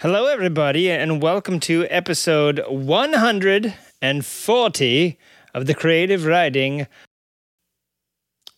Hello, 0.00 0.26
everybody, 0.26 0.92
and 0.92 1.20
welcome 1.20 1.58
to 1.58 1.84
episode 1.90 2.62
140 2.68 5.18
of 5.54 5.66
the 5.66 5.74
Creative 5.74 6.24
Writing. 6.24 6.86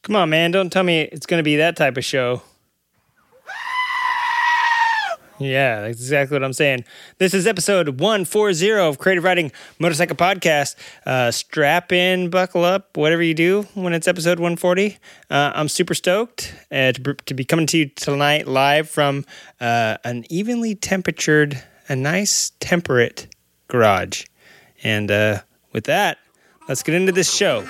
Come 0.02 0.16
on, 0.16 0.28
man, 0.28 0.50
don't 0.50 0.68
tell 0.68 0.82
me 0.82 1.00
it's 1.00 1.24
going 1.24 1.38
to 1.38 1.42
be 1.42 1.56
that 1.56 1.78
type 1.78 1.96
of 1.96 2.04
show. 2.04 2.42
Yeah, 5.40 5.80
that's 5.80 6.00
exactly 6.00 6.34
what 6.34 6.44
I'm 6.44 6.52
saying. 6.52 6.84
This 7.16 7.32
is 7.32 7.46
episode 7.46 7.98
140 7.98 8.72
of 8.72 8.98
Creative 8.98 9.24
Writing 9.24 9.50
Motorcycle 9.78 10.14
Podcast. 10.14 10.76
Uh, 11.06 11.30
strap 11.30 11.92
in, 11.92 12.28
buckle 12.28 12.62
up, 12.62 12.94
whatever 12.98 13.22
you 13.22 13.32
do 13.32 13.62
when 13.72 13.94
it's 13.94 14.06
episode 14.06 14.38
140. 14.38 14.98
Uh, 15.30 15.52
I'm 15.54 15.68
super 15.68 15.94
stoked 15.94 16.54
uh, 16.70 16.92
to, 16.92 17.14
to, 17.14 17.32
be 17.32 17.46
coming 17.46 17.66
to 17.68 17.78
you 17.78 17.86
tonight 17.86 18.48
live 18.48 18.90
from 18.90 19.24
uh, 19.62 19.96
an 20.04 20.26
evenly 20.28 20.74
temperatured, 20.74 21.62
a 21.88 21.96
nice 21.96 22.52
temperate 22.60 23.34
garage. 23.68 24.26
And 24.84 25.10
uh, 25.10 25.40
with 25.72 25.84
that, 25.84 26.18
let's 26.68 26.82
get 26.82 26.94
into 26.94 27.12
this 27.12 27.32
show. 27.32 27.64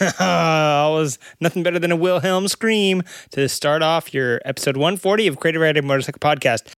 was 0.20 1.18
nothing 1.40 1.62
better 1.62 1.78
than 1.78 1.92
a 1.92 1.96
Wilhelm 1.96 2.48
scream 2.48 3.02
to 3.30 3.48
start 3.48 3.82
off 3.82 4.12
your 4.12 4.40
episode 4.44 4.76
140 4.76 5.26
of 5.26 5.38
Creative 5.38 5.62
Writing 5.62 5.86
Motorcycle 5.86 6.20
Podcast. 6.20 6.72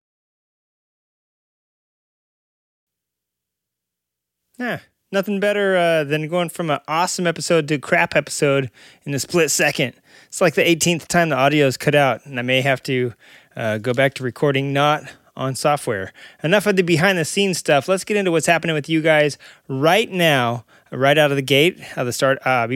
Yeah, 4.60 4.80
nothing 5.12 5.40
better 5.40 5.78
uh, 5.78 6.04
than 6.04 6.28
going 6.28 6.50
from 6.50 6.70
an 6.70 6.80
awesome 6.88 7.28
episode 7.28 7.68
to 7.68 7.78
crap 7.78 8.16
episode 8.16 8.72
in 9.06 9.14
a 9.14 9.20
split 9.20 9.52
second. 9.52 9.94
It's 10.28 10.42
like 10.42 10.56
the 10.56 10.64
18th 10.64 11.08
time 11.08 11.30
the 11.30 11.36
audio 11.36 11.68
is 11.68 11.78
cut 11.78 11.96
out, 11.96 12.26
and 12.26 12.40
I 12.40 12.42
may 12.42 12.62
have 12.62 12.82
to 12.84 13.14
uh, 13.56 13.78
go 13.78 13.94
back 13.94 14.16
to 14.16 14.24
recording 14.24 14.74
not 14.74 15.04
on 15.36 15.56
software. 15.56 16.12
Enough 16.44 16.66
of 16.66 16.76
the 16.76 16.82
behind 16.82 17.18
the 17.18 17.26
scenes 17.26 17.60
stuff. 17.60 17.88
Let's 17.88 18.04
get 18.04 18.18
into 18.18 18.32
what's 18.32 18.48
happening 18.48 18.74
with 18.74 18.90
you 18.90 19.02
guys 19.02 19.38
right 19.68 20.10
now, 20.12 20.66
right 20.92 21.18
out 21.18 21.32
of 21.32 21.38
the 21.38 21.42
gate, 21.42 21.80
out 21.96 22.06
the 22.06 22.14
start. 22.14 22.40
Uh, 22.46 22.68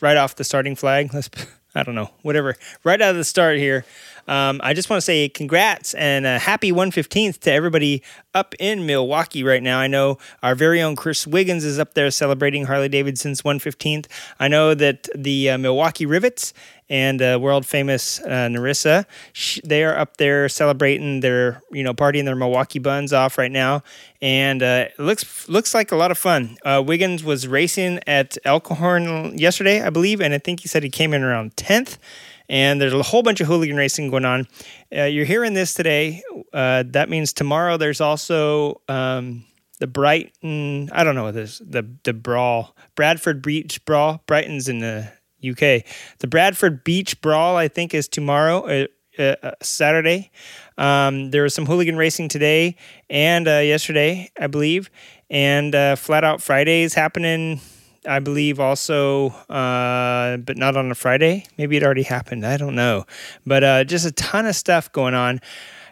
right 0.00 0.16
off 0.16 0.36
the 0.36 0.44
starting 0.44 0.76
flag. 0.76 1.14
Let's, 1.14 1.30
I 1.74 1.82
don't 1.82 1.94
know, 1.94 2.10
whatever. 2.22 2.56
Right 2.84 3.00
out 3.00 3.10
of 3.10 3.16
the 3.16 3.24
start 3.24 3.56
here, 3.56 3.84
um, 4.28 4.60
I 4.62 4.74
just 4.74 4.88
want 4.88 4.98
to 4.98 5.04
say 5.04 5.28
congrats 5.28 5.94
and 5.94 6.26
a 6.26 6.38
happy 6.38 6.72
115th 6.72 7.38
to 7.40 7.52
everybody 7.52 8.02
up 8.34 8.54
in 8.58 8.86
Milwaukee 8.86 9.42
right 9.44 9.62
now. 9.62 9.78
I 9.78 9.86
know 9.86 10.18
our 10.42 10.54
very 10.54 10.80
own 10.80 10.96
Chris 10.96 11.26
Wiggins 11.26 11.64
is 11.64 11.78
up 11.78 11.94
there 11.94 12.10
celebrating 12.10 12.66
Harley 12.66 12.88
Davidson's 12.88 13.42
115th. 13.42 14.06
I 14.38 14.48
know 14.48 14.74
that 14.74 15.08
the 15.14 15.50
uh, 15.50 15.58
Milwaukee 15.58 16.06
Rivets 16.06 16.54
and 16.88 17.22
uh, 17.22 17.38
world 17.40 17.64
famous 17.64 18.20
uh, 18.20 18.48
Narissa, 18.50 19.06
they 19.64 19.82
are 19.82 19.96
up 19.96 20.18
there 20.18 20.48
celebrating 20.48 21.20
their, 21.20 21.62
you 21.70 21.82
know, 21.82 21.94
partying 21.94 22.26
their 22.26 22.36
Milwaukee 22.36 22.78
buns 22.78 23.12
off 23.14 23.38
right 23.38 23.50
now, 23.50 23.82
and 24.20 24.62
uh, 24.62 24.86
it 24.88 24.98
looks 24.98 25.48
looks 25.48 25.74
like 25.74 25.90
a 25.90 25.96
lot 25.96 26.10
of 26.10 26.18
fun. 26.18 26.58
Uh, 26.64 26.82
Wiggins 26.84 27.24
was 27.24 27.48
racing 27.48 28.00
at 28.06 28.36
Elkhorn 28.44 29.38
yesterday, 29.38 29.80
I 29.82 29.88
believe, 29.88 30.20
and 30.20 30.34
I 30.34 30.38
think 30.38 30.60
he 30.60 30.68
said 30.68 30.82
he 30.82 30.90
came 30.90 31.14
in 31.14 31.22
around 31.22 31.56
10th 31.56 31.96
and 32.48 32.80
there's 32.80 32.92
a 32.92 33.02
whole 33.02 33.22
bunch 33.22 33.40
of 33.40 33.46
hooligan 33.46 33.76
racing 33.76 34.10
going 34.10 34.24
on. 34.24 34.46
Uh, 34.94 35.04
you're 35.04 35.24
hearing 35.24 35.54
this 35.54 35.74
today. 35.74 36.22
Uh, 36.52 36.84
that 36.88 37.08
means 37.08 37.32
tomorrow 37.32 37.76
there's 37.76 38.00
also 38.00 38.80
um, 38.88 39.44
the 39.80 39.86
Brighton. 39.86 40.90
I 40.92 41.04
don't 41.04 41.14
know 41.14 41.24
what 41.24 41.34
this 41.34 41.58
the 41.58 41.88
the 42.04 42.12
brawl 42.12 42.76
Bradford 42.94 43.42
Beach 43.42 43.84
Brawl. 43.84 44.22
Brighton's 44.26 44.68
in 44.68 44.80
the 44.80 45.10
UK. 45.44 45.84
The 46.18 46.28
Bradford 46.28 46.84
Beach 46.84 47.20
Brawl 47.20 47.56
I 47.56 47.68
think 47.68 47.94
is 47.94 48.08
tomorrow. 48.08 48.66
Uh, 48.66 48.86
uh, 49.18 49.50
Saturday. 49.60 50.30
Um, 50.78 51.32
there 51.32 51.42
was 51.42 51.54
some 51.54 51.66
hooligan 51.66 51.96
racing 51.96 52.28
today 52.28 52.76
and 53.10 53.46
uh, 53.46 53.58
yesterday, 53.58 54.30
I 54.40 54.46
believe, 54.46 54.88
and 55.28 55.74
uh, 55.74 55.96
Flat 55.96 56.24
Out 56.24 56.40
Fridays 56.40 56.94
happening 56.94 57.60
I 58.06 58.18
believe 58.18 58.58
also, 58.58 59.28
uh, 59.48 60.36
but 60.38 60.56
not 60.56 60.76
on 60.76 60.90
a 60.90 60.94
Friday. 60.94 61.46
Maybe 61.56 61.76
it 61.76 61.82
already 61.82 62.02
happened. 62.02 62.44
I 62.44 62.56
don't 62.56 62.74
know. 62.74 63.06
But 63.46 63.64
uh, 63.64 63.84
just 63.84 64.06
a 64.06 64.12
ton 64.12 64.46
of 64.46 64.56
stuff 64.56 64.90
going 64.92 65.14
on. 65.14 65.40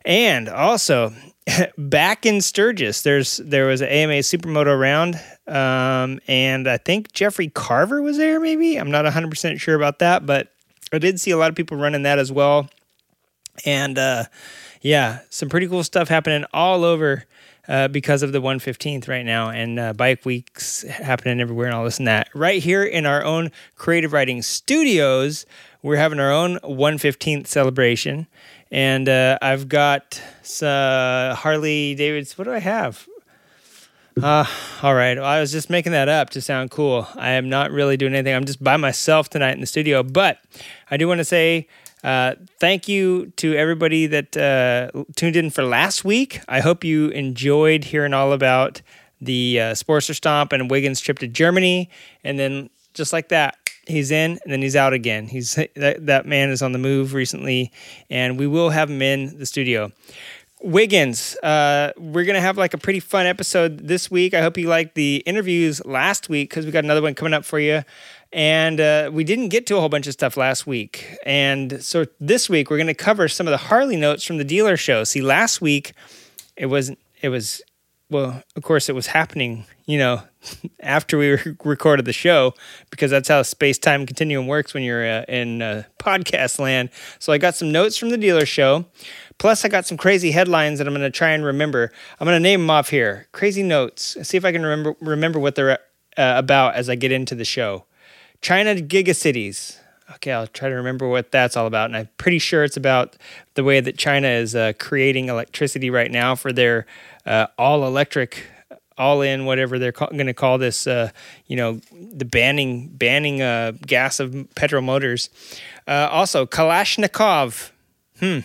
And 0.05 0.49
also, 0.49 1.13
back 1.79 2.27
in 2.27 2.41
Sturgis, 2.41 3.03
there's 3.03 3.37
there 3.39 3.67
was 3.67 3.81
an 3.81 3.89
AMA 3.89 4.15
Supermoto 4.15 4.79
round, 4.79 5.21
um, 5.47 6.21
and 6.27 6.69
I 6.69 6.79
think 6.79 7.13
Jeffrey 7.13 7.49
Carver 7.49 8.03
was 8.03 8.17
there. 8.17 8.41
Maybe 8.41 8.77
I'm 8.77 8.91
not 8.91 9.05
100 9.05 9.31
percent 9.31 9.61
sure 9.61 9.75
about 9.75 9.99
that, 10.01 10.27
but 10.27 10.53
I 10.93 10.99
did 10.99 11.21
see 11.21 11.31
a 11.31 11.37
lot 11.37 11.51
of 11.51 11.55
people 11.55 11.77
running 11.77 12.03
that 12.03 12.19
as 12.19 12.33
well. 12.33 12.69
And 13.65 13.99
uh, 13.99 14.25
yeah, 14.81 15.21
some 15.29 15.49
pretty 15.49 15.69
cool 15.69 15.85
stuff 15.85 16.09
happening 16.09 16.45
all 16.53 16.85
over 16.85 17.25
uh, 17.71 17.87
because 17.87 18.25
of 18.25 18.33
the 18.33 18.43
115th 18.43 19.09
right 19.09 19.25
now 19.25 19.49
and 19.49 19.79
uh, 19.79 19.93
bike 19.93 20.27
weeks 20.27 20.83
happening 20.83 21.41
everywhere 21.41 21.67
and 21.67 21.75
all 21.75 21.85
this 21.85 21.99
and 21.99 22.09
that. 22.09 22.29
Right 22.35 22.61
here 22.61 22.83
in 22.83 23.07
our 23.07 23.25
own 23.25 23.53
creative 23.77 24.13
writing 24.13 24.43
studios, 24.43 25.47
we're 25.81 25.97
having 25.97 26.19
our 26.19 26.33
own 26.33 26.59
115th 26.65 27.47
celebration. 27.47 28.27
And 28.73 29.09
uh, 29.09 29.39
I've 29.41 29.69
got 29.69 30.21
uh, 30.61 31.37
Harley 31.37 31.95
David's. 31.95 32.37
What 32.37 32.45
do 32.45 32.53
I 32.53 32.59
have? 32.59 33.07
Uh, 34.21 34.45
all 34.83 34.95
right. 34.95 35.17
Well, 35.17 35.25
I 35.25 35.41
was 35.41 35.53
just 35.53 35.71
making 35.71 35.93
that 35.93 36.09
up 36.09 36.31
to 36.31 36.41
sound 36.41 36.73
cool. 36.73 37.07
I 37.15 37.31
am 37.31 37.49
not 37.49 37.71
really 37.71 37.97
doing 37.97 38.15
anything. 38.15 38.35
I'm 38.35 38.45
just 38.45 38.63
by 38.63 38.77
myself 38.77 39.31
tonight 39.31 39.53
in 39.53 39.61
the 39.61 39.67
studio. 39.67 40.03
But 40.03 40.41
I 40.91 40.97
do 40.97 41.07
want 41.07 41.19
to 41.19 41.25
say 41.25 41.69
uh, 42.03 42.35
thank 42.59 42.89
you 42.89 43.33
to 43.37 43.55
everybody 43.55 44.07
that 44.07 44.37
uh, 44.37 45.05
tuned 45.17 45.37
in 45.37 45.51
for 45.51 45.63
last 45.63 46.05
week. 46.05 46.41
I 46.49 46.61
hope 46.61 46.85
you 46.85 47.09
enjoyed 47.09 47.85
hearing 47.85 48.15
all 48.15 48.33
about 48.33 48.83
the 49.21 49.61
uh, 49.61 49.65
Sportster 49.73 50.15
Stomp 50.15 50.53
and 50.53 50.71
Wiggins 50.71 51.01
trip 51.01 51.19
to 51.19 51.29
Germany. 51.29 51.91
And 52.25 52.39
then 52.39 52.71
just 52.95 53.13
like 53.13 53.29
that, 53.29 53.57
he's 53.87 54.11
in 54.11 54.39
and 54.43 54.53
then 54.53 54.63
he's 54.63 54.77
out 54.77 54.93
again. 54.93 55.27
He's 55.27 55.55
that, 55.77 56.07
that 56.07 56.27
man 56.27 56.51
is 56.51 56.63
on 56.63 56.73
the 56.73 56.79
move 56.79 57.15
recently, 57.15 57.71
and 58.09 58.39
we 58.39 58.47
will 58.47 58.71
have 58.71 58.91
him 58.91 59.03
in 59.03 59.39
the 59.39 59.47
studio. 59.47 59.93
Wiggins, 60.63 61.37
uh, 61.37 61.93
we're 61.97 62.25
gonna 62.25 62.41
have 62.41 62.59
like 62.59 62.75
a 62.75 62.79
pretty 62.79 63.01
fun 63.01 63.27
episode 63.27 63.89
this 63.89 64.11
week. 64.11 64.35
I 64.35 64.43
hope 64.43 64.59
you 64.59 64.69
liked 64.69 64.95
the 64.95 65.23
interviews 65.27 65.85
last 65.87 66.29
week 66.29 66.51
because 66.51 66.67
we 66.67 66.73
got 66.73 66.85
another 66.85 67.03
one 67.03 67.15
coming 67.15 67.33
up 67.33 67.45
for 67.45 67.59
you. 67.59 67.83
And 68.33 68.81
uh, 68.81 69.11
we 69.13 69.25
didn't 69.25 69.49
get 69.49 69.67
to 69.67 69.77
a 69.77 69.81
whole 69.81 69.89
bunch 69.89 70.07
of 70.07 70.13
stuff 70.13 70.37
last 70.37 70.67
week. 70.67 71.19
And 71.27 71.83
so 71.83 72.07
this 72.21 72.49
week 72.49 72.71
we're 72.71 72.77
going 72.77 72.87
to 72.87 72.95
cover 72.95 73.27
some 73.27 73.49
of 73.49 73.51
the 73.51 73.57
Harley 73.57 73.97
notes 73.97 74.25
from 74.25 74.39
the 74.39 74.45
dealer 74.45 74.77
show. 74.77 75.03
See, 75.05 75.21
last 75.21 75.61
week 75.61 75.95
it 76.57 76.67
wasn't; 76.67 76.99
it 77.23 77.29
was 77.29 77.61
well, 78.11 78.43
of 78.57 78.63
course 78.63 78.89
it 78.89 78.95
was 78.95 79.07
happening, 79.09 79.65
you 79.87 79.99
know, 79.99 80.23
after 80.81 81.17
we 81.17 81.39
recorded 81.65 82.05
the 82.05 82.13
show 82.13 82.55
because 82.91 83.11
that's 83.11 83.29
how 83.29 83.43
space-time 83.43 84.05
continuum 84.05 84.47
works 84.47 84.75
when 84.75 84.83
you're 84.83 85.07
uh, 85.07 85.25
in 85.29 85.63
uh, 85.63 85.85
podcast 85.99 86.59
land. 86.59 86.91
So 87.21 87.33
I 87.33 87.39
got 87.39 87.55
some 87.55 87.71
notes 87.71 87.97
from 87.97 88.11
the 88.11 88.19
dealer 88.19 88.47
show. 88.47 88.87
Plus, 89.39 89.65
I 89.65 89.69
got 89.69 89.87
some 89.87 89.97
crazy 89.97 90.33
headlines 90.33 90.79
that 90.79 90.87
I'm 90.87 90.93
going 90.93 91.01
to 91.01 91.11
try 91.11 91.31
and 91.31 91.45
remember. 91.45 91.91
I'm 92.19 92.27
going 92.27 92.37
to 92.37 92.41
name 92.41 92.61
them 92.61 92.71
off 92.71 92.91
here. 92.91 93.29
Crazy 93.33 93.63
notes. 93.63 94.17
See 94.23 94.37
if 94.37 94.45
I 94.45 94.53
can 94.53 94.63
remember 94.63 94.97
remember 95.01 95.39
what 95.39 95.55
they're 95.55 95.79
uh, 96.17 96.35
about 96.37 96.75
as 96.75 96.91
I 96.91 96.95
get 96.97 97.13
into 97.13 97.35
the 97.35 97.45
show. 97.45 97.87
China 98.41 98.75
Gigacities. 98.75 99.77
Okay, 100.15 100.33
I'll 100.33 100.47
try 100.47 100.69
to 100.69 100.75
remember 100.75 101.07
what 101.09 101.31
that's 101.31 101.57
all 101.57 101.67
about. 101.67 101.87
And 101.87 101.97
I'm 101.97 102.09
pretty 102.17 102.39
sure 102.39 102.65
it's 102.65 102.77
about 102.77 103.17
the 103.55 103.63
way 103.63 103.81
that 103.81 103.97
China 103.97 104.29
is 104.29 104.55
uh, 104.57 104.73
creating 104.79 105.29
electricity 105.29 105.91
right 105.91 106.11
now 106.11 106.35
for 106.35 106.53
their 106.53 106.87
uh, 107.27 107.47
all 107.59 107.87
electric, 107.87 108.45
all 108.99 109.23
in 109.23 109.45
whatever 109.45 109.79
they're 109.79 109.93
ca- 109.93 110.09
going 110.09 110.27
to 110.27 110.35
call 110.35 110.59
this. 110.59 110.87
Uh, 110.87 111.11
you 111.47 111.57
know, 111.57 111.81
the 111.93 112.25
banning 112.25 112.89
banning 112.89 113.41
uh, 113.41 113.73
gas 113.87 114.19
of 114.19 114.49
petrol 114.57 114.83
motors. 114.83 115.31
Uh, 115.87 116.09
also, 116.11 116.45
Kalashnikov. 116.45 117.71
Hmm. 118.19 118.41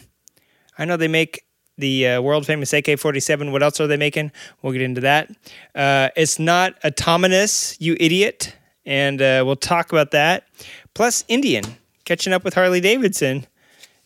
I 0.77 0.85
know 0.85 0.97
they 0.97 1.07
make 1.07 1.45
the 1.77 2.07
uh, 2.07 2.21
world 2.21 2.45
famous 2.45 2.73
AK 2.73 2.99
47. 2.99 3.51
What 3.51 3.63
else 3.63 3.79
are 3.79 3.87
they 3.87 3.97
making? 3.97 4.31
We'll 4.61 4.73
get 4.73 4.81
into 4.81 5.01
that. 5.01 5.31
Uh, 5.73 6.09
it's 6.15 6.37
not 6.37 6.75
autonomous, 6.85 7.75
you 7.81 7.97
idiot 7.99 8.55
and 8.85 9.21
uh, 9.21 9.43
we'll 9.45 9.55
talk 9.55 9.91
about 9.91 10.11
that. 10.11 10.47
Plus, 10.93 11.23
Indian 11.27 11.63
catching 12.05 12.33
up 12.33 12.43
with 12.43 12.53
Harley 12.53 12.79
Davidson 12.79 13.47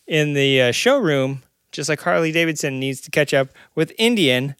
in 0.06 0.32
the 0.34 0.62
uh, 0.62 0.72
showroom, 0.72 1.42
just 1.72 1.88
like 1.88 2.00
Harley 2.00 2.32
Davidson 2.32 2.80
needs 2.80 3.00
to 3.02 3.10
catch 3.10 3.32
up 3.32 3.48
with 3.74 3.92
Indian 3.98 4.56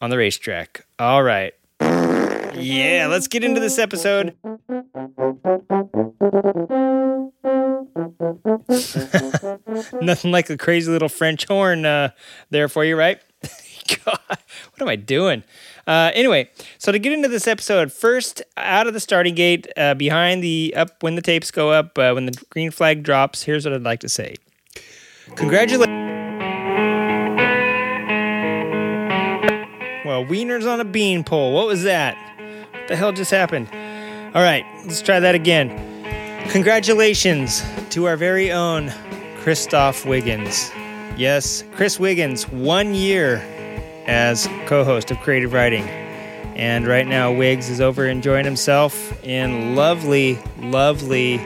on 0.00 0.10
the 0.10 0.18
racetrack. 0.18 0.86
All 0.98 1.22
right. 1.22 1.54
Yeah, 1.80 3.08
let's 3.10 3.26
get 3.26 3.42
into 3.42 3.60
this 3.60 3.78
episode. 3.78 4.36
Nothing 10.00 10.30
like 10.30 10.50
a 10.50 10.56
crazy 10.56 10.90
little 10.90 11.08
French 11.08 11.46
horn 11.46 11.84
uh, 11.84 12.10
there 12.50 12.68
for 12.68 12.84
you, 12.84 12.96
right? 12.96 13.20
God, 14.04 14.18
what 14.28 14.80
am 14.80 14.88
I 14.88 14.96
doing? 14.96 15.42
Uh, 15.86 16.10
anyway, 16.14 16.48
so 16.78 16.92
to 16.92 16.98
get 16.98 17.12
into 17.12 17.28
this 17.28 17.46
episode, 17.46 17.92
first 17.92 18.42
out 18.56 18.86
of 18.86 18.94
the 18.94 19.00
starting 19.00 19.34
gate, 19.34 19.66
uh, 19.76 19.94
behind 19.94 20.42
the 20.42 20.72
up 20.76 21.02
when 21.02 21.14
the 21.14 21.22
tapes 21.22 21.50
go 21.50 21.70
up, 21.70 21.98
uh, 21.98 22.12
when 22.12 22.26
the 22.26 22.44
green 22.50 22.70
flag 22.70 23.02
drops, 23.02 23.42
here's 23.42 23.64
what 23.64 23.74
I'd 23.74 23.82
like 23.82 24.00
to 24.00 24.08
say. 24.08 24.36
Congratulations. 25.36 25.88
Well, 30.04 30.24
wieners 30.24 30.70
on 30.70 30.80
a 30.80 30.84
bean 30.84 31.24
pole. 31.24 31.52
What 31.52 31.66
was 31.66 31.82
that? 31.84 32.16
What 32.72 32.88
the 32.88 32.96
hell 32.96 33.12
just 33.12 33.30
happened? 33.30 33.68
All 34.34 34.42
right, 34.42 34.64
let's 34.84 35.02
try 35.02 35.20
that 35.20 35.34
again. 35.34 35.70
Congratulations 36.50 37.62
to 37.90 38.06
our 38.06 38.16
very 38.16 38.52
own 38.52 38.92
Christoph 39.38 40.04
Wiggins. 40.04 40.70
Yes, 41.16 41.64
Chris 41.72 41.98
Wiggins, 41.98 42.48
one 42.48 42.94
year 42.94 43.38
as 44.06 44.46
co 44.66 44.84
host 44.84 45.10
of 45.10 45.18
Creative 45.20 45.52
Writing. 45.52 45.84
And 46.56 46.86
right 46.86 47.06
now, 47.06 47.32
Wiggs 47.32 47.68
is 47.68 47.80
over 47.80 48.06
enjoying 48.06 48.44
himself 48.44 49.12
in 49.24 49.74
lovely, 49.74 50.38
lovely 50.58 51.40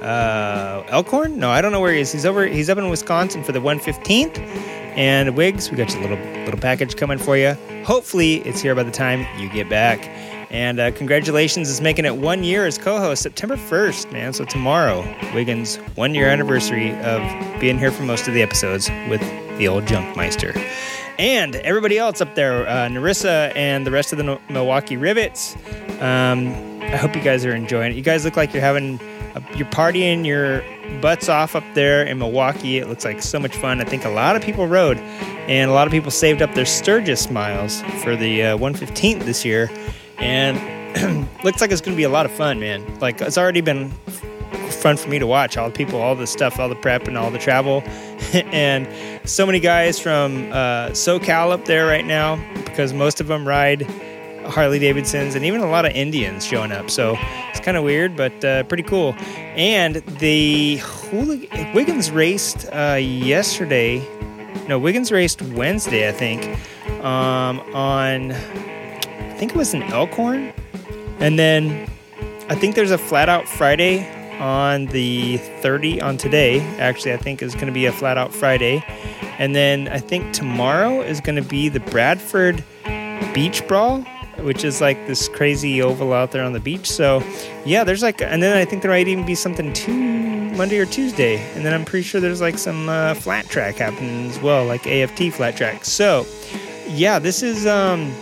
uh, 0.00 0.84
Elkhorn. 0.88 1.38
No, 1.38 1.50
I 1.50 1.60
don't 1.60 1.72
know 1.72 1.80
where 1.80 1.92
he 1.92 2.00
is. 2.00 2.12
He's 2.12 2.24
over. 2.24 2.46
He's 2.46 2.70
up 2.70 2.78
in 2.78 2.88
Wisconsin 2.88 3.42
for 3.44 3.52
the 3.52 3.60
115th. 3.60 4.38
And 4.96 5.36
Wiggs, 5.36 5.70
we 5.70 5.76
got 5.76 5.92
your 5.92 6.02
little 6.02 6.18
little 6.44 6.60
package 6.60 6.96
coming 6.96 7.18
for 7.18 7.36
you. 7.36 7.54
Hopefully, 7.84 8.36
it's 8.36 8.60
here 8.60 8.74
by 8.74 8.84
the 8.84 8.90
time 8.90 9.26
you 9.40 9.50
get 9.50 9.68
back. 9.68 10.08
And 10.50 10.78
uh, 10.78 10.92
congratulations 10.92 11.68
is 11.68 11.80
making 11.80 12.04
it 12.04 12.16
one 12.16 12.44
year 12.44 12.64
as 12.64 12.78
co-host, 12.78 13.22
September 13.22 13.56
1st, 13.56 14.12
man. 14.12 14.32
So 14.32 14.44
tomorrow, 14.44 15.00
Wiggins' 15.34 15.76
one 15.96 16.14
year 16.14 16.28
anniversary 16.28 16.94
of 17.00 17.60
being 17.60 17.76
here 17.76 17.90
for 17.90 18.04
most 18.04 18.28
of 18.28 18.34
the 18.34 18.42
episodes 18.42 18.88
with 19.08 19.20
the 19.58 19.66
old 19.66 19.84
Junkmeister. 19.84 20.54
And 21.18 21.56
everybody 21.56 21.98
else 21.98 22.20
up 22.20 22.34
there, 22.34 22.66
uh, 22.68 22.88
Narissa 22.88 23.54
and 23.54 23.86
the 23.86 23.90
rest 23.90 24.12
of 24.12 24.18
the 24.18 24.24
no- 24.24 24.40
Milwaukee 24.48 24.96
Rivets. 24.96 25.56
Um, 26.00 26.80
I 26.82 26.96
hope 26.96 27.14
you 27.14 27.22
guys 27.22 27.44
are 27.44 27.54
enjoying 27.54 27.92
it. 27.92 27.96
You 27.96 28.02
guys 28.02 28.24
look 28.24 28.36
like 28.36 28.52
you're 28.52 28.62
having, 28.62 29.00
a, 29.34 29.42
you're 29.56 29.68
partying 29.68 30.26
your 30.26 30.62
butts 31.00 31.28
off 31.28 31.54
up 31.54 31.64
there 31.74 32.02
in 32.04 32.18
Milwaukee. 32.18 32.78
It 32.78 32.88
looks 32.88 33.04
like 33.04 33.22
so 33.22 33.38
much 33.38 33.56
fun. 33.56 33.80
I 33.80 33.84
think 33.84 34.04
a 34.04 34.10
lot 34.10 34.36
of 34.36 34.42
people 34.42 34.66
rode, 34.66 34.98
and 34.98 35.70
a 35.70 35.74
lot 35.74 35.86
of 35.86 35.92
people 35.92 36.10
saved 36.10 36.42
up 36.42 36.54
their 36.54 36.66
Sturgis 36.66 37.30
miles 37.30 37.82
for 38.02 38.16
the 38.16 38.42
uh, 38.42 38.58
115th 38.58 39.24
this 39.24 39.44
year 39.44 39.70
and 40.18 41.28
looks 41.44 41.60
like 41.60 41.70
it's 41.70 41.80
going 41.80 41.94
to 41.94 41.96
be 41.96 42.04
a 42.04 42.08
lot 42.08 42.26
of 42.26 42.32
fun, 42.32 42.60
man. 42.60 42.98
Like 43.00 43.20
it's 43.20 43.38
already 43.38 43.60
been 43.60 43.92
fun 44.74 44.96
for 44.96 45.08
me 45.08 45.18
to 45.18 45.26
watch 45.26 45.56
all 45.56 45.68
the 45.68 45.76
people, 45.76 46.00
all 46.00 46.14
the 46.14 46.26
stuff, 46.26 46.58
all 46.58 46.68
the 46.68 46.74
prep, 46.74 47.08
and 47.08 47.16
all 47.16 47.30
the 47.30 47.38
travel, 47.38 47.82
and 48.32 48.88
so 49.28 49.46
many 49.46 49.60
guys 49.60 49.98
from 49.98 50.52
uh, 50.52 50.88
SoCal 50.90 51.52
up 51.52 51.64
there 51.64 51.86
right 51.86 52.04
now 52.04 52.36
because 52.64 52.92
most 52.92 53.20
of 53.20 53.26
them 53.28 53.46
ride 53.46 53.82
Harley 54.46 54.78
Davidsons, 54.78 55.34
and 55.34 55.44
even 55.44 55.60
a 55.60 55.68
lot 55.68 55.84
of 55.84 55.92
Indians 55.92 56.44
showing 56.44 56.72
up. 56.72 56.90
So 56.90 57.16
it's 57.50 57.60
kind 57.60 57.76
of 57.76 57.84
weird, 57.84 58.16
but 58.16 58.44
uh, 58.44 58.64
pretty 58.64 58.82
cool. 58.82 59.14
And 59.56 59.96
the 59.96 60.80
Wiggins 61.74 62.10
raced 62.10 62.66
uh, 62.72 62.98
yesterday. 63.00 64.06
No, 64.68 64.78
Wiggins 64.78 65.10
raced 65.10 65.42
Wednesday, 65.42 66.08
I 66.08 66.12
think, 66.12 66.44
um, 67.04 67.60
on 67.74 68.32
I 68.32 69.36
think 69.36 69.52
it 69.52 69.56
was 69.56 69.74
in 69.74 69.82
Elkhorn. 69.82 70.52
And 71.18 71.38
then 71.38 71.88
I 72.48 72.54
think 72.54 72.74
there's 72.74 72.90
a 72.90 72.98
flat 72.98 73.28
out 73.28 73.48
Friday 73.48 74.08
on 74.44 74.84
the 74.86 75.38
30 75.38 76.02
on 76.02 76.18
today. 76.18 76.60
Actually, 76.78 77.14
I 77.14 77.16
think 77.16 77.40
is 77.40 77.54
going 77.54 77.66
to 77.66 77.72
be 77.72 77.86
a 77.86 77.92
flat 77.92 78.18
out 78.18 78.30
Friday. 78.30 78.84
And 79.38 79.56
then 79.56 79.88
I 79.88 79.98
think 79.98 80.34
tomorrow 80.34 81.00
is 81.00 81.22
going 81.22 81.42
to 81.42 81.48
be 81.48 81.70
the 81.70 81.80
Bradford 81.80 82.62
Beach 83.32 83.66
Brawl, 83.66 84.02
which 84.40 84.62
is 84.62 84.82
like 84.82 85.06
this 85.06 85.28
crazy 85.28 85.80
oval 85.80 86.12
out 86.12 86.32
there 86.32 86.44
on 86.44 86.52
the 86.52 86.60
beach. 86.60 86.90
So, 86.90 87.22
yeah, 87.64 87.84
there's 87.84 88.02
like, 88.02 88.20
and 88.20 88.42
then 88.42 88.54
I 88.54 88.66
think 88.66 88.82
there 88.82 88.90
might 88.90 89.08
even 89.08 89.24
be 89.24 89.34
something 89.34 89.72
to 89.72 89.90
Monday 89.90 90.78
or 90.78 90.84
Tuesday. 90.84 91.38
And 91.54 91.64
then 91.64 91.72
I'm 91.72 91.86
pretty 91.86 92.02
sure 92.02 92.20
there's 92.20 92.42
like 92.42 92.58
some 92.58 92.90
uh, 92.90 93.14
flat 93.14 93.48
track 93.48 93.76
happening 93.76 94.28
as 94.28 94.38
well, 94.40 94.66
like 94.66 94.86
AFT 94.86 95.32
flat 95.32 95.56
track. 95.56 95.86
So, 95.86 96.26
yeah, 96.88 97.18
this 97.18 97.42
is 97.42 97.66
um 97.66 98.14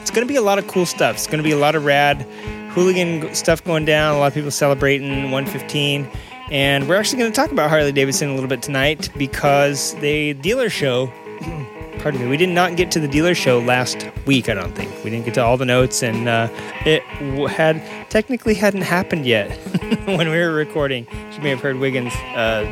it's 0.00 0.10
going 0.10 0.26
to 0.26 0.32
be 0.32 0.36
a 0.36 0.42
lot 0.42 0.58
of 0.58 0.66
cool 0.66 0.86
stuff. 0.86 1.16
It's 1.16 1.26
going 1.26 1.42
to 1.42 1.44
be 1.44 1.52
a 1.52 1.58
lot 1.58 1.74
of 1.74 1.84
rad 1.84 2.26
hooligan 2.76 3.34
stuff 3.34 3.64
going 3.64 3.86
down. 3.86 4.14
A 4.14 4.18
lot 4.18 4.26
of 4.26 4.34
people 4.34 4.50
celebrating 4.50 5.30
115. 5.30 6.06
And 6.50 6.86
we're 6.86 6.96
actually 6.96 7.20
going 7.20 7.32
to 7.32 7.34
talk 7.34 7.50
about 7.50 7.70
Harley 7.70 7.90
Davidson 7.90 8.28
a 8.28 8.34
little 8.34 8.50
bit 8.50 8.60
tonight 8.60 9.08
because 9.16 9.94
the 9.94 10.34
dealer 10.34 10.68
show, 10.68 11.06
pardon 12.00 12.20
me, 12.20 12.28
we 12.28 12.36
did 12.36 12.50
not 12.50 12.76
get 12.76 12.90
to 12.90 13.00
the 13.00 13.08
dealer 13.08 13.34
show 13.34 13.60
last 13.60 14.06
week, 14.26 14.50
I 14.50 14.54
don't 14.54 14.74
think. 14.74 14.92
We 15.02 15.08
didn't 15.08 15.24
get 15.24 15.32
to 15.34 15.42
all 15.42 15.56
the 15.56 15.64
notes, 15.64 16.02
and 16.02 16.28
uh, 16.28 16.48
it 16.84 17.02
had 17.48 17.82
technically 18.10 18.52
hadn't 18.52 18.82
happened 18.82 19.24
yet 19.24 19.56
when 20.04 20.28
we 20.28 20.38
were 20.38 20.52
recording. 20.52 21.06
You 21.32 21.40
may 21.40 21.50
have 21.50 21.60
heard 21.60 21.78
Wiggins 21.78 22.12
uh, 22.34 22.70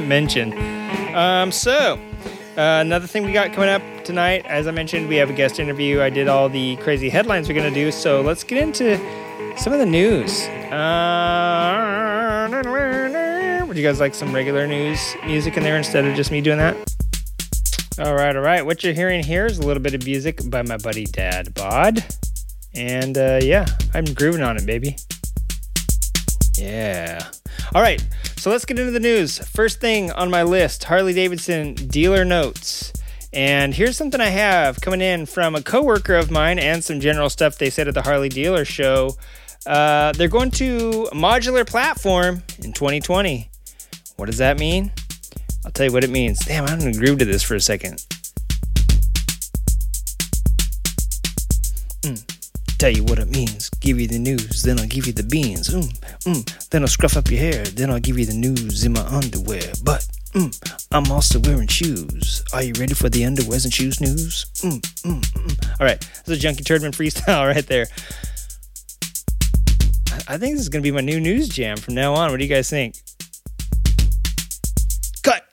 mention. 0.02 0.52
Um, 1.16 1.50
so, 1.50 1.98
uh, 2.58 2.82
another 2.84 3.06
thing 3.06 3.24
we 3.24 3.32
got 3.32 3.54
coming 3.54 3.70
up 3.70 3.82
tonight, 4.04 4.44
as 4.44 4.66
I 4.66 4.70
mentioned, 4.70 5.08
we 5.08 5.16
have 5.16 5.30
a 5.30 5.34
guest 5.34 5.58
interview. 5.58 6.02
I 6.02 6.10
did 6.10 6.28
all 6.28 6.50
the 6.50 6.76
crazy 6.76 7.08
headlines 7.08 7.48
we're 7.48 7.54
going 7.54 7.72
to 7.72 7.74
do, 7.74 7.90
so 7.90 8.20
let's 8.20 8.44
get 8.44 8.58
into 8.58 9.00
some 9.56 9.72
of 9.72 9.78
the 9.78 9.86
news. 9.86 10.42
Uh, 10.72 12.48
would 13.66 13.76
you 13.76 13.82
guys 13.82 13.98
like 14.00 14.14
some 14.14 14.34
regular 14.34 14.66
news 14.66 15.16
music 15.24 15.56
in 15.56 15.62
there 15.62 15.76
instead 15.76 16.04
of 16.04 16.14
just 16.14 16.30
me 16.30 16.40
doing 16.40 16.58
that? 16.58 16.76
All 17.98 18.14
right, 18.14 18.36
all 18.36 18.42
right. 18.42 18.64
What 18.64 18.84
you're 18.84 18.92
hearing 18.92 19.24
here 19.24 19.46
is 19.46 19.58
a 19.58 19.66
little 19.66 19.82
bit 19.82 19.94
of 19.94 20.04
music 20.04 20.50
by 20.50 20.62
my 20.62 20.76
buddy 20.76 21.04
Dad 21.06 21.54
Bod. 21.54 22.04
And 22.74 23.16
uh, 23.16 23.40
yeah, 23.42 23.64
I'm 23.94 24.04
grooving 24.04 24.42
on 24.42 24.58
it, 24.58 24.66
baby. 24.66 24.96
Yeah. 26.56 27.26
All 27.74 27.82
right, 27.82 28.06
so 28.36 28.50
let's 28.50 28.64
get 28.64 28.78
into 28.78 28.92
the 28.92 29.00
news. 29.00 29.38
First 29.38 29.80
thing 29.80 30.12
on 30.12 30.30
my 30.30 30.42
list 30.42 30.84
Harley 30.84 31.12
Davidson 31.14 31.74
dealer 31.74 32.24
notes. 32.24 32.92
And 33.32 33.74
here's 33.74 33.96
something 33.96 34.20
I 34.20 34.28
have 34.28 34.80
coming 34.80 35.00
in 35.00 35.26
from 35.26 35.54
a 35.54 35.62
coworker 35.62 36.14
of 36.14 36.30
mine 36.30 36.58
and 36.58 36.82
some 36.82 37.00
general 37.00 37.28
stuff 37.28 37.58
they 37.58 37.68
said 37.68 37.88
at 37.88 37.94
the 37.94 38.02
Harley 38.02 38.28
Dealer 38.28 38.64
Show. 38.64 39.16
Uh, 39.66 40.12
they're 40.12 40.28
going 40.28 40.50
to 40.52 41.08
modular 41.12 41.66
platform 41.66 42.42
in 42.62 42.72
2020. 42.72 43.50
What 44.16 44.26
does 44.26 44.38
that 44.38 44.58
mean? 44.58 44.92
I'll 45.64 45.72
tell 45.72 45.86
you 45.86 45.92
what 45.92 46.04
it 46.04 46.10
means. 46.10 46.38
Damn, 46.44 46.64
I'm 46.66 46.78
gonna 46.78 46.92
groove 46.92 47.18
to 47.18 47.24
this 47.24 47.42
for 47.42 47.54
a 47.54 47.60
second. 47.60 48.04
Mm 52.02 52.36
tell 52.78 52.90
you 52.90 53.04
what 53.04 53.18
it 53.18 53.28
means. 53.30 53.70
Give 53.80 54.00
you 54.00 54.06
the 54.06 54.18
news, 54.18 54.62
then 54.62 54.78
I'll 54.78 54.86
give 54.86 55.06
you 55.06 55.12
the 55.12 55.22
beans. 55.22 55.68
Mm, 55.68 55.98
mm. 56.24 56.68
Then 56.68 56.82
I'll 56.82 56.88
scruff 56.88 57.16
up 57.16 57.30
your 57.30 57.40
hair, 57.40 57.64
then 57.64 57.90
I'll 57.90 58.00
give 58.00 58.18
you 58.18 58.26
the 58.26 58.34
news 58.34 58.84
in 58.84 58.92
my 58.92 59.06
underwear. 59.06 59.72
But 59.82 60.06
mm, 60.32 60.86
I'm 60.92 61.10
also 61.10 61.38
wearing 61.40 61.68
shoes. 61.68 62.44
Are 62.52 62.62
you 62.62 62.72
ready 62.78 62.94
for 62.94 63.08
the 63.08 63.22
underwears 63.22 63.64
and 63.64 63.72
shoes 63.72 64.00
news? 64.00 64.46
Mm, 64.56 64.80
mm, 64.80 65.20
mm. 65.20 65.80
All 65.80 65.86
right, 65.86 66.00
that's 66.00 66.28
a 66.28 66.36
Junkie 66.36 66.64
Turdman 66.64 66.92
freestyle 66.92 67.46
right 67.54 67.66
there. 67.66 67.86
I 70.28 70.38
think 70.38 70.54
this 70.54 70.60
is 70.60 70.68
gonna 70.68 70.82
be 70.82 70.90
my 70.90 71.00
new 71.00 71.20
news 71.20 71.48
jam 71.48 71.76
from 71.76 71.94
now 71.94 72.14
on. 72.14 72.30
What 72.30 72.38
do 72.38 72.44
you 72.44 72.50
guys 72.50 72.70
think? 72.70 72.96
Cut. 75.22 75.44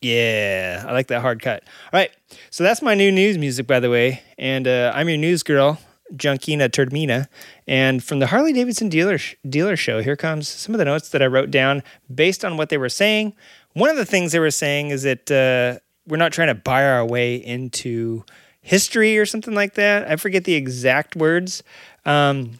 Yeah, 0.00 0.84
I 0.86 0.92
like 0.92 1.08
that 1.08 1.20
hard 1.20 1.42
cut. 1.42 1.62
All 1.92 1.98
right, 1.98 2.10
so 2.50 2.64
that's 2.64 2.82
my 2.82 2.94
new 2.94 3.10
news 3.10 3.38
music, 3.38 3.66
by 3.66 3.80
the 3.80 3.90
way, 3.90 4.22
and 4.38 4.68
uh, 4.68 4.92
I'm 4.94 5.08
your 5.08 5.18
news 5.18 5.42
girl. 5.42 5.78
Junkina 6.14 6.68
Turdmina. 6.68 7.26
And 7.66 8.04
from 8.04 8.18
the 8.18 8.26
Harley 8.26 8.52
Davidson 8.52 8.88
dealer, 8.88 9.18
dealer 9.48 9.76
show, 9.76 10.02
here 10.02 10.16
comes 10.16 10.48
some 10.48 10.74
of 10.74 10.78
the 10.78 10.84
notes 10.84 11.08
that 11.10 11.22
I 11.22 11.26
wrote 11.26 11.50
down 11.50 11.82
based 12.14 12.44
on 12.44 12.56
what 12.56 12.68
they 12.68 12.76
were 12.76 12.90
saying. 12.90 13.34
One 13.72 13.88
of 13.88 13.96
the 13.96 14.04
things 14.04 14.32
they 14.32 14.38
were 14.38 14.50
saying 14.50 14.90
is 14.90 15.04
that 15.04 15.30
uh, 15.30 15.80
we're 16.06 16.18
not 16.18 16.32
trying 16.32 16.48
to 16.48 16.54
buy 16.54 16.84
our 16.84 17.06
way 17.06 17.36
into 17.36 18.24
history 18.60 19.18
or 19.18 19.26
something 19.26 19.54
like 19.54 19.74
that. 19.74 20.08
I 20.08 20.16
forget 20.16 20.44
the 20.44 20.54
exact 20.54 21.16
words. 21.16 21.62
Um, 22.04 22.58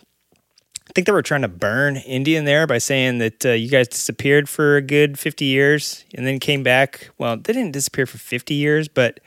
I 0.93 0.95
think 0.95 1.07
they 1.07 1.13
were 1.13 1.23
trying 1.23 1.41
to 1.41 1.49
burn 1.49 1.97
Indian 1.97 2.45
there 2.45 2.67
by 2.67 2.77
saying 2.77 3.17
that 3.17 3.47
uh, 3.47 3.53
you 3.53 3.71
guys 3.71 3.89
disappeared 3.89 4.47
for 4.47 4.77
a 4.77 4.83
good 4.83 5.19
50 5.19 5.47
years 5.47 6.05
and 6.13 6.27
then 6.27 6.39
came 6.39 6.63
back. 6.63 7.09
Well, 7.17 7.39
they 7.39 7.55
didn't 7.55 7.73
disappear 7.73 8.05
for 8.05 8.19
50 8.19 8.53
years, 8.53 8.89
but 8.89 9.19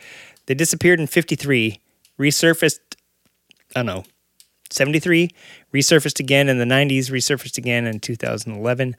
they 0.45 0.53
disappeared 0.53 0.99
in 0.99 1.07
53, 1.07 1.79
resurfaced, 2.19 2.77
I 3.75 3.79
don't 3.79 3.87
know, 3.87 4.03
73, 4.69 5.31
resurfaced 5.73 6.19
again 6.19 6.49
in 6.49 6.59
the 6.59 6.65
90s, 6.65 7.09
resurfaced 7.09 7.57
again 7.57 7.87
in 7.87 7.99
2011, 7.99 8.95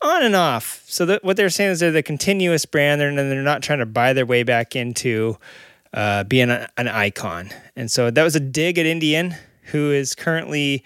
on 0.00 0.22
and 0.22 0.36
off. 0.36 0.84
So 0.86 1.06
that 1.06 1.24
what 1.24 1.36
they're 1.36 1.50
saying 1.50 1.72
is 1.72 1.80
they're 1.80 1.90
the 1.90 2.04
continuous 2.04 2.66
brand, 2.66 3.02
and 3.02 3.18
they're, 3.18 3.28
they're 3.28 3.42
not 3.42 3.64
trying 3.64 3.80
to 3.80 3.86
buy 3.86 4.12
their 4.12 4.26
way 4.26 4.44
back 4.44 4.76
into 4.76 5.38
uh, 5.92 6.22
be 6.22 6.40
an, 6.40 6.68
an 6.76 6.86
icon. 6.86 7.50
And 7.74 7.90
so 7.90 8.12
that 8.12 8.22
was 8.22 8.36
a 8.36 8.40
dig 8.40 8.78
at 8.78 8.86
Indian, 8.86 9.34
who 9.72 9.90
is 9.90 10.14
currently 10.14 10.84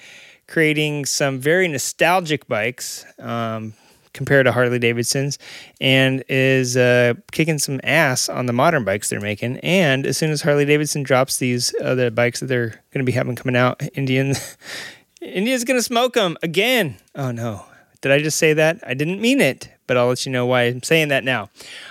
creating 0.50 1.07
some 1.07 1.38
very 1.38 1.69
nostalgic 1.69 2.47
bikes 2.49 3.07
um, 3.21 3.73
compared 4.12 4.45
to 4.45 4.52
Harley 4.52 4.80
Davidson's 4.80 5.38
and 5.80 6.25
is 6.28 6.76
uh, 6.76 7.14
kicking 7.30 7.59
some 7.59 7.80
ass 7.85 8.28
on 8.28 8.47
the 8.47 8.52
modern 8.52 8.85
bikes 8.85 9.09
they're 9.09 9.21
making. 9.21 9.59
And 9.59 10.04
as 10.04 10.16
soon 10.16 10.30
as 10.30 10.42
Harley 10.42 10.64
Davidson 10.64 11.04
drops 11.04 11.38
these 11.38 11.73
other 11.80 12.11
bikes 12.11 12.40
that 12.40 12.47
they're 12.47 12.71
going 12.92 12.99
to 12.99 13.04
be 13.04 13.12
having 13.12 13.37
coming 13.37 13.54
out, 13.54 13.80
Indian, 13.95 14.35
India's 15.23 15.64
going 15.64 15.78
to 15.78 15.85
smoke 15.85 16.14
them 16.14 16.37
again. 16.42 16.97
Oh 17.14 17.30
no. 17.30 17.64
Did 18.00 18.12
I 18.12 18.19
just 18.19 18.38
say 18.38 18.54
that? 18.54 18.80
I 18.85 18.95
didn't 18.95 19.21
mean 19.21 19.42
it, 19.42 19.69
but 19.87 19.99
I'll 19.99 20.09
let 20.09 20.25
you 20.25 20.33
know 20.33 20.47
why 20.47 20.62
I'm 20.62 20.83
saying 20.83 21.09
that 21.09 21.23
now. 21.23 21.50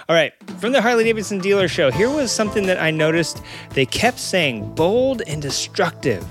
All 0.10 0.16
right, 0.16 0.34
from 0.60 0.72
the 0.72 0.82
Harley 0.82 1.04
Davidson 1.04 1.38
dealer 1.38 1.68
show, 1.68 1.92
here 1.92 2.10
was 2.10 2.32
something 2.32 2.66
that 2.66 2.82
I 2.82 2.90
noticed 2.90 3.44
they 3.76 3.86
kept 3.86 4.18
saying 4.18 4.74
bold 4.74 5.22
and 5.28 5.40
destructive 5.40 6.26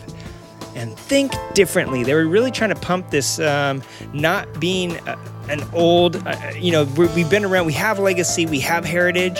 and 0.78 0.96
think 0.96 1.32
differently. 1.54 2.04
They 2.04 2.14
were 2.14 2.26
really 2.26 2.50
trying 2.50 2.70
to 2.70 2.80
pump 2.80 3.10
this 3.10 3.40
um, 3.40 3.82
not 4.12 4.60
being 4.60 4.96
a, 5.08 5.18
an 5.48 5.62
old, 5.72 6.16
uh, 6.26 6.52
you 6.56 6.70
know, 6.70 6.84
we've 6.84 7.28
been 7.28 7.44
around, 7.44 7.66
we 7.66 7.72
have 7.72 7.98
legacy, 7.98 8.46
we 8.46 8.60
have 8.60 8.84
heritage, 8.84 9.38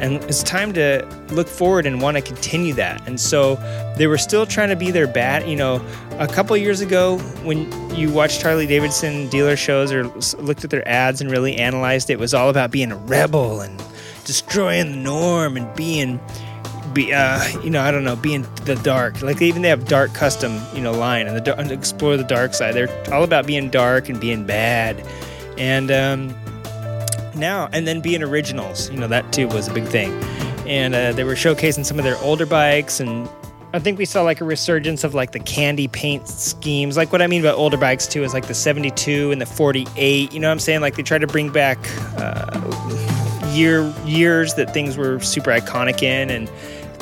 and 0.00 0.14
it's 0.24 0.42
time 0.42 0.72
to 0.72 1.06
look 1.30 1.46
forward 1.48 1.86
and 1.86 2.02
want 2.02 2.16
to 2.16 2.22
continue 2.22 2.74
that. 2.74 3.06
And 3.06 3.20
so 3.20 3.54
they 3.96 4.06
were 4.06 4.18
still 4.18 4.46
trying 4.46 4.70
to 4.70 4.76
be 4.76 4.90
their 4.90 5.06
bad, 5.06 5.48
you 5.48 5.56
know, 5.56 5.80
a 6.18 6.26
couple 6.26 6.56
years 6.56 6.80
ago 6.80 7.18
when 7.44 7.70
you 7.94 8.10
watched 8.10 8.42
Harley 8.42 8.66
Davidson 8.66 9.28
dealer 9.28 9.56
shows 9.56 9.92
or 9.92 10.04
looked 10.38 10.64
at 10.64 10.70
their 10.70 10.86
ads 10.88 11.20
and 11.20 11.30
really 11.30 11.56
analyzed 11.56 12.10
it, 12.10 12.14
it 12.14 12.18
was 12.18 12.34
all 12.34 12.50
about 12.50 12.70
being 12.70 12.90
a 12.90 12.96
rebel 12.96 13.60
and 13.60 13.82
destroying 14.24 14.90
the 14.90 14.96
norm 14.96 15.56
and 15.56 15.72
being 15.76 16.18
be 16.94 17.12
uh, 17.12 17.42
you 17.60 17.70
know 17.70 17.82
I 17.82 17.90
don't 17.90 18.04
know 18.04 18.16
being 18.16 18.46
the 18.64 18.76
dark 18.76 19.20
like 19.22 19.42
even 19.42 19.62
they 19.62 19.68
have 19.68 19.86
dark 19.86 20.14
custom 20.14 20.60
you 20.74 20.80
know 20.80 20.92
line 20.92 21.26
and 21.26 21.44
the 21.44 21.72
explore 21.72 22.16
the 22.16 22.24
dark 22.24 22.54
side 22.54 22.74
they're 22.74 23.12
all 23.12 23.24
about 23.24 23.46
being 23.46 23.70
dark 23.70 24.08
and 24.08 24.20
being 24.20 24.44
bad 24.44 25.04
and 25.58 25.90
um, 25.90 26.34
now 27.34 27.68
and 27.72 27.86
then 27.86 28.00
being 28.00 28.22
originals 28.22 28.90
you 28.90 28.98
know 28.98 29.08
that 29.08 29.32
too 29.32 29.48
was 29.48 29.68
a 29.68 29.72
big 29.74 29.84
thing 29.84 30.12
and 30.66 30.94
uh, 30.94 31.12
they 31.12 31.24
were 31.24 31.34
showcasing 31.34 31.84
some 31.84 31.98
of 31.98 32.04
their 32.04 32.16
older 32.18 32.46
bikes 32.46 33.00
and 33.00 33.28
I 33.74 33.80
think 33.80 33.98
we 33.98 34.04
saw 34.04 34.22
like 34.22 34.40
a 34.40 34.44
resurgence 34.44 35.02
of 35.02 35.14
like 35.14 35.32
the 35.32 35.40
candy 35.40 35.88
paint 35.88 36.28
schemes. 36.28 36.96
Like 36.96 37.10
what 37.10 37.20
I 37.20 37.26
mean 37.26 37.42
by 37.42 37.50
older 37.50 37.76
bikes 37.76 38.06
too 38.06 38.22
is 38.22 38.32
like 38.32 38.46
the 38.46 38.54
72 38.54 39.32
and 39.32 39.40
the 39.40 39.46
48. 39.46 40.32
You 40.32 40.38
know 40.38 40.46
what 40.46 40.52
I'm 40.52 40.60
saying? 40.60 40.80
Like 40.80 40.94
they 40.94 41.02
try 41.02 41.18
to 41.18 41.26
bring 41.26 41.50
back 41.50 41.78
uh, 42.16 42.60
year 43.48 43.92
years 44.04 44.54
that 44.54 44.72
things 44.72 44.96
were 44.96 45.18
super 45.18 45.50
iconic 45.50 46.04
in 46.04 46.30
and 46.30 46.48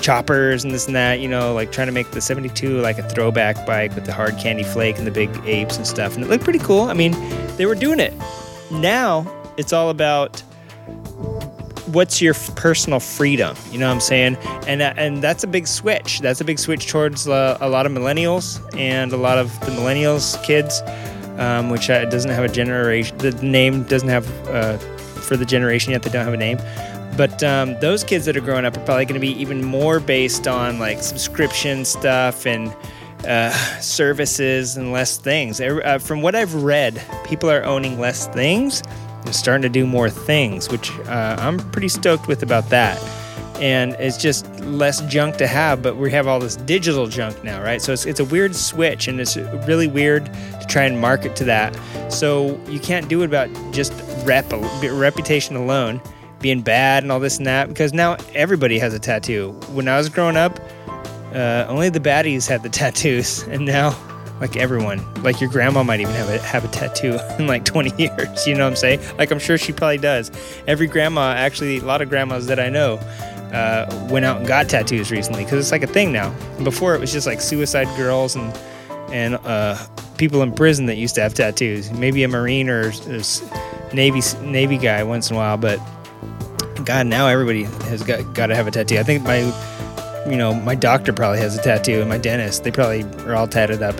choppers 0.02 0.64
and 0.64 0.74
this 0.74 0.86
and 0.86 0.96
that, 0.96 1.20
you 1.20 1.28
know, 1.28 1.54
like 1.54 1.72
trying 1.72 1.86
to 1.86 1.92
make 1.92 2.10
the 2.10 2.20
72 2.20 2.80
like 2.80 2.98
a 2.98 3.08
throwback 3.08 3.64
bike 3.66 3.94
with 3.94 4.04
the 4.04 4.12
hard 4.12 4.36
candy 4.38 4.64
flake 4.64 4.98
and 4.98 5.06
the 5.06 5.10
big 5.10 5.30
apes 5.46 5.76
and 5.76 5.86
stuff. 5.86 6.14
And 6.14 6.24
it 6.24 6.28
looked 6.28 6.44
pretty 6.44 6.58
cool. 6.58 6.82
I 6.82 6.94
mean, 6.94 7.12
they 7.56 7.66
were 7.66 7.74
doing 7.74 8.00
it. 8.00 8.12
Now 8.70 9.26
it's 9.56 9.72
all 9.72 9.90
about 9.90 10.42
what's 11.86 12.22
your 12.22 12.32
personal 12.56 13.00
freedom 13.00 13.54
you 13.70 13.78
know 13.78 13.86
what 13.86 13.92
i'm 13.92 14.00
saying 14.00 14.36
and 14.66 14.80
and 14.80 15.22
that's 15.22 15.44
a 15.44 15.46
big 15.46 15.66
switch 15.66 16.20
that's 16.20 16.40
a 16.40 16.44
big 16.44 16.58
switch 16.58 16.88
towards 16.88 17.28
uh, 17.28 17.58
a 17.60 17.68
lot 17.68 17.84
of 17.84 17.92
millennials 17.92 18.60
and 18.78 19.12
a 19.12 19.16
lot 19.16 19.36
of 19.36 19.48
the 19.60 19.72
millennials 19.72 20.42
kids 20.42 20.80
um, 21.38 21.70
which 21.70 21.90
uh, 21.90 22.04
doesn't 22.06 22.30
have 22.30 22.44
a 22.44 22.48
generation 22.48 23.16
the 23.18 23.32
name 23.42 23.82
doesn't 23.84 24.08
have 24.08 24.26
uh, 24.48 24.78
for 24.78 25.36
the 25.36 25.44
generation 25.44 25.92
yet 25.92 26.02
they 26.02 26.10
don't 26.10 26.24
have 26.24 26.34
a 26.34 26.36
name 26.36 26.56
but 27.16 27.42
um, 27.42 27.78
those 27.80 28.04
kids 28.04 28.24
that 28.26 28.36
are 28.36 28.40
growing 28.40 28.64
up 28.64 28.76
are 28.76 28.84
probably 28.84 29.04
going 29.04 29.20
to 29.20 29.26
be 29.26 29.32
even 29.40 29.64
more 29.64 30.00
based 30.00 30.46
on 30.46 30.78
like 30.78 31.02
subscription 31.02 31.84
stuff 31.84 32.46
and 32.46 32.74
uh, 33.26 33.50
services 33.80 34.76
and 34.76 34.92
less 34.92 35.18
things. 35.18 35.60
Uh, 35.60 35.98
from 35.98 36.22
what 36.22 36.34
I've 36.34 36.54
read, 36.54 37.02
people 37.24 37.50
are 37.50 37.64
owning 37.64 37.98
less 37.98 38.26
things 38.28 38.82
and 39.24 39.34
starting 39.34 39.62
to 39.62 39.68
do 39.68 39.86
more 39.86 40.10
things, 40.10 40.68
which 40.70 40.90
uh, 41.00 41.36
I'm 41.38 41.58
pretty 41.70 41.88
stoked 41.88 42.28
with 42.28 42.42
about 42.42 42.68
that. 42.70 43.00
And 43.60 43.92
it's 44.00 44.16
just 44.16 44.48
less 44.60 45.02
junk 45.02 45.36
to 45.36 45.46
have, 45.46 45.82
but 45.82 45.96
we 45.96 46.10
have 46.10 46.26
all 46.26 46.40
this 46.40 46.56
digital 46.56 47.06
junk 47.06 47.44
now, 47.44 47.62
right? 47.62 47.80
So 47.80 47.92
it's, 47.92 48.06
it's 48.06 48.18
a 48.18 48.24
weird 48.24 48.56
switch, 48.56 49.06
and 49.06 49.20
it's 49.20 49.36
really 49.36 49.86
weird 49.86 50.24
to 50.24 50.66
try 50.68 50.82
and 50.84 50.98
market 50.98 51.36
to 51.36 51.44
that. 51.44 51.78
So 52.12 52.58
you 52.66 52.80
can't 52.80 53.08
do 53.08 53.22
it 53.22 53.26
about 53.26 53.50
just 53.70 53.92
rep, 54.24 54.50
reputation 54.82 55.54
alone 55.54 56.00
being 56.42 56.60
bad 56.60 57.02
and 57.02 57.12
all 57.12 57.20
this 57.20 57.38
and 57.38 57.46
that 57.46 57.68
because 57.68 57.92
now 57.92 58.16
everybody 58.34 58.78
has 58.78 58.92
a 58.92 58.98
tattoo. 58.98 59.52
When 59.72 59.88
I 59.88 59.96
was 59.96 60.08
growing 60.08 60.36
up, 60.36 60.60
uh, 61.32 61.64
only 61.68 61.88
the 61.88 62.00
baddies 62.00 62.46
had 62.46 62.62
the 62.62 62.68
tattoos, 62.80 63.42
and 63.44 63.64
now 63.64 63.96
like 64.40 64.56
everyone, 64.56 65.00
like 65.22 65.40
your 65.40 65.48
grandma 65.48 65.84
might 65.84 66.00
even 66.00 66.14
have 66.14 66.28
a 66.28 66.38
have 66.40 66.64
a 66.64 66.68
tattoo 66.68 67.18
in 67.38 67.46
like 67.46 67.64
20 67.64 67.94
years. 68.02 68.46
You 68.46 68.54
know 68.54 68.64
what 68.64 68.70
I'm 68.70 68.76
saying? 68.76 69.00
Like 69.16 69.30
I'm 69.30 69.38
sure 69.38 69.56
she 69.56 69.72
probably 69.72 69.98
does. 69.98 70.30
Every 70.66 70.88
grandma, 70.88 71.32
actually, 71.32 71.78
a 71.78 71.84
lot 71.84 72.02
of 72.02 72.08
grandmas 72.08 72.46
that 72.48 72.60
I 72.60 72.68
know. 72.68 73.00
Uh, 73.52 74.08
went 74.10 74.24
out 74.24 74.38
and 74.38 74.46
got 74.46 74.66
tattoos 74.66 75.10
recently 75.10 75.44
because 75.44 75.58
it's 75.58 75.72
like 75.72 75.82
a 75.82 75.86
thing 75.86 76.10
now. 76.10 76.34
Before 76.64 76.94
it 76.94 77.00
was 77.02 77.12
just 77.12 77.26
like 77.26 77.38
suicide 77.38 77.86
girls 77.98 78.34
and 78.34 78.50
and 79.12 79.34
uh, 79.44 79.76
people 80.16 80.42
in 80.42 80.52
prison 80.52 80.86
that 80.86 80.96
used 80.96 81.14
to 81.16 81.20
have 81.20 81.34
tattoos. 81.34 81.92
Maybe 81.92 82.22
a 82.22 82.28
marine 82.28 82.70
or 82.70 82.88
a 82.90 83.94
navy 83.94 84.22
navy 84.40 84.78
guy 84.78 85.02
once 85.04 85.28
in 85.28 85.36
a 85.36 85.38
while, 85.38 85.58
but 85.58 85.78
God, 86.84 87.06
now 87.06 87.26
everybody 87.26 87.64
has 87.64 88.02
got 88.02 88.34
got 88.34 88.46
to 88.46 88.54
have 88.54 88.66
a 88.66 88.70
tattoo. 88.70 88.98
I 88.98 89.02
think 89.02 89.24
my, 89.24 89.38
you 90.28 90.36
know, 90.36 90.54
my 90.54 90.74
doctor 90.74 91.12
probably 91.12 91.38
has 91.38 91.56
a 91.56 91.62
tattoo, 91.62 92.00
and 92.00 92.08
my 92.08 92.18
dentist. 92.18 92.64
They 92.64 92.70
probably 92.70 93.02
are 93.24 93.34
all 93.34 93.48
tatted 93.48 93.82
up. 93.82 93.96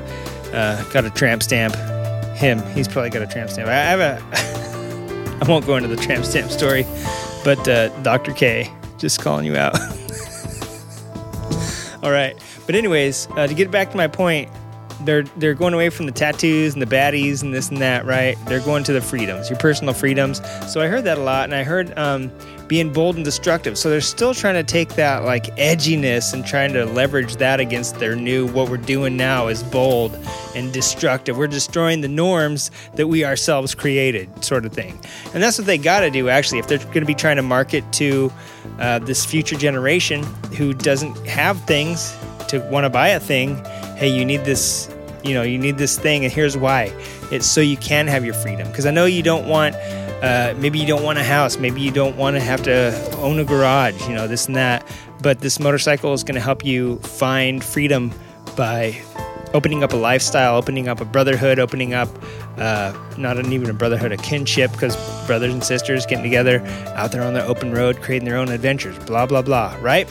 Uh, 0.53 0.83
got 0.91 1.05
a 1.05 1.11
tramp 1.11 1.43
stamp. 1.43 1.75
Him, 2.37 2.63
he's 2.75 2.89
probably 2.89 3.11
got 3.11 3.23
a 3.23 3.27
tramp 3.27 3.51
stamp. 3.51 3.69
I 3.69 3.75
have 3.75 4.01
a. 4.01 5.39
I 5.43 5.49
won't 5.49 5.67
go 5.67 5.77
into 5.77 5.89
the 5.89 5.97
tramp 5.97 6.25
stamp 6.25 6.51
story, 6.51 6.87
but 7.45 7.67
uh, 7.67 7.89
Dr. 8.03 8.33
K, 8.33 8.73
just 8.99 9.21
calling 9.21 9.45
you 9.45 9.57
out. 9.57 9.75
all 12.03 12.13
right, 12.13 12.37
but 12.67 12.75
anyways, 12.75 13.29
uh, 13.37 13.47
to 13.47 13.55
get 13.55 13.71
back 13.71 13.91
to 13.91 13.97
my 13.97 14.07
point, 14.07 14.51
they're 15.05 15.25
they're 15.37 15.55
going 15.55 15.75
away 15.75 15.91
from 15.91 16.07
the 16.07 16.13
tattoos 16.13 16.75
and 16.75 16.83
the 16.83 16.87
baddies 16.87 17.43
and 17.43 17.53
this 17.53 17.71
and 17.71 17.79
that, 17.79 18.05
right? 18.05 18.37
They're 18.47 18.61
going 18.61 18.85
to 18.85 18.93
the 18.93 19.01
freedoms, 19.01 19.51
your 19.51 19.59
personal 19.59 19.95
freedoms. 19.95 20.41
So 20.73 20.81
I 20.81 20.87
heard 20.87 21.05
that 21.05 21.19
a 21.19 21.23
lot, 21.23 21.45
and 21.45 21.55
I 21.55 21.65
heard 21.65 21.97
um, 21.99 22.31
being 22.73 22.91
bold 22.91 23.17
and 23.17 23.25
destructive. 23.27 23.77
So 23.77 23.91
they're 23.91 24.01
still 24.01 24.33
trying 24.33 24.55
to 24.55 24.63
take 24.65 24.95
that 24.95 25.25
like 25.25 25.55
edginess 25.57 26.33
and 26.33 26.43
trying 26.43 26.73
to 26.73 26.87
leverage 26.87 27.37
that 27.37 27.61
against 27.61 27.99
their 27.99 28.17
new 28.17 28.47
what 28.47 28.71
we're 28.71 28.79
doing 28.79 29.15
now 29.15 29.49
is 29.49 29.63
bold 29.63 30.19
and 30.57 30.73
destructive. 30.73 31.37
We're 31.37 31.49
destroying 31.49 32.01
the 32.01 32.09
norms 32.09 32.71
that 32.95 33.09
we 33.09 33.27
ourselves 33.27 33.75
created, 33.75 34.43
sort 34.43 34.65
of 34.65 34.73
thing. 34.73 34.99
And 35.35 35.43
that's 35.43 35.59
what 35.59 35.67
they 35.67 35.77
got 35.77 36.01
to 36.01 36.11
do 36.11 36.31
actually 36.31 36.61
if 36.61 36.67
they're 36.67 36.79
going 36.79 37.01
to 37.01 37.05
be 37.05 37.15
trying 37.15 37.37
to 37.37 37.43
market 37.43 37.85
to 37.93 38.33
uh, 38.79 39.01
this 39.01 39.23
future 39.23 39.59
generation 39.59 40.23
who 40.57 40.73
doesn't 40.73 41.15
have 41.27 41.63
things 41.65 42.17
to 42.49 42.67
want 42.71 42.85
to 42.85 42.89
buy 42.89 43.09
a 43.09 43.21
thing. 43.21 43.63
Hey, 43.97 44.09
you 44.09 44.25
need 44.25 44.47
this 44.47 44.89
you 45.23 45.35
know 45.35 45.43
you 45.43 45.59
need 45.59 45.77
this 45.77 45.99
thing 45.99 46.25
and 46.25 46.33
here's 46.33 46.57
why 46.57 46.85
it's 47.31 47.47
so 47.47 47.61
you 47.61 47.77
can 47.77 48.09
have 48.09 48.25
your 48.25 48.35
freedom 48.35 48.67
because 48.67 48.87
i 48.87 48.91
know 48.91 49.05
you 49.05 49.23
don't 49.23 49.47
want 49.47 49.77
uh, 50.23 50.55
maybe 50.59 50.79
you 50.79 50.87
don't 50.87 51.03
want 51.03 51.19
a 51.19 51.25
house. 51.25 51.59
Maybe 51.59 51.81
you 51.81 51.91
don't 51.91 52.17
want 52.17 52.37
to 52.37 52.41
have 52.41 52.63
to 52.63 53.17
own 53.17 53.39
a 53.39 53.45
garage 53.45 54.01
you 54.09 54.15
know 54.15 54.27
this 54.29 54.47
and 54.47 54.57
that. 54.57 54.87
But 55.21 55.41
this 55.41 55.61
motorcycle 55.61 56.13
is 56.13 56.25
going 56.25 56.37
to 56.37 56.41
help 56.41 56.65
you 56.65 56.99
find 56.99 57.63
freedom 57.63 58.13
by 58.57 59.01
opening 59.55 59.83
up 59.83 59.93
a 59.93 59.97
lifestyle 59.97 60.57
opening 60.57 60.89
up 60.89 60.99
a 61.03 61.05
brotherhood 61.05 61.59
opening 61.59 61.93
up 61.93 62.09
uh, 62.57 62.91
not 63.19 63.37
an, 63.37 63.53
even 63.53 63.69
a 63.69 63.75
brotherhood 63.75 64.11
a 64.11 64.17
kinship 64.17 64.73
because 64.73 64.97
brothers 65.27 65.53
and 65.53 65.63
sisters 65.63 66.07
getting 66.07 66.25
together 66.25 66.61
out 66.95 67.13
there 67.13 67.23
on 67.23 67.35
the 67.35 67.45
open 67.45 67.71
road 67.71 68.01
creating 68.01 68.27
their 68.27 68.39
own 68.39 68.49
adventures 68.49 68.99
blah 69.01 69.27
blah 69.27 69.43
blah 69.43 69.77
right? 69.83 70.09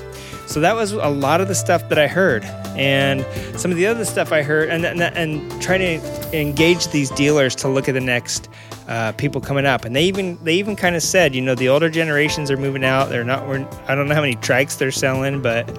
So 0.51 0.59
that 0.59 0.75
was 0.75 0.91
a 0.91 1.07
lot 1.07 1.39
of 1.39 1.47
the 1.47 1.55
stuff 1.55 1.87
that 1.87 1.97
i 1.97 2.07
heard. 2.07 2.43
And 2.75 3.25
some 3.57 3.71
of 3.71 3.77
the 3.77 3.87
other 3.87 4.03
stuff 4.03 4.33
I 4.33 4.41
heard, 4.41 4.69
and 4.69 4.85
and, 4.85 5.01
and 5.01 5.61
to 5.61 6.37
engage 6.37 6.87
these 6.89 7.09
dealers 7.11 7.55
to 7.55 7.69
look 7.69 7.87
at 7.87 7.93
the 7.93 8.01
next 8.01 8.49
uh, 8.87 9.11
people 9.13 9.41
coming 9.41 9.65
up. 9.65 9.85
And 9.85 9.95
they 9.95 10.03
even 10.03 10.37
they 10.43 10.55
even 10.55 10.75
kind 10.75 10.95
of 10.95 11.03
said, 11.03 11.35
you 11.35 11.41
know, 11.41 11.55
the 11.55 11.69
older 11.69 11.89
generations 11.89 12.51
are 12.51 12.57
moving 12.57 12.83
out. 12.83 13.09
They're 13.09 13.23
not. 13.23 13.47
We're, 13.47 13.67
I 13.87 13.95
don't 13.95 14.07
know 14.07 14.15
how 14.15 14.21
many 14.21 14.35
trikes 14.35 14.77
they're 14.77 14.91
selling, 14.91 15.41
but 15.41 15.69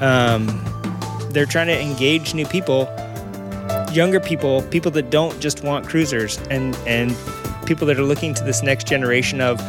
um, 0.00 0.46
they're 1.30 1.46
trying 1.46 1.66
to 1.68 1.80
engage 1.80 2.34
new 2.34 2.46
people, 2.46 2.88
younger 3.92 4.20
people, 4.20 4.62
people 4.62 4.90
that 4.92 5.10
don't 5.10 5.38
just 5.40 5.64
want 5.64 5.86
cruisers, 5.86 6.38
and 6.50 6.76
and 6.86 7.16
people 7.66 7.86
that 7.86 7.98
are 7.98 8.04
looking 8.04 8.34
to 8.34 8.44
this 8.44 8.62
next 8.62 8.86
generation 8.86 9.40
of 9.40 9.60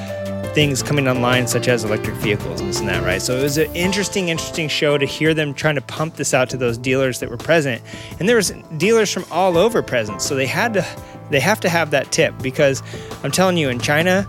things 0.54 0.82
coming 0.82 1.08
online, 1.08 1.48
such 1.48 1.68
as 1.68 1.84
electric 1.84 2.16
vehicles 2.16 2.62
and 2.62 2.70
this 2.70 2.80
and 2.80 2.88
that, 2.88 3.04
right? 3.04 3.22
So 3.22 3.38
it 3.38 3.44
was 3.44 3.58
an 3.58 3.74
interesting, 3.76 4.30
interesting 4.30 4.70
show 4.70 4.98
to 4.98 5.06
hear 5.06 5.34
them 5.34 5.54
trying 5.54 5.76
to 5.76 5.82
pump 5.82 6.16
this 6.16 6.34
out 6.34 6.50
to 6.52 6.58
those 6.58 6.78
dealers 6.78 7.20
that 7.20 7.30
were 7.30 7.38
present, 7.38 7.82
and 8.20 8.30
there 8.30 8.38
was 8.38 8.52
dealers 8.78 9.12
from 9.12 9.26
all 9.32 9.58
over 9.58 9.84
present. 9.84 10.22
So 10.22 10.34
they 10.34 10.46
had 10.46 10.74
to, 10.76 10.86
they 11.30 11.40
have 11.40 11.60
to 11.62 11.70
have 11.70 11.92
that 11.92 12.12
tip 12.12 12.34
because 12.42 12.84
I'm 13.24 13.32
telling 13.32 13.58
you, 13.58 13.70
in 13.70 13.80
China 13.80 14.28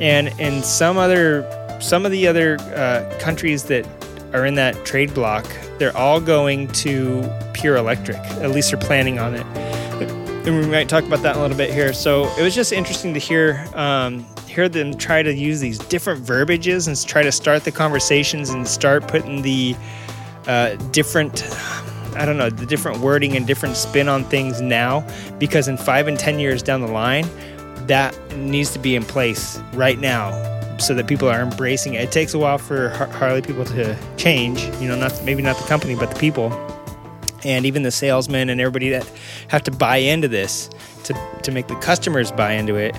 and 0.00 0.28
in 0.40 0.62
some 0.62 0.98
other, 0.98 1.48
some 1.80 2.04
of 2.04 2.12
the 2.12 2.26
other 2.26 2.56
uh, 2.74 3.18
countries 3.20 3.64
that 3.64 3.86
are 4.32 4.44
in 4.44 4.54
that 4.56 4.84
trade 4.84 5.14
block, 5.14 5.46
they're 5.78 5.96
all 5.96 6.20
going 6.20 6.68
to 6.68 7.28
pure 7.54 7.76
electric. 7.76 8.16
At 8.16 8.50
least 8.50 8.70
they're 8.70 8.80
planning 8.80 9.18
on 9.18 9.34
it. 9.34 9.46
And 10.46 10.58
we 10.58 10.66
might 10.66 10.90
talk 10.90 11.04
about 11.04 11.22
that 11.22 11.36
a 11.36 11.40
little 11.40 11.56
bit 11.56 11.72
here. 11.72 11.94
So 11.94 12.28
it 12.36 12.42
was 12.42 12.54
just 12.54 12.72
interesting 12.72 13.14
to 13.14 13.20
hear 13.20 13.66
um, 13.74 14.26
hear 14.46 14.68
them 14.68 14.94
try 14.94 15.22
to 15.22 15.34
use 15.34 15.58
these 15.58 15.78
different 15.78 16.20
verbiages 16.20 16.86
and 16.86 17.06
try 17.06 17.22
to 17.22 17.32
start 17.32 17.64
the 17.64 17.72
conversations 17.72 18.50
and 18.50 18.68
start 18.68 19.08
putting 19.08 19.42
the 19.42 19.74
uh, 20.46 20.74
different 20.92 21.42
I 22.16 22.24
don't 22.24 22.36
know, 22.36 22.50
the 22.50 22.66
different 22.66 22.98
wording 22.98 23.36
and 23.36 23.46
different 23.46 23.76
spin 23.76 24.08
on 24.08 24.24
things 24.24 24.60
now 24.60 25.06
because 25.38 25.68
in 25.68 25.76
five 25.76 26.08
and 26.08 26.18
10 26.18 26.38
years 26.38 26.62
down 26.62 26.80
the 26.80 26.88
line, 26.88 27.26
that 27.86 28.16
needs 28.36 28.70
to 28.72 28.78
be 28.78 28.96
in 28.96 29.04
place 29.04 29.58
right 29.74 29.98
now 29.98 30.30
so 30.78 30.94
that 30.94 31.06
people 31.06 31.28
are 31.28 31.40
embracing 31.40 31.94
it. 31.94 32.02
It 32.02 32.12
takes 32.12 32.34
a 32.34 32.38
while 32.38 32.58
for 32.58 32.90
Harley 32.90 33.42
people 33.42 33.64
to 33.66 33.96
change, 34.16 34.62
you 34.80 34.88
know, 34.88 34.96
not 34.96 35.22
maybe 35.24 35.42
not 35.42 35.56
the 35.56 35.64
company, 35.64 35.94
but 35.94 36.10
the 36.10 36.18
people. 36.18 36.52
And 37.44 37.66
even 37.66 37.82
the 37.82 37.90
salesmen 37.90 38.48
and 38.48 38.60
everybody 38.60 38.90
that 38.90 39.10
have 39.48 39.62
to 39.64 39.70
buy 39.70 39.98
into 39.98 40.28
this 40.28 40.70
to, 41.04 41.14
to 41.42 41.52
make 41.52 41.68
the 41.68 41.76
customers 41.76 42.32
buy 42.32 42.52
into 42.52 42.76
it, 42.76 42.96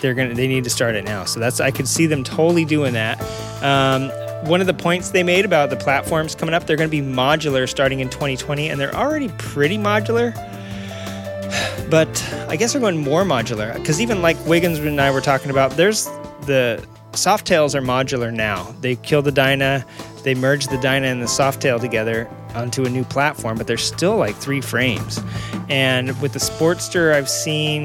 they're 0.00 0.14
gonna 0.14 0.34
they 0.34 0.48
need 0.48 0.64
to 0.64 0.70
start 0.70 0.94
it 0.94 1.04
now. 1.04 1.24
So 1.24 1.40
that's 1.40 1.60
I 1.60 1.70
could 1.70 1.88
see 1.88 2.06
them 2.06 2.24
totally 2.24 2.64
doing 2.64 2.94
that. 2.94 3.20
Um, 3.62 4.10
one 4.42 4.60
of 4.60 4.66
the 4.66 4.74
points 4.74 5.10
they 5.10 5.22
made 5.22 5.44
about 5.44 5.70
the 5.70 5.76
platforms 5.76 6.34
coming 6.34 6.54
up, 6.54 6.66
they're 6.66 6.76
going 6.76 6.90
to 6.90 7.02
be 7.02 7.06
modular 7.06 7.68
starting 7.68 8.00
in 8.00 8.08
2020, 8.08 8.68
and 8.68 8.80
they're 8.80 8.94
already 8.94 9.28
pretty 9.38 9.78
modular. 9.78 10.34
But 11.88 12.22
I 12.48 12.56
guess 12.56 12.74
they're 12.74 12.82
going 12.82 12.98
more 12.98 13.24
modular 13.24 13.72
because 13.72 13.98
even 13.98 14.20
like 14.20 14.36
Wiggins 14.44 14.78
and 14.78 15.00
I 15.00 15.10
were 15.10 15.22
talking 15.22 15.50
about, 15.50 15.70
there's 15.70 16.04
the 16.42 16.86
Softails 17.12 17.74
are 17.74 17.80
modular 17.80 18.30
now. 18.30 18.74
They 18.82 18.96
kill 18.96 19.22
the 19.22 19.32
Dyna, 19.32 19.86
they 20.22 20.34
merge 20.34 20.66
the 20.66 20.76
Dyna 20.76 21.06
and 21.06 21.22
the 21.22 21.26
Softail 21.26 21.80
together 21.80 22.28
onto 22.54 22.84
a 22.84 22.90
new 22.90 23.04
platform, 23.04 23.56
but 23.56 23.66
they're 23.66 23.78
still 23.78 24.18
like 24.18 24.36
three 24.36 24.60
frames. 24.60 25.22
And 25.70 26.20
with 26.20 26.34
the 26.34 26.38
Sportster, 26.38 27.14
I've 27.14 27.30
seen 27.30 27.84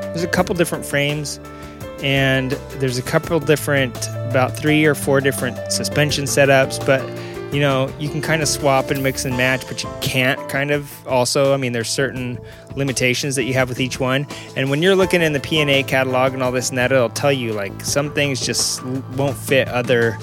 there's 0.00 0.24
a 0.24 0.28
couple 0.28 0.54
different 0.56 0.84
frames 0.84 1.38
and 2.02 2.52
there's 2.78 2.98
a 2.98 3.02
couple 3.02 3.38
different 3.40 3.96
about 4.30 4.56
three 4.56 4.84
or 4.84 4.94
four 4.94 5.20
different 5.20 5.72
suspension 5.72 6.24
setups 6.24 6.84
but 6.84 7.02
you 7.52 7.60
know 7.60 7.92
you 7.98 8.08
can 8.08 8.20
kind 8.20 8.42
of 8.42 8.48
swap 8.48 8.90
and 8.90 9.02
mix 9.02 9.24
and 9.24 9.36
match 9.36 9.66
but 9.66 9.82
you 9.82 9.90
can't 10.00 10.48
kind 10.48 10.70
of 10.70 11.06
also. 11.06 11.54
I 11.54 11.56
mean 11.56 11.72
there's 11.72 11.88
certain 11.88 12.38
limitations 12.76 13.36
that 13.36 13.44
you 13.44 13.54
have 13.54 13.68
with 13.68 13.80
each 13.80 13.98
one. 13.98 14.26
And 14.56 14.70
when 14.70 14.82
you're 14.82 14.96
looking 14.96 15.22
in 15.22 15.32
the 15.32 15.40
p&a 15.40 15.82
catalog 15.82 16.34
and 16.34 16.42
all 16.42 16.52
this 16.52 16.68
and 16.68 16.78
that 16.78 16.92
it'll 16.92 17.08
tell 17.08 17.32
you 17.32 17.52
like 17.52 17.84
some 17.84 18.12
things 18.12 18.44
just 18.44 18.84
won't 18.84 19.36
fit 19.36 19.68
other 19.68 20.18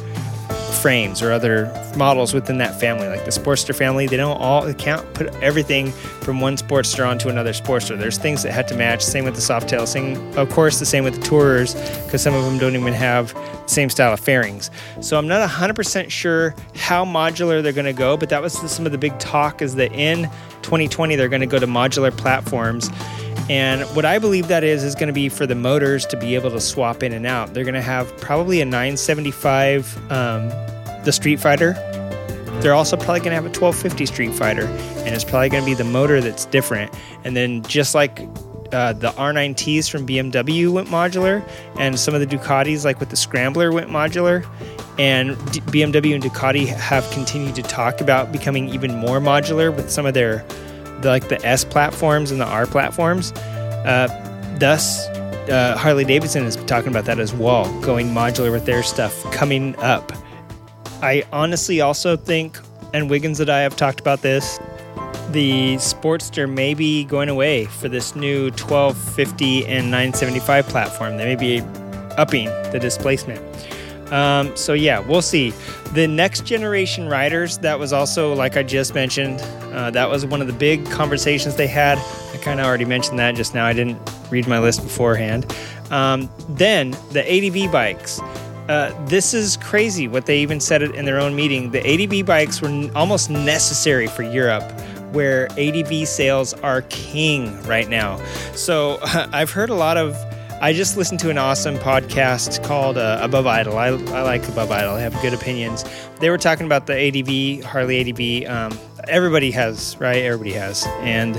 frames 0.86 1.24
or 1.24 1.32
other 1.32 1.66
models 1.98 2.32
within 2.32 2.60
that 2.60 2.80
family, 2.80 3.08
like 3.08 3.26
the 3.26 3.32
Sportster 3.32 3.76
family. 3.76 4.06
They 4.06 4.18
don't 4.18 4.40
all 4.40 4.62
they 4.64 4.76
can't 4.76 5.04
put 5.16 5.34
everything 5.42 5.92
from 6.22 6.42
one 6.42 6.58
Sportster 6.58 7.08
onto 7.08 7.28
another 7.28 7.54
Sportster. 7.54 7.98
There's 7.98 8.20
things 8.20 8.44
that 8.44 8.52
had 8.52 8.68
to 8.68 8.76
match. 8.76 9.02
Same 9.02 9.26
with 9.26 9.34
the 9.34 9.42
Softail. 9.42 9.88
Same, 9.88 10.16
of 10.38 10.48
course, 10.52 10.78
the 10.78 10.86
same 10.86 11.04
with 11.04 11.16
the 11.16 11.22
Tourers, 11.22 11.74
because 12.04 12.22
some 12.22 12.36
of 12.36 12.46
them 12.46 12.60
don't 12.60 12.76
even 12.76 12.94
have 12.94 13.34
the 13.34 13.68
same 13.68 13.90
style 13.90 14.14
of 14.14 14.20
fairings. 14.20 14.70
So 15.02 15.18
I'm 15.18 15.28
not 15.28 15.50
100% 15.50 16.12
sure 16.12 16.54
how 16.76 17.04
modular 17.04 17.64
they're 17.64 17.74
going 17.74 17.86
to 17.86 17.94
go, 17.94 18.16
but 18.16 18.30
that 18.30 18.44
was 18.44 18.54
some 18.54 18.86
of 18.86 18.92
the 18.92 19.00
big 19.00 19.18
talk 19.18 19.64
is 19.64 19.74
that 19.78 19.92
in 19.92 20.26
2020 20.62 21.16
they're 21.16 21.30
going 21.30 21.42
to 21.42 21.48
go 21.48 21.58
to 21.58 21.66
modular 21.66 22.16
platforms. 22.16 22.92
And 23.50 23.82
what 23.96 24.06
I 24.06 24.20
believe 24.20 24.50
that 24.50 24.64
is 24.64 24.84
is 24.84 24.94
going 24.94 25.08
to 25.08 25.14
be 25.14 25.30
for 25.30 25.48
the 25.48 25.56
motors 25.56 26.06
to 26.08 26.18
be 26.18 26.36
able 26.36 26.52
to 26.52 26.62
swap 26.62 27.02
in 27.02 27.12
and 27.12 27.26
out. 27.26 27.56
They're 27.56 27.64
going 27.64 27.74
to 27.74 27.82
have 27.82 28.16
probably 28.18 28.62
a 28.62 28.66
975 28.66 30.12
um, 30.12 30.52
the 31.06 31.12
Street 31.12 31.40
Fighter. 31.40 31.74
They're 32.62 32.74
also 32.74 32.98
probably 32.98 33.20
going 33.20 33.30
to 33.30 33.36
have 33.36 33.46
a 33.46 33.54
1250 33.54 34.06
Street 34.06 34.34
Fighter, 34.34 34.66
and 34.66 35.14
it's 35.14 35.24
probably 35.24 35.50
going 35.50 35.64
to 35.64 35.66
be 35.66 35.74
the 35.74 35.84
motor 35.84 36.22
that's 36.22 36.46
different. 36.46 36.94
And 37.24 37.36
then 37.36 37.62
just 37.64 37.94
like 37.94 38.20
uh, 38.72 38.94
the 38.94 39.12
R9Ts 39.12 39.90
from 39.90 40.08
BMW 40.08 40.72
went 40.72 40.88
modular, 40.88 41.48
and 41.78 42.00
some 42.00 42.14
of 42.14 42.22
the 42.22 42.28
Ducatis, 42.28 42.86
like 42.86 43.00
with 43.00 43.10
the 43.10 43.16
Scrambler, 43.16 43.72
went 43.72 43.90
modular. 43.90 44.46
And 44.98 45.36
D- 45.52 45.60
BMW 45.62 46.16
and 46.16 46.24
Ducati 46.24 46.68
have 46.68 47.10
continued 47.12 47.56
to 47.56 47.62
talk 47.62 48.00
about 48.00 48.32
becoming 48.32 48.70
even 48.70 48.96
more 48.96 49.20
modular 49.20 49.76
with 49.76 49.92
some 49.92 50.06
of 50.06 50.14
their 50.14 50.46
the, 51.02 51.10
like 51.10 51.28
the 51.28 51.46
S 51.46 51.66
platforms 51.66 52.32
and 52.32 52.40
the 52.40 52.46
R 52.46 52.66
platforms. 52.66 53.32
Uh, 53.34 54.08
thus, 54.60 55.06
uh, 55.50 55.76
Harley 55.78 56.06
Davidson 56.06 56.46
is 56.46 56.56
talking 56.56 56.90
about 56.90 57.06
that 57.06 57.20
as 57.20 57.34
well, 57.34 57.66
going 57.82 58.08
modular 58.10 58.52
with 58.52 58.66
their 58.66 58.84
stuff 58.84 59.24
coming 59.32 59.76
up. 59.78 60.12
I 61.02 61.24
honestly 61.32 61.82
also 61.82 62.16
think, 62.16 62.60
and 62.94 63.10
Wiggins 63.10 63.40
and 63.40 63.50
I 63.50 63.60
have 63.62 63.76
talked 63.76 64.00
about 64.00 64.22
this, 64.22 64.60
the 65.32 65.76
Sportster 65.76 66.50
may 66.50 66.74
be 66.74 67.04
going 67.04 67.30
away 67.30 67.66
for 67.66 67.90
this 67.90 68.16
new 68.16 68.46
1250 68.52 69.66
and 69.66 69.92
975 69.92 70.68
platform. 70.68 71.18
They 71.18 71.26
may 71.26 71.36
be 71.36 71.62
upping 72.18 72.46
the 72.72 72.80
displacement. 72.80 73.42
Um, 74.12 74.56
so 74.56 74.74
yeah, 74.74 75.00
we'll 75.00 75.22
see. 75.22 75.52
The 75.94 76.08
next 76.08 76.46
generation 76.46 77.10
riders, 77.10 77.58
that 77.60 77.80
was 77.80 77.92
also 77.92 78.34
like 78.34 78.56
I 78.56 78.64
just 78.64 78.94
mentioned, 78.94 79.42
uh, 79.74 79.92
that 79.92 80.10
was 80.10 80.26
one 80.26 80.42
of 80.42 80.48
the 80.48 80.54
big 80.54 80.90
conversations 80.90 81.56
they 81.56 81.68
had. 81.68 81.98
I 82.34 82.38
kind 82.38 82.60
of 82.60 82.66
already 82.66 82.86
mentioned 82.86 83.20
that 83.20 83.36
just 83.36 83.54
now. 83.54 83.66
I 83.66 83.74
didn't 83.74 84.00
read 84.30 84.48
my 84.48 84.60
list 84.60 84.84
beforehand. 84.84 85.54
Um, 85.92 86.30
then 86.50 86.92
the 87.12 87.24
ADV 87.26 87.72
bikes. 87.72 88.20
Uh, 88.68 88.92
this 89.06 89.34
is 89.34 89.58
crazy 89.58 90.08
what 90.08 90.26
they 90.26 90.40
even 90.40 90.60
said 90.60 90.82
it 90.82 90.96
in 90.96 91.06
their 91.06 91.20
own 91.20 91.36
meeting. 91.36 91.72
The 91.72 91.86
ADV 91.86 92.26
bikes 92.26 92.62
were 92.62 92.70
n- 92.70 92.92
almost 92.96 93.30
necessary 93.30 94.08
for 94.08 94.24
Europe, 94.24 94.64
where 95.12 95.48
ADV 95.58 96.08
sales 96.08 96.54
are 96.56 96.82
king 96.84 97.62
right 97.64 97.88
now. 97.88 98.18
So 98.54 98.98
I've 99.04 99.52
heard 99.52 99.70
a 99.70 99.76
lot 99.76 99.98
of 99.98 100.16
I 100.62 100.72
just 100.72 100.96
listened 100.96 101.20
to 101.20 101.30
an 101.30 101.38
awesome 101.38 101.76
podcast 101.76 102.64
called 102.64 102.98
uh, 102.98 103.20
Above 103.22 103.46
Idle. 103.46 103.78
I, 103.78 103.88
I 103.88 104.22
like 104.22 104.48
Above 104.48 104.72
Idle. 104.72 104.96
I 104.96 105.02
have 105.02 105.14
good 105.22 105.34
opinions. 105.34 105.84
They 106.22 106.30
were 106.30 106.38
talking 106.38 106.66
about 106.66 106.88
the 106.88 106.94
ADV, 106.94 107.66
Harley 107.70 108.00
ADV. 108.00 108.50
Um, 108.50 108.80
everybody 109.08 109.52
has, 109.52 109.98
right? 110.00 110.24
Everybody 110.24 110.54
has. 110.54 110.86
And 111.02 111.36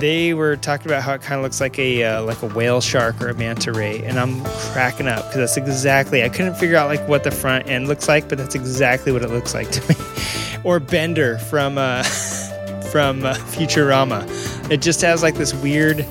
they 0.00 0.34
were 0.34 0.56
talking 0.56 0.86
about 0.86 1.02
how 1.02 1.14
it 1.14 1.22
kind 1.22 1.38
of 1.38 1.42
looks 1.42 1.60
like 1.60 1.78
a 1.78 2.04
uh, 2.04 2.22
like 2.22 2.42
a 2.42 2.46
whale 2.46 2.80
shark 2.80 3.20
or 3.20 3.28
a 3.28 3.34
manta 3.34 3.72
ray, 3.72 4.04
and 4.04 4.18
I'm 4.18 4.42
cracking 4.72 5.08
up 5.08 5.24
because 5.26 5.36
that's 5.36 5.56
exactly. 5.56 6.22
I 6.22 6.28
couldn't 6.28 6.54
figure 6.54 6.76
out 6.76 6.88
like 6.88 7.06
what 7.08 7.24
the 7.24 7.30
front 7.30 7.68
end 7.68 7.88
looks 7.88 8.08
like, 8.08 8.28
but 8.28 8.38
that's 8.38 8.54
exactly 8.54 9.12
what 9.12 9.22
it 9.22 9.30
looks 9.30 9.54
like 9.54 9.70
to 9.70 9.88
me. 9.88 9.96
or 10.64 10.80
Bender 10.80 11.38
from 11.38 11.78
uh, 11.78 12.02
from 12.92 13.24
uh, 13.24 13.34
Futurama. 13.34 14.24
It 14.70 14.80
just 14.80 15.00
has 15.02 15.22
like 15.22 15.34
this 15.34 15.54
weird 15.54 16.06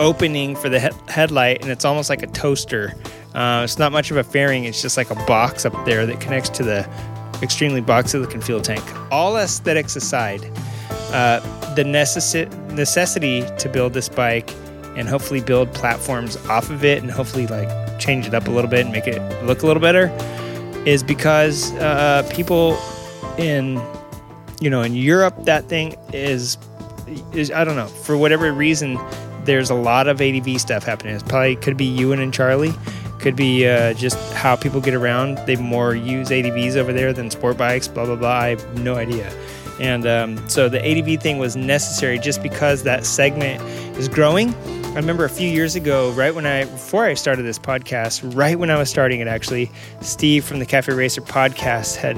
opening 0.00 0.56
for 0.56 0.68
the 0.68 0.80
he- 0.80 1.12
headlight, 1.12 1.62
and 1.62 1.70
it's 1.70 1.84
almost 1.84 2.10
like 2.10 2.22
a 2.22 2.28
toaster. 2.28 2.94
Uh, 3.34 3.62
it's 3.64 3.78
not 3.78 3.92
much 3.92 4.10
of 4.10 4.16
a 4.16 4.24
fairing, 4.24 4.64
it's 4.64 4.82
just 4.82 4.96
like 4.96 5.10
a 5.10 5.14
box 5.26 5.64
up 5.64 5.84
there 5.84 6.06
that 6.06 6.20
connects 6.20 6.48
to 6.50 6.62
the 6.62 6.88
extremely 7.42 7.80
boxy 7.80 8.20
looking 8.20 8.40
fuel 8.40 8.60
tank. 8.60 8.82
All 9.12 9.36
aesthetics 9.36 9.96
aside, 9.96 10.50
uh, 11.12 11.40
the 11.74 11.82
necessi- 11.82 12.50
necessity 12.72 13.44
to 13.58 13.68
build 13.68 13.92
this 13.92 14.08
bike 14.08 14.52
and 14.96 15.08
hopefully 15.08 15.40
build 15.40 15.72
platforms 15.74 16.36
off 16.48 16.70
of 16.70 16.84
it 16.84 17.02
and 17.02 17.10
hopefully 17.10 17.46
like 17.46 17.68
change 17.98 18.26
it 18.26 18.34
up 18.34 18.48
a 18.48 18.50
little 18.50 18.70
bit 18.70 18.80
and 18.80 18.92
make 18.92 19.06
it 19.06 19.20
look 19.44 19.62
a 19.62 19.66
little 19.66 19.80
better 19.80 20.08
is 20.86 21.02
because 21.02 21.72
uh, 21.74 22.28
people 22.32 22.78
in 23.38 23.80
you 24.60 24.70
know 24.70 24.82
in 24.82 24.94
Europe 24.94 25.34
that 25.44 25.64
thing 25.68 25.94
is 26.12 26.58
is 27.32 27.50
I 27.50 27.64
don't 27.64 27.76
know 27.76 27.86
for 27.86 28.16
whatever 28.16 28.52
reason 28.52 28.98
there's 29.44 29.70
a 29.70 29.74
lot 29.74 30.08
of 30.08 30.20
ADV 30.20 30.60
stuff 30.60 30.84
happening. 30.84 31.16
It 31.16 31.26
probably 31.26 31.56
could 31.56 31.76
be 31.78 31.86
Ewan 31.86 32.20
and 32.20 32.34
Charlie. 32.34 32.74
Could 33.18 33.34
be 33.34 33.66
uh, 33.66 33.94
just 33.94 34.18
how 34.34 34.56
people 34.56 34.80
get 34.80 34.94
around. 34.94 35.38
They 35.46 35.56
more 35.56 35.94
use 35.94 36.28
ADVs 36.28 36.76
over 36.76 36.92
there 36.92 37.12
than 37.12 37.30
sport 37.30 37.56
bikes. 37.56 37.88
Blah 37.88 38.04
blah 38.04 38.16
blah. 38.16 38.30
I 38.30 38.48
have 38.50 38.78
no 38.78 38.94
idea. 38.94 39.32
And 39.80 40.06
um, 40.06 40.48
so 40.48 40.68
the 40.68 40.84
ADV 40.84 41.22
thing 41.22 41.38
was 41.38 41.56
necessary 41.56 42.18
just 42.18 42.42
because 42.42 42.82
that 42.82 43.06
segment 43.06 43.62
is 43.98 44.08
growing. 44.08 44.54
I 44.86 44.94
remember 44.94 45.24
a 45.24 45.30
few 45.30 45.48
years 45.48 45.76
ago, 45.76 46.10
right 46.12 46.34
when 46.34 46.46
I 46.46 46.64
before 46.64 47.04
I 47.04 47.14
started 47.14 47.42
this 47.42 47.58
podcast, 47.58 48.34
right 48.36 48.58
when 48.58 48.70
I 48.70 48.78
was 48.78 48.90
starting 48.90 49.20
it, 49.20 49.28
actually, 49.28 49.70
Steve 50.00 50.44
from 50.44 50.58
the 50.58 50.66
Cafe 50.66 50.92
Racer 50.92 51.20
podcast 51.20 51.96
had 51.96 52.16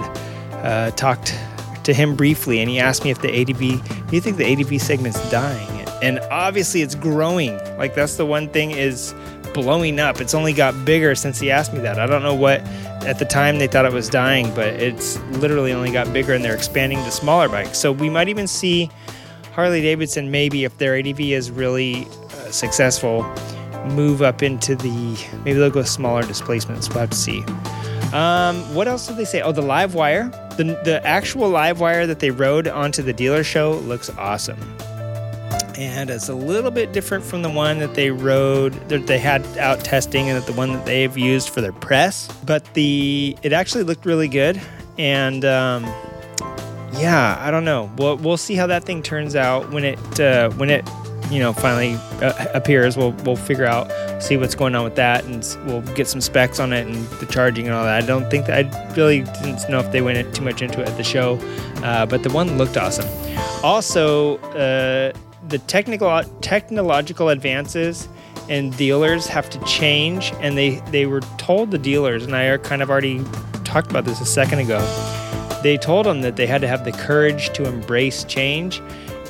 uh, 0.65 0.91
talked 0.93 1.37
to 1.85 1.93
him 1.93 2.17
briefly, 2.17 2.61
and 2.61 2.71
he 2.71 2.79
asked 2.79 3.05
me 3.05 3.11
if 3.11 3.21
the 3.21 3.41
ADV, 3.41 3.59
do 3.59 4.17
you 4.17 4.21
think 4.21 4.37
the 4.37 4.51
ADV 4.51 4.81
segment's 4.81 5.31
dying? 5.31 5.81
and 6.03 6.19
obviously 6.31 6.83
it's 6.83 6.95
growing. 6.95 7.57
Like 7.77 7.95
that's 7.95 8.17
the 8.17 8.27
one 8.27 8.49
thing 8.49 8.71
is 8.71 9.15
blowing 9.53 9.99
up. 9.99 10.21
It's 10.21 10.35
only 10.35 10.53
got 10.53 10.85
bigger 10.85 11.15
since 11.15 11.39
he 11.39 11.51
asked 11.51 11.73
me 11.73 11.81
that. 11.81 11.99
I 11.99 12.07
don't 12.07 12.23
know 12.23 12.35
what 12.35 12.63
at 13.07 13.19
the 13.19 13.25
time 13.25 13.59
they 13.59 13.67
thought 13.67 13.87
it 13.87 13.93
was 13.93 14.09
dying, 14.09 14.55
but 14.55 14.69
it's 14.69 15.19
literally 15.39 15.73
only 15.73 15.91
got 15.91 16.13
bigger 16.13 16.35
and 16.35 16.45
they're 16.45 16.55
expanding 16.55 16.99
to 16.99 17.11
smaller 17.11 17.49
bikes. 17.49 17.79
So 17.79 17.93
we 17.93 18.11
might 18.11 18.29
even 18.29 18.47
see 18.47 18.91
Harley 19.53 19.81
Davidson 19.81 20.31
maybe 20.31 20.65
if 20.65 20.77
their 20.79 20.97
ADV 20.99 21.21
is 21.21 21.51
really 21.51 22.07
uh, 22.07 22.51
successful 22.51 23.23
move 23.87 24.21
up 24.21 24.43
into 24.43 24.77
the 24.77 25.19
maybe 25.45 25.59
they'll 25.59 25.71
go 25.71 25.83
smaller 25.83 26.23
displacements. 26.23 26.89
We'll 26.89 27.01
have 27.01 27.11
to 27.11 27.17
see. 27.17 27.43
Um, 28.13 28.75
what 28.75 28.89
else 28.89 29.07
did 29.07 29.17
they 29.17 29.25
say? 29.25 29.41
Oh, 29.41 29.53
the 29.53 29.63
live 29.63 29.95
wire. 29.95 30.29
The, 30.57 30.81
the 30.85 31.01
actual 31.07 31.49
live 31.49 31.81
wire 31.81 32.07
that 32.07 32.19
they 32.19 32.31
rode 32.31 32.69
onto 32.69 33.03
the 33.03 33.13
dealer 33.13 33.45
show 33.45 33.73
looks 33.73 34.11
awesome. 34.19 34.59
And 35.81 36.11
it's 36.11 36.29
a 36.29 36.35
little 36.35 36.71
bit 36.71 36.93
different 36.93 37.25
from 37.25 37.41
the 37.41 37.49
one 37.49 37.79
that 37.79 37.95
they 37.95 38.11
rode 38.11 38.75
that 38.91 39.07
they 39.07 39.19
had 39.19 39.47
out 39.57 39.83
testing 39.83 40.29
and 40.29 40.45
the 40.45 40.53
one 40.53 40.75
that 40.75 40.85
they've 40.85 41.17
used 41.17 41.49
for 41.49 41.63
their 41.63 41.73
press. 41.73 42.29
But 42.45 42.75
the 42.75 43.35
it 43.43 43.55
actually 43.55 43.85
looked 43.85 44.05
really 44.05 44.29
good. 44.29 44.61
And 44.99 45.43
um, 45.43 45.85
yeah, 46.93 47.39
I 47.41 47.51
don't 47.51 47.65
know. 47.65 47.91
We'll 47.97 48.19
we'll 48.19 48.37
see 48.37 48.57
how 48.57 48.67
that 48.67 48.85
thing 48.85 49.03
turns 49.03 49.35
out 49.35 49.71
when 49.71 49.85
it 49.85 50.21
uh, 50.21 50.51
when 50.51 50.69
it 50.69 50.87
you 51.31 51.39
know 51.39 51.55
finally 51.55 51.95
uh, 52.21 52.47
appears. 52.53 52.99
We'll 52.99 53.13
we'll 53.25 53.37
figure 53.37 53.65
out 53.65 53.91
see 54.23 54.37
what's 54.37 54.55
going 54.55 54.75
on 54.75 54.85
with 54.85 54.97
that, 54.97 55.25
and 55.25 55.43
we'll 55.67 55.81
get 55.95 56.09
some 56.09 56.21
specs 56.21 56.61
on 56.61 56.75
it 56.75 56.87
and 56.87 57.07
the 57.21 57.27
charging 57.27 57.65
and 57.65 57.75
all 57.75 57.85
that. 57.85 58.03
I 58.03 58.07
don't 58.07 58.31
think 58.31 58.45
that 58.49 58.67
I 58.67 58.95
really 58.97 59.23
didn't 59.23 59.67
know 59.71 59.79
if 59.79 59.91
they 59.93 60.03
went 60.03 60.35
too 60.35 60.45
much 60.45 60.61
into 60.61 60.83
it 60.83 60.89
at 60.89 60.99
the 60.99 61.05
show, 61.05 61.39
uh, 61.83 62.05
but 62.05 62.23
the 62.23 62.31
one 62.31 62.59
looked 62.59 62.77
awesome. 62.77 63.09
Also, 63.63 64.37
uh, 64.39 65.13
the 65.49 65.59
technical 65.59 66.23
technological 66.41 67.29
advances 67.29 68.09
and 68.49 68.77
dealers 68.77 69.27
have 69.27 69.49
to 69.51 69.59
change, 69.65 70.33
and 70.41 70.57
they 70.57 70.81
they 70.91 71.07
were 71.07 71.21
told 71.39 71.71
the 71.71 71.79
dealers, 71.79 72.25
and 72.25 72.35
I 72.35 72.57
kind 72.59 72.83
of 72.83 72.91
already 72.91 73.25
talked 73.65 73.91
about 73.91 74.05
this 74.05 74.21
a 74.21 74.27
second 74.27 74.59
ago 74.59 74.81
they 75.63 75.77
told 75.77 76.07
them 76.07 76.23
that 76.23 76.37
they 76.37 76.47
had 76.47 76.61
to 76.61 76.69
have 76.69 76.85
the 76.85 76.93
courage 76.93 77.51
to 77.51 77.67
embrace 77.67 78.25
change 78.25 78.81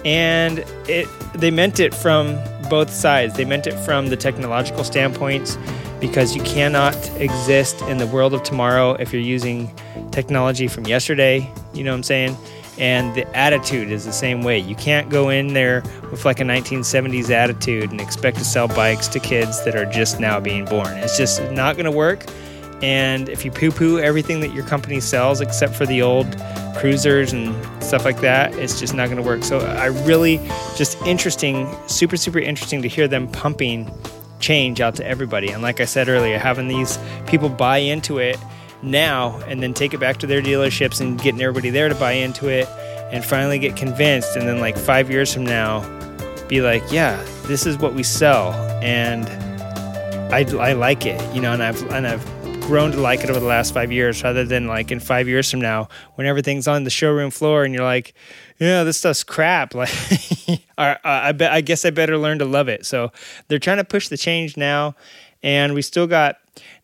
and 0.04 0.60
it 0.88 1.08
they 1.34 1.50
meant 1.50 1.78
it 1.78 1.94
from 1.94 2.38
both 2.68 2.90
sides. 2.90 3.34
They 3.34 3.44
meant 3.44 3.66
it 3.66 3.74
from 3.80 4.08
the 4.08 4.16
technological 4.16 4.84
standpoints 4.84 5.58
because 6.00 6.34
you 6.34 6.42
cannot 6.44 6.94
exist 7.16 7.82
in 7.82 7.98
the 7.98 8.06
world 8.06 8.32
of 8.32 8.42
tomorrow 8.42 8.92
if 8.94 9.12
you're 9.12 9.20
using 9.20 9.74
technology 10.12 10.66
from 10.66 10.86
yesterday 10.86 11.48
you 11.72 11.84
know 11.84 11.92
what 11.92 11.96
i'm 11.96 12.02
saying 12.02 12.36
and 12.78 13.14
the 13.14 13.26
attitude 13.36 13.90
is 13.90 14.04
the 14.04 14.12
same 14.12 14.42
way 14.42 14.58
you 14.58 14.74
can't 14.74 15.08
go 15.10 15.28
in 15.28 15.54
there 15.54 15.82
with 16.10 16.24
like 16.24 16.40
a 16.40 16.44
1970s 16.44 17.30
attitude 17.30 17.90
and 17.90 18.00
expect 18.00 18.38
to 18.38 18.44
sell 18.44 18.68
bikes 18.68 19.08
to 19.08 19.20
kids 19.20 19.64
that 19.64 19.74
are 19.74 19.86
just 19.86 20.20
now 20.20 20.38
being 20.40 20.64
born 20.64 20.92
it's 20.98 21.16
just 21.16 21.42
not 21.50 21.76
going 21.76 21.84
to 21.84 21.90
work 21.90 22.24
and 22.82 23.28
if 23.28 23.44
you 23.44 23.50
poo 23.50 23.70
poo 23.70 23.98
everything 23.98 24.40
that 24.40 24.54
your 24.54 24.64
company 24.64 25.00
sells 25.00 25.40
except 25.40 25.74
for 25.74 25.84
the 25.84 26.00
old 26.00 26.26
cruisers 26.76 27.32
and 27.32 27.54
stuff 27.82 28.04
like 28.04 28.20
that, 28.20 28.54
it's 28.54 28.80
just 28.80 28.94
not 28.94 29.06
going 29.06 29.18
to 29.18 29.22
work. 29.22 29.44
So 29.44 29.58
I 29.58 29.86
really 29.86 30.38
just 30.76 31.00
interesting, 31.02 31.68
super, 31.88 32.16
super 32.16 32.38
interesting 32.38 32.80
to 32.82 32.88
hear 32.88 33.06
them 33.06 33.28
pumping 33.28 33.90
change 34.38 34.80
out 34.80 34.94
to 34.96 35.06
everybody. 35.06 35.50
And 35.50 35.62
like 35.62 35.80
I 35.80 35.84
said 35.84 36.08
earlier, 36.08 36.38
having 36.38 36.68
these 36.68 36.98
people 37.26 37.50
buy 37.50 37.78
into 37.78 38.18
it 38.18 38.38
now 38.82 39.38
and 39.46 39.62
then 39.62 39.74
take 39.74 39.94
it 39.94 40.00
back 40.00 40.18
to 40.18 40.26
their 40.26 40.42
dealerships 40.42 41.00
and 41.00 41.20
getting 41.20 41.40
everybody 41.40 41.70
there 41.70 41.88
to 41.88 41.94
buy 41.94 42.12
into 42.12 42.48
it 42.48 42.68
and 43.12 43.24
finally 43.24 43.58
get 43.58 43.76
convinced. 43.76 44.36
And 44.36 44.46
then, 44.46 44.60
like 44.60 44.76
five 44.76 45.10
years 45.10 45.32
from 45.32 45.44
now, 45.44 45.80
be 46.48 46.60
like, 46.60 46.82
yeah, 46.90 47.22
this 47.46 47.66
is 47.66 47.78
what 47.78 47.94
we 47.94 48.02
sell. 48.02 48.52
And 48.82 49.28
I, 50.32 50.44
I 50.58 50.72
like 50.72 51.06
it, 51.06 51.20
you 51.34 51.40
know, 51.40 51.52
and 51.52 51.62
I've, 51.62 51.82
and 51.90 52.06
I've, 52.06 52.24
grown 52.70 52.92
to 52.92 53.00
like 53.00 53.24
it 53.24 53.30
over 53.30 53.40
the 53.40 53.46
last 53.46 53.74
five 53.74 53.90
years 53.90 54.22
rather 54.22 54.44
than 54.44 54.68
like 54.68 54.92
in 54.92 55.00
five 55.00 55.26
years 55.26 55.50
from 55.50 55.60
now 55.60 55.88
when 56.14 56.24
everything's 56.24 56.68
on 56.68 56.84
the 56.84 56.90
showroom 56.90 57.28
floor 57.28 57.64
and 57.64 57.74
you're 57.74 57.82
like, 57.82 58.14
yeah, 58.60 58.84
this 58.84 58.98
stuff's 58.98 59.24
crap. 59.24 59.74
Like, 60.78 61.00
I 61.04 61.32
bet, 61.32 61.52
I 61.52 61.60
guess 61.60 61.84
I 61.84 61.90
better 61.90 62.16
learn 62.16 62.38
to 62.38 62.44
love 62.44 62.68
it. 62.68 62.86
So 62.86 63.12
they're 63.48 63.58
trying 63.58 63.78
to 63.78 63.84
push 63.84 64.08
the 64.08 64.16
change 64.16 64.56
now. 64.56 64.94
And 65.42 65.74
we 65.74 65.82
still 65.82 66.06
got 66.06 66.36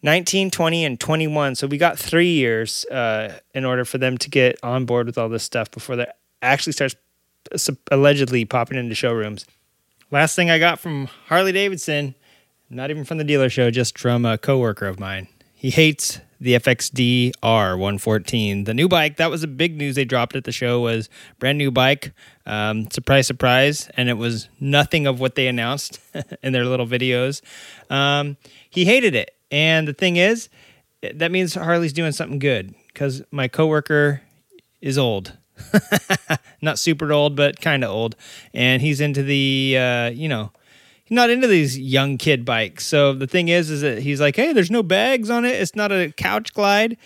19, 0.03 0.51
20, 0.51 0.85
and 0.85 1.01
21. 1.01 1.55
So 1.57 1.66
we 1.66 1.79
got 1.79 1.99
three 1.99 2.33
years 2.33 2.85
uh, 2.87 3.38
in 3.55 3.64
order 3.64 3.85
for 3.85 3.99
them 3.99 4.16
to 4.19 4.31
get 4.31 4.59
on 4.62 4.87
board 4.87 5.07
with 5.07 5.19
all 5.19 5.29
this 5.29 5.45
stuff 5.45 5.71
before 5.71 5.97
that 5.97 6.16
actually 6.42 6.73
starts 6.73 6.97
allegedly 7.90 8.45
popping 8.45 8.79
into 8.79 8.95
showrooms. 8.95 9.47
Last 10.11 10.37
thing 10.37 10.51
I 10.51 10.59
got 10.59 10.79
from 10.79 11.07
Harley 11.27 11.53
Davidson, 11.53 12.14
not 12.71 12.90
even 12.90 13.05
from 13.05 13.19
the 13.19 13.25
dealer 13.25 13.49
show, 13.49 13.71
just 13.71 13.99
from 13.99 14.25
a 14.25 14.38
coworker 14.38 14.87
of 14.87 15.01
mine. 15.01 15.29
He 15.55 15.71
hates 15.71 16.21
the 16.40 16.55
FXD 16.55 17.33
R114. 17.42 18.64
The 18.64 18.75
new 18.75 18.88
bike, 18.88 19.16
that 19.16 19.31
was 19.31 19.42
a 19.42 19.49
big 19.49 19.77
news 19.77 19.94
they 19.94 20.05
dropped 20.05 20.37
at 20.37 20.44
the 20.44 20.53
show, 20.53 20.81
was 20.81 21.09
brand 21.38 21.59
new 21.59 21.70
bike. 21.70 22.12
Um, 22.44 22.90
surprise, 22.90 23.27
surprise. 23.27 23.88
And 23.96 24.09
it 24.09 24.14
was 24.14 24.49
nothing 24.61 25.07
of 25.07 25.20
what 25.20 25.35
they 25.35 25.46
announced 25.46 26.01
in 26.42 26.53
their 26.53 26.64
little 26.64 26.87
videos. 26.87 27.42
Um, 27.90 28.37
he 28.68 28.85
hated 28.85 29.14
it. 29.14 29.35
And 29.51 29.87
the 29.87 29.92
thing 29.92 30.16
is, 30.16 30.49
that 31.03 31.31
means 31.31 31.55
Harley's 31.55 31.92
doing 31.92 32.12
something 32.12 32.38
good 32.38 32.75
because 32.88 33.22
my 33.31 33.49
coworker 33.49 34.22
is 34.81 34.99
old. 34.99 35.37
Not 36.62 36.79
super 36.79 37.12
old, 37.12 37.37
but 37.37 37.61
kind 37.61 37.85
of 37.85 37.90
old. 37.90 38.16
And 38.53 38.83
he's 38.83 39.01
into 39.01 39.22
the, 39.22 39.77
uh, 39.79 40.11
you 40.11 40.29
know, 40.29 40.53
he's 41.07 41.14
not 41.14 41.31
into 41.31 41.47
these 41.47 41.79
young 41.79 42.19
kid 42.19 42.45
bikes. 42.45 42.87
So 42.87 43.14
the 43.14 43.27
thing 43.27 43.49
is, 43.49 43.71
is 43.71 43.81
that 43.81 44.01
he's 44.01 44.21
like, 44.21 44.37
hey, 44.37 44.53
there's 44.53 44.71
no 44.71 44.83
bags 44.83 45.31
on 45.31 45.45
it. 45.45 45.55
It's 45.55 45.75
not 45.75 45.92
a 45.92 46.12
couch 46.12 46.53
glide. 46.53 46.99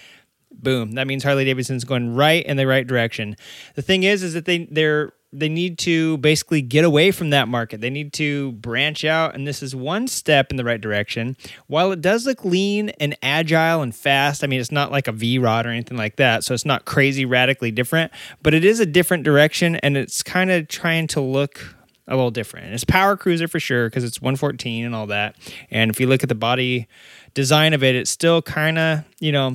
Boom. 0.51 0.93
That 0.93 1.07
means 1.07 1.23
Harley 1.23 1.45
Davidson's 1.45 1.85
going 1.85 2.15
right 2.15 2.45
in 2.45 2.57
the 2.57 2.67
right 2.67 2.87
direction. 2.87 3.37
The 3.77 3.83
thing 3.83 4.03
is, 4.03 4.23
is 4.23 4.35
that 4.35 4.47
they 4.47 4.67
they're 4.71 5.13
they 5.33 5.49
need 5.49 5.79
to 5.79 6.17
basically 6.19 6.61
get 6.61 6.85
away 6.85 7.13
from 7.13 7.31
that 7.31 7.47
market. 7.47 7.81
They 7.81 7.91
need 7.91 8.13
to 8.15 8.51
branch 8.53 9.05
out, 9.05 9.35
and 9.35 9.47
this 9.47 9.63
is 9.63 9.77
one 9.77 10.09
step 10.09 10.51
in 10.51 10.57
the 10.57 10.65
right 10.65 10.81
direction. 10.81 11.37
While 11.69 11.93
it 11.93 12.01
does 12.01 12.27
look 12.27 12.45
lean 12.45 12.89
and 13.01 13.17
agile 13.23 13.81
and 13.81 13.95
fast, 13.95 14.43
I 14.43 14.49
mean, 14.49 14.61
it's 14.61 14.73
not 14.73 14.91
like 14.91 15.07
a 15.07 15.13
V 15.13 15.39
rod 15.39 15.67
or 15.67 15.71
anything 15.71 15.97
like 15.97 16.17
that, 16.17 16.43
so 16.43 16.53
it's 16.53 16.65
not 16.65 16.85
crazy 16.85 17.25
radically 17.25 17.71
different, 17.71 18.11
but 18.43 18.55
it 18.55 18.65
is 18.65 18.81
a 18.81 18.87
different 18.87 19.23
direction, 19.23 19.77
and 19.77 19.97
it's 19.97 20.23
kind 20.23 20.51
of 20.51 20.67
trying 20.67 21.07
to 21.09 21.21
look 21.21 21.77
a 22.11 22.17
little 22.17 22.31
different. 22.31 22.75
it's 22.75 22.85
power 22.85 23.17
cruiser 23.17 23.49
for 23.49 23.61
sure 23.61 23.89
because 23.89 24.05
it's 24.05 24.21
114 24.21 24.85
and 24.85 24.95
all 24.95 25.07
that. 25.07 25.37
And 25.71 25.91
if 25.91 26.01
you 26.01 26.07
look 26.07 26.23
at 26.23 26.29
the 26.29 26.35
body 26.35 26.89
design 27.35 27.73
of 27.73 27.83
it, 27.83 27.95
it's 27.95 28.11
still 28.11 28.43
kind 28.43 28.79
of, 28.79 29.05
you 29.21 29.33
know, 29.33 29.55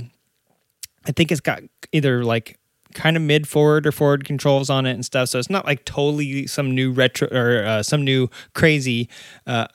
I 1.05 1.11
think 1.11 1.31
it's 1.31 1.41
got 1.41 1.61
either 1.91 2.23
like 2.23 2.57
kind 2.93 3.17
of 3.17 3.21
mid 3.21 3.47
forward 3.47 3.85
or 3.85 3.91
forward 3.91 4.23
controls 4.23 4.69
on 4.69 4.85
it 4.85 4.93
and 4.93 5.05
stuff. 5.05 5.29
So 5.29 5.37
it's 5.37 5.49
not 5.49 5.65
like 5.65 5.85
totally 5.85 6.47
some 6.47 6.73
new 6.73 6.91
retro 6.91 7.27
or 7.27 7.65
uh, 7.65 7.83
some 7.83 8.03
new 8.03 8.29
crazy 8.53 9.09
uh, 9.45 9.67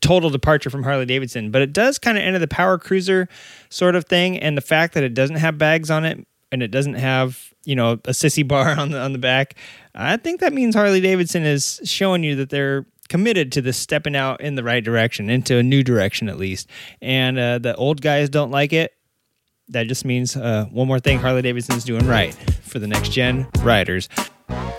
total 0.00 0.30
departure 0.30 0.70
from 0.70 0.82
Harley 0.82 1.06
Davidson, 1.06 1.50
but 1.50 1.62
it 1.62 1.72
does 1.72 1.98
kind 1.98 2.18
of 2.18 2.22
enter 2.22 2.38
the 2.38 2.46
power 2.46 2.78
cruiser 2.78 3.28
sort 3.70 3.96
of 3.96 4.04
thing. 4.04 4.38
And 4.38 4.56
the 4.56 4.62
fact 4.62 4.94
that 4.94 5.02
it 5.02 5.14
doesn't 5.14 5.36
have 5.36 5.56
bags 5.58 5.90
on 5.90 6.04
it 6.04 6.24
and 6.52 6.62
it 6.62 6.70
doesn't 6.70 6.94
have 6.94 7.54
you 7.68 7.76
know 7.76 7.92
a 7.92 8.12
sissy 8.12 8.46
bar 8.46 8.70
on 8.78 8.90
the 8.90 9.00
on 9.00 9.12
the 9.12 9.18
back. 9.18 9.54
I 9.94 10.16
think 10.16 10.40
that 10.40 10.52
means 10.52 10.74
Harley 10.74 11.00
Davidson 11.00 11.44
is 11.44 11.80
showing 11.84 12.24
you 12.24 12.34
that 12.36 12.50
they're 12.50 12.86
committed 13.08 13.52
to 13.52 13.62
this 13.62 13.76
stepping 13.76 14.16
out 14.16 14.40
in 14.40 14.54
the 14.54 14.62
right 14.62 14.82
direction, 14.82 15.30
into 15.30 15.56
a 15.56 15.62
new 15.62 15.82
direction 15.82 16.28
at 16.28 16.38
least. 16.38 16.68
And 17.00 17.38
uh, 17.38 17.58
the 17.58 17.74
old 17.76 18.00
guys 18.02 18.28
don't 18.28 18.50
like 18.50 18.72
it. 18.72 18.92
That 19.68 19.86
just 19.86 20.04
means 20.04 20.36
uh, 20.36 20.66
one 20.70 20.88
more 20.88 20.98
thing 20.98 21.18
Harley 21.18 21.42
Davidson's 21.42 21.84
doing 21.84 22.06
right 22.06 22.34
for 22.62 22.78
the 22.78 22.86
next 22.86 23.10
gen 23.12 23.46
riders. 23.60 24.08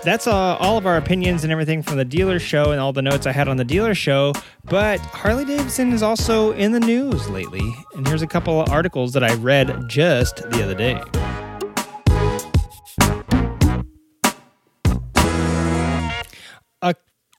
That's 0.02 0.26
uh, 0.26 0.56
all 0.56 0.78
of 0.78 0.86
our 0.86 0.96
opinions 0.96 1.44
and 1.44 1.52
everything 1.52 1.82
from 1.82 1.96
the 1.96 2.04
dealer 2.04 2.38
show 2.38 2.72
and 2.72 2.80
all 2.80 2.92
the 2.92 3.02
notes 3.02 3.26
I 3.26 3.32
had 3.32 3.46
on 3.46 3.56
the 3.56 3.64
dealer 3.64 3.94
show. 3.94 4.32
But 4.64 4.98
Harley 5.00 5.44
Davidson 5.44 5.92
is 5.92 6.02
also 6.02 6.52
in 6.52 6.72
the 6.72 6.80
news 6.80 7.28
lately. 7.28 7.72
And 7.94 8.08
here's 8.08 8.22
a 8.22 8.26
couple 8.26 8.60
of 8.60 8.70
articles 8.70 9.12
that 9.12 9.22
I 9.22 9.34
read 9.34 9.88
just 9.88 10.36
the 10.50 10.64
other 10.64 10.74
day. 10.74 11.00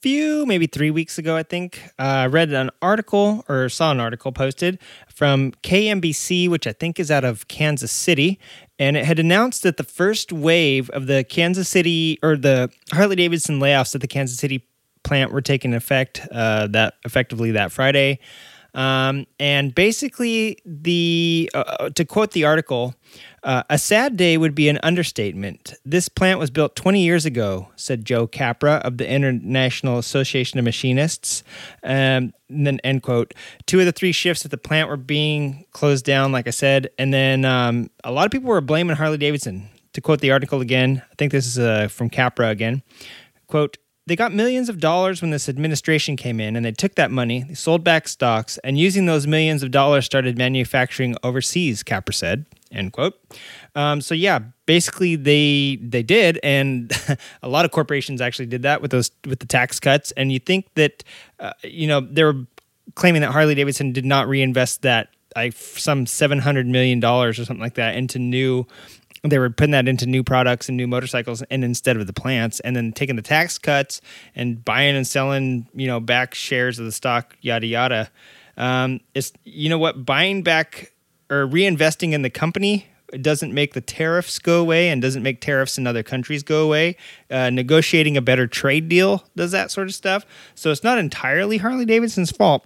Few, 0.01 0.45
maybe 0.45 0.67
three 0.67 0.91
weeks 0.91 1.17
ago, 1.17 1.35
I 1.35 1.43
think, 1.43 1.81
uh, 1.99 2.03
I 2.03 2.27
read 2.27 2.51
an 2.51 2.71
article 2.81 3.45
or 3.47 3.69
saw 3.69 3.91
an 3.91 3.99
article 3.99 4.31
posted 4.31 4.79
from 5.07 5.51
KMBC, 5.63 6.49
which 6.49 6.65
I 6.65 6.73
think 6.73 6.99
is 6.99 7.11
out 7.11 7.23
of 7.23 7.47
Kansas 7.47 7.91
City. 7.91 8.39
And 8.79 8.97
it 8.97 9.05
had 9.05 9.19
announced 9.19 9.63
that 9.63 9.77
the 9.77 9.83
first 9.83 10.31
wave 10.31 10.89
of 10.89 11.07
the 11.07 11.23
Kansas 11.23 11.69
City 11.69 12.17
or 12.23 12.35
the 12.35 12.71
Harley 12.91 13.15
Davidson 13.15 13.59
layoffs 13.59 13.93
at 13.93 14.01
the 14.01 14.07
Kansas 14.07 14.37
City 14.37 14.67
plant 15.03 15.31
were 15.31 15.41
taking 15.41 15.73
effect 15.73 16.27
uh, 16.31 16.67
that 16.67 16.95
effectively 17.05 17.51
that 17.51 17.71
Friday. 17.71 18.19
Um, 18.73 19.27
and 19.39 19.75
basically, 19.75 20.57
the 20.65 21.51
uh, 21.53 21.57
uh, 21.57 21.89
to 21.89 22.05
quote 22.05 22.31
the 22.31 22.45
article, 22.45 22.95
uh, 23.43 23.63
a 23.69 23.77
sad 23.77 24.17
day 24.17 24.37
would 24.37 24.53
be 24.53 24.69
an 24.69 24.79
understatement. 24.83 25.73
This 25.83 26.07
plant 26.09 26.39
was 26.39 26.51
built 26.51 26.75
20 26.75 27.01
years 27.01 27.25
ago, 27.25 27.69
said 27.75 28.05
Joe 28.05 28.27
Capra 28.27 28.75
of 28.83 28.97
the 28.97 29.09
International 29.09 29.97
Association 29.97 30.59
of 30.59 30.65
Machinists. 30.65 31.43
Um, 31.83 32.33
and 32.49 32.67
then 32.67 32.79
end 32.83 33.01
quote. 33.01 33.33
Two 33.65 33.79
of 33.79 33.85
the 33.85 33.91
three 33.91 34.11
shifts 34.11 34.45
at 34.45 34.51
the 34.51 34.57
plant 34.57 34.89
were 34.89 34.97
being 34.97 35.65
closed 35.71 36.05
down, 36.05 36.31
like 36.31 36.47
I 36.47 36.51
said, 36.51 36.89
and 36.97 37.13
then 37.13 37.45
um, 37.45 37.89
a 38.03 38.11
lot 38.11 38.25
of 38.25 38.31
people 38.31 38.49
were 38.49 38.61
blaming 38.61 38.95
Harley 38.95 39.17
Davidson. 39.17 39.69
To 39.93 40.01
quote 40.01 40.21
the 40.21 40.31
article 40.31 40.61
again, 40.61 41.01
I 41.11 41.15
think 41.15 41.31
this 41.31 41.45
is 41.45 41.59
uh, 41.59 41.87
from 41.87 42.09
Capra 42.09 42.49
again. 42.49 42.81
Quote, 43.47 43.77
they 44.07 44.15
got 44.15 44.33
millions 44.33 44.69
of 44.69 44.79
dollars 44.79 45.21
when 45.21 45.31
this 45.31 45.47
administration 45.47 46.15
came 46.15 46.39
in, 46.39 46.55
and 46.55 46.65
they 46.65 46.71
took 46.71 46.95
that 46.95 47.11
money, 47.11 47.43
they 47.43 47.53
sold 47.53 47.83
back 47.83 48.07
stocks, 48.07 48.57
and 48.63 48.77
using 48.77 49.05
those 49.05 49.27
millions 49.27 49.63
of 49.63 49.71
dollars 49.71 50.05
started 50.05 50.37
manufacturing 50.37 51.15
overseas. 51.23 51.83
Capra 51.83 52.13
said, 52.13 52.45
"End 52.71 52.93
quote." 52.93 53.15
Um, 53.75 54.01
so 54.01 54.13
yeah, 54.13 54.39
basically 54.65 55.15
they 55.15 55.77
they 55.81 56.03
did, 56.03 56.39
and 56.43 56.91
a 57.43 57.49
lot 57.49 57.65
of 57.65 57.71
corporations 57.71 58.21
actually 58.21 58.45
did 58.47 58.63
that 58.63 58.81
with 58.81 58.91
those 58.91 59.11
with 59.25 59.39
the 59.39 59.45
tax 59.45 59.79
cuts. 59.79 60.11
And 60.13 60.31
you 60.31 60.39
think 60.39 60.73
that 60.75 61.03
uh, 61.39 61.53
you 61.63 61.87
know 61.87 62.01
they 62.01 62.23
were 62.23 62.45
claiming 62.95 63.21
that 63.21 63.31
Harley 63.31 63.55
Davidson 63.55 63.91
did 63.91 64.05
not 64.05 64.27
reinvest 64.27 64.81
that 64.81 65.09
some 65.53 66.05
seven 66.05 66.39
hundred 66.39 66.67
million 66.67 66.99
dollars 66.99 67.39
or 67.39 67.45
something 67.45 67.61
like 67.61 67.75
that 67.75 67.95
into 67.95 68.19
new. 68.19 68.65
They 69.23 69.37
were 69.37 69.51
putting 69.51 69.71
that 69.71 69.87
into 69.87 70.07
new 70.07 70.23
products 70.23 70.67
and 70.67 70.75
new 70.75 70.87
motorcycles, 70.87 71.43
and 71.43 71.63
instead 71.63 71.95
of 71.95 72.07
the 72.07 72.13
plants, 72.13 72.59
and 72.61 72.75
then 72.75 72.91
taking 72.91 73.15
the 73.15 73.21
tax 73.21 73.59
cuts 73.59 74.01
and 74.35 74.63
buying 74.65 74.95
and 74.95 75.05
selling, 75.05 75.67
you 75.75 75.85
know, 75.85 75.99
back 75.99 76.33
shares 76.33 76.79
of 76.79 76.85
the 76.85 76.91
stock, 76.91 77.37
yada 77.41 77.67
yada. 77.67 78.09
Um, 78.57 78.99
it's 79.13 79.31
you 79.43 79.69
know 79.69 79.77
what, 79.77 80.05
buying 80.05 80.41
back 80.41 80.90
or 81.31 81.47
reinvesting 81.47 82.11
in 82.11 82.21
the 82.21 82.29
company 82.29 82.85
it 83.11 83.21
doesn't 83.21 83.53
make 83.53 83.73
the 83.73 83.81
tariffs 83.81 84.39
go 84.39 84.61
away 84.61 84.89
and 84.89 85.01
doesn't 85.01 85.23
make 85.23 85.41
tariffs 85.41 85.77
in 85.77 85.85
other 85.85 86.03
countries 86.03 86.43
go 86.43 86.63
away. 86.63 86.95
Uh, 87.29 87.49
negotiating 87.49 88.17
a 88.17 88.21
better 88.21 88.47
trade 88.47 88.89
deal 88.89 89.25
does 89.35 89.51
that 89.51 89.71
sort 89.71 89.87
of 89.87 89.93
stuff. 89.93 90.25
So 90.55 90.71
it's 90.71 90.83
not 90.83 90.97
entirely 90.97 91.57
Harley 91.57 91.85
Davidson's 91.85 92.31
fault. 92.31 92.65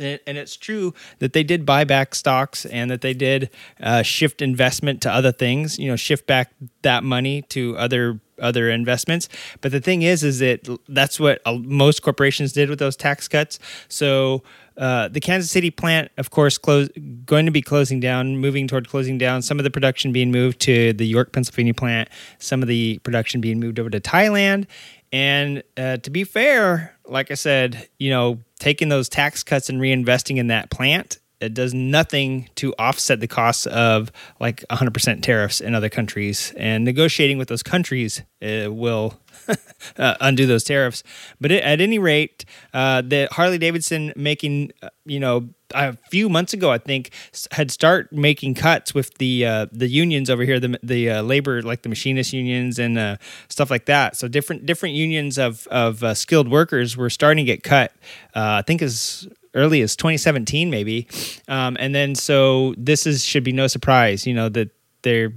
And, 0.00 0.38
it's 0.38 0.56
true 0.56 0.94
that 1.18 1.32
they 1.32 1.42
did 1.42 1.66
buy 1.66 1.82
back 1.82 2.14
stocks 2.14 2.64
and 2.64 2.88
that 2.88 3.00
they 3.00 3.14
did 3.14 3.50
uh, 3.80 4.02
shift 4.02 4.40
investment 4.40 5.02
to 5.02 5.10
other 5.10 5.32
things. 5.32 5.76
You 5.76 5.90
know, 5.90 5.96
shift 5.96 6.24
back 6.24 6.52
that 6.82 7.02
money 7.02 7.42
to 7.48 7.76
other 7.76 8.20
other 8.40 8.70
investments. 8.70 9.28
But 9.60 9.72
the 9.72 9.80
thing 9.80 10.02
is, 10.02 10.22
is 10.22 10.38
that 10.38 10.68
that's 10.88 11.18
what 11.18 11.40
most 11.46 12.02
corporations 12.02 12.52
did 12.52 12.70
with 12.70 12.78
those 12.78 12.94
tax 12.94 13.26
cuts. 13.26 13.58
So 13.88 14.44
uh, 14.78 15.08
the 15.08 15.20
Kansas 15.20 15.50
City 15.50 15.70
plant, 15.70 16.10
of 16.16 16.30
course, 16.30 16.56
close, 16.56 16.88
going 17.26 17.46
to 17.46 17.52
be 17.52 17.60
closing 17.60 17.98
down, 17.98 18.36
moving 18.38 18.68
toward 18.68 18.88
closing 18.88 19.18
down. 19.18 19.42
Some 19.42 19.58
of 19.58 19.64
the 19.64 19.70
production 19.70 20.12
being 20.12 20.30
moved 20.30 20.60
to 20.60 20.92
the 20.92 21.06
York, 21.06 21.32
Pennsylvania 21.32 21.74
plant. 21.74 22.08
Some 22.38 22.62
of 22.62 22.68
the 22.68 22.98
production 22.98 23.40
being 23.40 23.58
moved 23.58 23.80
over 23.80 23.90
to 23.90 24.00
Thailand. 24.00 24.66
And 25.12 25.62
uh, 25.76 25.96
to 25.98 26.10
be 26.10 26.22
fair, 26.22 26.94
like 27.06 27.30
I 27.30 27.34
said, 27.34 27.88
you 27.98 28.10
know, 28.10 28.38
taking 28.60 28.88
those 28.88 29.08
tax 29.08 29.42
cuts 29.42 29.68
and 29.68 29.80
reinvesting 29.80 30.36
in 30.36 30.46
that 30.48 30.70
plant 30.70 31.18
it 31.40 31.54
does 31.54 31.72
nothing 31.72 32.48
to 32.56 32.74
offset 32.78 33.20
the 33.20 33.28
costs 33.28 33.66
of 33.66 34.10
like 34.40 34.64
100% 34.70 35.22
tariffs 35.22 35.60
in 35.60 35.74
other 35.74 35.88
countries 35.88 36.52
and 36.56 36.84
negotiating 36.84 37.38
with 37.38 37.48
those 37.48 37.62
countries 37.62 38.22
uh, 38.42 38.72
will 38.72 39.20
uh, 39.98 40.14
undo 40.20 40.46
those 40.46 40.64
tariffs. 40.64 41.02
But 41.40 41.52
it, 41.52 41.62
at 41.62 41.80
any 41.80 41.98
rate, 41.98 42.44
uh, 42.72 43.02
the 43.02 43.28
Harley 43.32 43.58
Davidson 43.58 44.12
making, 44.16 44.72
uh, 44.82 44.90
you 45.04 45.20
know, 45.20 45.48
a 45.72 45.96
few 46.10 46.28
months 46.28 46.52
ago, 46.52 46.70
I 46.70 46.78
think, 46.78 47.10
had 47.52 47.70
start 47.70 48.12
making 48.12 48.54
cuts 48.54 48.94
with 48.94 49.14
the 49.18 49.44
uh, 49.44 49.66
the 49.70 49.88
unions 49.88 50.30
over 50.30 50.44
here, 50.44 50.58
the 50.58 50.78
the 50.82 51.10
uh, 51.10 51.22
labor 51.22 51.62
like 51.62 51.82
the 51.82 51.88
machinist 51.88 52.32
unions 52.32 52.78
and 52.78 52.98
uh, 52.98 53.16
stuff 53.48 53.70
like 53.70 53.86
that. 53.86 54.16
So 54.16 54.28
different 54.28 54.66
different 54.66 54.94
unions 54.94 55.38
of 55.38 55.66
of 55.68 56.02
uh, 56.02 56.14
skilled 56.14 56.48
workers 56.48 56.96
were 56.96 57.10
starting 57.10 57.44
to 57.44 57.52
get 57.52 57.62
cut. 57.62 57.92
Uh, 58.34 58.60
I 58.60 58.62
think 58.62 58.82
as 58.82 59.28
early 59.54 59.82
as 59.82 59.96
2017, 59.96 60.70
maybe. 60.70 61.06
Um, 61.48 61.76
and 61.80 61.94
then 61.94 62.14
so 62.14 62.74
this 62.76 63.06
is 63.06 63.24
should 63.24 63.44
be 63.44 63.52
no 63.52 63.66
surprise, 63.66 64.26
you 64.26 64.34
know, 64.34 64.48
that 64.50 64.70
they're 65.02 65.32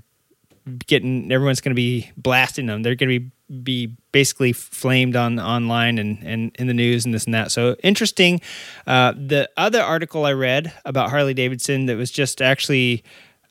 getting 0.88 1.32
everyone's 1.32 1.62
going 1.62 1.72
to 1.72 1.76
be 1.76 2.12
blasting 2.18 2.68
them. 2.68 2.84
They're 2.84 2.96
going 2.96 3.10
to 3.10 3.20
be 3.20 3.32
be 3.64 3.96
basically 4.12 4.54
flamed 4.54 5.16
on 5.16 5.40
online 5.40 5.98
and, 5.98 6.22
and 6.24 6.56
in 6.58 6.68
the 6.68 6.74
news 6.74 7.06
and 7.06 7.14
this 7.14 7.26
and 7.26 7.34
that. 7.34 7.52
So 7.52 7.76
interesting. 7.84 8.42
Uh, 8.88 9.14
the 9.14 9.50
other 9.58 9.82
article 9.82 10.26
I 10.26 10.34
read 10.34 10.74
about 10.86 11.10
Harley 11.10 11.34
Davidson 11.34 11.86
that 11.88 11.98
was 11.98 12.12
just 12.12 12.42
actually 12.42 13.04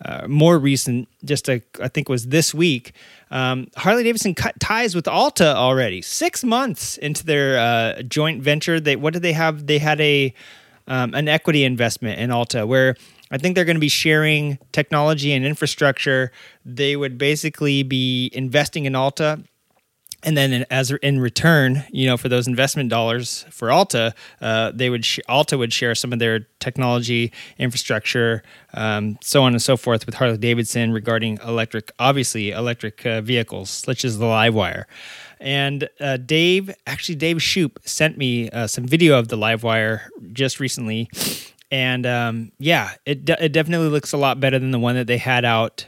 uh, 0.05 0.27
more 0.27 0.59
recent, 0.59 1.09
just 1.25 1.49
a, 1.49 1.63
I 1.83 1.89
think 1.89 2.09
was 2.09 2.29
this 2.29 2.55
week. 2.55 2.93
Um, 3.31 3.69
Harley 3.77 4.03
Davidson 4.03 4.35
cut 4.35 4.59
ties 4.59 4.95
with 4.95 5.07
Alta 5.07 5.55
already, 5.55 6.01
six 6.01 6.43
months 6.43 6.97
into 6.99 7.25
their 7.25 7.59
uh, 7.59 8.03
joint 8.03 8.43
venture. 8.43 8.81
They 8.81 8.97
what 8.97 9.13
did 9.13 9.23
they 9.23 9.35
have? 9.35 9.67
They 9.67 9.79
had 9.79 10.01
a 10.01 10.35
um, 10.89 11.15
an 11.15 11.29
equity 11.29 11.65
investment 11.65 12.19
in 12.19 12.31
Alta 12.31 12.67
where 12.67 12.97
I 13.31 13.39
think 13.39 13.55
they're 13.55 13.65
going 13.65 13.77
to 13.77 13.81
be 13.81 13.89
sharing 13.89 14.59
technology 14.73 15.33
and 15.33 15.45
infrastructure. 15.45 16.33
They 16.65 16.97
would 16.97 17.17
basically 17.17 17.83
be 17.83 18.31
investing 18.33 18.87
in 18.87 18.97
Alta 18.97 19.45
and 20.23 20.37
then 20.37 20.67
as 20.71 20.91
in 20.91 21.21
return, 21.21 21.85
you 21.91 22.07
know, 22.07 22.17
for 22.17 22.29
those 22.29 22.47
investment 22.47 22.91
dollars 22.91 23.45
for 23.51 23.71
Alta, 23.71 24.15
uh, 24.41 24.73
they 24.75 24.91
would 24.91 25.05
sh- 25.05 25.21
Alta 25.29 25.57
would 25.57 25.73
share 25.73 25.95
some 25.95 26.13
of 26.13 26.19
their 26.19 26.41
technology, 26.59 27.33
infrastructure, 27.59 28.43
um, 28.75 29.19
so 29.23 29.43
on 29.43 29.53
and 29.53 29.63
so 29.63 29.77
forth 29.77 30.07
with 30.07 30.15
Harley 30.17 30.37
Davidson 30.37 30.93
regarding 30.93 31.39
electric, 31.47 31.91
obviously 31.99 32.51
electric 32.51 33.05
uh, 33.07 33.21
vehicles, 33.23 33.71
such 33.71 34.05
as 34.05 34.19
the 34.19 34.27
LiveWire. 34.27 34.85
And 35.41 35.89
uh, 36.01 36.19
Dave, 36.19 36.71
actually, 36.87 37.15
Dave 37.15 37.43
Shoop 37.43 37.81
sent 37.87 38.19
me 38.19 38.51
uh, 38.51 38.67
some 38.67 38.87
video 38.87 39.19
of 39.19 39.29
the 39.29 39.37
LiveWire 39.37 40.03
just 40.33 40.61
recently, 40.61 41.09
and 41.71 42.05
um, 42.05 42.53
yeah, 42.59 42.91
it 43.07 43.25
de- 43.25 43.43
it 43.43 43.53
definitely 43.53 43.89
looks 43.89 44.13
a 44.13 44.19
lot 44.19 44.39
better 44.39 44.59
than 44.59 44.71
the 44.71 44.79
one 44.79 44.97
that 44.97 45.07
they 45.07 45.17
had 45.19 45.47
out 45.47 45.87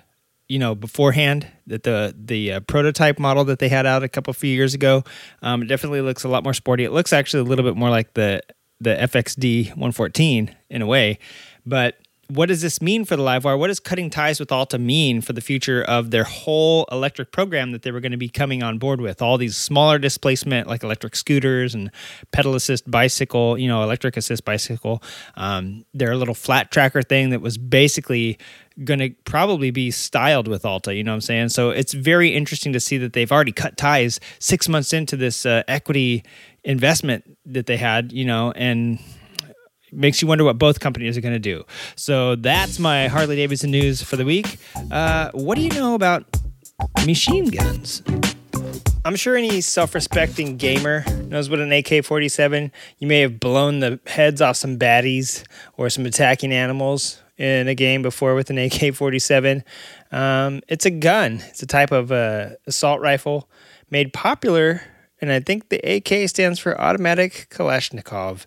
you 0.48 0.58
know 0.58 0.74
beforehand 0.74 1.46
that 1.66 1.82
the 1.82 2.14
the 2.18 2.52
uh, 2.52 2.60
prototype 2.60 3.18
model 3.18 3.44
that 3.44 3.58
they 3.58 3.68
had 3.68 3.86
out 3.86 4.02
a 4.02 4.08
couple 4.08 4.32
few 4.32 4.50
years 4.50 4.74
ago 4.74 5.02
um, 5.42 5.66
definitely 5.66 6.00
looks 6.00 6.24
a 6.24 6.28
lot 6.28 6.44
more 6.44 6.54
sporty 6.54 6.84
it 6.84 6.92
looks 6.92 7.12
actually 7.12 7.40
a 7.40 7.44
little 7.44 7.64
bit 7.64 7.76
more 7.76 7.90
like 7.90 8.14
the 8.14 8.42
the 8.80 8.94
FXD 8.94 9.68
114 9.68 10.54
in 10.70 10.82
a 10.82 10.86
way 10.86 11.18
but 11.64 11.96
what 12.34 12.48
does 12.48 12.62
this 12.62 12.80
mean 12.80 13.04
for 13.04 13.14
the 13.14 13.22
Livewire? 13.22 13.58
What 13.58 13.66
does 13.66 13.78
cutting 13.80 14.08
ties 14.08 14.40
with 14.40 14.50
Alta 14.50 14.78
mean 14.78 15.20
for 15.20 15.34
the 15.34 15.42
future 15.42 15.82
of 15.82 16.10
their 16.10 16.24
whole 16.24 16.86
electric 16.90 17.30
program 17.30 17.72
that 17.72 17.82
they 17.82 17.90
were 17.90 18.00
going 18.00 18.12
to 18.12 18.18
be 18.18 18.28
coming 18.28 18.62
on 18.62 18.78
board 18.78 19.00
with? 19.00 19.20
All 19.20 19.36
these 19.36 19.56
smaller 19.56 19.98
displacement, 19.98 20.66
like 20.66 20.82
electric 20.82 21.14
scooters 21.14 21.74
and 21.74 21.90
pedal 22.30 22.54
assist 22.54 22.90
bicycle, 22.90 23.58
you 23.58 23.68
know, 23.68 23.82
electric 23.82 24.16
assist 24.16 24.44
bicycle. 24.44 25.02
Um, 25.34 25.84
their 25.92 26.16
little 26.16 26.34
flat 26.34 26.70
tracker 26.70 27.02
thing 27.02 27.30
that 27.30 27.42
was 27.42 27.58
basically 27.58 28.38
going 28.84 29.00
to 29.00 29.10
probably 29.24 29.70
be 29.70 29.90
styled 29.90 30.48
with 30.48 30.64
Alta. 30.64 30.94
You 30.94 31.04
know 31.04 31.12
what 31.12 31.16
I'm 31.16 31.20
saying? 31.22 31.48
So 31.50 31.70
it's 31.70 31.92
very 31.92 32.34
interesting 32.34 32.72
to 32.72 32.80
see 32.80 32.98
that 32.98 33.12
they've 33.12 33.30
already 33.30 33.52
cut 33.52 33.76
ties 33.76 34.20
six 34.38 34.68
months 34.68 34.92
into 34.92 35.16
this 35.16 35.46
uh, 35.46 35.62
equity 35.68 36.24
investment 36.64 37.36
that 37.46 37.66
they 37.66 37.76
had. 37.76 38.12
You 38.12 38.24
know, 38.24 38.52
and 38.52 38.98
makes 39.92 40.22
you 40.22 40.28
wonder 40.28 40.44
what 40.44 40.58
both 40.58 40.80
companies 40.80 41.16
are 41.16 41.20
going 41.20 41.34
to 41.34 41.38
do. 41.38 41.64
So 41.96 42.36
that's 42.36 42.78
my 42.78 43.08
Harley 43.08 43.36
Davidson 43.36 43.70
news 43.70 44.02
for 44.02 44.16
the 44.16 44.24
week. 44.24 44.58
Uh, 44.90 45.30
what 45.32 45.56
do 45.56 45.62
you 45.62 45.70
know 45.70 45.94
about 45.94 46.24
machine 47.04 47.46
guns? 47.46 48.02
I'm 49.04 49.16
sure 49.16 49.36
any 49.36 49.60
self 49.60 49.94
respecting 49.94 50.56
gamer 50.56 51.04
knows 51.24 51.50
what 51.50 51.58
an 51.58 51.72
AK 51.72 52.04
47. 52.04 52.70
You 52.98 53.06
may 53.06 53.20
have 53.20 53.40
blown 53.40 53.80
the 53.80 54.00
heads 54.06 54.40
off 54.40 54.56
some 54.56 54.78
baddies 54.78 55.44
or 55.76 55.90
some 55.90 56.06
attacking 56.06 56.52
animals 56.52 57.21
in 57.38 57.68
a 57.68 57.74
game 57.74 58.02
before 58.02 58.34
with 58.34 58.50
an 58.50 58.58
AK 58.58 58.94
47. 58.94 59.64
Um, 60.10 60.60
it's 60.68 60.86
a 60.86 60.90
gun, 60.90 61.42
it's 61.48 61.62
a 61.62 61.66
type 61.66 61.92
of 61.92 62.12
uh, 62.12 62.50
assault 62.66 63.00
rifle 63.00 63.48
made 63.90 64.12
popular, 64.12 64.82
and 65.20 65.30
I 65.30 65.40
think 65.40 65.68
the 65.68 65.78
AK 65.78 66.28
stands 66.28 66.58
for 66.58 66.80
Automatic 66.80 67.48
Kalashnikov. 67.50 68.46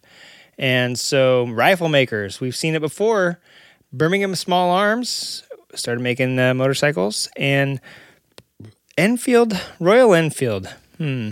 And 0.58 0.98
so, 0.98 1.48
rifle 1.48 1.90
makers, 1.90 2.40
we've 2.40 2.56
seen 2.56 2.76
it 2.76 2.82
before. 2.82 3.40
Birmingham 3.92 4.36
Small 4.36 4.72
Arms 4.72 5.44
started 5.74 6.02
making 6.02 6.40
uh, 6.40 6.54
motorcycles, 6.54 7.30
and 7.38 7.80
Enfield, 8.98 9.60
Royal 9.80 10.14
Enfield. 10.14 10.74
Hmm. 10.98 11.32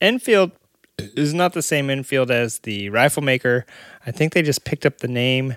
Enfield 0.00 0.52
is 0.98 1.34
not 1.34 1.52
the 1.52 1.62
same 1.62 1.90
Enfield 1.90 2.30
as 2.30 2.60
the 2.60 2.88
rifle 2.90 3.22
maker. 3.22 3.66
I 4.06 4.10
think 4.10 4.32
they 4.32 4.42
just 4.42 4.64
picked 4.64 4.86
up 4.86 4.98
the 4.98 5.08
name 5.08 5.56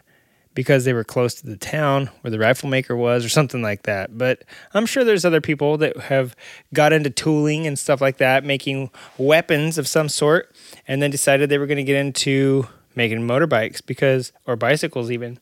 because 0.55 0.85
they 0.85 0.93
were 0.93 1.03
close 1.03 1.35
to 1.35 1.45
the 1.45 1.57
town 1.57 2.09
where 2.21 2.31
the 2.31 2.39
rifle 2.39 2.69
maker 2.69 2.95
was 2.95 3.23
or 3.23 3.29
something 3.29 3.61
like 3.61 3.83
that. 3.83 4.17
But 4.17 4.43
I'm 4.73 4.85
sure 4.85 5.03
there's 5.03 5.25
other 5.25 5.41
people 5.41 5.77
that 5.77 5.95
have 5.97 6.35
got 6.73 6.93
into 6.93 7.09
tooling 7.09 7.67
and 7.67 7.77
stuff 7.77 8.01
like 8.01 8.17
that, 8.17 8.43
making 8.43 8.89
weapons 9.17 9.77
of 9.77 9.87
some 9.87 10.09
sort, 10.09 10.55
and 10.87 11.01
then 11.01 11.11
decided 11.11 11.49
they 11.49 11.57
were 11.57 11.67
going 11.67 11.77
to 11.77 11.83
get 11.83 11.97
into 11.97 12.67
making 12.95 13.19
motorbikes 13.19 13.85
because, 13.85 14.31
or 14.47 14.55
bicycles 14.55 15.11
even. 15.11 15.39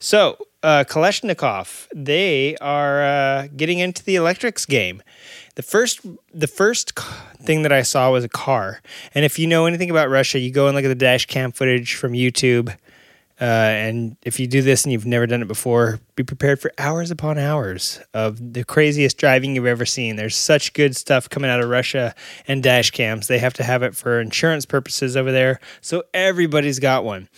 So, 0.00 0.36
uh, 0.62 0.84
Kalashnikov, 0.84 1.86
they 1.94 2.56
are 2.56 3.02
uh, 3.02 3.48
getting 3.56 3.78
into 3.78 4.04
the 4.04 4.16
electrics 4.16 4.66
game. 4.66 5.02
The 5.54 5.62
first, 5.62 6.00
the 6.34 6.46
first 6.46 6.98
thing 7.40 7.62
that 7.62 7.72
I 7.72 7.82
saw 7.82 8.10
was 8.12 8.24
a 8.24 8.28
car. 8.28 8.80
And 9.14 9.24
if 9.24 9.38
you 9.38 9.46
know 9.46 9.66
anything 9.66 9.90
about 9.90 10.08
Russia, 10.08 10.38
you 10.38 10.50
go 10.50 10.66
and 10.66 10.76
look 10.76 10.84
at 10.84 10.88
the 10.88 10.94
dash 10.94 11.26
cam 11.26 11.52
footage 11.52 11.94
from 11.94 12.12
YouTube. 12.12 12.76
Uh, 13.40 13.44
and 13.44 14.16
if 14.22 14.40
you 14.40 14.46
do 14.46 14.62
this 14.62 14.84
and 14.84 14.92
you've 14.92 15.06
never 15.06 15.26
done 15.26 15.42
it 15.42 15.48
before, 15.48 16.00
be 16.16 16.24
prepared 16.24 16.60
for 16.60 16.72
hours 16.76 17.10
upon 17.10 17.38
hours 17.38 18.00
of 18.12 18.52
the 18.52 18.64
craziest 18.64 19.16
driving 19.16 19.54
you've 19.54 19.66
ever 19.66 19.86
seen. 19.86 20.16
There's 20.16 20.34
such 20.34 20.72
good 20.72 20.96
stuff 20.96 21.30
coming 21.30 21.48
out 21.48 21.60
of 21.60 21.68
Russia 21.68 22.14
and 22.48 22.62
dash 22.62 22.90
cams. 22.90 23.28
They 23.28 23.38
have 23.38 23.54
to 23.54 23.62
have 23.62 23.82
it 23.84 23.94
for 23.94 24.20
insurance 24.20 24.66
purposes 24.66 25.16
over 25.16 25.30
there. 25.30 25.60
So 25.80 26.02
everybody's 26.12 26.80
got 26.80 27.04
one. 27.04 27.28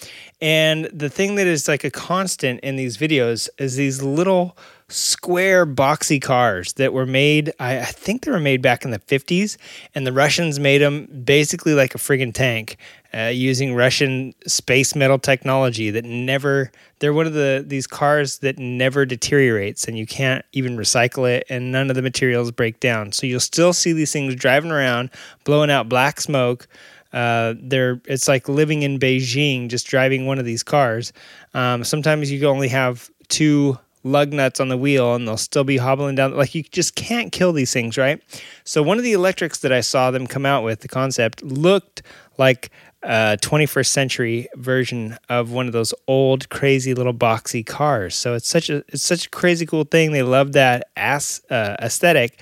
And 0.41 0.87
the 0.87 1.11
thing 1.11 1.35
that 1.35 1.47
is 1.47 1.69
like 1.69 1.85
a 1.85 1.91
constant 1.91 2.61
in 2.61 2.77
these 2.77 2.97
videos 2.97 3.51
is 3.59 3.77
these 3.77 4.03
little 4.03 4.57
square 4.89 5.67
boxy 5.67 6.21
cars 6.21 6.73
that 6.75 6.93
were 6.93 7.07
made 7.07 7.53
I, 7.61 7.79
I, 7.79 7.85
think 7.85 8.25
they 8.25 8.31
were 8.33 8.41
made 8.41 8.61
back 8.61 8.85
in 8.85 8.91
the 8.91 8.99
50s 8.99 9.57
and 9.95 10.05
the 10.05 10.13
russians 10.13 10.59
made 10.59 10.79
them 10.79 11.07
basically 11.23 11.75
like 11.75 11.95
a 11.95 11.99
friggin 11.99 12.35
tank 12.35 12.77
uh, 13.15 13.31
using 13.33 13.75
russian 13.75 14.35
space 14.47 14.95
metal 14.95 15.19
technology 15.19 15.91
that 15.91 16.05
never 16.05 16.71
they're 16.99 17.13
one 17.13 17.27
of 17.27 17.33
the 17.33 17.65
these 17.67 17.87
cars 17.87 18.39
that 18.39 18.59
never 18.59 19.05
deteriorates 19.05 19.87
and 19.87 19.99
you 19.99 20.07
can't 20.07 20.45
even 20.53 20.77
recycle 20.77 21.29
it 21.29 21.45
and 21.49 21.73
none 21.73 21.91
of 21.91 21.97
the 21.97 22.03
materials 22.03 22.51
break 22.51 22.79
down 22.81 23.13
so 23.13 23.27
you'll 23.27 23.41
still 23.41 23.73
see 23.73 23.93
these 23.93 24.13
things 24.13 24.35
driving 24.35 24.71
around 24.71 25.11
blowing 25.45 25.71
out 25.71 25.89
black 25.89 26.21
smoke 26.21 26.69
uh, 27.13 27.55
they're 27.59 28.01
it's 28.05 28.29
like 28.29 28.49
living 28.49 28.83
in 28.83 28.99
Beijing, 28.99 29.69
just 29.69 29.87
driving 29.87 30.27
one 30.27 30.39
of 30.39 30.45
these 30.45 30.63
cars. 30.63 31.13
Um, 31.55 31.83
sometimes 31.85 32.31
you 32.31 32.47
only 32.47 32.69
have 32.69 33.11
two 33.29 33.79
lug 34.03 34.33
nuts 34.33 34.61
on 34.61 34.69
the 34.69 34.77
wheel 34.77 35.15
and 35.15 35.27
they'll 35.27 35.37
still 35.37 35.65
be 35.65 35.77
hobbling 35.77 36.15
down. 36.15 36.37
Like 36.37 36.55
you 36.55 36.63
just 36.63 36.95
can't 36.95 37.33
kill 37.33 37.53
these 37.53 37.73
things, 37.73 37.99
right? 37.99 38.23
So 38.65 38.83
one 38.83 38.97
of 38.97 39.05
the 39.05 39.13
electrics 39.13 39.59
that 39.61 39.73
I 39.73 39.81
saw 39.81 40.11
them 40.11 40.27
come 40.27 40.47
out 40.47 40.65
with, 40.65 40.81
the 40.81 40.89
concept 40.89 41.43
looked 41.43 42.03
like 42.39 42.71
a 43.03 43.39
21st 43.41 43.87
century 43.87 44.49
version 44.57 45.17
of 45.29 45.53
one 45.53 45.67
of 45.67 45.73
those 45.73 45.95
old 46.07 46.49
crazy 46.51 46.95
little 46.95 47.15
boxy 47.15 47.65
cars. 47.65 48.15
So 48.15 48.35
it's 48.35 48.49
such 48.49 48.71
a 48.71 48.79
it's 48.89 49.03
such 49.03 49.27
a 49.27 49.31
crazy 49.31 49.67
cool 49.67 49.85
thing. 49.85 50.13
They 50.13 50.23
love 50.23 50.53
that 50.53 50.89
ass 50.97 51.41
uh, 51.51 51.77
aesthetic, 51.81 52.41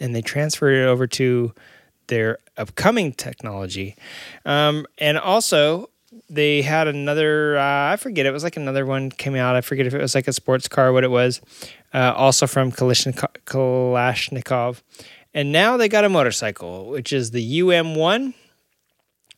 and 0.00 0.14
they 0.14 0.22
transferred 0.22 0.74
it 0.74 0.86
over 0.86 1.06
to 1.08 1.52
their 2.06 2.38
upcoming 2.56 3.12
technology. 3.12 3.96
Um, 4.46 4.86
and 4.96 5.18
also, 5.18 5.90
they 6.30 6.62
had 6.62 6.88
another 6.88 7.58
uh, 7.58 7.92
i 7.92 7.96
forget 7.96 8.26
it 8.26 8.32
was 8.32 8.42
like 8.42 8.56
another 8.56 8.86
one 8.86 9.10
came 9.10 9.34
out 9.34 9.56
i 9.56 9.60
forget 9.60 9.86
if 9.86 9.94
it 9.94 10.00
was 10.00 10.14
like 10.14 10.28
a 10.28 10.32
sports 10.32 10.68
car 10.68 10.92
what 10.92 11.04
it 11.04 11.10
was 11.10 11.40
uh, 11.94 12.12
also 12.16 12.46
from 12.46 12.72
kalashnikov 12.72 14.82
and 15.34 15.52
now 15.52 15.76
they 15.76 15.88
got 15.88 16.04
a 16.04 16.08
motorcycle 16.08 16.88
which 16.88 17.12
is 17.12 17.30
the 17.30 17.60
um1 17.60 18.34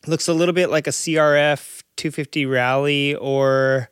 looks 0.07 0.27
a 0.27 0.33
little 0.33 0.53
bit 0.53 0.69
like 0.69 0.87
a 0.87 0.91
crf 0.91 1.83
250 1.97 2.45
rally 2.45 3.15
or 3.15 3.89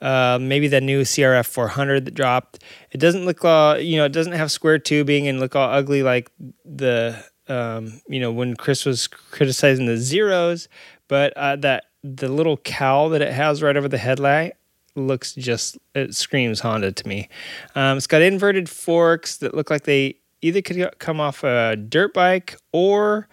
uh, 0.00 0.38
maybe 0.40 0.68
the 0.68 0.80
new 0.80 1.02
crf 1.02 1.46
400 1.46 2.04
that 2.04 2.14
dropped 2.14 2.62
it 2.90 2.98
doesn't 2.98 3.24
look 3.24 3.44
all 3.44 3.78
you 3.78 3.96
know 3.96 4.04
it 4.04 4.12
doesn't 4.12 4.32
have 4.32 4.50
square 4.50 4.78
tubing 4.78 5.28
and 5.28 5.40
look 5.40 5.54
all 5.56 5.70
ugly 5.70 6.02
like 6.02 6.30
the 6.64 7.22
um, 7.48 8.00
you 8.08 8.20
know 8.20 8.32
when 8.32 8.56
chris 8.56 8.84
was 8.84 9.06
criticizing 9.06 9.86
the 9.86 9.96
zeros 9.96 10.68
but 11.08 11.32
uh, 11.36 11.56
that 11.56 11.84
the 12.02 12.28
little 12.28 12.58
cowl 12.58 13.08
that 13.10 13.22
it 13.22 13.32
has 13.32 13.62
right 13.62 13.76
over 13.76 13.88
the 13.88 13.98
headlight 13.98 14.54
looks 14.96 15.34
just 15.34 15.78
it 15.94 16.14
screams 16.14 16.60
Honda 16.60 16.92
to 16.92 17.08
me. 17.08 17.28
Um, 17.74 17.96
it's 17.96 18.06
got 18.06 18.22
inverted 18.22 18.68
forks 18.68 19.38
that 19.38 19.54
look 19.54 19.70
like 19.70 19.84
they 19.84 20.16
either 20.42 20.62
could 20.62 20.98
come 20.98 21.20
off 21.20 21.42
a 21.42 21.76
dirt 21.76 22.14
bike 22.14 22.56
or 22.72 23.28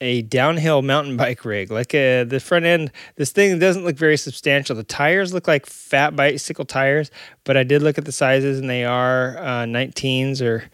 a 0.00 0.22
downhill 0.22 0.82
mountain 0.82 1.16
bike 1.16 1.44
rig. 1.44 1.70
Like 1.70 1.94
uh, 1.94 2.24
the 2.24 2.40
front 2.42 2.64
end, 2.64 2.92
this 3.16 3.32
thing 3.32 3.58
doesn't 3.58 3.84
look 3.84 3.96
very 3.96 4.16
substantial. 4.16 4.76
The 4.76 4.84
tires 4.84 5.32
look 5.32 5.48
like 5.48 5.66
fat 5.66 6.16
bicycle 6.16 6.64
tires, 6.64 7.10
but 7.44 7.56
I 7.56 7.64
did 7.64 7.82
look 7.82 7.98
at 7.98 8.04
the 8.04 8.12
sizes 8.12 8.58
and 8.58 8.68
they 8.68 8.84
are 8.84 9.38
uh, 9.38 9.64
19s 9.64 10.40
or 10.42 10.64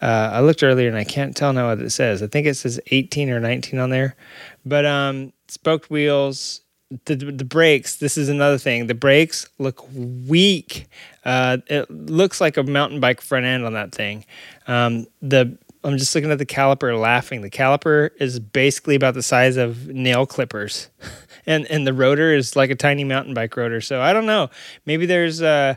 uh, 0.00 0.30
I 0.32 0.40
looked 0.40 0.62
earlier 0.62 0.88
and 0.88 0.96
I 0.96 1.04
can't 1.04 1.36
tell 1.36 1.52
now 1.52 1.68
what 1.68 1.80
it 1.80 1.90
says. 1.90 2.22
I 2.22 2.26
think 2.26 2.46
it 2.46 2.54
says 2.54 2.80
18 2.86 3.30
or 3.30 3.40
19 3.40 3.78
on 3.78 3.90
there. 3.90 4.16
But 4.64 4.86
um, 4.86 5.32
spoked 5.48 5.90
wheels, 5.90 6.62
the 7.04 7.14
the 7.14 7.44
brakes. 7.44 7.96
This 7.96 8.18
is 8.18 8.28
another 8.28 8.58
thing. 8.58 8.86
The 8.86 8.94
brakes 8.94 9.48
look 9.58 9.86
weak. 9.92 10.86
Uh, 11.24 11.58
it 11.66 11.90
looks 11.90 12.40
like 12.40 12.56
a 12.56 12.62
mountain 12.62 12.98
bike 12.98 13.20
front 13.20 13.46
end 13.46 13.64
on 13.64 13.74
that 13.74 13.92
thing. 13.92 14.24
Um, 14.66 15.06
the 15.22 15.56
I'm 15.82 15.96
just 15.96 16.14
looking 16.14 16.30
at 16.30 16.38
the 16.38 16.46
caliper, 16.46 16.98
laughing. 16.98 17.40
The 17.40 17.50
caliper 17.50 18.10
is 18.20 18.38
basically 18.38 18.94
about 18.94 19.14
the 19.14 19.22
size 19.22 19.56
of 19.56 19.88
nail 19.88 20.26
clippers, 20.26 20.90
and 21.46 21.66
and 21.66 21.86
the 21.86 21.94
rotor 21.94 22.34
is 22.34 22.54
like 22.54 22.70
a 22.70 22.74
tiny 22.74 23.04
mountain 23.04 23.34
bike 23.34 23.56
rotor. 23.56 23.80
So 23.80 24.00
I 24.00 24.12
don't 24.12 24.26
know. 24.26 24.50
Maybe 24.84 25.06
there's 25.06 25.40
uh, 25.40 25.76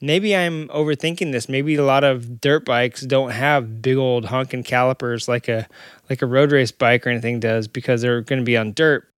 maybe 0.00 0.34
I'm 0.34 0.68
overthinking 0.68 1.32
this. 1.32 1.48
Maybe 1.48 1.74
a 1.74 1.84
lot 1.84 2.04
of 2.04 2.40
dirt 2.40 2.64
bikes 2.64 3.02
don't 3.02 3.30
have 3.30 3.82
big 3.82 3.96
old 3.96 4.26
honking 4.26 4.62
calipers 4.62 5.28
like 5.28 5.48
a 5.48 5.68
like 6.08 6.22
a 6.22 6.26
road 6.26 6.52
race 6.52 6.72
bike 6.72 7.06
or 7.06 7.10
anything 7.10 7.40
does 7.40 7.68
because 7.68 8.02
they're 8.02 8.22
going 8.22 8.40
to 8.40 8.44
be 8.44 8.56
on 8.56 8.72
dirt. 8.72 9.08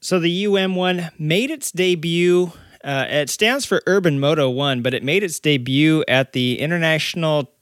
So 0.00 0.18
the 0.18 0.44
UM1 0.44 1.18
made 1.18 1.50
its 1.50 1.70
debut. 1.70 2.52
Uh, 2.82 3.06
it 3.08 3.30
stands 3.30 3.64
for 3.64 3.80
Urban 3.86 4.18
Moto 4.18 4.50
1, 4.50 4.82
but 4.82 4.94
it 4.94 5.04
made 5.04 5.22
its 5.22 5.38
debut 5.38 6.02
at 6.08 6.32
the 6.32 6.58
International 6.58 7.52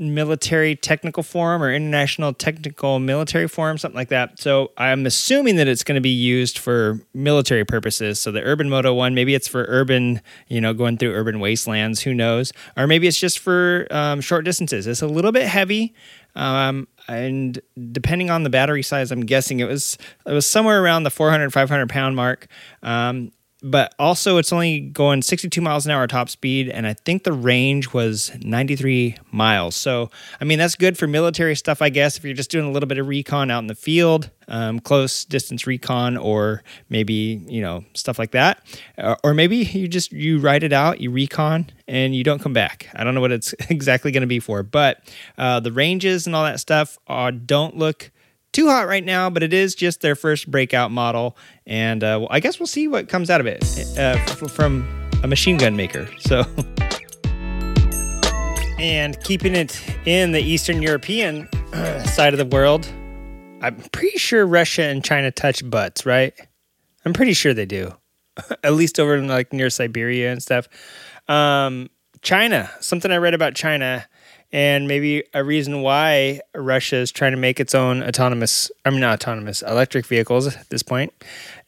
Military 0.00 0.74
Technical 0.74 1.22
Forum 1.22 1.62
or 1.62 1.72
International 1.72 2.32
Technical 2.32 2.98
Military 2.98 3.46
Forum, 3.46 3.78
something 3.78 3.96
like 3.96 4.08
that. 4.08 4.38
So 4.38 4.72
I'm 4.76 5.04
assuming 5.06 5.56
that 5.56 5.68
it's 5.68 5.84
going 5.84 5.96
to 5.96 6.00
be 6.00 6.08
used 6.08 6.58
for 6.58 7.00
military 7.12 7.64
purposes. 7.64 8.18
So 8.18 8.32
the 8.32 8.42
Urban 8.42 8.70
Moto 8.70 8.94
1, 8.94 9.14
maybe 9.14 9.34
it's 9.34 9.48
for 9.48 9.66
urban, 9.68 10.20
you 10.48 10.60
know, 10.60 10.72
going 10.72 10.96
through 10.96 11.12
urban 11.12 11.40
wastelands, 11.40 12.02
who 12.02 12.14
knows? 12.14 12.52
Or 12.76 12.86
maybe 12.86 13.06
it's 13.06 13.18
just 13.18 13.38
for 13.38 13.86
um, 13.90 14.20
short 14.20 14.44
distances. 14.44 14.86
It's 14.86 15.02
a 15.02 15.06
little 15.06 15.32
bit 15.32 15.46
heavy. 15.46 15.94
Um, 16.34 16.88
and 17.08 17.60
depending 17.90 18.30
on 18.30 18.42
the 18.42 18.50
battery 18.50 18.82
size, 18.82 19.10
I'm 19.10 19.26
guessing 19.26 19.60
it 19.60 19.68
was 19.68 19.98
it 20.26 20.32
was 20.32 20.46
somewhere 20.46 20.82
around 20.82 21.02
the 21.02 21.10
400 21.10 21.52
500 21.52 21.88
pound 21.88 22.16
mark. 22.16 22.46
Um, 22.82 23.32
but 23.62 23.94
also 23.98 24.38
it's 24.38 24.52
only 24.52 24.80
going 24.80 25.22
62 25.22 25.60
miles 25.60 25.86
an 25.86 25.92
hour 25.92 26.06
top 26.06 26.28
speed 26.28 26.68
and 26.68 26.86
i 26.86 26.94
think 26.94 27.24
the 27.24 27.32
range 27.32 27.92
was 27.92 28.32
93 28.40 29.16
miles. 29.30 29.76
So 29.76 30.10
i 30.40 30.44
mean 30.44 30.58
that's 30.58 30.74
good 30.74 30.98
for 30.98 31.06
military 31.06 31.56
stuff 31.56 31.82
i 31.82 31.88
guess 31.88 32.16
if 32.16 32.24
you're 32.24 32.34
just 32.34 32.50
doing 32.50 32.66
a 32.66 32.70
little 32.70 32.86
bit 32.86 32.98
of 32.98 33.06
recon 33.06 33.50
out 33.50 33.60
in 33.60 33.66
the 33.66 33.74
field 33.74 34.30
um, 34.48 34.80
close 34.80 35.24
distance 35.24 35.66
recon 35.66 36.16
or 36.16 36.62
maybe 36.88 37.42
you 37.48 37.60
know 37.60 37.84
stuff 37.94 38.18
like 38.18 38.32
that. 38.32 38.64
Uh, 38.98 39.16
or 39.24 39.34
maybe 39.34 39.56
you 39.56 39.88
just 39.88 40.12
you 40.12 40.38
ride 40.38 40.62
it 40.62 40.72
out 40.72 41.00
you 41.00 41.10
recon 41.10 41.66
and 41.88 42.14
you 42.14 42.22
don't 42.22 42.40
come 42.40 42.52
back. 42.52 42.88
I 42.94 43.02
don't 43.02 43.14
know 43.14 43.20
what 43.20 43.32
it's 43.32 43.54
exactly 43.70 44.12
going 44.12 44.22
to 44.22 44.26
be 44.26 44.40
for 44.40 44.62
but 44.62 45.12
uh, 45.38 45.58
the 45.60 45.72
ranges 45.72 46.26
and 46.26 46.36
all 46.36 46.44
that 46.44 46.60
stuff 46.60 46.98
uh, 47.08 47.30
don't 47.30 47.76
look 47.76 48.10
too 48.52 48.68
hot 48.68 48.86
right 48.86 49.04
now, 49.04 49.30
but 49.30 49.42
it 49.42 49.52
is 49.52 49.74
just 49.74 50.00
their 50.00 50.14
first 50.14 50.50
breakout 50.50 50.90
model, 50.90 51.36
and 51.66 52.04
uh, 52.04 52.26
I 52.30 52.40
guess 52.40 52.58
we'll 52.60 52.66
see 52.66 52.88
what 52.88 53.08
comes 53.08 53.30
out 53.30 53.40
of 53.40 53.46
it 53.46 53.62
uh, 53.98 54.16
from 54.48 54.86
a 55.22 55.26
machine 55.26 55.56
gun 55.56 55.76
maker. 55.76 56.08
So, 56.20 56.44
and 58.78 59.20
keeping 59.22 59.54
it 59.54 59.80
in 60.06 60.32
the 60.32 60.40
Eastern 60.40 60.82
European 60.82 61.48
side 62.04 62.32
of 62.34 62.38
the 62.38 62.46
world, 62.46 62.86
I'm 63.60 63.76
pretty 63.92 64.18
sure 64.18 64.46
Russia 64.46 64.82
and 64.84 65.04
China 65.04 65.30
touch 65.30 65.68
butts, 65.68 66.06
right? 66.06 66.34
I'm 67.04 67.12
pretty 67.12 67.32
sure 67.32 67.54
they 67.54 67.66
do, 67.66 67.94
at 68.64 68.74
least 68.74 68.98
over 68.98 69.16
in 69.16 69.28
like 69.28 69.52
near 69.52 69.70
Siberia 69.70 70.32
and 70.32 70.42
stuff. 70.42 70.68
Um, 71.28 71.90
China, 72.22 72.70
something 72.80 73.10
I 73.10 73.16
read 73.16 73.34
about 73.34 73.54
China 73.54 74.06
and 74.52 74.86
maybe 74.86 75.24
a 75.32 75.42
reason 75.42 75.80
why 75.80 76.40
Russia 76.54 76.96
is 76.96 77.10
trying 77.10 77.32
to 77.32 77.38
make 77.38 77.58
its 77.58 77.74
own 77.74 78.02
autonomous, 78.02 78.70
I 78.84 78.90
mean, 78.90 79.00
not 79.00 79.14
autonomous, 79.14 79.62
electric 79.62 80.06
vehicles 80.06 80.54
at 80.54 80.68
this 80.68 80.82
point, 80.82 81.12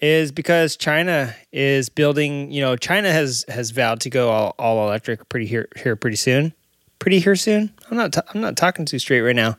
is 0.00 0.32
because 0.32 0.76
China 0.76 1.34
is 1.50 1.88
building. 1.88 2.52
You 2.52 2.60
know, 2.60 2.76
China 2.76 3.10
has 3.10 3.44
has 3.48 3.70
vowed 3.70 4.00
to 4.02 4.10
go 4.10 4.30
all, 4.30 4.54
all 4.58 4.86
electric 4.86 5.28
pretty 5.28 5.46
here 5.46 5.68
here 5.76 5.96
pretty 5.96 6.16
soon. 6.16 6.52
Pretty 6.98 7.18
here 7.18 7.36
soon. 7.36 7.72
I'm 7.90 7.96
not. 7.96 8.16
i 8.16 8.22
I'm 8.34 8.40
not 8.40 8.56
talking 8.56 8.84
too 8.84 8.98
straight 8.98 9.22
right 9.22 9.36
now. 9.36 9.56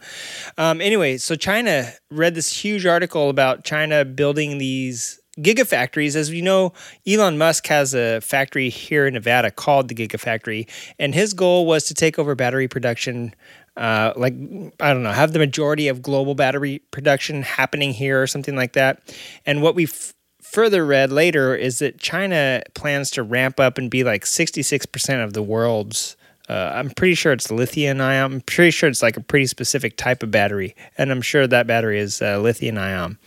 Um, 0.57 0.79
anyway, 0.79 1.17
so 1.17 1.35
China 1.35 1.91
read 2.11 2.35
this 2.35 2.55
huge 2.55 2.85
article 2.85 3.29
about 3.29 3.63
China 3.63 4.05
building 4.05 4.57
these 4.57 5.19
gigafactories. 5.39 6.15
As 6.15 6.31
you 6.31 6.41
know, 6.41 6.73
Elon 7.07 7.37
Musk 7.37 7.67
has 7.67 7.93
a 7.93 8.21
factory 8.21 8.69
here 8.69 9.07
in 9.07 9.13
Nevada 9.13 9.51
called 9.51 9.87
the 9.87 9.95
Gigafactory, 9.95 10.67
and 10.99 11.13
his 11.13 11.33
goal 11.33 11.65
was 11.65 11.85
to 11.85 11.93
take 11.93 12.17
over 12.19 12.35
battery 12.35 12.67
production. 12.67 13.33
Uh, 13.77 14.13
like 14.15 14.33
I 14.79 14.93
don't 14.93 15.03
know, 15.03 15.11
have 15.11 15.33
the 15.33 15.39
majority 15.39 15.89
of 15.89 16.01
global 16.01 16.33
battery 16.33 16.79
production 16.91 17.41
happening 17.41 17.91
here 17.91 18.21
or 18.21 18.27
something 18.27 18.55
like 18.55 18.73
that. 18.73 19.01
And 19.45 19.61
what 19.61 19.75
we've 19.75 20.13
further 20.41 20.85
read 20.85 21.11
later 21.11 21.53
is 21.53 21.79
that 21.79 21.99
China 21.99 22.61
plans 22.75 23.11
to 23.11 23.23
ramp 23.23 23.59
up 23.59 23.77
and 23.77 23.91
be 23.91 24.05
like 24.05 24.23
66% 24.23 25.23
of 25.23 25.33
the 25.33 25.43
world's. 25.43 26.15
Uh, 26.47 26.71
I'm 26.73 26.91
pretty 26.91 27.15
sure 27.15 27.33
it's 27.33 27.51
lithium 27.51 27.99
ion. 27.99 28.33
I'm 28.33 28.41
pretty 28.41 28.71
sure 28.71 28.87
it's 28.87 29.01
like 29.01 29.17
a 29.17 29.21
pretty 29.21 29.47
specific 29.47 29.97
type 29.97 30.23
of 30.23 30.31
battery, 30.31 30.75
and 30.97 31.11
I'm 31.11 31.21
sure 31.21 31.45
that 31.47 31.67
battery 31.67 31.99
is 31.99 32.21
uh, 32.21 32.39
lithium 32.39 32.77
ion. 32.77 33.17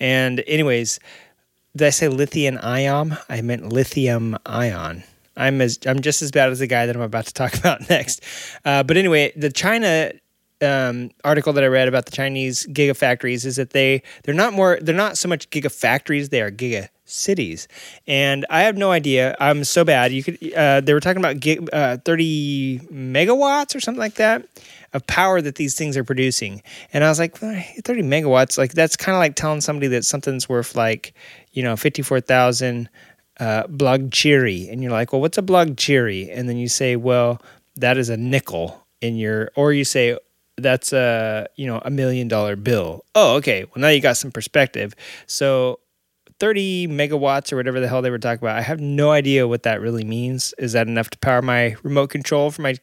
And 0.00 0.42
anyways, 0.46 0.98
did 1.76 1.86
I 1.86 1.90
say 1.90 2.08
lithium 2.08 2.58
ion? 2.62 3.18
I 3.28 3.42
meant 3.42 3.70
lithium 3.70 4.38
ion. 4.46 5.04
I'm 5.36 5.60
as 5.60 5.78
I'm 5.86 6.00
just 6.00 6.22
as 6.22 6.30
bad 6.30 6.50
as 6.50 6.60
the 6.60 6.66
guy 6.66 6.86
that 6.86 6.96
I'm 6.96 7.02
about 7.02 7.26
to 7.26 7.34
talk 7.34 7.54
about 7.58 7.88
next. 7.90 8.22
Uh, 8.64 8.82
but 8.82 8.96
anyway, 8.96 9.32
the 9.36 9.50
China 9.50 10.12
um, 10.62 11.10
article 11.22 11.52
that 11.52 11.62
I 11.62 11.66
read 11.66 11.88
about 11.88 12.06
the 12.06 12.12
Chinese 12.12 12.66
gigafactories 12.70 13.44
is 13.44 13.56
that 13.56 13.70
they 13.70 14.02
they're 14.24 14.34
not 14.34 14.54
more 14.54 14.78
they're 14.80 14.94
not 14.94 15.18
so 15.18 15.28
much 15.28 15.50
gigafactories 15.50 16.30
they 16.30 16.40
are 16.40 16.50
giga 16.50 16.88
cities 17.08 17.68
and 18.08 18.44
i 18.50 18.62
have 18.62 18.76
no 18.76 18.90
idea 18.90 19.36
i'm 19.38 19.62
so 19.62 19.84
bad 19.84 20.10
you 20.10 20.24
could 20.24 20.52
uh, 20.54 20.80
they 20.80 20.92
were 20.92 20.98
talking 20.98 21.20
about 21.20 21.38
gig, 21.38 21.68
uh, 21.72 21.96
30 22.04 22.80
megawatts 22.92 23.76
or 23.76 23.80
something 23.80 24.00
like 24.00 24.14
that 24.14 24.44
of 24.92 25.06
power 25.06 25.40
that 25.40 25.54
these 25.54 25.76
things 25.76 25.96
are 25.96 26.02
producing 26.02 26.60
and 26.92 27.04
i 27.04 27.08
was 27.08 27.20
like 27.20 27.36
30 27.36 28.02
megawatts 28.02 28.58
like 28.58 28.72
that's 28.72 28.96
kind 28.96 29.14
of 29.14 29.20
like 29.20 29.36
telling 29.36 29.60
somebody 29.60 29.86
that 29.86 30.04
something's 30.04 30.48
worth 30.48 30.74
like 30.74 31.14
you 31.56 31.64
know 31.64 31.74
54000 31.74 32.88
uh, 33.38 33.64
blockchairi 33.64 34.72
and 34.72 34.82
you're 34.82 34.92
like 34.92 35.12
well 35.12 35.20
what's 35.20 35.36
a 35.36 35.42
blockchairi 35.42 36.30
and 36.32 36.48
then 36.48 36.56
you 36.56 36.68
say 36.68 36.94
well 36.94 37.42
that 37.74 37.98
is 37.98 38.08
a 38.08 38.16
nickel 38.16 38.86
in 39.00 39.16
your 39.16 39.50
or 39.56 39.72
you 39.72 39.84
say 39.84 40.16
that's 40.56 40.92
a 40.92 41.46
you 41.56 41.66
know 41.66 41.80
a 41.84 41.90
million 41.90 42.28
dollar 42.28 42.56
bill. 42.56 43.04
Oh, 43.14 43.36
okay. 43.36 43.64
Well, 43.64 43.80
now 43.82 43.88
you 43.88 44.00
got 44.00 44.16
some 44.16 44.30
perspective. 44.30 44.94
So 45.26 45.80
30 46.38 46.88
megawatts 46.88 47.52
or 47.52 47.56
whatever 47.56 47.80
the 47.80 47.88
hell 47.88 48.02
they 48.02 48.10
were 48.10 48.18
talking 48.18 48.44
about. 48.44 48.58
I 48.58 48.62
have 48.62 48.80
no 48.80 49.10
idea 49.10 49.48
what 49.48 49.62
that 49.62 49.80
really 49.80 50.04
means. 50.04 50.54
Is 50.58 50.72
that 50.72 50.86
enough 50.86 51.10
to 51.10 51.18
power 51.18 51.42
my 51.42 51.76
remote 51.82 52.10
control 52.10 52.50
for 52.50 52.62
my 52.62 52.76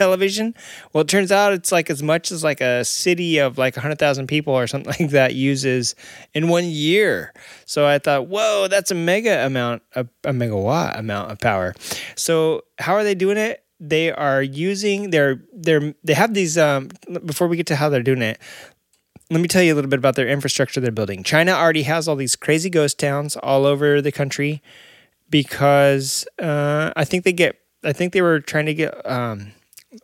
television? 0.00 0.54
Well, 0.92 1.02
it 1.02 1.08
turns 1.08 1.30
out 1.30 1.52
it's 1.52 1.70
like 1.70 1.90
as 1.90 2.02
much 2.02 2.32
as 2.32 2.42
like 2.42 2.60
a 2.60 2.84
city 2.84 3.38
of 3.38 3.58
like 3.58 3.76
100,000 3.76 4.26
people 4.26 4.54
or 4.54 4.66
something 4.66 4.92
like 5.00 5.10
that 5.10 5.34
uses 5.34 5.94
in 6.34 6.48
one 6.48 6.64
year. 6.64 7.32
So 7.66 7.86
I 7.86 7.98
thought, 7.98 8.28
whoa, 8.28 8.66
that's 8.68 8.90
a 8.90 8.94
mega 8.94 9.44
amount, 9.44 9.82
a, 9.94 10.06
a 10.24 10.32
megawatt 10.32 10.98
amount 10.98 11.30
of 11.30 11.38
power. 11.38 11.74
So 12.16 12.62
how 12.78 12.94
are 12.94 13.04
they 13.04 13.14
doing 13.14 13.36
it? 13.36 13.64
they 13.80 14.12
are 14.12 14.42
using 14.42 15.08
their 15.08 15.42
their 15.54 15.94
they 16.04 16.12
have 16.12 16.34
these 16.34 16.58
um 16.58 16.90
before 17.24 17.48
we 17.48 17.56
get 17.56 17.66
to 17.66 17.74
how 17.74 17.88
they're 17.88 18.02
doing 18.02 18.20
it 18.20 18.38
let 19.30 19.40
me 19.40 19.48
tell 19.48 19.62
you 19.62 19.72
a 19.72 19.76
little 19.76 19.88
bit 19.88 19.98
about 19.98 20.16
their 20.16 20.28
infrastructure 20.28 20.80
they're 20.80 20.92
building 20.92 21.22
china 21.22 21.52
already 21.52 21.84
has 21.84 22.06
all 22.06 22.14
these 22.14 22.36
crazy 22.36 22.68
ghost 22.68 22.98
towns 22.98 23.36
all 23.36 23.64
over 23.64 24.02
the 24.02 24.12
country 24.12 24.62
because 25.30 26.28
uh, 26.38 26.92
i 26.94 27.04
think 27.04 27.24
they 27.24 27.32
get 27.32 27.58
i 27.82 27.92
think 27.92 28.12
they 28.12 28.20
were 28.20 28.38
trying 28.38 28.66
to 28.66 28.74
get 28.74 28.94
um, 29.10 29.52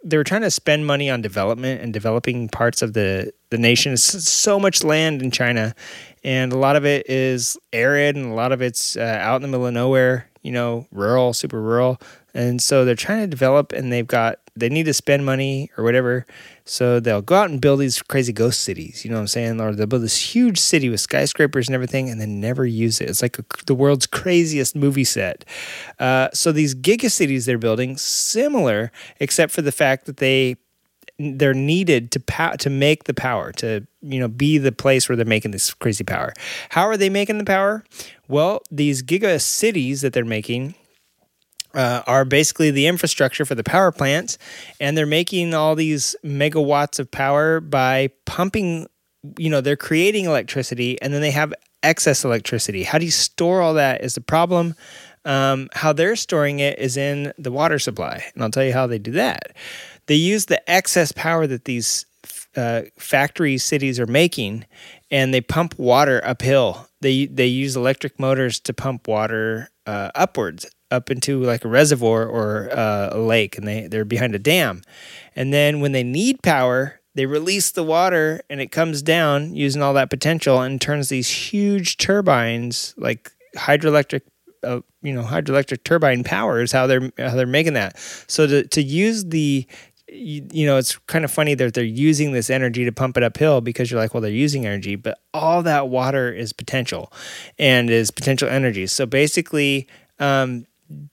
they 0.05 0.17
were 0.17 0.25
trying 0.25 0.43
to 0.43 0.51
spend 0.51 0.87
money 0.87 1.11
on 1.11 1.23
development 1.23 1.81
and 1.81 1.93
developing 1.93 2.49
parts 2.49 2.83
of 2.83 2.93
the 2.93 3.33
the 3.51 3.59
nation. 3.59 3.93
It's 3.93 4.29
so 4.29 4.59
much 4.59 4.83
land 4.83 5.23
in 5.23 5.31
China, 5.31 5.75
and 6.25 6.53
a 6.53 6.59
lot 6.59 6.77
of 6.77 6.85
it 6.85 7.09
is 7.09 7.57
arid, 7.73 8.17
and 8.17 8.27
a 8.27 8.35
lot 8.35 8.53
of 8.53 8.61
it's 8.61 8.97
uh, 8.97 9.19
out 9.21 9.37
in 9.37 9.43
the 9.43 9.49
middle 9.49 9.67
of 9.67 9.75
nowhere. 9.75 10.29
You 10.43 10.53
know, 10.53 10.87
rural, 10.93 11.33
super 11.33 11.61
rural. 11.61 12.01
And 12.37 12.61
so 12.61 12.85
they're 12.85 12.95
trying 12.95 13.23
to 13.23 13.27
develop 13.27 13.73
and 13.73 13.91
they've 13.91 14.07
got, 14.07 14.41
they 14.55 14.69
need 14.69 14.85
to 14.85 14.93
spend 14.93 15.25
money 15.25 15.71
or 15.79 15.85
whatever. 15.85 16.27
So 16.67 17.01
they'll 17.01 17.23
go 17.23 17.35
out 17.35 17.49
and 17.49 17.61
build 17.63 17.81
these 17.81 18.03
crazy 18.03 18.33
ghost 18.33 18.61
cities, 18.61 19.05
you 19.05 19.11
know 19.11 19.17
what 19.17 19.23
I'm 19.23 19.29
saying? 19.29 19.59
Or 19.59 19.75
they'll 19.75 19.87
build 19.87 20.03
this 20.03 20.35
huge 20.35 20.59
city 20.59 20.91
with 20.91 21.01
skyscrapers 21.01 21.67
and 21.67 21.75
everything 21.75 22.11
and 22.11 22.21
then 22.21 22.39
never 22.39 22.67
use 22.67 23.01
it. 23.01 23.09
It's 23.09 23.23
like 23.23 23.39
a, 23.39 23.45
the 23.65 23.75
world's 23.75 24.07
craziest 24.07 24.77
movie 24.77 25.05
set. 25.05 25.47
Uh, 25.99 26.29
so 26.35 26.53
these 26.53 26.75
gigacities 26.75 27.47
they're 27.47 27.57
building, 27.57 27.97
similar, 27.97 28.93
except 29.19 29.53
for 29.53 29.63
the 29.63 29.73
fact 29.73 30.05
that 30.05 30.19
they 30.19 30.57
they're 31.19 31.55
needed 31.55 32.11
to 32.11 32.21
pow- 32.21 32.57
to 32.57 32.69
make 32.69 33.05
the 33.05 33.15
power 33.15 33.51
to 33.51 33.87
you 34.03 34.21
know 34.21 34.29
be 34.29 34.59
the 34.59 34.73
place 34.73 35.09
where 35.09 35.17
they're 35.17 35.25
making 35.25 35.51
this 35.51 35.73
crazy 35.73 36.05
power. 36.05 36.35
How 36.71 36.83
are 36.83 36.99
they 36.99 37.09
making 37.09 37.39
the 37.39 37.45
power? 37.45 37.85
Well, 38.29 38.61
these 38.71 39.03
giga 39.03 39.41
cities 39.41 40.03
that 40.03 40.13
they're 40.13 40.27
making 40.27 40.75
uh, 41.77 42.03
are 42.07 42.25
basically 42.25 42.71
the 42.71 42.87
infrastructure 42.87 43.45
for 43.45 43.55
the 43.55 43.63
power 43.63 43.93
plants, 43.93 44.39
and 44.81 44.97
they're 44.97 45.07
making 45.07 45.55
all 45.55 45.75
these 45.75 46.17
megawatts 46.25 46.99
of 46.99 47.11
power 47.11 47.61
by 47.61 48.11
pumping. 48.25 48.89
You 49.39 49.51
know, 49.51 49.61
they're 49.61 49.77
creating 49.77 50.25
electricity, 50.25 51.01
and 51.01 51.13
then 51.13 51.21
they 51.21 51.31
have 51.31 51.53
excess 51.83 52.25
electricity. 52.25 52.83
How 52.83 52.99
do 52.99 53.05
you 53.05 53.11
store 53.11 53.61
all 53.61 53.75
that 53.75 54.03
is 54.03 54.15
the 54.15 54.21
problem. 54.21 54.75
Um, 55.25 55.69
how 55.73 55.93
they're 55.93 56.15
storing 56.15 56.61
it 56.61 56.79
is 56.79 56.97
in 56.97 57.33
the 57.37 57.51
water 57.51 57.81
supply, 57.81 58.25
and 58.35 58.45
I'll 58.45 58.51
tell 58.51 58.65
you 58.65 58.73
how 58.73 58.87
they 58.87 58.99
do 58.99 59.11
that. 59.13 59.57
They 60.07 60.15
use 60.15 60.47
the 60.47 60.69
excess 60.71 61.11
power 61.11 61.49
that 61.49 61.65
these 61.65 62.07
uh, 62.57 62.83
factory 62.97 63.59
cities 63.59 63.99
are 63.99 64.07
making, 64.07 64.67
and 65.11 65.35
they 65.35 65.41
pump 65.41 65.77
water 65.79 66.21
uphill. 66.25 66.89
They 67.01 67.27
they 67.27 67.49
use 67.49 67.77
electric 67.77 68.21
motors 68.21 68.61
to 68.61 68.73
pump 68.73 69.09
water 69.09 69.69
uh, 69.85 70.13
upwards 70.15 70.67
up 70.91 71.11
into 71.11 71.43
like 71.43 71.65
a 71.65 71.69
reservoir 71.69 72.27
or 72.27 72.71
uh, 72.73 73.11
a 73.13 73.19
lake 73.19 73.59
and 73.59 73.67
they, 73.67 73.87
they're 73.89 74.05
behind 74.05 74.35
a 74.35 74.39
dam. 74.39 74.83
And 75.35 75.53
then 75.53 75.81
when 75.81 75.93
they 75.93 76.05
need 76.05 76.43
power, 76.43 77.01
they 77.17 77.27
release 77.27 77.71
the 77.71 77.83
water 77.83 78.43
and 78.49 78.61
it 78.61 78.71
comes 78.71 79.03
down 79.03 79.55
using 79.55 79.83
all 79.83 79.95
that 79.95 80.11
potential 80.11 80.61
and 80.61 80.81
turns 80.81 81.09
these 81.09 81.29
huge 81.29 81.97
turbines 81.97 82.95
like 82.97 83.33
hydroelectric 83.57 84.21
uh, 84.63 84.81
you 85.03 85.13
know 85.13 85.23
hydroelectric 85.23 85.83
turbine 85.83 86.23
power 86.23 86.61
is 86.61 86.73
how 86.73 86.87
they're 86.87 87.11
how 87.19 87.31
they're 87.31 87.47
making 87.47 87.73
that 87.73 87.99
so 88.27 88.47
to, 88.47 88.67
to 88.69 88.83
use 88.83 89.25
the 89.27 89.67
you, 90.09 90.47
you, 90.53 90.67
know 90.67 90.77
it's 90.77 90.97
kind 91.07 91.25
of 91.25 91.31
funny 91.31 91.55
that 91.55 91.75
they're 91.75 91.85
using 91.85 92.33
this 92.33 92.49
energy 92.51 92.85
to 92.85 92.93
pump 92.93 93.17
it 93.17 93.23
uphill 93.23 93.61
because 93.61 93.91
you're 93.91 94.01
like 94.01 94.13
well 94.13 94.21
they're 94.21 94.31
using 94.31 94.67
energy 94.67 94.95
but 94.95 95.19
all 95.33 95.63
that 95.63 95.89
water 95.89 96.33
is 96.33 96.53
potential 96.53 97.13
and 97.59 97.91
is 97.91 98.11
potential 98.11 98.49
energy 98.49 98.87
so 98.87 99.07
basically 99.07 99.89
um, 100.19 100.67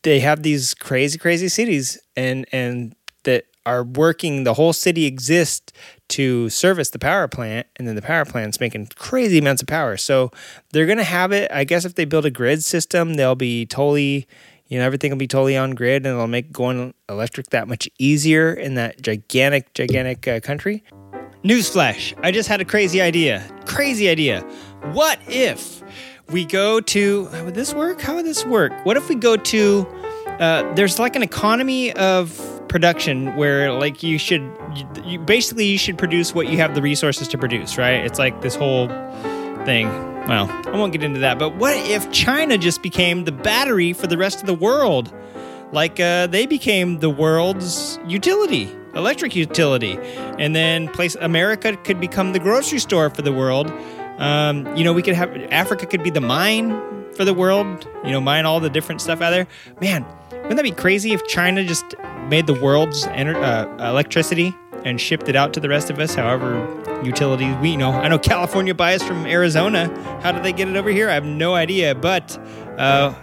they 0.03 0.19
have 0.19 0.43
these 0.43 0.73
crazy, 0.73 1.17
crazy 1.17 1.49
cities 1.49 1.99
and 2.15 2.45
and 2.51 2.95
that 3.23 3.45
are 3.65 3.83
working. 3.83 4.43
The 4.43 4.53
whole 4.53 4.73
city 4.73 5.05
exists 5.05 5.71
to 6.09 6.49
service 6.49 6.89
the 6.89 6.99
power 6.99 7.27
plant, 7.27 7.67
and 7.77 7.87
then 7.87 7.95
the 7.95 8.01
power 8.01 8.25
plant's 8.25 8.59
making 8.59 8.87
crazy 8.95 9.39
amounts 9.39 9.61
of 9.61 9.67
power. 9.67 9.97
So 9.97 10.31
they're 10.71 10.85
gonna 10.85 11.03
have 11.03 11.31
it. 11.31 11.51
I 11.51 11.63
guess 11.63 11.85
if 11.85 11.95
they 11.95 12.05
build 12.05 12.25
a 12.25 12.31
grid 12.31 12.63
system, 12.63 13.15
they'll 13.15 13.35
be 13.35 13.65
totally. 13.65 14.27
You 14.67 14.79
know, 14.79 14.85
everything 14.85 15.11
will 15.11 15.19
be 15.19 15.27
totally 15.27 15.55
on 15.55 15.71
grid 15.71 16.03
and 16.03 16.15
it'll 16.15 16.25
make 16.25 16.51
going 16.51 16.95
electric 17.07 17.47
that 17.47 17.67
much 17.67 17.87
easier 17.99 18.51
in 18.53 18.73
that 18.75 18.99
gigantic, 19.01 19.71
gigantic 19.73 20.27
uh, 20.27 20.39
country. 20.39 20.83
Newsflash, 21.43 22.17
I 22.23 22.31
just 22.31 22.47
had 22.47 22.61
a 22.61 22.65
crazy 22.65 23.01
idea. 23.01 23.47
Crazy 23.65 24.07
idea. 24.09 24.41
What 24.93 25.19
if 25.27 25.82
we 26.29 26.45
go 26.45 26.79
to 26.79 27.25
how 27.27 27.45
would 27.45 27.55
this 27.55 27.73
work? 27.73 28.01
How 28.01 28.15
would 28.15 28.25
this 28.25 28.45
work? 28.45 28.73
What 28.85 28.97
if 28.97 29.09
we 29.09 29.15
go 29.15 29.37
to 29.37 29.87
uh, 30.39 30.73
there's 30.73 30.99
like 30.99 31.15
an 31.15 31.23
economy 31.23 31.93
of 31.93 32.61
production 32.67 33.35
where 33.35 33.71
like 33.71 34.01
you 34.01 34.17
should 34.17 34.41
you, 34.75 34.87
you, 35.05 35.19
basically 35.19 35.65
you 35.65 35.77
should 35.77 35.97
produce 35.97 36.33
what 36.33 36.47
you 36.47 36.57
have 36.57 36.73
the 36.73 36.81
resources 36.81 37.27
to 37.27 37.37
produce 37.37 37.77
right? 37.77 38.05
It's 38.05 38.19
like 38.19 38.41
this 38.41 38.55
whole 38.55 38.87
thing. 39.65 39.87
Well 40.27 40.49
i 40.67 40.71
won't 40.71 40.93
get 40.93 41.03
into 41.03 41.19
that 41.19 41.37
but 41.37 41.57
what 41.57 41.75
if 41.89 42.09
china 42.13 42.57
just 42.57 42.81
became 42.81 43.25
the 43.25 43.31
battery 43.33 43.91
for 43.91 44.07
the 44.07 44.17
rest 44.17 44.39
of 44.39 44.47
the 44.47 44.53
world? 44.53 45.13
Like 45.71 45.99
uh, 45.99 46.27
they 46.27 46.45
became 46.45 46.99
the 46.99 47.09
world's 47.09 47.99
utility 48.07 48.71
electric 48.95 49.35
utility. 49.35 49.97
And 50.39 50.55
then 50.55 50.87
place 50.87 51.15
america 51.15 51.75
could 51.77 51.99
become 51.99 52.33
the 52.33 52.39
grocery 52.39 52.79
store 52.79 53.09
for 53.09 53.21
the 53.21 53.33
world 53.33 53.71
um, 54.17 54.75
you 54.75 54.83
know, 54.83 54.93
we 54.93 55.01
could 55.01 55.15
have 55.15 55.35
Africa 55.51 55.85
could 55.85 56.03
be 56.03 56.09
the 56.09 56.21
mine 56.21 56.71
for 57.15 57.25
the 57.25 57.33
world. 57.33 57.87
You 58.03 58.11
know, 58.11 58.21
mine 58.21 58.45
all 58.45 58.59
the 58.59 58.69
different 58.69 59.01
stuff 59.01 59.21
out 59.21 59.31
there. 59.31 59.47
Man, 59.81 60.05
wouldn't 60.31 60.57
that 60.57 60.63
be 60.63 60.71
crazy 60.71 61.13
if 61.13 61.25
China 61.27 61.63
just 61.63 61.85
made 62.27 62.47
the 62.47 62.53
world's 62.53 63.05
ener- 63.07 63.35
uh, 63.35 63.89
electricity 63.89 64.53
and 64.83 64.99
shipped 64.99 65.29
it 65.29 65.35
out 65.35 65.53
to 65.53 65.59
the 65.59 65.69
rest 65.69 65.89
of 65.89 65.99
us? 65.99 66.15
However, 66.15 66.55
utilities 67.03 67.55
we 67.57 67.77
know. 67.77 67.91
I 67.91 68.07
know 68.07 68.19
California 68.19 68.73
buys 68.73 69.03
from 69.03 69.25
Arizona. 69.25 69.87
How 70.21 70.31
do 70.31 70.41
they 70.41 70.53
get 70.53 70.67
it 70.67 70.75
over 70.75 70.89
here? 70.89 71.09
I 71.09 71.13
have 71.13 71.25
no 71.25 71.55
idea. 71.55 71.95
But 71.95 72.37
uh, 72.77 73.13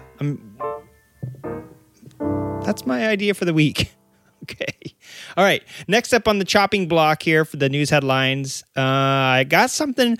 that's 2.62 2.86
my 2.86 3.06
idea 3.08 3.34
for 3.34 3.44
the 3.44 3.54
week. 3.54 3.92
okay. 4.44 4.94
All 5.36 5.44
right. 5.44 5.62
Next 5.88 6.12
up 6.12 6.28
on 6.28 6.38
the 6.38 6.44
chopping 6.44 6.88
block 6.88 7.22
here 7.22 7.44
for 7.44 7.56
the 7.56 7.68
news 7.68 7.90
headlines, 7.90 8.64
uh, 8.76 8.80
I 8.80 9.44
got 9.48 9.70
something. 9.70 10.18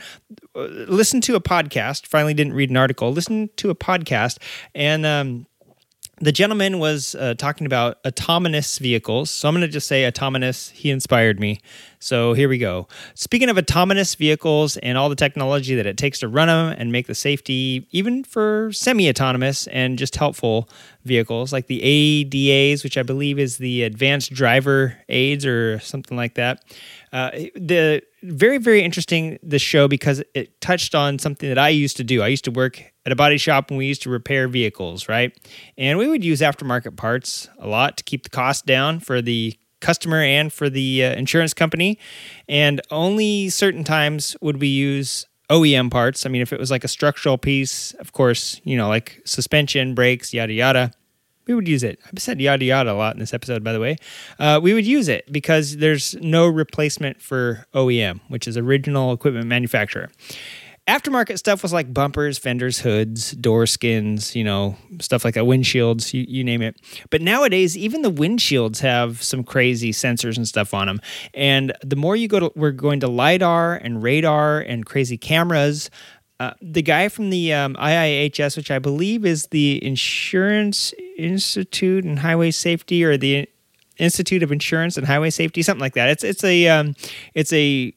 Uh, 0.55 0.63
listen 0.89 1.21
to 1.23 1.37
a 1.37 1.41
podcast. 1.41 2.07
Finally, 2.07 2.35
didn't 2.35 2.55
read 2.55 2.71
an 2.71 2.77
article. 2.77 3.13
Listen 3.13 3.51
to 3.57 3.71
a 3.71 3.75
podcast, 3.75 4.39
and 4.75 5.07
um, 5.07 5.47
the 6.21 6.33
gentleman 6.33 6.79
was 6.79 7.15
uh, 7.15 7.35
talking 7.35 7.67
about 7.67 7.99
autonomous 8.07 8.79
vehicles. 8.79 9.31
So 9.31 9.49
I'm 9.49 9.55
going 9.55 9.63
to 9.63 9.69
just 9.69 9.89
say 9.89 10.07
autonomous. 10.07 10.69
He 10.71 10.91
inspired 10.91 11.41
me. 11.41 11.61
So 11.99 12.35
here 12.35 12.49
we 12.49 12.59
go. 12.59 12.89
Speaking 13.15 13.49
of 13.49 13.57
autonomous 13.57 14.15
vehicles 14.15 14.77
and 14.79 14.99
all 14.99 15.09
the 15.09 15.17
technology 15.17 15.75
that 15.75 15.87
it 15.87 15.97
takes 15.97 16.19
to 16.21 16.29
run 16.29 16.49
them 16.49 16.75
and 16.79 16.93
make 16.93 17.07
the 17.07 17.15
safety, 17.15 17.87
even 17.91 18.23
for 18.23 18.71
semi 18.73 19.09
autonomous 19.09 19.67
and 19.69 19.99
just 19.99 20.17
helpful 20.17 20.69
vehicles 21.05 21.53
like 21.53 21.69
the 21.69 21.81
ADAS, 21.81 22.85
which 22.85 22.99
I 22.99 23.03
believe 23.03 23.39
is 23.39 23.57
the 23.57 23.83
advanced 23.85 24.33
driver 24.33 24.99
aids 25.09 25.47
or 25.47 25.79
something 25.81 26.17
like 26.17 26.35
that. 26.35 26.63
Uh, 27.13 27.31
the 27.55 28.03
very 28.23 28.59
very 28.59 28.83
interesting 28.83 29.39
this 29.43 29.63
show 29.63 29.89
because 29.89 30.23
it 30.35 30.61
touched 30.61 30.95
on 30.95 31.19
something 31.19 31.49
that 31.49 31.59
I 31.59 31.71
used 31.71 31.97
to 31.97 32.05
do. 32.05 32.23
I 32.23 32.29
used 32.29 32.45
to 32.45 32.51
work 32.51 32.83
at 33.05 33.13
a 33.13 33.17
body 33.17 33.39
shop 33.39 33.71
and 33.71 33.79
we 33.79 33.87
used 33.87 34.03
to 34.03 34.11
repair 34.11 34.47
vehicles, 34.47 35.09
right? 35.09 35.37
And 35.77 35.99
we 35.99 36.07
would 36.07 36.25
use 36.25 36.41
aftermarket 36.41 36.97
parts 36.97 37.49
a 37.59 37.67
lot 37.67 37.97
to 37.97 38.05
keep 38.05 38.23
the 38.23 38.31
cost 38.31 38.67
down 38.67 39.01
for 39.01 39.21
the 39.21 39.59
customer 39.81 40.21
and 40.23 40.53
for 40.53 40.69
the 40.69 41.05
uh, 41.05 41.15
insurance 41.15 41.55
company. 41.55 41.99
And 42.49 42.81
only 42.91 43.49
certain 43.49 43.83
times 43.83 44.37
would 44.41 44.61
we 44.61 44.69
use 44.69 45.27
OEM 45.51 45.91
parts. 45.91 46.25
I 46.25 46.29
mean, 46.29 46.43
if 46.43 46.53
it 46.53 46.61
was 46.61 46.71
like 46.71 46.85
a 46.85 46.89
structural 46.89 47.37
piece, 47.37 47.93
of 47.95 48.13
course, 48.13 48.61
you 48.63 48.77
know, 48.77 48.89
like 48.89 49.21
suspension, 49.25 49.95
brakes, 49.95 50.33
yada, 50.33 50.53
yada, 50.53 50.93
we 51.47 51.55
would 51.55 51.69
use 51.69 51.83
it. 51.83 51.99
I've 52.07 52.21
said 52.23 52.41
yada, 52.41 52.65
yada 52.65 52.93
a 52.93 52.95
lot 52.95 53.15
in 53.15 53.21
this 53.21 53.35
episode, 53.35 53.65
by 53.65 53.73
the 53.73 53.81
way. 53.81 53.97
Uh, 54.39 54.61
we 54.63 54.75
would 54.75 54.87
use 54.87 55.09
it 55.09 55.31
because 55.33 55.79
there's 55.79 56.15
no 56.17 56.47
replacement 56.47 57.21
for 57.21 57.67
OEM, 57.75 58.21
which 58.29 58.47
is 58.47 58.57
original 58.57 59.13
equipment 59.13 59.47
manufacturer. 59.47 60.11
Aftermarket 60.89 61.39
stuff 61.39 61.63
was 61.63 61.73
like 61.73 61.95
bumpers, 61.95 62.37
fenders, 62.37 62.81
hoods, 62.81 63.33
door 63.33 63.67
skins, 63.67 64.35
you 64.35 64.43
know, 64.43 64.77
stuff 65.01 65.25
like 65.25 65.35
that, 65.35 65.45
windshields, 65.45 66.13
you, 66.13 66.25
you 66.27 66.43
name 66.43 66.63
it. 66.63 66.81
But 67.11 67.23
nowadays, 67.23 67.77
even 67.77 68.03
the 68.03 68.11
windshields 68.11 68.81
have 68.81 69.23
some 69.23 69.45
crazy 69.45 69.93
sensors 69.93 70.37
and 70.37 70.49
stuff 70.49 70.75
on 70.75 70.89
them. 70.89 71.01
And 71.33 71.73
the 71.85 71.95
more 71.97 72.17
you 72.17 72.27
go 72.27 72.41
to, 72.41 72.53
we're 72.57 72.73
going 72.73 72.99
to 73.01 73.09
LiDAR 73.09 73.77
and 73.77 74.03
radar 74.03 74.61
and 74.61 74.85
crazy 74.85 75.17
cameras. 75.17 75.91
Uh, 76.41 76.55
the 76.63 76.81
guy 76.81 77.09
from 77.11 77.29
the 77.29 77.53
um, 77.53 77.75
IIHS, 77.75 78.57
which 78.57 78.71
I 78.71 78.79
believe 78.79 79.27
is 79.27 79.49
the 79.49 79.85
Insurance 79.85 80.95
Institute 81.19 82.03
and 82.03 82.19
Highway 82.19 82.51
Safety, 82.51 83.05
or 83.05 83.19
the 83.19 83.47
Institute 83.99 84.43
of 84.43 84.51
Insurance 84.51 84.97
and 84.97 85.07
Highway 85.07 85.29
Safety, 85.29 85.61
something 85.61 85.83
like 85.83 85.93
that. 85.95 86.09
It's 86.09 86.25
it's 86.25 86.43
a 86.43 86.67
um, 86.69 86.97
it's 87.35 87.53
a 87.53 87.95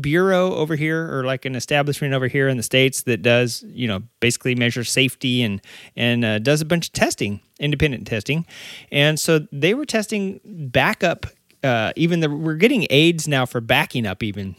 bureau 0.00 0.54
over 0.54 0.76
here 0.76 1.16
or 1.16 1.24
like 1.24 1.44
an 1.44 1.54
establishment 1.54 2.14
over 2.14 2.28
here 2.28 2.48
in 2.48 2.56
the 2.56 2.62
states 2.62 3.02
that 3.02 3.22
does 3.22 3.64
you 3.68 3.86
know 3.86 4.02
basically 4.20 4.54
measure 4.54 4.84
safety 4.84 5.42
and 5.42 5.60
and 5.96 6.24
uh, 6.24 6.38
does 6.38 6.60
a 6.60 6.64
bunch 6.64 6.88
of 6.88 6.92
testing 6.92 7.40
independent 7.60 8.06
testing 8.06 8.44
and 8.90 9.20
so 9.20 9.46
they 9.52 9.74
were 9.74 9.84
testing 9.84 10.40
backup 10.44 11.26
uh, 11.62 11.92
even 11.94 12.20
the 12.20 12.28
we're 12.28 12.54
getting 12.54 12.86
aids 12.90 13.28
now 13.28 13.46
for 13.46 13.60
backing 13.60 14.06
up 14.06 14.22
even 14.22 14.56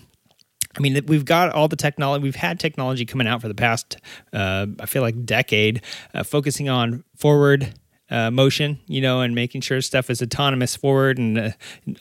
I 0.77 0.79
mean, 0.79 0.99
we've 1.07 1.25
got 1.25 1.51
all 1.51 1.67
the 1.67 1.75
technology. 1.75 2.23
We've 2.23 2.35
had 2.35 2.59
technology 2.59 3.05
coming 3.05 3.27
out 3.27 3.41
for 3.41 3.47
the 3.47 3.55
past, 3.55 3.97
uh, 4.33 4.67
I 4.79 4.85
feel 4.85 5.01
like, 5.01 5.25
decade, 5.25 5.81
uh, 6.13 6.23
focusing 6.23 6.69
on 6.69 7.03
forward 7.15 7.73
uh, 8.11 8.29
motion, 8.29 8.79
you 8.87 9.01
know, 9.01 9.21
and 9.21 9.33
making 9.33 9.61
sure 9.61 9.81
stuff 9.81 10.09
is 10.09 10.21
autonomous 10.21 10.75
forward 10.75 11.17
and 11.17 11.37
uh, 11.37 11.51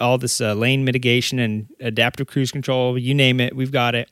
all 0.01 0.19
this 0.19 0.41
uh, 0.41 0.53
lane 0.55 0.85
mitigation 0.85 1.39
and 1.39 1.69
adaptive 1.81 2.27
cruise 2.27 2.51
control, 2.51 2.99
you 2.99 3.15
name 3.15 3.41
it, 3.41 3.55
we've 3.55 3.71
got 3.71 3.95
it. 3.95 4.11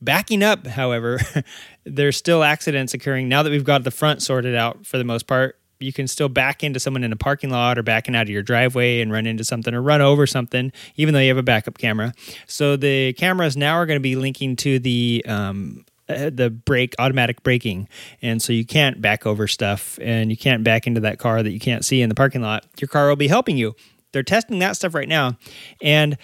Backing 0.00 0.42
up, 0.42 0.66
however, 0.66 1.18
there's 1.84 2.16
still 2.16 2.44
accidents 2.44 2.94
occurring 2.94 3.28
now 3.28 3.42
that 3.42 3.50
we've 3.50 3.64
got 3.64 3.82
the 3.82 3.90
front 3.90 4.22
sorted 4.22 4.54
out 4.54 4.86
for 4.86 4.98
the 4.98 5.04
most 5.04 5.26
part. 5.26 5.57
You 5.80 5.92
can 5.92 6.08
still 6.08 6.28
back 6.28 6.64
into 6.64 6.80
someone 6.80 7.04
in 7.04 7.12
a 7.12 7.16
parking 7.16 7.50
lot 7.50 7.78
or 7.78 7.82
backing 7.82 8.16
out 8.16 8.22
of 8.22 8.30
your 8.30 8.42
driveway 8.42 9.00
and 9.00 9.12
run 9.12 9.26
into 9.26 9.44
something 9.44 9.74
or 9.74 9.82
run 9.82 10.00
over 10.00 10.26
something, 10.26 10.72
even 10.96 11.14
though 11.14 11.20
you 11.20 11.28
have 11.28 11.38
a 11.38 11.42
backup 11.42 11.78
camera. 11.78 12.12
So 12.46 12.76
the 12.76 13.12
cameras 13.14 13.56
now 13.56 13.74
are 13.74 13.86
going 13.86 13.98
to 13.98 14.02
be 14.02 14.16
linking 14.16 14.56
to 14.56 14.78
the 14.78 15.24
um, 15.28 15.84
uh, 16.08 16.30
the 16.32 16.50
brake 16.50 16.94
automatic 16.98 17.42
braking. 17.42 17.88
And 18.22 18.40
so 18.40 18.52
you 18.52 18.64
can't 18.64 19.00
back 19.00 19.26
over 19.26 19.46
stuff 19.46 19.98
and 20.00 20.30
you 20.30 20.36
can't 20.36 20.64
back 20.64 20.86
into 20.86 21.00
that 21.02 21.18
car 21.18 21.42
that 21.42 21.50
you 21.50 21.60
can't 21.60 21.84
see 21.84 22.00
in 22.00 22.08
the 22.08 22.14
parking 22.14 22.40
lot. 22.40 22.64
Your 22.80 22.88
car 22.88 23.08
will 23.08 23.16
be 23.16 23.28
helping 23.28 23.58
you. 23.58 23.76
They're 24.12 24.22
testing 24.22 24.58
that 24.60 24.76
stuff 24.76 24.94
right 24.94 25.08
now. 25.08 25.36
And 25.82 26.16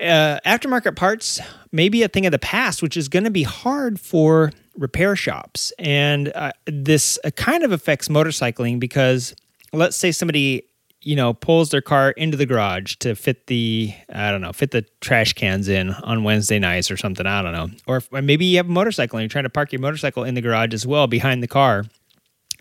uh, 0.00 0.40
aftermarket 0.46 0.96
parts 0.96 1.40
may 1.70 1.88
be 1.88 2.02
a 2.02 2.08
thing 2.08 2.26
of 2.26 2.32
the 2.32 2.38
past 2.38 2.82
which 2.82 2.96
is 2.96 3.08
going 3.08 3.24
to 3.24 3.30
be 3.30 3.44
hard 3.44 4.00
for 4.00 4.50
repair 4.76 5.16
shops 5.16 5.72
and 5.78 6.32
uh, 6.34 6.52
this 6.66 7.18
uh, 7.24 7.30
kind 7.30 7.62
of 7.62 7.72
affects 7.72 8.08
motorcycling 8.08 8.80
because 8.80 9.34
let's 9.72 9.96
say 9.96 10.12
somebody 10.12 10.64
you 11.04 11.14
know, 11.14 11.34
pulls 11.34 11.70
their 11.70 11.82
car 11.82 12.10
into 12.12 12.36
the 12.36 12.46
garage 12.46 12.96
to 12.96 13.14
fit 13.14 13.46
the, 13.46 13.92
I 14.08 14.30
don't 14.30 14.40
know, 14.40 14.52
fit 14.52 14.70
the 14.70 14.86
trash 15.00 15.34
cans 15.34 15.68
in 15.68 15.90
on 15.90 16.24
Wednesday 16.24 16.58
nights 16.58 16.90
or 16.90 16.96
something. 16.96 17.26
I 17.26 17.42
don't 17.42 17.52
know. 17.52 17.68
Or, 17.86 17.98
if, 17.98 18.08
or 18.10 18.22
maybe 18.22 18.46
you 18.46 18.56
have 18.56 18.68
a 18.68 18.72
motorcycle 18.72 19.18
and 19.18 19.22
you're 19.22 19.28
trying 19.28 19.44
to 19.44 19.50
park 19.50 19.70
your 19.70 19.80
motorcycle 19.80 20.24
in 20.24 20.34
the 20.34 20.40
garage 20.40 20.72
as 20.72 20.86
well 20.86 21.06
behind 21.06 21.42
the 21.42 21.46
car 21.46 21.84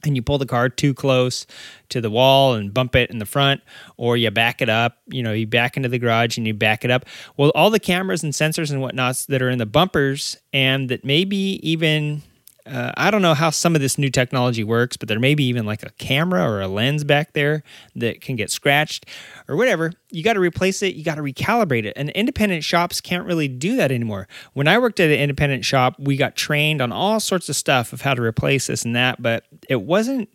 and 0.05 0.15
you 0.15 0.21
pull 0.21 0.37
the 0.37 0.45
car 0.45 0.69
too 0.69 0.93
close 0.93 1.45
to 1.89 2.01
the 2.01 2.09
wall 2.09 2.53
and 2.53 2.73
bump 2.73 2.95
it 2.95 3.09
in 3.09 3.19
the 3.19 3.25
front, 3.25 3.61
or 3.97 4.17
you 4.17 4.29
back 4.31 4.61
it 4.61 4.69
up, 4.69 4.97
you 5.07 5.23
know, 5.23 5.33
you 5.33 5.47
back 5.47 5.77
into 5.77 5.89
the 5.89 5.99
garage 5.99 6.37
and 6.37 6.47
you 6.47 6.53
back 6.53 6.83
it 6.83 6.91
up. 6.91 7.05
Well, 7.37 7.51
all 7.55 7.69
the 7.69 7.79
cameras 7.79 8.23
and 8.23 8.33
sensors 8.33 8.71
and 8.71 8.81
whatnots 8.81 9.25
that 9.27 9.41
are 9.41 9.49
in 9.49 9.57
the 9.59 9.65
bumpers 9.65 10.37
and 10.51 10.89
that 10.89 11.05
maybe 11.05 11.59
even 11.67 12.23
uh, 12.65 12.93
I 12.95 13.11
don't 13.11 13.21
know 13.21 13.33
how 13.33 13.49
some 13.49 13.75
of 13.75 13.81
this 13.81 13.97
new 13.97 14.09
technology 14.09 14.63
works, 14.63 14.95
but 14.95 15.09
there 15.09 15.19
may 15.19 15.35
be 15.35 15.43
even 15.45 15.65
like 15.65 15.83
a 15.83 15.89
camera 15.91 16.49
or 16.49 16.61
a 16.61 16.67
lens 16.67 17.03
back 17.03 17.33
there 17.33 17.63
that 17.95 18.21
can 18.21 18.35
get 18.35 18.51
scratched 18.51 19.05
or 19.49 19.55
whatever. 19.57 19.91
You 20.11 20.23
got 20.23 20.33
to 20.33 20.39
replace 20.39 20.81
it, 20.81 20.95
you 20.95 21.03
got 21.03 21.15
to 21.15 21.21
recalibrate 21.21 21.83
it. 21.83 21.93
And 21.97 22.09
independent 22.11 22.63
shops 22.63 23.01
can't 23.01 23.25
really 23.25 23.49
do 23.49 23.75
that 23.75 23.91
anymore. 23.91 24.27
When 24.53 24.67
I 24.67 24.77
worked 24.77 24.99
at 25.01 25.09
an 25.09 25.19
independent 25.19 25.65
shop, 25.65 25.95
we 25.99 26.15
got 26.15 26.35
trained 26.35 26.81
on 26.81 26.91
all 26.91 27.19
sorts 27.19 27.49
of 27.49 27.55
stuff 27.55 27.91
of 27.91 28.01
how 28.01 28.13
to 28.13 28.21
replace 28.21 28.67
this 28.67 28.85
and 28.85 28.95
that, 28.95 29.21
but 29.21 29.45
it 29.67 29.81
wasn't 29.81 30.29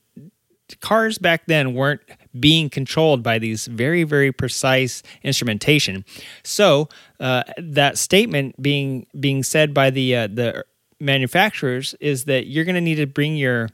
cars 0.81 1.16
back 1.16 1.47
then 1.47 1.72
weren't 1.72 2.03
being 2.39 2.68
controlled 2.68 3.22
by 3.22 3.39
these 3.39 3.66
very 3.68 4.05
very 4.05 4.31
precise 4.31 5.03
instrumentation 5.22 6.05
so 6.45 6.91
uh, 7.20 7.43
that 7.57 7.97
statement 7.97 8.61
being 8.61 9.07
being 9.18 9.43
said 9.43 9.72
by 9.72 9.89
the 9.89 10.14
uh, 10.14 10.26
the 10.26 10.62
manufacturers 11.01 11.94
is 12.01 12.24
that 12.24 12.46
you're 12.46 12.64
going 12.64 12.74
to 12.74 12.80
need 12.80 12.96
to 12.96 13.07
bring 13.07 13.36
your 13.36 13.68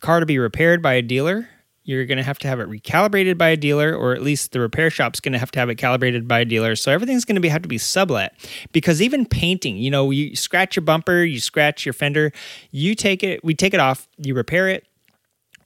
car 0.00 0.20
to 0.20 0.26
be 0.26 0.38
repaired 0.38 0.82
by 0.82 0.94
a 0.94 1.02
dealer. 1.02 1.48
You're 1.84 2.04
going 2.04 2.18
to 2.18 2.24
have 2.24 2.38
to 2.40 2.48
have 2.48 2.60
it 2.60 2.68
recalibrated 2.68 3.38
by 3.38 3.48
a 3.48 3.56
dealer, 3.56 3.94
or 3.94 4.12
at 4.12 4.20
least 4.20 4.52
the 4.52 4.60
repair 4.60 4.90
shop's 4.90 5.20
going 5.20 5.32
to 5.32 5.38
have 5.38 5.50
to 5.52 5.58
have 5.58 5.70
it 5.70 5.76
calibrated 5.76 6.28
by 6.28 6.40
a 6.40 6.44
dealer. 6.44 6.76
So 6.76 6.92
everything's 6.92 7.24
going 7.24 7.36
to 7.36 7.40
be 7.40 7.48
have 7.48 7.62
to 7.62 7.68
be 7.68 7.78
sublet. 7.78 8.34
Because 8.72 9.00
even 9.00 9.24
painting, 9.24 9.78
you 9.78 9.90
know, 9.90 10.10
you 10.10 10.36
scratch 10.36 10.76
your 10.76 10.82
bumper, 10.82 11.22
you 11.22 11.40
scratch 11.40 11.86
your 11.86 11.94
fender, 11.94 12.30
you 12.70 12.94
take 12.94 13.22
it, 13.22 13.42
we 13.42 13.54
take 13.54 13.72
it 13.72 13.80
off, 13.80 14.06
you 14.18 14.34
repair 14.34 14.68
it, 14.68 14.86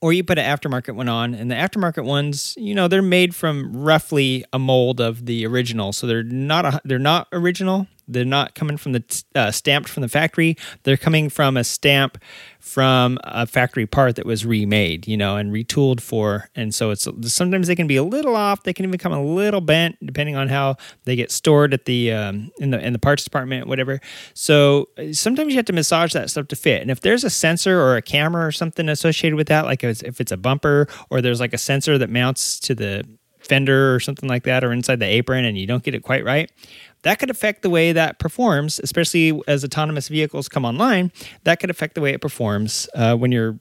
or 0.03 0.11
you 0.11 0.21
put 0.21 0.37
an 0.37 0.45
aftermarket 0.45 0.95
one 0.95 1.07
on 1.07 1.33
and 1.33 1.49
the 1.49 1.55
aftermarket 1.55 2.03
ones 2.03 2.55
you 2.57 2.75
know 2.75 2.89
they're 2.89 3.01
made 3.01 3.33
from 3.33 3.71
roughly 3.73 4.43
a 4.51 4.59
mold 4.59 4.99
of 4.99 5.25
the 5.25 5.45
original 5.45 5.93
so 5.93 6.05
they're 6.05 6.23
not 6.23 6.65
a, 6.65 6.81
they're 6.83 6.99
not 6.99 7.25
original 7.31 7.87
they're 8.07 8.25
not 8.25 8.55
coming 8.55 8.77
from 8.77 8.93
the 8.93 9.23
uh, 9.35 9.51
stamped 9.51 9.89
from 9.89 10.01
the 10.01 10.09
factory. 10.09 10.57
They're 10.83 10.97
coming 10.97 11.29
from 11.29 11.57
a 11.57 11.63
stamp 11.63 12.17
from 12.59 13.19
a 13.23 13.45
factory 13.45 13.85
part 13.85 14.15
that 14.15 14.25
was 14.25 14.45
remade, 14.45 15.07
you 15.07 15.17
know, 15.17 15.35
and 15.35 15.51
retooled 15.51 16.01
for. 16.01 16.49
And 16.55 16.73
so 16.73 16.91
it's 16.91 17.07
sometimes 17.33 17.67
they 17.67 17.75
can 17.75 17.87
be 17.87 17.97
a 17.97 18.03
little 18.03 18.35
off. 18.35 18.63
They 18.63 18.73
can 18.73 18.85
even 18.85 18.97
come 18.97 19.11
a 19.11 19.23
little 19.23 19.61
bent 19.61 19.97
depending 20.05 20.35
on 20.35 20.49
how 20.49 20.77
they 21.03 21.15
get 21.15 21.31
stored 21.31 21.73
at 21.73 21.85
the 21.85 22.11
um, 22.11 22.51
in 22.59 22.71
the 22.71 22.79
in 22.79 22.93
the 22.93 22.99
parts 22.99 23.23
department, 23.23 23.67
whatever. 23.67 23.99
So 24.33 24.89
sometimes 25.11 25.51
you 25.51 25.57
have 25.57 25.65
to 25.65 25.73
massage 25.73 26.13
that 26.13 26.29
stuff 26.29 26.47
to 26.47 26.55
fit. 26.55 26.81
And 26.81 26.91
if 26.91 27.01
there's 27.01 27.23
a 27.23 27.29
sensor 27.29 27.81
or 27.81 27.95
a 27.95 28.01
camera 28.01 28.45
or 28.45 28.51
something 28.51 28.89
associated 28.89 29.35
with 29.35 29.47
that, 29.47 29.65
like 29.65 29.83
if 29.83 30.21
it's 30.21 30.31
a 30.31 30.37
bumper 30.37 30.87
or 31.09 31.21
there's 31.21 31.39
like 31.39 31.53
a 31.53 31.57
sensor 31.57 31.97
that 31.97 32.09
mounts 32.09 32.59
to 32.61 32.75
the 32.75 33.03
fender 33.45 33.93
or 33.93 33.99
something 33.99 34.29
like 34.29 34.43
that 34.43 34.63
or 34.63 34.71
inside 34.71 34.99
the 34.99 35.05
apron 35.05 35.45
and 35.45 35.57
you 35.57 35.67
don't 35.67 35.83
get 35.83 35.93
it 35.93 36.03
quite 36.03 36.23
right 36.23 36.51
that 37.03 37.19
could 37.19 37.29
affect 37.29 37.61
the 37.61 37.69
way 37.69 37.91
that 37.91 38.17
performs, 38.17 38.79
especially 38.79 39.39
as 39.47 39.63
autonomous 39.63 40.07
vehicles 40.07 40.49
come 40.49 40.65
online. 40.65 41.11
That 41.43 41.59
could 41.59 41.69
affect 41.69 41.95
the 41.95 42.01
way 42.01 42.13
it 42.13 42.21
performs 42.21 42.89
uh, 42.95 43.15
when 43.15 43.31
you're 43.31 43.59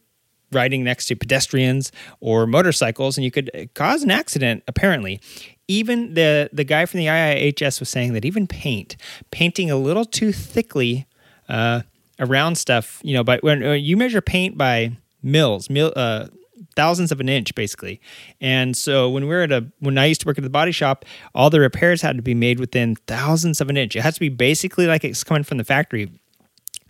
riding 0.52 0.84
next 0.84 1.06
to 1.06 1.16
pedestrians 1.16 1.92
or 2.20 2.46
motorcycles, 2.46 3.16
and 3.16 3.24
you 3.24 3.30
could 3.30 3.70
cause 3.74 4.02
an 4.02 4.10
accident. 4.10 4.62
Apparently, 4.68 5.20
even 5.66 6.14
the 6.14 6.50
the 6.52 6.64
guy 6.64 6.86
from 6.86 6.98
the 6.98 7.06
IIHS 7.06 7.80
was 7.80 7.88
saying 7.88 8.12
that 8.12 8.24
even 8.24 8.46
paint, 8.46 8.96
painting 9.30 9.70
a 9.70 9.76
little 9.76 10.04
too 10.04 10.32
thickly 10.32 11.06
uh, 11.48 11.82
around 12.20 12.56
stuff, 12.56 13.00
you 13.02 13.14
know, 13.14 13.24
but 13.24 13.42
when 13.42 13.62
uh, 13.64 13.72
you 13.72 13.96
measure 13.96 14.20
paint 14.20 14.56
by 14.56 14.92
mils, 15.22 15.68
mil, 15.68 15.92
uh, 15.96 16.28
thousandths 16.72 17.12
of 17.12 17.20
an 17.20 17.28
inch 17.28 17.54
basically. 17.54 18.00
And 18.40 18.76
so 18.76 19.08
when 19.08 19.26
we 19.28 19.34
are 19.34 19.42
at 19.42 19.52
a 19.52 19.66
when 19.80 19.98
I 19.98 20.06
used 20.06 20.22
to 20.22 20.26
work 20.26 20.38
at 20.38 20.44
the 20.44 20.50
body 20.50 20.72
shop, 20.72 21.04
all 21.34 21.50
the 21.50 21.60
repairs 21.60 22.02
had 22.02 22.16
to 22.16 22.22
be 22.22 22.34
made 22.34 22.60
within 22.60 22.96
thousandths 23.06 23.60
of 23.60 23.70
an 23.70 23.76
inch. 23.76 23.96
It 23.96 24.02
has 24.02 24.14
to 24.14 24.20
be 24.20 24.28
basically 24.28 24.86
like 24.86 25.04
it's 25.04 25.24
coming 25.24 25.44
from 25.44 25.58
the 25.58 25.64
factory. 25.64 26.10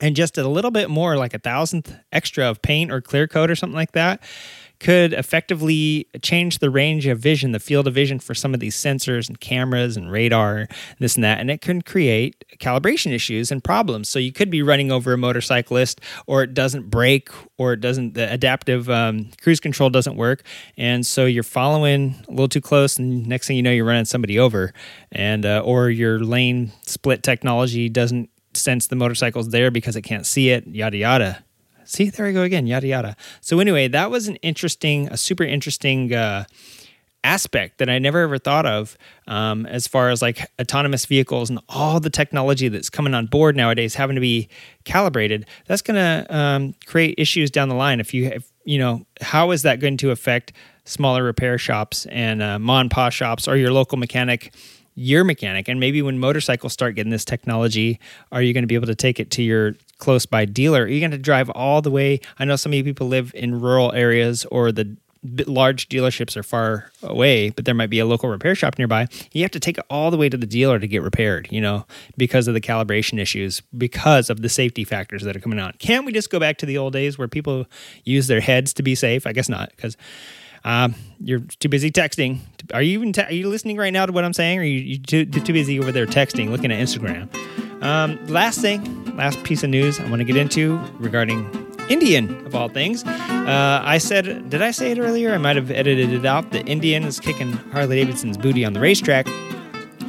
And 0.00 0.16
just 0.16 0.36
a 0.36 0.48
little 0.48 0.72
bit 0.72 0.90
more, 0.90 1.16
like 1.16 1.32
a 1.32 1.38
thousandth 1.38 1.94
extra 2.10 2.46
of 2.46 2.60
paint 2.60 2.90
or 2.90 3.00
clear 3.00 3.28
coat 3.28 3.52
or 3.52 3.54
something 3.54 3.76
like 3.76 3.92
that, 3.92 4.20
could 4.82 5.12
effectively 5.12 6.08
change 6.22 6.58
the 6.58 6.68
range 6.68 7.06
of 7.06 7.16
vision, 7.20 7.52
the 7.52 7.60
field 7.60 7.86
of 7.86 7.94
vision 7.94 8.18
for 8.18 8.34
some 8.34 8.52
of 8.52 8.58
these 8.58 8.74
sensors 8.74 9.28
and 9.28 9.38
cameras 9.38 9.96
and 9.96 10.10
radar, 10.10 10.66
this 10.98 11.14
and 11.14 11.22
that. 11.22 11.38
And 11.38 11.52
it 11.52 11.60
can 11.60 11.82
create 11.82 12.44
calibration 12.58 13.12
issues 13.12 13.52
and 13.52 13.62
problems. 13.62 14.08
So 14.08 14.18
you 14.18 14.32
could 14.32 14.50
be 14.50 14.60
running 14.60 14.90
over 14.90 15.12
a 15.12 15.16
motorcyclist, 15.16 16.00
or 16.26 16.42
it 16.42 16.52
doesn't 16.52 16.90
brake, 16.90 17.28
or 17.58 17.74
it 17.74 17.80
doesn't, 17.80 18.14
the 18.14 18.30
adaptive 18.32 18.90
um, 18.90 19.30
cruise 19.40 19.60
control 19.60 19.88
doesn't 19.88 20.16
work. 20.16 20.42
And 20.76 21.06
so 21.06 21.26
you're 21.26 21.44
following 21.44 22.16
a 22.26 22.32
little 22.32 22.48
too 22.48 22.60
close, 22.60 22.98
and 22.98 23.24
next 23.28 23.46
thing 23.46 23.56
you 23.56 23.62
know, 23.62 23.70
you're 23.70 23.84
running 23.84 24.04
somebody 24.04 24.36
over. 24.36 24.72
And, 25.12 25.46
uh, 25.46 25.62
or 25.64 25.90
your 25.90 26.18
lane 26.18 26.72
split 26.86 27.22
technology 27.22 27.88
doesn't 27.88 28.30
sense 28.54 28.88
the 28.88 28.96
motorcycle's 28.96 29.50
there 29.50 29.70
because 29.70 29.94
it 29.94 30.02
can't 30.02 30.26
see 30.26 30.50
it, 30.50 30.66
yada, 30.66 30.96
yada 30.96 31.44
See, 31.92 32.08
there 32.08 32.26
I 32.26 32.32
go 32.32 32.42
again. 32.42 32.66
Yada 32.66 32.86
yada. 32.86 33.16
So 33.42 33.60
anyway, 33.60 33.86
that 33.88 34.10
was 34.10 34.26
an 34.26 34.36
interesting, 34.36 35.08
a 35.08 35.16
super 35.18 35.44
interesting 35.44 36.14
uh, 36.14 36.44
aspect 37.22 37.78
that 37.78 37.90
I 37.90 37.98
never 37.98 38.20
ever 38.20 38.38
thought 38.38 38.64
of 38.64 38.96
um, 39.26 39.66
as 39.66 39.86
far 39.86 40.08
as 40.08 40.22
like 40.22 40.50
autonomous 40.58 41.04
vehicles 41.04 41.50
and 41.50 41.60
all 41.68 42.00
the 42.00 42.08
technology 42.08 42.68
that's 42.68 42.88
coming 42.88 43.12
on 43.12 43.26
board 43.26 43.56
nowadays 43.56 43.94
having 43.94 44.14
to 44.14 44.20
be 44.20 44.48
calibrated. 44.84 45.46
That's 45.66 45.82
going 45.82 45.96
to 45.96 46.34
um, 46.34 46.74
create 46.86 47.14
issues 47.18 47.50
down 47.50 47.68
the 47.68 47.74
line. 47.74 48.00
If 48.00 48.14
you, 48.14 48.30
have, 48.30 48.50
you 48.64 48.78
know, 48.78 49.04
how 49.20 49.50
is 49.50 49.62
that 49.62 49.78
going 49.78 49.98
to 49.98 50.10
affect 50.10 50.54
smaller 50.84 51.22
repair 51.22 51.58
shops 51.58 52.06
and 52.06 52.42
uh, 52.42 52.58
and 52.58 52.90
pop 52.90 53.12
shops 53.12 53.46
or 53.46 53.56
your 53.56 53.70
local 53.70 53.98
mechanic? 53.98 54.52
Your 54.94 55.24
mechanic 55.24 55.68
and 55.68 55.80
maybe 55.80 56.02
when 56.02 56.18
motorcycles 56.18 56.72
start 56.72 56.94
getting 56.94 57.10
this 57.10 57.24
technology 57.24 57.98
are 58.30 58.42
you 58.42 58.52
going 58.52 58.62
to 58.62 58.68
be 58.68 58.74
able 58.74 58.86
to 58.86 58.94
take 58.94 59.18
it 59.18 59.30
to 59.30 59.42
your 59.42 59.74
close 59.98 60.26
by 60.26 60.44
dealer 60.44 60.82
are 60.82 60.88
you 60.88 61.00
going 61.00 61.10
to 61.10 61.18
drive 61.18 61.48
all 61.50 61.80
the 61.80 61.90
way 61.90 62.20
i 62.38 62.44
know 62.44 62.56
some 62.56 62.72
of 62.72 62.76
you 62.76 62.84
people 62.84 63.08
live 63.08 63.32
in 63.34 63.60
rural 63.60 63.92
areas 63.92 64.44
or 64.46 64.70
the 64.70 64.96
large 65.46 65.88
dealerships 65.88 66.36
are 66.36 66.42
far 66.42 66.90
away, 67.02 67.50
but 67.50 67.64
there 67.64 67.74
might 67.74 67.90
be 67.90 68.00
a 68.00 68.06
local 68.06 68.28
repair 68.28 68.54
shop 68.54 68.76
nearby. 68.76 69.06
You 69.32 69.42
have 69.42 69.52
to 69.52 69.60
take 69.60 69.78
it 69.78 69.84
all 69.88 70.10
the 70.10 70.16
way 70.16 70.28
to 70.28 70.36
the 70.36 70.46
dealer 70.46 70.78
to 70.80 70.88
get 70.88 71.02
repaired, 71.02 71.48
you 71.50 71.60
know, 71.60 71.86
because 72.16 72.48
of 72.48 72.54
the 72.54 72.60
calibration 72.60 73.20
issues, 73.20 73.60
because 73.76 74.30
of 74.30 74.42
the 74.42 74.48
safety 74.48 74.84
factors 74.84 75.22
that 75.22 75.36
are 75.36 75.40
coming 75.40 75.60
on. 75.60 75.74
Can't 75.78 76.04
we 76.04 76.12
just 76.12 76.30
go 76.30 76.40
back 76.40 76.58
to 76.58 76.66
the 76.66 76.76
old 76.76 76.92
days 76.92 77.18
where 77.18 77.28
people 77.28 77.66
use 78.04 78.26
their 78.26 78.40
heads 78.40 78.72
to 78.74 78.82
be 78.82 78.94
safe? 78.94 79.26
I 79.26 79.32
guess 79.32 79.48
not, 79.48 79.70
because 79.70 79.96
um, 80.64 80.94
you're 81.20 81.40
too 81.60 81.68
busy 81.68 81.90
texting. 81.90 82.38
Are 82.72 82.82
you 82.82 82.92
even 82.94 83.12
te- 83.12 83.22
are 83.22 83.32
you 83.32 83.48
listening 83.48 83.76
right 83.76 83.92
now 83.92 84.06
to 84.06 84.12
what 84.12 84.24
I'm 84.24 84.32
saying? 84.32 84.58
Or 84.58 84.62
are 84.62 84.64
you, 84.64 84.80
you 84.80 84.98
too, 84.98 85.24
too 85.24 85.52
busy 85.52 85.78
over 85.78 85.92
there 85.92 86.06
texting, 86.06 86.50
looking 86.50 86.70
at 86.70 86.78
Instagram? 86.78 87.28
Um, 87.82 88.24
last 88.28 88.60
thing, 88.60 89.16
last 89.16 89.42
piece 89.42 89.64
of 89.64 89.70
news 89.70 89.98
I 89.98 90.08
want 90.08 90.20
to 90.20 90.24
get 90.24 90.36
into 90.36 90.78
regarding 90.98 91.44
Indian, 91.88 92.46
of 92.46 92.54
all 92.54 92.68
things. 92.68 93.04
Uh, 93.04 93.82
I 93.84 93.98
said, 93.98 94.48
did 94.48 94.62
I 94.62 94.70
say 94.70 94.92
it 94.92 94.98
earlier? 94.98 95.34
I 95.34 95.38
might 95.38 95.56
have 95.56 95.70
edited 95.70 96.12
it 96.12 96.24
out. 96.24 96.52
The 96.52 96.64
Indian 96.64 97.02
is 97.04 97.18
kicking 97.18 97.52
Harley 97.52 97.96
Davidson's 97.96 98.38
booty 98.38 98.64
on 98.64 98.72
the 98.72 98.80
racetrack. 98.80 99.26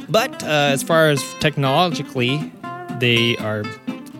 But 0.08 0.42
uh, 0.44 0.46
as 0.46 0.82
far 0.82 1.10
as 1.10 1.22
technologically, 1.40 2.52
they 3.00 3.36
are 3.38 3.64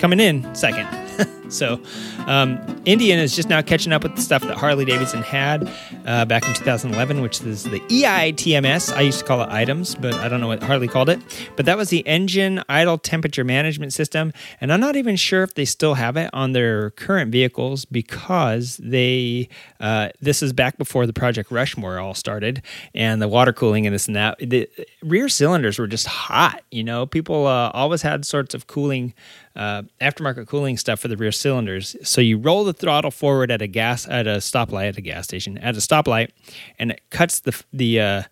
coming 0.01 0.19
in 0.19 0.53
second. 0.55 0.89
so 1.49 1.81
um, 2.27 2.59
Indian 2.85 3.19
is 3.19 3.35
just 3.35 3.49
now 3.49 3.63
catching 3.63 3.93
up 3.93 4.03
with 4.03 4.17
the 4.17 4.23
stuff 4.23 4.43
that 4.43 4.57
Harley 4.57 4.85
Davidson 4.85 5.23
had 5.23 5.71
uh, 6.07 6.25
back 6.25 6.47
in 6.47 6.55
2011, 6.55 7.21
which 7.21 7.41
is 7.43 7.65
the 7.65 7.81
EITMS. 7.81 8.95
I 8.95 9.03
used 9.03 9.21
to 9.21 9.25
call 9.25 9.43
it 9.43 9.49
items, 9.51 9.95
but 9.95 10.15
I 10.15 10.29
don't 10.29 10.41
know 10.41 10.49
what 10.49 10.63
Harley 10.63 10.89
called 10.89 11.09
it. 11.09 11.21
But 11.57 11.67
that 11.67 11.77
was 11.77 11.91
the 11.91 12.07
engine 12.07 12.63
idle 12.69 12.99
temperature 12.99 13.45
management 13.45 13.93
system. 13.93 14.33
And 14.61 14.73
I'm 14.73 14.81
not 14.81 14.97
even 14.97 15.17
sure 15.17 15.43
if 15.43 15.55
they 15.55 15.65
still 15.65 15.95
have 15.95 16.17
it 16.17 16.31
on 16.33 16.53
their 16.53 16.91
current 16.91 17.31
vehicles 17.31 17.85
because 17.85 18.77
they, 18.79 19.49
uh, 19.81 20.09
this 20.21 20.43
is 20.43 20.53
back 20.53 20.79
before 20.79 21.07
the 21.07 21.13
Project 21.13 21.51
Rushmore 21.51 21.99
all 21.99 22.15
started 22.15 22.63
and 22.95 23.21
the 23.21 23.29
water 23.29 23.53
cooling 23.53 23.87
and 23.87 23.95
this 23.95 24.07
and 24.07 24.17
that. 24.17 24.39
The 24.39 24.69
rear 25.03 25.29
cylinders 25.29 25.79
were 25.79 25.87
just 25.87 26.07
hot. 26.07 26.63
You 26.71 26.85
know, 26.85 27.07
people 27.07 27.47
uh, 27.47 27.71
always 27.73 28.03
had 28.03 28.25
sorts 28.25 28.55
of 28.55 28.67
cooling 28.67 29.15
uh, 29.57 29.83
aftermarket 30.01 30.47
cooling 30.47 30.77
stuff 30.77 31.01
for 31.01 31.09
the 31.09 31.17
rear 31.17 31.33
cylinders. 31.33 31.97
So 32.03 32.21
you 32.21 32.39
roll 32.39 32.65
the 32.65 32.73
throttle 32.73 33.11
forward 33.11 33.51
at 33.51 33.63
a 33.63 33.67
gas 33.67 34.09
at 34.09 34.27
a 34.27 34.37
stoplight 34.37 34.89
at 34.89 34.99
a 34.99 35.01
gas 35.01 35.25
station 35.25 35.59
at 35.59 35.75
a 35.75 35.81
stoplight, 35.81 36.31
and 36.79 36.91
it 36.93 37.01
cuts 37.11 37.41
the 37.41 37.63
the 37.73 38.01
uh, 38.01 38.23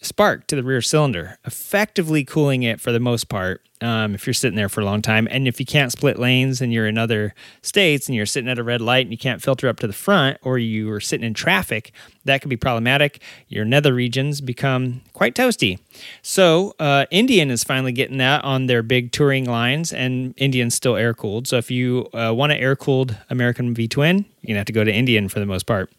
spark 0.00 0.46
to 0.48 0.56
the 0.56 0.62
rear 0.62 0.80
cylinder, 0.80 1.38
effectively 1.44 2.24
cooling 2.24 2.62
it 2.62 2.80
for 2.80 2.92
the 2.92 3.00
most 3.00 3.28
part 3.28 3.62
um, 3.80 4.14
if 4.14 4.26
you're 4.26 4.34
sitting 4.34 4.56
there 4.56 4.68
for 4.68 4.80
a 4.80 4.84
long 4.84 5.02
time. 5.02 5.28
And 5.30 5.46
if 5.46 5.60
you 5.60 5.66
can't 5.66 5.92
split 5.92 6.18
lanes 6.18 6.60
and 6.60 6.72
you're 6.72 6.86
in 6.86 6.98
other 6.98 7.34
states 7.62 8.08
and 8.08 8.16
you're 8.16 8.26
sitting 8.26 8.48
at 8.48 8.58
a 8.58 8.62
red 8.62 8.80
light 8.80 9.06
and 9.06 9.12
you 9.12 9.18
can't 9.18 9.42
filter 9.42 9.68
up 9.68 9.78
to 9.80 9.86
the 9.86 9.92
front 9.92 10.38
or 10.42 10.58
you 10.58 10.90
are 10.90 11.00
sitting 11.00 11.26
in 11.26 11.34
traffic, 11.34 11.92
that 12.24 12.40
could 12.40 12.50
be 12.50 12.56
problematic. 12.56 13.22
Your 13.48 13.64
nether 13.64 13.94
regions 13.94 14.40
become 14.40 15.02
quite 15.12 15.34
toasty. 15.34 15.78
So, 16.22 16.74
uh, 16.78 17.06
Indian 17.10 17.50
is 17.50 17.64
finally 17.64 17.92
getting 17.92 18.18
that 18.18 18.44
on 18.44 18.66
their 18.66 18.82
big 18.82 19.12
touring 19.12 19.44
lines, 19.44 19.92
and 19.92 20.34
Indian's 20.36 20.74
still 20.74 20.96
air 20.96 21.14
cooled. 21.14 21.46
So, 21.46 21.56
if 21.56 21.70
you 21.70 22.08
uh, 22.12 22.32
want 22.34 22.52
an 22.52 22.58
air 22.58 22.76
cooled 22.76 23.16
American 23.30 23.74
V 23.74 23.88
Twin, 23.88 24.26
you're 24.42 24.48
gonna 24.48 24.58
have 24.58 24.66
to 24.66 24.72
go 24.72 24.84
to 24.84 24.92
Indian 24.92 25.28
for 25.28 25.40
the 25.40 25.46
most 25.46 25.66
part. 25.66 25.90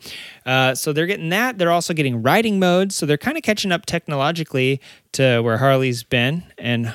Uh, 0.46 0.76
so, 0.76 0.94
they're 0.94 1.08
getting 1.08 1.30
that. 1.30 1.58
They're 1.58 1.72
also 1.72 1.94
getting 1.94 2.22
riding 2.22 2.60
modes. 2.60 2.96
So, 2.96 3.06
they're 3.06 3.18
kind 3.18 3.38
of 3.38 3.44
catching 3.44 3.72
up 3.72 3.86
technologically 3.86 4.82
to 5.14 5.42
where 5.42 5.58
Harley's 5.58 6.04
been. 6.04 6.44
And 6.58 6.94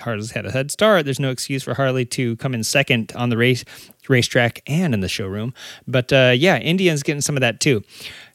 Harley's 0.00 0.32
had 0.32 0.46
a 0.46 0.50
head 0.50 0.70
start. 0.70 1.04
There's 1.04 1.20
no 1.20 1.30
excuse 1.30 1.62
for 1.62 1.74
Harley 1.74 2.04
to 2.06 2.36
come 2.36 2.54
in 2.54 2.64
second 2.64 3.12
on 3.14 3.30
the 3.30 3.36
race 3.36 3.64
racetrack 4.08 4.62
and 4.66 4.92
in 4.92 5.00
the 5.00 5.08
showroom. 5.08 5.54
But 5.86 6.12
uh, 6.12 6.32
yeah, 6.36 6.58
Indian's 6.58 7.02
getting 7.02 7.20
some 7.20 7.36
of 7.36 7.40
that 7.40 7.60
too. 7.60 7.82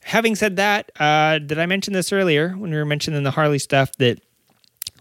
Having 0.03 0.35
said 0.35 0.55
that, 0.57 0.91
uh, 0.99 1.39
did 1.39 1.59
I 1.59 1.65
mention 1.65 1.93
this 1.93 2.13
earlier 2.13 2.49
when 2.49 2.71
we 2.71 2.77
were 2.77 2.85
mentioning 2.85 3.23
the 3.23 3.31
Harley 3.31 3.59
stuff 3.59 3.91
that 3.97 4.19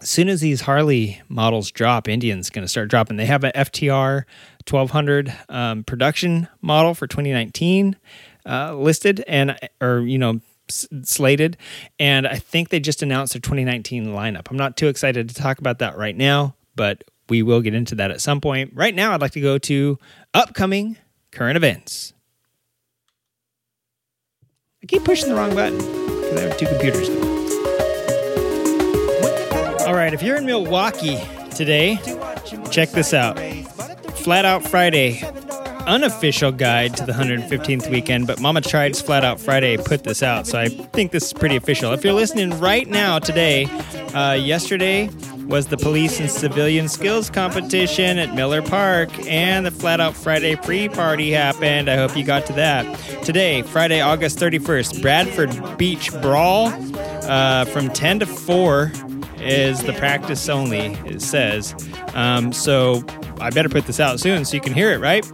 as 0.01 0.09
soon 0.09 0.27
as 0.27 0.41
these 0.41 0.61
Harley 0.61 1.21
models 1.29 1.71
drop, 1.71 2.07
Indian's 2.07 2.49
going 2.49 2.63
to 2.63 2.67
start 2.67 2.89
dropping. 2.89 3.17
They 3.17 3.25
have 3.25 3.43
an 3.43 3.51
FTR 3.55 4.23
1200 4.69 5.33
um, 5.47 5.83
production 5.83 6.47
model 6.61 6.93
for 6.93 7.07
2019 7.07 7.95
uh, 8.45 8.75
listed 8.75 9.23
and 9.27 9.57
or 9.81 10.01
you 10.01 10.17
know 10.17 10.39
slated. 10.67 11.57
And 11.99 12.27
I 12.27 12.35
think 12.35 12.69
they 12.69 12.79
just 12.79 13.01
announced 13.01 13.33
their 13.33 13.41
2019 13.41 14.07
lineup. 14.07 14.49
I'm 14.49 14.57
not 14.57 14.77
too 14.77 14.87
excited 14.87 15.29
to 15.29 15.35
talk 15.35 15.59
about 15.59 15.79
that 15.79 15.97
right 15.97 16.15
now, 16.15 16.55
but 16.75 17.03
we 17.29 17.41
will 17.43 17.61
get 17.61 17.73
into 17.73 17.95
that 17.95 18.11
at 18.11 18.21
some 18.21 18.41
point. 18.41 18.71
Right 18.73 18.93
now, 18.93 19.13
I'd 19.13 19.21
like 19.21 19.31
to 19.31 19.41
go 19.41 19.57
to 19.59 19.97
upcoming 20.33 20.97
current 21.31 21.57
events. 21.57 22.13
I 24.83 24.87
keep 24.87 25.03
pushing 25.03 25.29
the 25.29 25.35
wrong 25.35 25.55
button 25.55 25.77
because 25.77 26.37
I 26.37 26.41
have 26.41 26.57
two 26.57 26.67
computers. 26.67 27.09
All 29.87 29.93
right, 29.93 30.13
if 30.13 30.23
you're 30.23 30.37
in 30.37 30.45
Milwaukee 30.45 31.19
today, 31.51 31.99
check 32.71 32.89
this 32.91 33.13
out 33.13 33.39
Flat 34.17 34.45
Out 34.45 34.63
Friday 34.63 35.21
unofficial 35.87 36.51
guide 36.51 36.95
to 36.97 37.05
the 37.05 37.11
115th 37.11 37.89
weekend, 37.89 38.27
but 38.27 38.39
Mama 38.39 38.61
Tried's 38.61 39.01
Flat 39.01 39.23
Out 39.23 39.39
Friday 39.39 39.77
put 39.77 40.03
this 40.03 40.23
out, 40.23 40.47
so 40.47 40.59
I 40.59 40.67
think 40.67 41.11
this 41.11 41.25
is 41.25 41.33
pretty 41.33 41.55
official. 41.55 41.93
If 41.93 42.03
you're 42.03 42.13
listening 42.13 42.59
right 42.59 42.87
now 42.87 43.19
today, 43.19 43.65
uh, 44.13 44.33
yesterday 44.33 45.09
was 45.45 45.67
the 45.67 45.77
police 45.77 46.19
and 46.19 46.29
civilian 46.29 46.87
skills 46.87 47.29
competition 47.29 48.17
at 48.17 48.33
Miller 48.33 48.61
Park, 48.61 49.09
and 49.27 49.65
the 49.65 49.71
Flat 49.71 49.99
Out 49.99 50.15
Friday 50.15 50.55
pre 50.55 50.89
party 50.89 51.31
happened. 51.31 51.89
I 51.89 51.95
hope 51.95 52.17
you 52.17 52.23
got 52.23 52.45
to 52.47 52.53
that. 52.53 53.23
Today, 53.23 53.61
Friday, 53.61 54.01
August 54.01 54.39
31st, 54.39 55.01
Bradford 55.01 55.77
Beach 55.77 56.11
Brawl 56.21 56.73
uh, 57.29 57.65
from 57.65 57.89
10 57.89 58.19
to 58.19 58.25
4 58.25 58.91
is 59.45 59.81
the 59.83 59.93
practice 59.93 60.49
only, 60.49 60.93
it 61.05 61.21
says. 61.21 61.75
Um, 62.13 62.51
so 62.51 63.03
I 63.39 63.49
better 63.49 63.69
put 63.69 63.85
this 63.85 63.99
out 63.99 64.19
soon 64.19 64.45
so 64.45 64.55
you 64.55 64.61
can 64.61 64.73
hear 64.73 64.91
it, 64.91 64.99
right? 64.99 65.25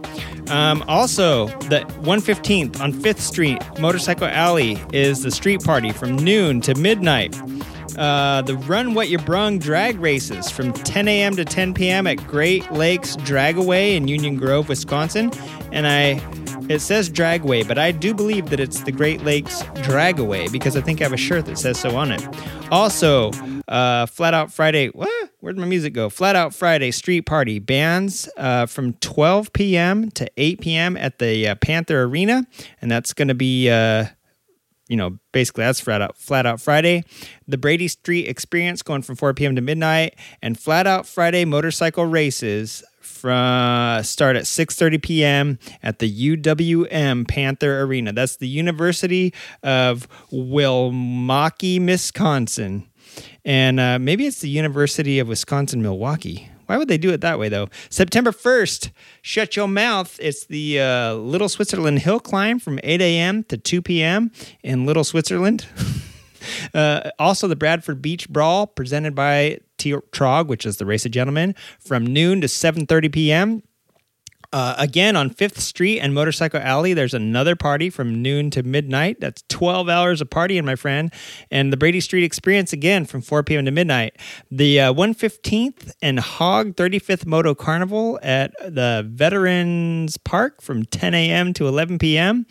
Um, 0.50 0.84
also, 0.88 1.46
the 1.68 1.80
115th 2.02 2.80
on 2.80 2.92
5th 2.92 3.20
Street, 3.20 3.58
Motorcycle 3.78 4.26
Alley, 4.26 4.78
is 4.92 5.22
the 5.22 5.30
street 5.30 5.62
party 5.62 5.92
from 5.92 6.16
noon 6.16 6.60
to 6.62 6.74
midnight. 6.74 7.34
Uh, 7.96 8.42
the 8.42 8.56
Run 8.56 8.94
What 8.94 9.08
You 9.08 9.18
Brung 9.18 9.58
drag 9.58 9.98
races 9.98 10.50
from 10.50 10.72
10 10.72 11.08
a.m. 11.08 11.36
to 11.36 11.44
10 11.44 11.74
p.m. 11.74 12.06
at 12.06 12.16
Great 12.26 12.70
Lakes 12.72 13.16
Dragaway 13.16 13.96
in 13.96 14.08
Union 14.08 14.36
Grove, 14.36 14.68
Wisconsin. 14.68 15.30
And 15.72 15.86
I, 15.86 16.20
it 16.68 16.80
says 16.80 17.10
Dragway, 17.10 17.66
but 17.66 17.78
I 17.78 17.92
do 17.92 18.14
believe 18.14 18.50
that 18.50 18.60
it's 18.60 18.80
the 18.80 18.92
Great 18.92 19.22
Lakes 19.22 19.62
Dragaway 19.62 20.50
because 20.50 20.76
I 20.76 20.80
think 20.80 21.00
I 21.00 21.04
have 21.04 21.12
a 21.12 21.16
shirt 21.16 21.46
that 21.46 21.58
says 21.58 21.78
so 21.78 21.96
on 21.96 22.12
it. 22.12 22.26
Also, 22.70 23.30
uh, 23.68 24.06
Flat 24.06 24.34
Out 24.34 24.52
Friday. 24.52 24.88
What? 24.88 25.30
Where'd 25.40 25.58
my 25.58 25.66
music 25.66 25.92
go? 25.92 26.08
Flat 26.08 26.36
Out 26.36 26.54
Friday 26.54 26.90
Street 26.90 27.22
Party 27.22 27.58
bands 27.58 28.28
uh, 28.36 28.66
from 28.66 28.94
12 28.94 29.52
p.m. 29.52 30.10
to 30.12 30.30
8 30.36 30.60
p.m. 30.60 30.96
at 30.96 31.18
the 31.18 31.48
uh, 31.48 31.54
Panther 31.56 32.04
Arena, 32.04 32.46
and 32.80 32.90
that's 32.90 33.12
going 33.12 33.28
to 33.28 33.34
be, 33.34 33.68
uh, 33.68 34.06
you 34.88 34.96
know, 34.96 35.18
basically 35.32 35.64
that's 35.64 35.80
Flat 35.80 36.00
Out 36.00 36.16
Flat 36.16 36.46
Out 36.46 36.60
Friday. 36.60 37.04
The 37.48 37.58
Brady 37.58 37.88
Street 37.88 38.28
Experience 38.28 38.82
going 38.82 39.02
from 39.02 39.16
4 39.16 39.34
p.m. 39.34 39.56
to 39.56 39.62
midnight, 39.62 40.14
and 40.40 40.58
Flat 40.58 40.86
Out 40.86 41.06
Friday 41.06 41.44
motorcycle 41.44 42.06
races 42.06 42.84
from 43.24 44.02
start 44.02 44.36
at 44.36 44.44
6:30 44.44 45.02
p.m. 45.02 45.58
at 45.82 45.98
the 46.00 46.36
UWM 46.36 47.28
Panther 47.28 47.80
Arena. 47.82 48.12
That's 48.12 48.36
the 48.36 48.48
University 48.48 49.32
of 49.62 50.08
Milwaukee, 50.30 51.78
Wisconsin. 51.78 52.88
And 53.44 53.78
uh, 53.78 53.98
maybe 53.98 54.26
it's 54.26 54.40
the 54.40 54.48
University 54.48 55.18
of 55.18 55.28
Wisconsin 55.28 55.82
Milwaukee. 55.82 56.50
Why 56.66 56.78
would 56.78 56.88
they 56.88 56.98
do 56.98 57.10
it 57.10 57.20
that 57.20 57.38
way, 57.38 57.48
though? 57.48 57.68
September 57.90 58.30
1st, 58.30 58.90
shut 59.20 59.56
your 59.56 59.68
mouth. 59.68 60.18
It's 60.20 60.46
the 60.46 60.80
uh, 60.80 61.14
Little 61.14 61.48
Switzerland 61.48 62.00
Hill 62.00 62.20
Climb 62.20 62.58
from 62.58 62.80
8 62.82 63.00
a.m. 63.00 63.44
to 63.44 63.56
2 63.56 63.82
p.m. 63.82 64.30
in 64.62 64.86
Little 64.86 65.04
Switzerland. 65.04 65.66
uh, 66.74 67.10
also, 67.18 67.48
the 67.48 67.56
Bradford 67.56 68.02
Beach 68.02 68.28
Brawl 68.28 68.66
presented 68.66 69.14
by 69.14 69.58
T- 69.78 69.92
Trog, 69.92 70.46
which 70.46 70.66
is 70.66 70.76
the 70.76 70.86
Race 70.86 71.04
of 71.04 71.12
Gentlemen, 71.12 71.54
from 71.80 72.06
noon 72.06 72.40
to 72.40 72.46
7.30 72.46 73.12
p.m. 73.12 73.62
Uh, 74.52 74.74
again, 74.76 75.16
on 75.16 75.30
Fifth 75.30 75.60
Street 75.60 76.00
and 76.00 76.12
Motorcycle 76.12 76.60
Alley, 76.60 76.92
there's 76.92 77.14
another 77.14 77.56
party 77.56 77.88
from 77.88 78.20
noon 78.20 78.50
to 78.50 78.62
midnight. 78.62 79.18
That's 79.18 79.42
12 79.48 79.88
hours 79.88 80.20
of 80.20 80.28
partying, 80.28 80.64
my 80.64 80.76
friend. 80.76 81.10
And 81.50 81.72
the 81.72 81.78
Brady 81.78 82.00
Street 82.00 82.22
Experience 82.22 82.72
again 82.72 83.06
from 83.06 83.22
4 83.22 83.42
p.m. 83.44 83.64
to 83.64 83.70
midnight. 83.70 84.16
The 84.50 84.80
uh, 84.80 84.92
115th 84.92 85.92
and 86.02 86.20
Hog 86.20 86.76
35th 86.76 87.24
Moto 87.24 87.54
Carnival 87.54 88.20
at 88.22 88.52
the 88.58 89.08
Veterans 89.10 90.18
Park 90.18 90.60
from 90.60 90.84
10 90.84 91.14
a.m. 91.14 91.54
to 91.54 91.66
11 91.66 91.98
p.m. 91.98 92.44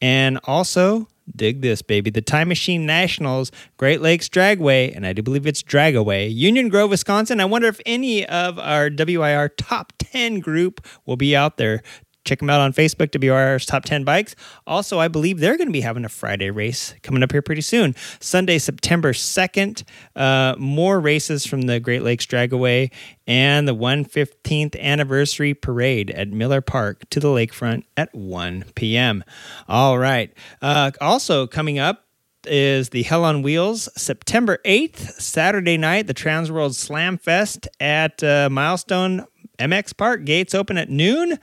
And 0.00 0.38
also 0.44 1.08
Dig 1.34 1.60
this, 1.60 1.82
baby. 1.82 2.10
The 2.10 2.22
Time 2.22 2.48
Machine 2.48 2.86
Nationals, 2.86 3.52
Great 3.76 4.00
Lakes 4.00 4.28
Dragway, 4.28 4.94
and 4.94 5.06
I 5.06 5.12
do 5.12 5.22
believe 5.22 5.46
it's 5.46 5.62
Dragaway, 5.62 6.32
Union 6.34 6.68
Grove, 6.68 6.90
Wisconsin. 6.90 7.40
I 7.40 7.44
wonder 7.44 7.68
if 7.68 7.80
any 7.86 8.26
of 8.26 8.58
our 8.58 8.90
WIR 8.90 9.48
top 9.50 9.92
10 9.98 10.40
group 10.40 10.86
will 11.06 11.16
be 11.16 11.36
out 11.36 11.56
there 11.56 11.82
Check 12.24 12.40
them 12.40 12.50
out 12.50 12.60
on 12.60 12.72
Facebook, 12.72 13.18
WIR's 13.18 13.64
Top 13.64 13.84
10 13.84 14.04
Bikes. 14.04 14.36
Also, 14.66 14.98
I 14.98 15.08
believe 15.08 15.40
they're 15.40 15.56
going 15.56 15.68
to 15.68 15.72
be 15.72 15.80
having 15.80 16.04
a 16.04 16.08
Friday 16.08 16.50
race 16.50 16.94
coming 17.02 17.22
up 17.22 17.32
here 17.32 17.42
pretty 17.42 17.62
soon. 17.62 17.94
Sunday, 18.20 18.58
September 18.58 19.12
2nd, 19.12 19.84
uh, 20.16 20.54
more 20.58 21.00
races 21.00 21.46
from 21.46 21.62
the 21.62 21.80
Great 21.80 22.02
Lakes 22.02 22.26
Dragaway 22.26 22.92
and 23.26 23.66
the 23.66 23.74
115th 23.74 24.78
anniversary 24.78 25.54
parade 25.54 26.10
at 26.10 26.28
Miller 26.28 26.60
Park 26.60 27.08
to 27.10 27.20
the 27.20 27.28
lakefront 27.28 27.84
at 27.96 28.14
1 28.14 28.64
p.m. 28.74 29.24
All 29.68 29.98
right. 29.98 30.32
Uh, 30.60 30.90
also, 31.00 31.46
coming 31.46 31.78
up, 31.78 32.04
is 32.46 32.88
the 32.90 33.02
Hell 33.02 33.24
on 33.24 33.42
Wheels 33.42 33.88
September 33.96 34.58
8th, 34.64 34.96
Saturday 35.20 35.76
night, 35.76 36.06
the 36.06 36.14
Transworld 36.14 36.74
Slam 36.74 37.18
Fest 37.18 37.68
at 37.78 38.22
uh, 38.22 38.48
Milestone 38.50 39.26
MX 39.58 39.96
Park. 39.96 40.24
Gates 40.24 40.54
open 40.54 40.78
at 40.78 40.88
noon. 40.88 41.38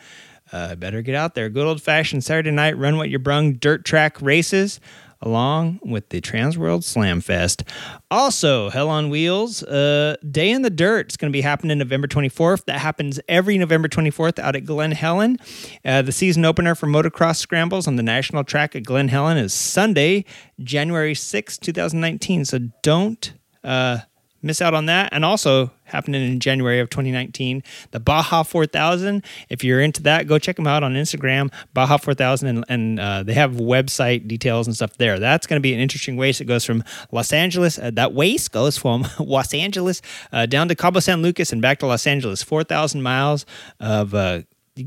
Uh, 0.52 0.76
better 0.76 1.02
get 1.02 1.16
out 1.16 1.36
there. 1.36 1.50
Good 1.50 1.66
old 1.66 1.82
fashioned 1.82 2.24
Saturday 2.24 2.52
night 2.52 2.78
run 2.78 2.98
what 2.98 3.10
you 3.10 3.20
brung 3.20 3.54
dirt 3.54 3.86
track 3.86 4.22
races 4.22 4.80
along 5.22 5.80
with 5.84 6.10
the 6.10 6.22
Transworld 6.22 6.84
Slam 6.84 7.22
Fest. 7.22 7.64
Also, 8.12 8.70
Hell 8.70 8.90
on 8.90 9.10
Wheels, 9.10 9.64
uh, 9.64 10.16
Day 10.30 10.52
in 10.52 10.62
the 10.62 10.70
Dirt 10.70 11.12
is 11.12 11.18
going 11.18 11.32
to 11.32 11.36
be 11.36 11.42
happening 11.42 11.78
November 11.78 12.08
24th. 12.08 12.66
That 12.66 12.80
happens 12.80 13.20
every 13.28 13.58
November 13.58 13.88
24th 13.88 14.40
out 14.40 14.56
at 14.56 14.66
Glen 14.66 14.92
Helen. 14.92 15.38
Uh, 15.84 16.02
the 16.02 16.12
season 16.12 16.46
opener 16.46 16.76
for 16.76 16.88
motocross 16.88 17.38
scrambles 17.38 17.88
on 17.88 17.96
the 17.96 18.04
national 18.04 18.44
track 18.44 18.76
at 18.76 18.84
Glen 18.84 19.08
Helen 19.08 19.38
is 19.38 19.54
Sunday, 19.54 20.26
January 20.62 21.16
6, 21.16 21.58
2019. 21.58 22.46
So 22.46 22.60
don't. 22.84 23.34
Uh, 23.64 24.00
miss 24.42 24.62
out 24.62 24.74
on 24.74 24.86
that. 24.86 25.10
And 25.12 25.26
also 25.26 25.72
happening 25.84 26.22
in 26.22 26.40
January 26.40 26.80
of 26.80 26.90
2019, 26.90 27.64
the 27.92 28.00
Baja 28.00 28.44
4000. 28.44 29.24
If 29.50 29.64
you're 29.64 29.82
into 29.82 30.04
that, 30.04 30.28
go 30.28 30.38
check 30.38 30.56
them 30.56 30.68
out 30.68 30.84
on 30.84 30.94
Instagram, 30.94 31.52
Baja 31.74 31.98
4000, 31.98 32.48
and, 32.48 32.66
and 32.70 33.00
uh, 33.00 33.24
they 33.24 33.34
have 33.34 33.54
website 33.54 34.28
details 34.28 34.68
and 34.68 34.76
stuff 34.76 34.98
there. 34.98 35.20
That's 35.20 35.48
going 35.48 35.60
to 35.60 35.62
be 35.62 35.74
an 35.74 35.80
interesting 35.80 36.18
race. 36.18 36.42
It 36.42 36.46
goes 36.46 36.66
from 36.66 36.84
Los 37.12 37.32
Angeles, 37.32 37.80
uh, 37.80 37.92
that 37.92 38.16
race 38.16 38.48
goes 38.48 38.78
from 38.78 39.08
Los 39.20 39.54
Angeles 39.54 40.02
uh, 40.32 40.46
down 40.46 40.68
to 40.68 40.76
Cabo 40.76 41.00
San 41.00 41.22
Lucas 41.22 41.52
and 41.52 41.62
back 41.62 41.80
to 41.80 41.88
Los 41.88 42.06
Angeles. 42.06 42.44
4,000 42.44 43.02
miles 43.02 43.46
of 43.80 44.14
uh, 44.14 44.42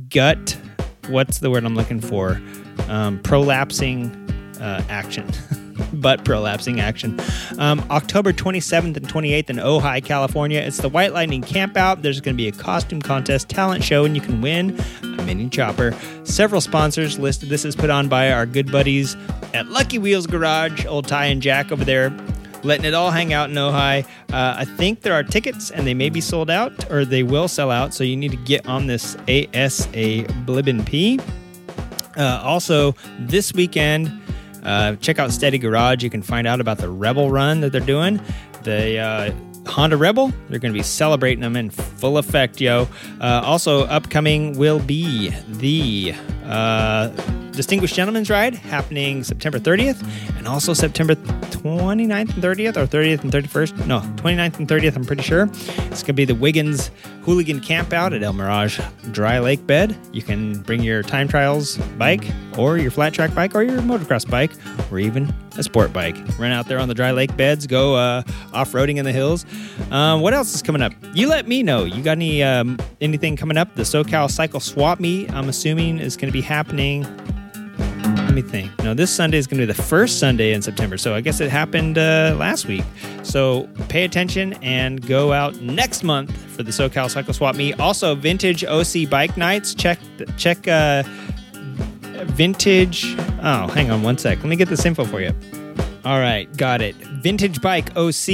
gut, 0.08 0.56
what's 1.08 1.38
the 1.38 1.50
word 1.50 1.64
I'm 1.64 1.74
looking 1.74 2.00
for? 2.00 2.40
Um, 2.88 3.20
prolapsing 3.20 4.39
uh, 4.60 4.82
action. 4.88 5.26
but 5.92 6.24
prolapsing 6.24 6.80
action. 6.80 7.18
Um, 7.58 7.84
October 7.90 8.32
27th 8.32 8.96
and 8.96 9.08
28th 9.08 9.50
in 9.50 9.56
Ojai, 9.56 10.04
California. 10.04 10.60
It's 10.60 10.78
the 10.78 10.88
White 10.88 11.12
Lightning 11.12 11.42
Campout. 11.42 12.02
There's 12.02 12.20
going 12.20 12.34
to 12.34 12.36
be 12.36 12.48
a 12.48 12.52
costume 12.52 13.02
contest, 13.02 13.48
talent 13.48 13.82
show, 13.82 14.04
and 14.04 14.14
you 14.14 14.22
can 14.22 14.40
win 14.40 14.78
a 15.02 15.22
mini 15.22 15.48
chopper. 15.48 15.92
Several 16.24 16.60
sponsors 16.60 17.18
listed. 17.18 17.48
This 17.48 17.64
is 17.64 17.74
put 17.74 17.90
on 17.90 18.08
by 18.08 18.30
our 18.30 18.46
good 18.46 18.70
buddies 18.70 19.16
at 19.54 19.66
Lucky 19.68 19.98
Wheels 19.98 20.26
Garage, 20.26 20.86
old 20.86 21.08
Ty 21.08 21.26
and 21.26 21.42
Jack 21.42 21.72
over 21.72 21.84
there. 21.84 22.14
Letting 22.62 22.84
it 22.84 22.92
all 22.92 23.10
hang 23.10 23.32
out 23.32 23.48
in 23.48 23.56
Ojai. 23.56 24.04
Uh, 24.32 24.54
I 24.58 24.66
think 24.66 25.00
there 25.00 25.14
are 25.14 25.22
tickets 25.22 25.70
and 25.70 25.86
they 25.86 25.94
may 25.94 26.10
be 26.10 26.20
sold 26.20 26.50
out 26.50 26.90
or 26.90 27.06
they 27.06 27.22
will 27.22 27.48
sell 27.48 27.70
out. 27.70 27.94
So 27.94 28.04
you 28.04 28.16
need 28.18 28.32
to 28.32 28.36
get 28.36 28.66
on 28.66 28.86
this 28.86 29.16
ASA 29.16 30.24
Blibbin 30.44 30.84
P. 30.84 31.18
Uh, 32.18 32.42
also, 32.44 32.94
this 33.18 33.54
weekend, 33.54 34.12
uh, 34.62 34.96
check 34.96 35.18
out 35.18 35.30
Steady 35.30 35.58
Garage. 35.58 36.02
You 36.02 36.10
can 36.10 36.22
find 36.22 36.46
out 36.46 36.60
about 36.60 36.78
the 36.78 36.88
Rebel 36.88 37.30
run 37.30 37.60
that 37.60 37.72
they're 37.72 37.80
doing. 37.80 38.20
The 38.62 38.98
uh, 38.98 39.32
Honda 39.66 39.96
Rebel, 39.96 40.32
they're 40.48 40.58
going 40.58 40.72
to 40.72 40.78
be 40.78 40.82
celebrating 40.82 41.40
them 41.40 41.56
in 41.56 41.70
full 41.70 42.18
effect, 42.18 42.60
yo. 42.60 42.88
Uh, 43.20 43.42
also, 43.44 43.84
upcoming 43.86 44.58
will 44.58 44.80
be 44.80 45.30
the 45.48 46.14
uh, 46.46 47.08
Distinguished 47.52 47.94
Gentleman's 47.94 48.30
Ride 48.30 48.54
happening 48.54 49.22
September 49.22 49.58
30th 49.58 50.02
and 50.38 50.48
also 50.48 50.72
September 50.72 51.14
29th 51.14 52.34
and 52.34 52.42
30th, 52.42 52.76
or 52.76 52.86
30th 52.86 53.22
and 53.22 53.32
31st. 53.32 53.86
No, 53.86 54.00
29th 54.16 54.58
and 54.58 54.68
30th, 54.68 54.96
I'm 54.96 55.04
pretty 55.04 55.22
sure. 55.22 55.42
It's 55.42 56.02
going 56.02 56.06
to 56.06 56.12
be 56.14 56.24
the 56.24 56.34
Wiggins 56.34 56.90
Hooligan 57.22 57.60
Campout 57.60 58.14
at 58.14 58.22
El 58.22 58.32
Mirage 58.32 58.80
Dry 59.10 59.38
Lake 59.40 59.66
Bed. 59.66 59.96
You 60.12 60.22
can 60.22 60.62
bring 60.62 60.82
your 60.82 61.02
time 61.02 61.28
trials 61.28 61.76
bike, 61.98 62.24
or 62.56 62.78
your 62.78 62.90
flat 62.90 63.12
track 63.12 63.34
bike, 63.34 63.54
or 63.54 63.62
your 63.62 63.80
motocross 63.82 64.28
bike, 64.28 64.52
or 64.90 64.98
even 64.98 65.32
a 65.60 65.62
sport 65.62 65.92
bike. 65.92 66.16
Run 66.38 66.50
out 66.50 66.66
there 66.66 66.78
on 66.78 66.88
the 66.88 66.94
dry 66.94 67.12
lake 67.12 67.36
beds, 67.36 67.66
go 67.66 67.94
uh, 67.94 68.22
off 68.52 68.72
roading 68.72 68.96
in 68.96 69.04
the 69.04 69.12
hills. 69.12 69.46
Um, 69.90 70.20
what 70.20 70.34
else 70.34 70.54
is 70.54 70.62
coming 70.62 70.82
up? 70.82 70.92
You 71.14 71.28
let 71.28 71.46
me 71.46 71.62
know. 71.62 71.84
You 71.84 72.02
got 72.02 72.12
any 72.12 72.42
um, 72.42 72.78
anything 73.00 73.36
coming 73.36 73.56
up? 73.56 73.74
The 73.76 73.82
SoCal 73.82 74.30
Cycle 74.30 74.60
Swap 74.60 74.98
Meet, 74.98 75.32
I'm 75.32 75.48
assuming, 75.48 75.98
is 75.98 76.16
going 76.16 76.28
to 76.28 76.32
be 76.32 76.42
happening 76.42 77.06
let 78.30 78.34
me 78.34 78.42
think. 78.42 78.70
No, 78.84 78.94
this 78.94 79.10
Sunday 79.10 79.38
is 79.38 79.48
going 79.48 79.60
to 79.60 79.66
be 79.66 79.72
the 79.72 79.82
first 79.82 80.20
Sunday 80.20 80.52
in 80.52 80.62
September. 80.62 80.96
So 80.96 81.16
I 81.16 81.20
guess 81.20 81.40
it 81.40 81.50
happened 81.50 81.98
uh, 81.98 82.36
last 82.38 82.66
week. 82.66 82.84
So 83.24 83.68
pay 83.88 84.04
attention 84.04 84.52
and 84.62 85.04
go 85.04 85.32
out 85.32 85.56
next 85.60 86.04
month 86.04 86.36
for 86.52 86.62
the 86.62 86.70
SoCal 86.70 87.10
Cycle 87.10 87.34
Swap 87.34 87.56
Meet. 87.56 87.80
Also, 87.80 88.14
Vintage 88.14 88.64
OC 88.64 89.10
Bike 89.10 89.36
Nights. 89.36 89.74
Check 89.74 89.98
check 90.36 90.68
uh, 90.68 91.02
Vintage. 92.24 93.14
Oh, 93.42 93.68
hang 93.68 93.90
on 93.90 94.02
one 94.02 94.18
sec. 94.18 94.38
Let 94.38 94.46
me 94.46 94.56
get 94.56 94.68
this 94.68 94.84
info 94.84 95.04
for 95.04 95.20
you. 95.20 95.32
All 96.04 96.18
right, 96.18 96.54
got 96.56 96.80
it. 96.80 96.96
Vintage 96.96 97.60
Bike 97.60 97.94
OC. 97.94 98.28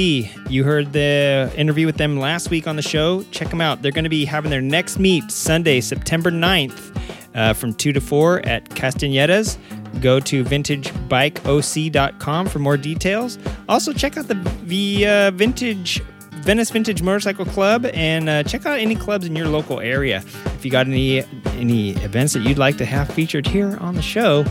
You 0.49 0.63
heard 0.63 0.93
the 0.93 1.51
interview 1.57 1.85
with 1.85 1.97
them 1.97 2.17
last 2.17 2.49
week 2.49 2.65
on 2.65 2.77
the 2.77 2.81
show. 2.81 3.23
Check 3.31 3.49
them 3.49 3.59
out. 3.59 3.81
They're 3.81 3.91
going 3.91 4.05
to 4.05 4.09
be 4.09 4.23
having 4.23 4.51
their 4.51 4.61
next 4.61 4.99
meet 4.99 5.29
Sunday, 5.29 5.81
September 5.81 6.31
9th 6.31 6.97
uh, 7.35 7.51
from 7.53 7.73
2 7.73 7.91
to 7.91 7.99
4 7.99 8.45
at 8.45 8.63
Castanedas. 8.69 9.57
Go 10.01 10.21
to 10.21 10.45
vintagebikeoc.com 10.45 12.47
for 12.47 12.59
more 12.59 12.77
details. 12.77 13.37
Also, 13.67 13.91
check 13.91 14.17
out 14.17 14.29
the, 14.29 14.35
the 14.63 15.05
uh, 15.05 15.31
Vintage 15.31 16.01
Venice 16.41 16.69
Vintage 16.69 17.01
Motorcycle 17.01 17.45
Club 17.45 17.85
and 17.93 18.29
uh, 18.29 18.43
check 18.43 18.65
out 18.65 18.79
any 18.79 18.95
clubs 18.95 19.25
in 19.25 19.35
your 19.35 19.47
local 19.47 19.79
area. 19.79 20.23
If 20.45 20.63
you 20.63 20.71
got 20.71 20.87
any 20.87 21.23
any 21.57 21.91
events 21.91 22.33
that 22.33 22.41
you'd 22.41 22.57
like 22.57 22.77
to 22.77 22.85
have 22.85 23.09
featured 23.09 23.45
here 23.45 23.77
on 23.81 23.95
the 23.95 24.01
show, 24.01 24.45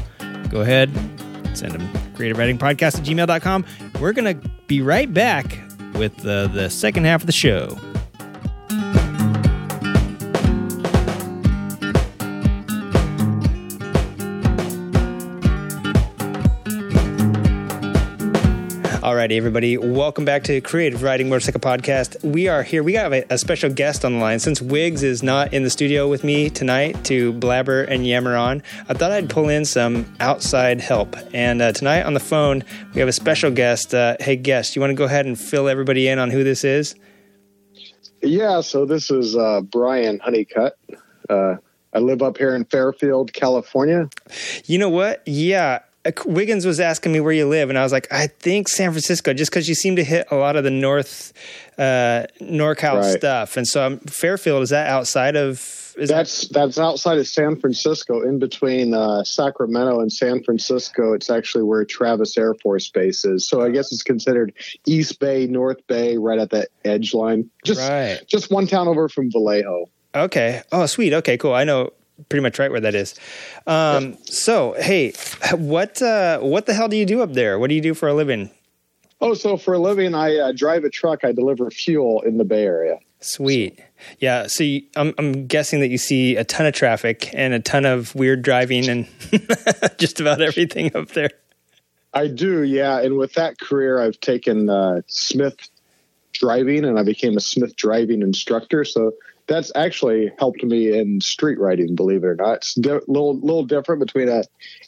go 0.50 0.60
ahead, 0.60 0.90
send 1.54 1.72
them 1.72 1.88
creative 2.14 2.38
riding 2.38 2.58
podcast 2.58 2.98
at 2.98 3.04
gmail.com. 3.04 3.64
We're 4.00 4.12
going 4.12 4.40
to 4.40 4.48
be 4.66 4.80
right 4.82 5.12
back 5.12 5.58
with 5.94 6.26
uh, 6.26 6.48
the 6.48 6.68
second 6.68 7.04
half 7.04 7.22
of 7.22 7.26
the 7.26 7.32
show. 7.32 7.78
Alrighty, 19.26 19.38
everybody, 19.38 19.76
welcome 19.76 20.24
back 20.24 20.44
to 20.44 20.60
Creative 20.60 21.02
Riding 21.02 21.28
Motorcycle 21.28 21.58
Podcast. 21.58 22.22
We 22.22 22.46
are 22.46 22.62
here. 22.62 22.84
We 22.84 22.92
got 22.92 23.12
a, 23.12 23.34
a, 23.34 23.38
special 23.38 23.68
guest 23.68 24.04
on 24.04 24.12
the 24.12 24.18
line. 24.20 24.38
Since 24.38 24.62
Wiggs 24.62 25.02
is 25.02 25.20
not 25.20 25.52
in 25.52 25.64
the 25.64 25.70
studio 25.70 26.06
with 26.06 26.22
me 26.22 26.48
tonight 26.48 27.04
to 27.06 27.32
blabber 27.32 27.82
and 27.82 28.06
yammer 28.06 28.36
on, 28.36 28.62
I 28.88 28.94
thought 28.94 29.10
I'd 29.10 29.28
pull 29.28 29.48
in 29.48 29.64
some 29.64 30.06
outside 30.20 30.80
help. 30.80 31.16
And 31.34 31.60
uh, 31.60 31.72
tonight 31.72 32.02
on 32.02 32.14
the 32.14 32.20
phone, 32.20 32.62
we 32.94 33.00
have 33.00 33.08
a 33.08 33.12
special 33.12 33.50
guest. 33.50 33.92
Uh, 33.92 34.16
hey, 34.20 34.36
guest, 34.36 34.76
you 34.76 34.80
want 34.80 34.92
to 34.92 34.94
go 34.94 35.06
ahead 35.06 35.26
and 35.26 35.36
fill 35.36 35.66
everybody 35.66 36.06
in 36.06 36.20
on 36.20 36.30
who 36.30 36.44
this 36.44 36.62
is? 36.62 36.94
Yeah, 38.22 38.60
so 38.60 38.86
this 38.86 39.10
is 39.10 39.36
uh, 39.36 39.60
Brian 39.62 40.20
Honeycutt. 40.20 40.78
Uh, 41.28 41.56
I 41.92 41.98
live 41.98 42.22
up 42.22 42.38
here 42.38 42.54
in 42.54 42.64
Fairfield, 42.64 43.32
California. 43.32 44.08
You 44.66 44.78
know 44.78 44.90
what? 44.90 45.26
Yeah, 45.26 45.80
Wiggins 46.24 46.66
was 46.66 46.80
asking 46.80 47.12
me 47.12 47.20
where 47.20 47.32
you 47.32 47.46
live, 47.46 47.68
and 47.68 47.78
I 47.78 47.82
was 47.82 47.92
like, 47.92 48.10
I 48.12 48.26
think 48.26 48.68
San 48.68 48.90
Francisco, 48.90 49.32
just 49.32 49.50
because 49.50 49.68
you 49.68 49.74
seem 49.74 49.96
to 49.96 50.04
hit 50.04 50.26
a 50.30 50.36
lot 50.36 50.56
of 50.56 50.64
the 50.64 50.70
North 50.70 51.32
uh, 51.78 52.26
NorCal 52.40 53.00
right. 53.00 53.18
stuff. 53.18 53.56
And 53.56 53.66
so, 53.66 53.86
um, 53.86 53.98
Fairfield 54.00 54.62
is 54.62 54.70
that 54.70 54.88
outside 54.88 55.36
of? 55.36 55.84
that's 55.96 56.48
that- 56.48 56.52
that's 56.52 56.78
outside 56.78 57.18
of 57.18 57.26
San 57.26 57.58
Francisco, 57.58 58.22
in 58.22 58.38
between 58.38 58.92
uh, 58.92 59.24
Sacramento 59.24 60.00
and 60.00 60.12
San 60.12 60.42
Francisco. 60.42 61.14
It's 61.14 61.30
actually 61.30 61.64
where 61.64 61.84
Travis 61.84 62.36
Air 62.36 62.54
Force 62.54 62.90
Base 62.90 63.24
is. 63.24 63.48
So 63.48 63.62
I 63.62 63.70
guess 63.70 63.90
it's 63.92 64.02
considered 64.02 64.52
East 64.86 65.18
Bay, 65.20 65.46
North 65.46 65.86
Bay, 65.86 66.18
right 66.18 66.38
at 66.38 66.50
that 66.50 66.68
edge 66.84 67.14
line. 67.14 67.50
Just 67.64 67.80
right. 67.88 68.20
just 68.26 68.50
one 68.50 68.66
town 68.66 68.88
over 68.88 69.08
from 69.08 69.30
Vallejo. 69.30 69.86
Okay. 70.14 70.62
Oh, 70.72 70.86
sweet. 70.86 71.12
Okay, 71.12 71.36
cool. 71.36 71.52
I 71.52 71.64
know 71.64 71.92
pretty 72.28 72.42
much 72.42 72.58
right 72.58 72.70
where 72.70 72.80
that 72.80 72.94
is. 72.94 73.14
Um, 73.66 74.16
so, 74.24 74.74
hey, 74.78 75.12
what 75.52 76.00
uh, 76.02 76.40
what 76.40 76.66
the 76.66 76.74
hell 76.74 76.88
do 76.88 76.96
you 76.96 77.06
do 77.06 77.22
up 77.22 77.32
there? 77.32 77.58
What 77.58 77.68
do 77.68 77.74
you 77.74 77.80
do 77.80 77.94
for 77.94 78.08
a 78.08 78.14
living? 78.14 78.50
Oh, 79.20 79.34
so 79.34 79.56
for 79.56 79.74
a 79.74 79.78
living, 79.78 80.14
I 80.14 80.36
uh, 80.36 80.52
drive 80.52 80.84
a 80.84 80.90
truck. 80.90 81.24
I 81.24 81.32
deliver 81.32 81.70
fuel 81.70 82.20
in 82.22 82.36
the 82.36 82.44
Bay 82.44 82.64
Area. 82.64 82.98
Sweet. 83.20 83.80
Yeah. 84.18 84.46
So 84.46 84.62
you, 84.62 84.82
I'm, 84.94 85.14
I'm 85.16 85.46
guessing 85.46 85.80
that 85.80 85.88
you 85.88 85.96
see 85.96 86.36
a 86.36 86.44
ton 86.44 86.66
of 86.66 86.74
traffic 86.74 87.34
and 87.34 87.54
a 87.54 87.60
ton 87.60 87.86
of 87.86 88.14
weird 88.14 88.42
driving 88.42 88.88
and 88.88 89.08
just 89.98 90.20
about 90.20 90.42
everything 90.42 90.94
up 90.94 91.08
there. 91.08 91.30
I 92.12 92.28
do, 92.28 92.62
yeah. 92.62 93.00
And 93.00 93.16
with 93.16 93.34
that 93.34 93.58
career, 93.58 94.00
I've 94.00 94.20
taken 94.20 94.68
uh, 94.68 95.00
Smith 95.06 95.56
driving 96.32 96.84
and 96.84 96.98
I 96.98 97.02
became 97.02 97.36
a 97.36 97.40
Smith 97.40 97.74
driving 97.76 98.22
instructor. 98.22 98.84
So 98.84 99.12
that's 99.46 99.70
actually 99.74 100.32
helped 100.38 100.62
me 100.64 100.98
in 100.98 101.20
street 101.20 101.58
riding, 101.58 101.94
believe 101.94 102.24
it 102.24 102.26
or 102.26 102.34
not. 102.34 102.56
It's 102.56 102.76
a 102.76 102.80
di- 102.80 103.00
little, 103.06 103.38
little 103.38 103.64
different 103.64 104.00
between 104.00 104.28
a 104.28 104.42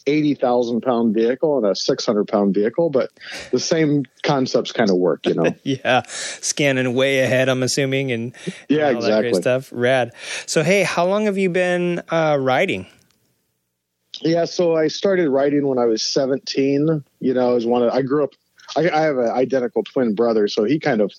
80,000 0.07 0.81
pound 0.81 1.15
vehicle 1.15 1.59
and 1.59 1.67
a 1.67 1.77
600 1.77 2.27
pound 2.27 2.55
vehicle, 2.55 2.91
but 2.91 3.11
the 3.53 3.61
same 3.61 4.05
concepts 4.23 4.73
kind 4.73 4.91
of 4.91 4.97
work, 4.97 5.27
you 5.27 5.35
know? 5.35 5.55
yeah. 5.63 6.03
Scanning 6.09 6.95
way 6.95 7.21
ahead, 7.21 7.49
I'm 7.49 7.63
assuming. 7.63 8.11
And 8.11 8.35
yeah, 8.69 8.89
and 8.89 8.97
all 8.97 9.03
that 9.03 9.21
great 9.21 9.29
exactly. 9.29 9.41
stuff. 9.43 9.69
Rad. 9.73 10.13
So, 10.47 10.65
hey, 10.65 10.83
how 10.83 11.07
long 11.07 11.27
have 11.27 11.39
you 11.39 11.51
been 11.51 12.03
uh, 12.11 12.37
riding? 12.41 12.87
Yeah, 14.21 14.47
so 14.47 14.75
I 14.75 14.89
started 14.89 15.29
riding 15.29 15.67
when 15.67 15.79
I 15.79 15.85
was 15.85 16.03
17. 16.03 17.05
You 17.21 17.35
know, 17.35 17.55
as 17.55 17.65
one 17.65 17.85
of, 17.85 17.93
I 17.93 18.03
grew 18.03 18.25
up, 18.25 18.33
I, 18.77 18.91
I 18.91 19.03
have 19.03 19.19
an 19.19 19.31
identical 19.31 19.85
twin 19.85 20.15
brother, 20.17 20.49
so 20.49 20.65
he 20.65 20.81
kind 20.81 21.01
of 21.01 21.13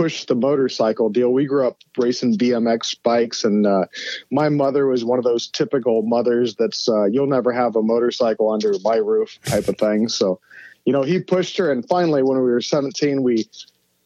pushed 0.00 0.28
the 0.28 0.34
motorcycle 0.34 1.10
deal. 1.10 1.30
We 1.30 1.44
grew 1.44 1.66
up 1.66 1.76
racing 1.98 2.38
BMX 2.38 2.96
bikes, 3.02 3.44
and 3.44 3.66
uh, 3.66 3.84
my 4.30 4.48
mother 4.48 4.86
was 4.86 5.04
one 5.04 5.18
of 5.18 5.24
those 5.24 5.46
typical 5.46 6.00
mothers 6.00 6.54
that's 6.54 6.88
uh, 6.88 7.04
you'll 7.04 7.26
never 7.26 7.52
have 7.52 7.76
a 7.76 7.82
motorcycle 7.82 8.50
under 8.50 8.72
my 8.82 8.96
roof 8.96 9.38
type 9.44 9.68
of 9.68 9.76
thing. 9.76 10.08
So, 10.08 10.40
you 10.86 10.94
know, 10.94 11.02
he 11.02 11.20
pushed 11.20 11.58
her, 11.58 11.70
and 11.70 11.86
finally, 11.86 12.22
when 12.22 12.38
we 12.38 12.44
were 12.44 12.62
17, 12.62 13.22
we 13.22 13.46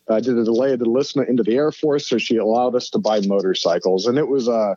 uh, 0.09 0.19
did 0.19 0.37
a 0.37 0.43
delayed 0.43 0.81
enlistment 0.81 1.29
into 1.29 1.45
the 1.45 1.55
Air 1.55 1.71
Force, 1.71 2.09
so 2.09 2.19
she 2.19 2.39
allowed 2.39 2.75
us 2.75 2.91
to 2.91 2.99
buy 2.99 3.21
motorcycles, 3.21 4.07
and 4.07 4.19
it 4.19 4.27
was 4.27 4.49
uh, 4.49 4.75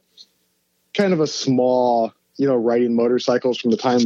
kind 0.93 1.13
of 1.13 1.19
a 1.19 1.25
small, 1.25 2.13
you 2.37 2.47
know, 2.47 2.55
riding 2.55 2.95
motorcycles 2.95 3.57
from 3.57 3.71
the 3.71 3.77
time 3.77 4.01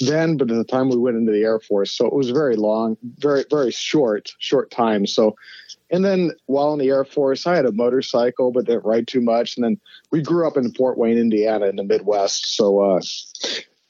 then, 0.00 0.36
but 0.36 0.48
at 0.52 0.56
the 0.56 0.62
time 0.62 0.88
we 0.88 0.96
went 0.96 1.16
into 1.16 1.32
the 1.32 1.42
Air 1.42 1.58
Force, 1.58 1.90
so 1.90 2.06
it 2.06 2.14
was 2.14 2.30
very 2.30 2.54
long, 2.54 2.96
very 3.18 3.44
very 3.50 3.72
short, 3.72 4.30
short 4.38 4.70
time. 4.70 5.04
So, 5.04 5.34
and 5.90 6.04
then 6.04 6.32
while 6.46 6.72
in 6.72 6.78
the 6.78 6.88
Air 6.88 7.04
Force, 7.04 7.46
I 7.46 7.56
had 7.56 7.66
a 7.66 7.72
motorcycle, 7.72 8.50
but 8.50 8.66
didn't 8.66 8.84
ride 8.84 9.06
too 9.06 9.20
much. 9.20 9.56
And 9.56 9.64
then 9.64 9.80
we 10.10 10.22
grew 10.22 10.46
up 10.46 10.56
in 10.56 10.72
Fort 10.72 10.98
Wayne, 10.98 11.18
Indiana, 11.18 11.66
in 11.66 11.76
the 11.76 11.84
Midwest, 11.84 12.56
so. 12.56 12.80
uh 12.80 13.00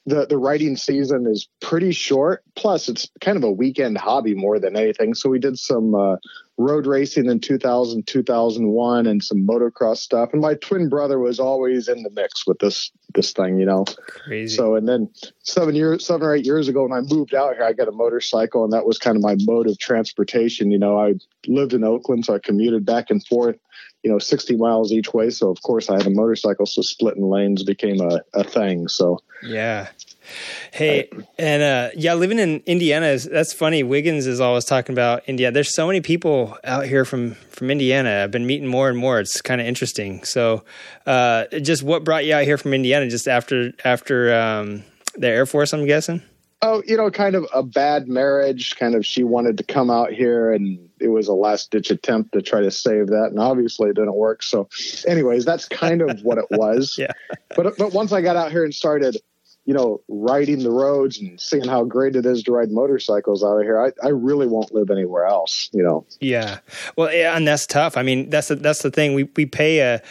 the, 0.05 0.27
the 0.27 0.37
writing 0.37 0.77
season 0.77 1.25
is 1.27 1.47
pretty 1.61 1.91
short. 1.91 2.43
Plus, 2.55 2.87
it's 2.87 3.09
kind 3.21 3.37
of 3.37 3.43
a 3.43 3.51
weekend 3.51 3.97
hobby 3.97 4.35
more 4.35 4.59
than 4.59 4.75
anything. 4.75 5.15
So 5.15 5.29
we 5.29 5.39
did 5.39 5.57
some 5.57 5.95
uh, 5.95 6.17
road 6.57 6.85
racing 6.85 7.25
in 7.25 7.39
2000, 7.39 8.05
2001, 8.05 9.07
and 9.07 9.23
some 9.23 9.47
motocross 9.47 9.97
stuff. 9.97 10.29
And 10.31 10.41
my 10.41 10.53
twin 10.55 10.89
brother 10.89 11.17
was 11.17 11.39
always 11.39 11.87
in 11.87 12.03
the 12.03 12.11
mix 12.11 12.45
with 12.45 12.59
this 12.59 12.91
this 13.15 13.31
thing, 13.31 13.57
you 13.57 13.65
know. 13.65 13.85
Crazy. 14.07 14.55
So, 14.55 14.75
and 14.75 14.87
then 14.87 15.09
seven 15.39 15.73
years, 15.73 16.05
seven 16.05 16.27
or 16.27 16.35
eight 16.35 16.45
years 16.45 16.67
ago, 16.67 16.83
when 16.83 16.91
I 16.91 17.01
moved 17.01 17.33
out 17.33 17.55
here, 17.55 17.63
I 17.63 17.73
got 17.73 17.87
a 17.87 17.93
motorcycle, 17.93 18.63
and 18.63 18.73
that 18.73 18.85
was 18.85 18.99
kind 18.99 19.15
of 19.15 19.23
my 19.23 19.37
mode 19.41 19.67
of 19.67 19.79
transportation. 19.79 20.69
You 20.69 20.79
know, 20.79 20.99
I 20.99 21.15
lived 21.47 21.73
in 21.73 21.83
Oakland, 21.83 22.25
so 22.25 22.35
I 22.35 22.39
commuted 22.39 22.85
back 22.85 23.09
and 23.09 23.25
forth, 23.25 23.57
you 24.05 24.11
know, 24.11 24.19
60 24.19 24.55
miles 24.55 24.91
each 24.91 25.15
way. 25.15 25.31
So, 25.31 25.49
of 25.49 25.63
course, 25.63 25.89
I 25.89 25.95
had 25.95 26.05
a 26.05 26.11
motorcycle, 26.11 26.67
so 26.67 26.83
splitting 26.83 27.27
lanes 27.27 27.63
became 27.63 27.99
a, 27.99 28.21
a 28.35 28.43
thing. 28.43 28.87
So, 28.87 29.19
Yeah. 29.41 29.87
Hey, 30.71 31.09
and 31.39 31.63
uh, 31.63 31.89
yeah, 31.95 32.13
living 32.13 32.37
in 32.37 32.61
Indiana 32.67 33.07
is 33.07 33.25
that's 33.25 33.53
funny. 33.53 33.83
Wiggins 33.83 34.27
is 34.27 34.39
always 34.39 34.65
talking 34.65 34.93
about 34.93 35.23
India. 35.27 35.51
There's 35.51 35.73
so 35.73 35.85
many 35.85 36.01
people 36.01 36.57
out 36.63 36.85
here 36.85 37.05
from 37.05 37.33
from 37.49 37.69
Indiana. 37.69 38.23
I've 38.23 38.31
been 38.31 38.47
meeting 38.47 38.67
more 38.67 38.89
and 38.89 38.97
more. 38.97 39.19
It's 39.19 39.41
kind 39.41 39.61
of 39.61 39.67
interesting. 39.67 40.23
So, 40.23 40.63
uh, 41.05 41.45
just 41.61 41.83
what 41.83 42.03
brought 42.03 42.25
you 42.25 42.33
out 42.33 42.43
here 42.43 42.57
from 42.57 42.73
Indiana? 42.73 43.07
Just 43.07 43.27
after 43.27 43.71
after 43.83 44.33
um, 44.33 44.83
the 45.15 45.27
Air 45.27 45.45
Force, 45.45 45.73
I'm 45.73 45.85
guessing. 45.85 46.23
oh, 46.63 46.81
you 46.87 46.97
know, 46.97 47.11
kind 47.11 47.35
of 47.35 47.45
a 47.53 47.61
bad 47.61 48.07
marriage. 48.07 48.75
Kind 48.77 48.95
of, 48.95 49.05
she 49.05 49.23
wanted 49.23 49.59
to 49.59 49.63
come 49.63 49.91
out 49.91 50.11
here, 50.11 50.51
and 50.51 50.84
it 50.99 51.09
was 51.09 51.27
a 51.27 51.33
last 51.33 51.71
ditch 51.71 51.91
attempt 51.91 52.33
to 52.33 52.41
try 52.41 52.61
to 52.61 52.71
save 52.71 53.07
that, 53.07 53.27
and 53.29 53.39
obviously 53.39 53.89
it 53.89 53.95
didn't 53.95 54.15
work. 54.15 54.43
So, 54.43 54.69
anyways, 55.07 55.45
that's 55.45 55.67
kind 55.67 56.01
of 56.01 56.21
what 56.21 56.37
it 56.37 56.45
was. 56.51 56.99
Yeah. 57.05 57.11
But 57.55 57.77
but 57.77 57.93
once 57.93 58.11
I 58.13 58.21
got 58.21 58.35
out 58.35 58.51
here 58.51 58.63
and 58.63 58.73
started, 58.73 59.17
you 59.65 59.73
know, 59.73 60.01
riding 60.07 60.63
the 60.63 60.71
roads 60.71 61.19
and 61.19 61.39
seeing 61.39 61.67
how 61.67 61.83
great 61.83 62.15
it 62.15 62.25
is 62.25 62.43
to 62.43 62.51
ride 62.51 62.71
motorcycles 62.71 63.43
out 63.43 63.57
of 63.57 63.63
here, 63.63 63.79
I, 63.79 63.91
I 64.05 64.09
really 64.09 64.47
won't 64.47 64.73
live 64.73 64.89
anywhere 64.89 65.25
else. 65.25 65.69
You 65.73 65.83
know. 65.83 66.05
Yeah. 66.19 66.59
Well, 66.95 67.13
yeah, 67.13 67.35
and 67.35 67.47
that's 67.47 67.67
tough. 67.67 67.97
I 67.97 68.03
mean, 68.03 68.29
that's 68.29 68.47
the, 68.47 68.55
that's 68.55 68.81
the 68.81 68.91
thing. 68.91 69.13
We 69.13 69.23
we 69.35 69.45
pay 69.45 69.79
a 69.79 70.01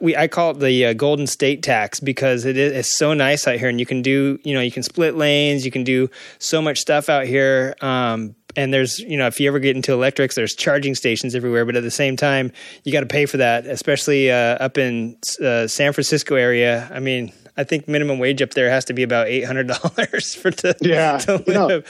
we 0.00 0.16
I 0.16 0.28
call 0.28 0.52
it 0.52 0.60
the 0.60 0.86
uh, 0.86 0.92
Golden 0.94 1.26
State 1.26 1.62
tax 1.62 2.00
because 2.00 2.44
it 2.44 2.56
is 2.56 2.72
it's 2.72 2.96
so 2.96 3.14
nice 3.14 3.46
out 3.46 3.58
here, 3.58 3.68
and 3.68 3.78
you 3.78 3.86
can 3.86 4.02
do 4.02 4.38
you 4.42 4.54
know 4.54 4.60
you 4.60 4.70
can 4.70 4.82
split 4.82 5.16
lanes, 5.16 5.64
you 5.64 5.70
can 5.70 5.84
do 5.84 6.08
so 6.38 6.62
much 6.62 6.78
stuff 6.78 7.08
out 7.08 7.26
here. 7.26 7.74
Um, 7.80 8.34
and 8.56 8.72
there's 8.72 8.98
you 8.98 9.16
know 9.16 9.26
if 9.26 9.40
you 9.40 9.48
ever 9.48 9.58
get 9.58 9.76
into 9.76 9.92
electrics, 9.92 10.34
there's 10.34 10.54
charging 10.54 10.94
stations 10.94 11.34
everywhere, 11.34 11.64
but 11.64 11.76
at 11.76 11.82
the 11.82 11.90
same 11.90 12.16
time, 12.16 12.52
you 12.84 12.92
got 12.92 13.00
to 13.00 13.06
pay 13.06 13.26
for 13.26 13.38
that, 13.38 13.66
especially 13.66 14.30
uh, 14.30 14.36
up 14.36 14.78
in 14.78 15.16
uh, 15.42 15.66
San 15.66 15.92
Francisco 15.92 16.36
area. 16.36 16.90
I 16.92 17.00
mean. 17.00 17.32
I 17.56 17.62
think 17.62 17.86
minimum 17.86 18.18
wage 18.18 18.42
up 18.42 18.50
there 18.50 18.68
has 18.68 18.84
to 18.86 18.94
be 18.94 19.04
about 19.04 19.28
eight 19.28 19.44
hundred 19.44 19.68
dollars 19.82 20.34
for 20.34 20.50
to, 20.50 20.74
Yeah, 20.80 21.18
to 21.18 21.44
you 21.46 21.54
know. 21.54 21.82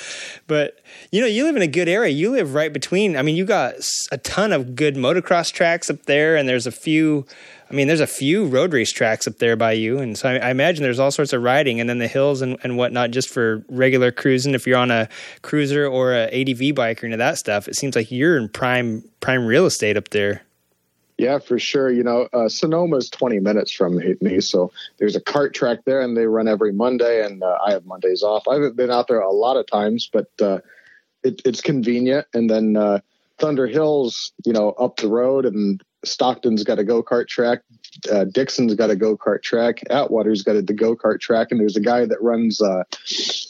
But 0.47 0.79
you 1.11 1.23
know, 1.23 1.27
you 1.27 1.45
live 1.45 1.57
in 1.57 1.63
a 1.63 1.67
good 1.67 1.89
area. 1.89 2.13
You 2.13 2.33
live 2.33 2.53
right 2.53 2.71
between. 2.71 3.17
I 3.17 3.23
mean, 3.23 3.35
you 3.35 3.47
got 3.47 3.77
a 4.13 4.19
ton 4.19 4.53
of 4.53 4.77
good 4.77 4.97
motocross 4.97 5.51
tracks 5.51 5.89
up 5.89 6.03
there, 6.03 6.37
and 6.37 6.47
there's 6.49 6.67
a 6.67 6.73
few. 6.73 7.27
I 7.75 7.77
mean, 7.77 7.89
there's 7.89 7.99
a 7.99 8.07
few 8.07 8.47
road 8.47 8.73
race 8.73 8.93
tracks 8.93 9.27
up 9.27 9.39
there 9.39 9.57
by 9.57 9.73
you, 9.73 9.99
and 9.99 10.17
so 10.17 10.29
I, 10.29 10.37
I 10.37 10.51
imagine 10.51 10.85
there's 10.85 11.01
all 11.01 11.11
sorts 11.11 11.33
of 11.33 11.43
riding, 11.43 11.81
and 11.81 11.91
then 11.91 11.99
the 11.99 12.07
hills 12.07 12.41
and, 12.41 12.57
and 12.63 12.77
whatnot, 12.77 13.11
just 13.11 13.29
for 13.29 13.65
regular 13.69 14.13
cruising. 14.13 14.55
If 14.55 14.65
you're 14.65 14.79
on 14.79 14.93
a 14.93 15.09
cruiser 15.43 15.85
or 15.85 16.13
a 16.15 16.29
ADV 16.29 16.77
bike 16.77 17.03
or 17.03 17.07
any 17.07 17.15
of 17.15 17.19
that 17.19 17.37
stuff, 17.37 17.67
it 17.67 17.75
seems 17.75 17.97
like 17.97 18.13
you're 18.13 18.39
in 18.39 18.49
prime 18.49 19.03
prime 19.19 19.45
real 19.45 19.67
estate 19.67 19.97
up 19.97 20.11
there. 20.11 20.43
Yeah, 21.19 21.41
for 21.41 21.59
sure. 21.59 21.91
You 21.91 22.05
know, 22.05 22.29
uh, 22.33 22.49
Sonoma's 22.49 23.11
20 23.11 23.41
minutes 23.41 23.73
from 23.73 24.01
me, 24.21 24.41
so 24.41 24.71
there's 24.99 25.17
a 25.17 25.21
kart 25.21 25.53
track 25.53 25.81
there, 25.85 26.01
and 26.01 26.17
they 26.17 26.27
run 26.27 26.47
every 26.47 26.73
Monday, 26.73 27.27
and 27.27 27.43
uh, 27.43 27.59
I 27.67 27.73
have 27.73 27.85
Mondays 27.87 28.23
off. 28.23 28.47
I 28.47 28.55
haven't 28.55 28.77
been 28.77 28.93
out 28.93 29.09
there 29.09 29.19
a 29.19 29.33
lot 29.33 29.57
of 29.57 29.67
times, 29.67 30.09
but 30.13 30.29
uh, 30.41 30.61
it, 31.25 31.43
it's 31.45 31.61
convenient. 31.61 32.29
And 32.35 32.49
then 32.49 32.77
uh, 32.77 33.01
Thunder 33.39 33.67
Hills, 33.67 34.31
you 34.45 34.53
know, 34.53 34.71
up 34.79 34.99
the 34.99 35.09
road, 35.09 35.45
and 35.45 35.83
Stockton's 36.05 36.65
got 36.65 36.79
a 36.79 36.85
go 36.85 37.03
kart 37.03 37.29
track. 37.29 37.61
Uh, 38.11 38.25
Dixon's 38.25 38.75
got 38.75 38.91
a 38.91 38.97
go 38.97 39.17
kart 39.17 39.43
track. 39.43 39.83
Atwater's 39.91 40.43
got 40.43 40.57
a 40.57 40.63
go 40.63 40.97
kart 40.97 41.21
track, 41.21 41.49
and 41.51 41.61
there's 41.61 41.77
a 41.77 41.81
guy 41.81 42.05
that 42.07 42.21
runs 42.21 42.61
uh, 42.61 42.85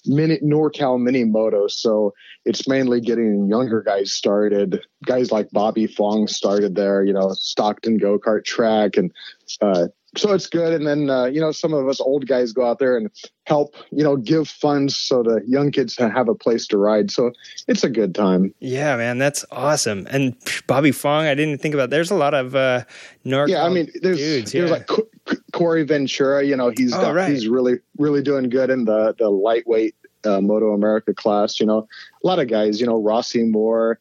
mini 0.06 0.38
NorCal 0.38 1.00
Mini 1.00 1.24
Moto. 1.24 1.66
So 1.66 2.12
it's 2.44 2.68
mainly 2.68 3.00
getting 3.00 3.48
younger 3.48 3.82
guys 3.82 4.12
started. 4.12 4.80
Guys 5.04 5.32
like 5.32 5.50
Bobby 5.50 5.86
Fong 5.86 6.28
started 6.28 6.74
there. 6.74 7.02
You 7.04 7.12
know, 7.12 7.30
Stockton 7.32 7.98
go 7.98 8.18
kart 8.18 8.44
track, 8.44 8.96
and 8.96 9.12
uh, 9.60 9.88
so 10.16 10.32
it's 10.32 10.46
good. 10.46 10.72
And 10.72 10.86
then 10.86 11.10
uh, 11.10 11.24
you 11.26 11.40
know, 11.40 11.52
some 11.52 11.72
of 11.72 11.88
us 11.88 12.00
old 12.00 12.26
guys 12.26 12.52
go 12.52 12.64
out 12.64 12.78
there 12.78 12.96
and 12.96 13.10
help. 13.46 13.74
You 13.90 14.04
know, 14.04 14.16
give 14.16 14.48
funds 14.48 14.96
so 14.96 15.22
the 15.22 15.42
young 15.46 15.70
kids 15.70 15.94
can 15.94 16.10
have 16.10 16.28
a 16.28 16.34
place 16.34 16.66
to 16.68 16.78
ride. 16.78 17.10
So 17.10 17.32
it's 17.68 17.84
a 17.84 17.90
good 17.90 18.14
time. 18.14 18.54
Yeah, 18.60 18.96
man, 18.96 19.18
that's 19.18 19.44
awesome. 19.50 20.06
And 20.10 20.36
Bobby 20.66 20.92
Fong, 20.92 21.26
I 21.26 21.34
didn't 21.34 21.60
think 21.60 21.74
about. 21.74 21.90
There's 21.90 22.10
a 22.10 22.14
lot 22.16 22.34
of 22.34 22.54
uh, 22.54 22.84
North. 23.24 23.50
Yeah, 23.50 23.64
I 23.64 23.68
mean, 23.68 23.90
there's 24.02 24.18
dudes. 24.18 24.52
there's 24.52 24.70
yeah. 24.70 24.76
like 24.76 24.86
Co- 24.86 25.08
Co- 25.24 25.36
Corey 25.52 25.84
Ventura. 25.84 26.42
You 26.44 26.56
know, 26.56 26.72
he's 26.76 26.94
Oh, 26.94 27.12
right. 27.12 27.30
he's 27.30 27.48
really 27.48 27.78
really 27.98 28.22
doing 28.22 28.48
good 28.48 28.70
in 28.70 28.84
the 28.84 29.14
the 29.18 29.28
lightweight 29.30 29.94
uh, 30.24 30.40
Moto 30.40 30.72
America 30.72 31.12
class. 31.14 31.60
You 31.60 31.66
know, 31.66 31.86
a 32.22 32.26
lot 32.26 32.38
of 32.38 32.48
guys. 32.48 32.80
You 32.80 32.86
know, 32.86 33.00
Rossi 33.00 33.42
Moore, 33.44 33.98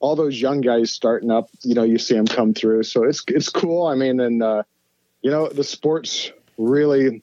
all 0.00 0.16
those 0.16 0.40
young 0.40 0.60
guys 0.60 0.92
starting 0.92 1.30
up. 1.30 1.48
You 1.62 1.74
know, 1.74 1.82
you 1.82 1.98
see 1.98 2.14
them 2.14 2.26
come 2.26 2.54
through. 2.54 2.82
So 2.84 3.04
it's 3.04 3.22
it's 3.28 3.48
cool. 3.48 3.86
I 3.86 3.94
mean, 3.94 4.20
and 4.20 4.42
uh, 4.42 4.62
you 5.24 5.30
know, 5.30 5.48
the 5.48 5.64
sport's 5.64 6.30
really. 6.56 7.22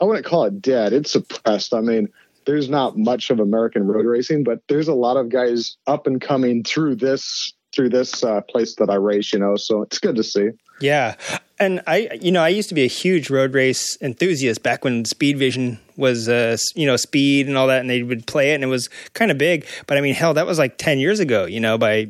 I 0.00 0.04
wouldn't 0.04 0.26
call 0.26 0.44
it 0.44 0.60
dead. 0.60 0.92
It's 0.92 1.12
suppressed. 1.12 1.72
I 1.72 1.80
mean, 1.80 2.08
there's 2.46 2.68
not 2.68 2.98
much 2.98 3.30
of 3.30 3.38
American 3.38 3.86
road 3.86 4.06
racing, 4.06 4.42
but 4.42 4.60
there's 4.68 4.88
a 4.88 4.94
lot 4.94 5.16
of 5.16 5.28
guys 5.28 5.76
up 5.86 6.08
and 6.08 6.20
coming 6.20 6.64
through 6.64 6.96
this 6.96 7.52
through 7.72 7.90
this 7.90 8.24
uh, 8.24 8.40
place 8.40 8.74
that 8.76 8.90
I 8.90 8.94
race. 8.94 9.32
You 9.32 9.38
know, 9.38 9.54
so 9.54 9.82
it's 9.82 9.98
good 10.00 10.16
to 10.16 10.24
see. 10.24 10.48
Yeah. 10.80 11.14
And 11.60 11.82
I, 11.86 12.08
you 12.20 12.30
know, 12.30 12.42
I 12.42 12.48
used 12.48 12.68
to 12.68 12.74
be 12.74 12.84
a 12.84 12.88
huge 12.88 13.30
road 13.30 13.52
race 13.52 13.98
enthusiast 14.00 14.62
back 14.62 14.84
when 14.84 15.04
Speed 15.04 15.38
Vision 15.38 15.80
was, 15.96 16.28
uh, 16.28 16.56
you 16.76 16.86
know, 16.86 16.96
speed 16.96 17.48
and 17.48 17.56
all 17.56 17.66
that, 17.66 17.80
and 17.80 17.90
they 17.90 18.02
would 18.02 18.26
play 18.26 18.52
it, 18.52 18.54
and 18.54 18.64
it 18.64 18.68
was 18.68 18.88
kind 19.12 19.30
of 19.30 19.38
big. 19.38 19.66
But 19.86 19.98
I 19.98 20.00
mean, 20.00 20.14
hell, 20.14 20.34
that 20.34 20.46
was 20.46 20.58
like 20.58 20.78
ten 20.78 20.98
years 20.98 21.20
ago, 21.20 21.44
you 21.44 21.60
know, 21.60 21.76
by 21.76 22.08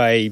by 0.00 0.30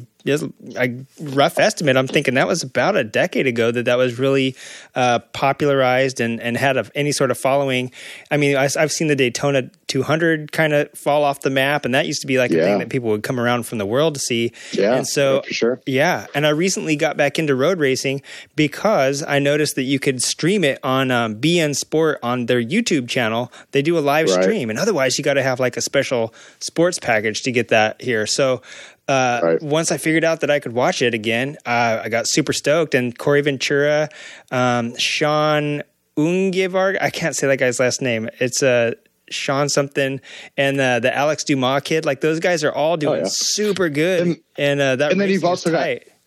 a 0.76 1.04
rough 1.20 1.58
estimate. 1.58 1.96
I'm 1.96 2.06
thinking 2.06 2.34
that 2.34 2.46
was 2.46 2.62
about 2.62 2.96
a 2.96 3.04
decade 3.04 3.46
ago 3.46 3.70
that 3.70 3.84
that 3.84 3.96
was 3.96 4.18
really 4.18 4.56
uh, 4.94 5.20
popularized 5.32 6.20
and, 6.20 6.40
and 6.40 6.56
had 6.56 6.76
a, 6.76 6.90
any 6.94 7.12
sort 7.12 7.30
of 7.30 7.38
following. 7.38 7.92
I 8.30 8.36
mean, 8.36 8.56
I, 8.56 8.68
have 8.76 8.92
seen 8.92 9.08
the 9.08 9.16
Daytona 9.16 9.70
200 9.86 10.52
kind 10.52 10.72
of 10.72 10.90
fall 10.92 11.24
off 11.24 11.40
the 11.40 11.50
map, 11.50 11.84
and 11.84 11.94
that 11.94 12.06
used 12.06 12.20
to 12.22 12.26
be 12.26 12.38
like 12.38 12.50
yeah. 12.50 12.58
a 12.58 12.64
thing 12.64 12.78
that 12.78 12.88
people 12.88 13.08
would 13.10 13.22
come 13.22 13.38
around 13.38 13.64
from 13.64 13.78
the 13.78 13.86
world 13.86 14.14
to 14.14 14.20
see. 14.20 14.52
Yeah, 14.72 14.96
and 14.96 15.06
so 15.06 15.42
sure. 15.46 15.80
Yeah, 15.86 16.26
and 16.34 16.46
I 16.46 16.50
recently 16.50 16.96
got 16.96 17.16
back 17.16 17.38
into 17.38 17.54
road 17.54 17.78
racing 17.78 18.22
because 18.56 19.22
I 19.22 19.38
noticed 19.38 19.76
that 19.76 19.84
you 19.84 19.98
could 19.98 20.22
stream 20.22 20.64
it 20.64 20.78
on 20.82 21.10
um, 21.10 21.36
beIN 21.36 21.76
Sport 21.76 22.18
on 22.22 22.46
their 22.46 22.62
YouTube 22.62 23.08
channel. 23.08 23.52
They 23.70 23.82
do 23.82 23.96
a 23.96 24.00
live 24.00 24.28
right. 24.28 24.42
stream, 24.42 24.68
and 24.68 24.78
otherwise 24.78 25.16
you 25.16 25.24
got 25.24 25.34
to 25.34 25.42
have 25.42 25.60
like 25.60 25.76
a 25.76 25.80
special 25.80 26.34
sports 26.60 26.98
package 26.98 27.42
to 27.42 27.52
get 27.52 27.68
that 27.68 28.02
here. 28.02 28.26
So 28.26 28.62
uh, 29.08 29.40
right. 29.42 29.62
once 29.62 29.90
I 29.90 29.96
figured 29.96 30.24
out 30.24 30.40
that 30.40 30.50
I 30.50 30.60
could 30.60 30.72
watch 30.72 31.02
it 31.02 31.14
again, 31.14 31.56
uh, 31.66 32.02
I 32.04 32.08
got 32.08 32.28
super 32.28 32.52
stoked. 32.52 32.94
And 32.94 33.16
Corey 33.16 33.40
Ventura, 33.40 34.08
um, 34.50 34.96
Sean 34.96 35.82
Ungevarg, 36.16 36.98
I 37.00 37.10
can't 37.10 37.34
say 37.34 37.46
that 37.46 37.56
guy's 37.56 37.80
last 37.80 38.02
name. 38.02 38.28
It's 38.38 38.62
a 38.62 38.68
uh, 38.68 38.90
Sean 39.30 39.68
something, 39.68 40.20
and 40.56 40.80
uh, 40.80 41.00
the 41.00 41.14
Alex 41.14 41.44
Dumas 41.44 41.82
kid. 41.84 42.06
Like 42.06 42.20
those 42.20 42.40
guys 42.40 42.64
are 42.64 42.72
all 42.72 42.96
doing 42.96 43.20
oh, 43.20 43.24
yeah. 43.24 43.28
super 43.28 43.88
good. 43.88 44.26
And, 44.26 44.36
and 44.56 44.80
uh, 44.80 44.96
that 44.96 45.12
and 45.12 45.20
then 45.20 45.28
you've 45.28 45.44
also 45.44 45.70
tight. 45.70 46.06
got 46.06 46.17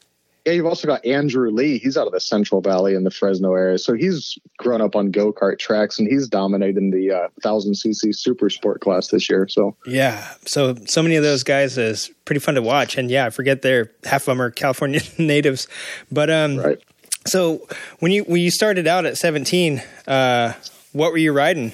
yeah, 0.46 0.54
you've 0.54 0.66
also 0.66 0.88
got 0.88 1.06
Andrew 1.06 1.52
Lee. 1.52 1.78
He's 1.78 1.98
out 1.98 2.08
of 2.08 2.14
the 2.14 2.20
Central 2.20 2.62
Valley 2.62 2.96
in 2.96 3.04
the 3.04 3.12
Fresno 3.12 3.54
area, 3.54 3.78
so 3.78 3.94
he's 3.94 4.40
grown 4.58 4.82
up 4.82 4.96
on 4.96 5.12
go 5.12 5.32
kart 5.32 5.60
tracks, 5.60 6.00
and 6.00 6.08
he's 6.08 6.28
dominating 6.28 6.90
the 6.90 7.12
uh, 7.12 7.28
thousand 7.44 7.74
cc 7.74 8.16
super 8.16 8.50
sport 8.50 8.82
class 8.82 9.10
this 9.10 9.30
year. 9.30 9.48
So 9.48 9.76
yeah, 9.86 10.34
so 10.46 10.76
so 10.86 11.04
many 11.04 11.16
of 11.16 11.24
those 11.24 11.44
guys 11.44 11.78
is 11.78 12.10
pretty 12.26 12.40
fun 12.40 12.56
to 12.56 12.62
watch, 12.62 12.98
and 12.98 13.12
yeah, 13.12 13.28
I 13.28 13.30
forget 13.30 13.62
they're 13.62 13.92
half 14.04 14.24
of 14.24 14.26
them 14.28 14.42
are 14.42 14.50
California 14.50 15.02
natives, 15.20 15.68
but 16.12 16.30
um, 16.30 16.58
right. 16.58 16.80
So 17.28 17.68
when 18.00 18.12
you 18.12 18.24
when 18.24 18.42
you 18.42 18.50
started 18.50 18.88
out 18.88 19.06
at 19.06 19.18
seventeen, 19.18 19.84
uh, 20.08 20.54
what 20.92 21.12
were 21.12 21.20
you 21.20 21.34
riding? 21.34 21.74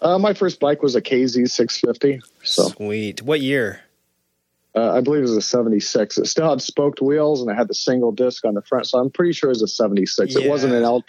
Uh, 0.00 0.16
my 0.16 0.32
first 0.32 0.60
bike 0.60 0.80
was 0.80 0.94
a 0.94 1.02
KZ 1.02 1.50
650. 1.50 2.20
So. 2.44 2.68
Sweet. 2.68 3.20
What 3.20 3.40
year? 3.40 3.80
Uh, 4.78 4.92
I 4.92 5.00
believe 5.00 5.20
it 5.20 5.22
was 5.22 5.36
a 5.36 5.42
76. 5.42 6.18
It 6.18 6.26
still 6.26 6.50
had 6.50 6.62
spoked 6.62 7.02
wheels 7.02 7.42
and 7.42 7.50
it 7.50 7.54
had 7.54 7.66
the 7.66 7.74
single 7.74 8.12
disc 8.12 8.44
on 8.44 8.54
the 8.54 8.62
front. 8.62 8.86
So 8.86 8.98
I'm 8.98 9.10
pretty 9.10 9.32
sure 9.32 9.50
it 9.50 9.58
was 9.58 9.62
a 9.62 9.68
76. 9.68 10.34
Yeah. 10.34 10.42
It 10.42 10.48
wasn't 10.48 10.74
an 10.74 10.84
L 10.84 11.04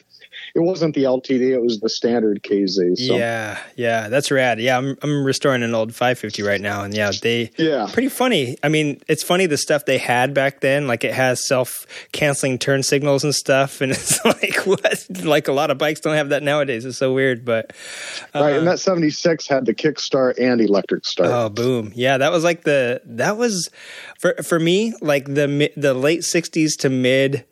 it 0.55 0.59
wasn't 0.59 0.95
the 0.95 1.03
LTD; 1.03 1.51
it 1.51 1.61
was 1.61 1.79
the 1.79 1.89
standard 1.89 2.43
KZ. 2.43 2.97
So. 2.97 3.17
Yeah, 3.17 3.59
yeah, 3.75 4.09
that's 4.09 4.31
rad. 4.31 4.59
Yeah, 4.59 4.77
I'm 4.77 4.97
I'm 5.01 5.23
restoring 5.23 5.63
an 5.63 5.75
old 5.75 5.93
550 5.93 6.43
right 6.43 6.61
now, 6.61 6.83
and 6.83 6.93
yeah, 6.93 7.11
they 7.21 7.51
yeah 7.57 7.89
pretty 7.91 8.09
funny. 8.09 8.57
I 8.63 8.69
mean, 8.69 9.01
it's 9.07 9.23
funny 9.23 9.45
the 9.45 9.57
stuff 9.57 9.85
they 9.85 9.97
had 9.97 10.33
back 10.33 10.61
then. 10.61 10.87
Like 10.87 11.03
it 11.03 11.13
has 11.13 11.45
self 11.45 11.85
canceling 12.11 12.59
turn 12.59 12.83
signals 12.83 13.23
and 13.23 13.33
stuff, 13.33 13.81
and 13.81 13.91
it's 13.93 14.23
like 14.25 14.65
what? 14.65 15.05
Like 15.23 15.47
a 15.47 15.53
lot 15.53 15.71
of 15.71 15.77
bikes 15.77 15.99
don't 15.99 16.15
have 16.15 16.29
that 16.29 16.43
nowadays. 16.43 16.85
It's 16.85 16.97
so 16.97 17.13
weird, 17.13 17.45
but 17.45 17.73
uh, 18.33 18.41
right. 18.41 18.55
And 18.55 18.67
that 18.67 18.79
76 18.79 19.47
had 19.47 19.65
the 19.65 19.73
kickstart 19.73 20.39
and 20.39 20.61
electric 20.61 21.05
start. 21.05 21.29
Oh, 21.29 21.49
boom! 21.49 21.91
Yeah, 21.95 22.17
that 22.17 22.31
was 22.31 22.43
like 22.43 22.63
the 22.63 23.01
that 23.05 23.37
was 23.37 23.69
for 24.19 24.35
for 24.43 24.59
me 24.59 24.93
like 25.01 25.25
the 25.25 25.71
the 25.75 25.93
late 25.93 26.21
60s 26.21 26.77
to 26.79 26.89
mid 26.89 27.45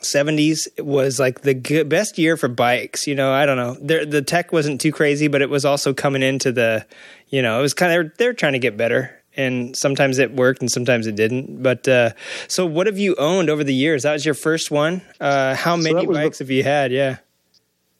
70s 0.00 0.82
was 0.82 1.18
like 1.18 1.42
the 1.42 1.54
good, 1.54 1.88
best 1.88 2.18
year 2.18 2.36
for 2.36 2.48
bikes. 2.48 3.06
You 3.06 3.14
know, 3.14 3.32
I 3.32 3.46
don't 3.46 3.56
know. 3.56 3.76
There, 3.80 4.06
the 4.06 4.22
tech 4.22 4.52
wasn't 4.52 4.80
too 4.80 4.92
crazy, 4.92 5.28
but 5.28 5.42
it 5.42 5.50
was 5.50 5.64
also 5.64 5.92
coming 5.92 6.22
into 6.22 6.52
the, 6.52 6.86
you 7.28 7.42
know, 7.42 7.58
it 7.58 7.62
was 7.62 7.74
kind 7.74 7.92
of, 7.92 8.16
they're 8.16 8.32
trying 8.32 8.54
to 8.54 8.58
get 8.58 8.76
better. 8.76 9.16
And 9.36 9.76
sometimes 9.76 10.18
it 10.18 10.32
worked 10.34 10.60
and 10.60 10.70
sometimes 10.70 11.06
it 11.06 11.14
didn't. 11.14 11.62
But 11.62 11.86
uh, 11.86 12.10
so, 12.48 12.66
what 12.66 12.88
have 12.88 12.98
you 12.98 13.14
owned 13.14 13.48
over 13.48 13.62
the 13.62 13.72
years? 13.72 14.02
That 14.02 14.12
was 14.12 14.24
your 14.24 14.34
first 14.34 14.72
one. 14.72 15.02
Uh, 15.20 15.54
how 15.54 15.76
many 15.76 16.04
so 16.04 16.12
bikes 16.12 16.38
the, 16.38 16.44
have 16.44 16.50
you 16.50 16.64
had? 16.64 16.90
Yeah. 16.90 17.18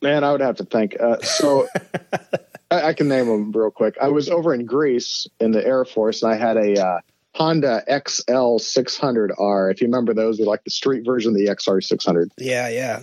Man, 0.02 0.24
I 0.24 0.32
would 0.32 0.40
have 0.40 0.56
to 0.56 0.64
think. 0.64 1.00
Uh, 1.00 1.20
so, 1.20 1.68
I, 2.70 2.88
I, 2.88 2.92
can 2.94 3.06
name 3.08 3.26
them 3.26 3.52
real 3.52 3.70
quick. 3.70 3.96
I 4.02 4.08
was 4.08 4.28
over 4.28 4.52
in 4.52 4.64
Greece 4.64 5.28
in 5.38 5.52
the 5.52 5.64
Air 5.64 5.84
Force 5.84 6.22
and 6.22 6.32
I 6.32 6.36
had 6.36 6.56
a 6.56 6.84
uh, 6.84 7.00
Honda 7.34 7.82
XL 7.86 8.58
600R. 8.58 9.72
If 9.72 9.80
you 9.80 9.86
remember 9.86 10.14
those, 10.14 10.38
were 10.38 10.46
like 10.46 10.64
the 10.64 10.70
street 10.70 11.04
version 11.04 11.32
of 11.32 11.36
the 11.36 11.46
XR 11.46 11.82
600. 11.82 12.32
Yeah, 12.36 12.68
yeah. 12.68 13.02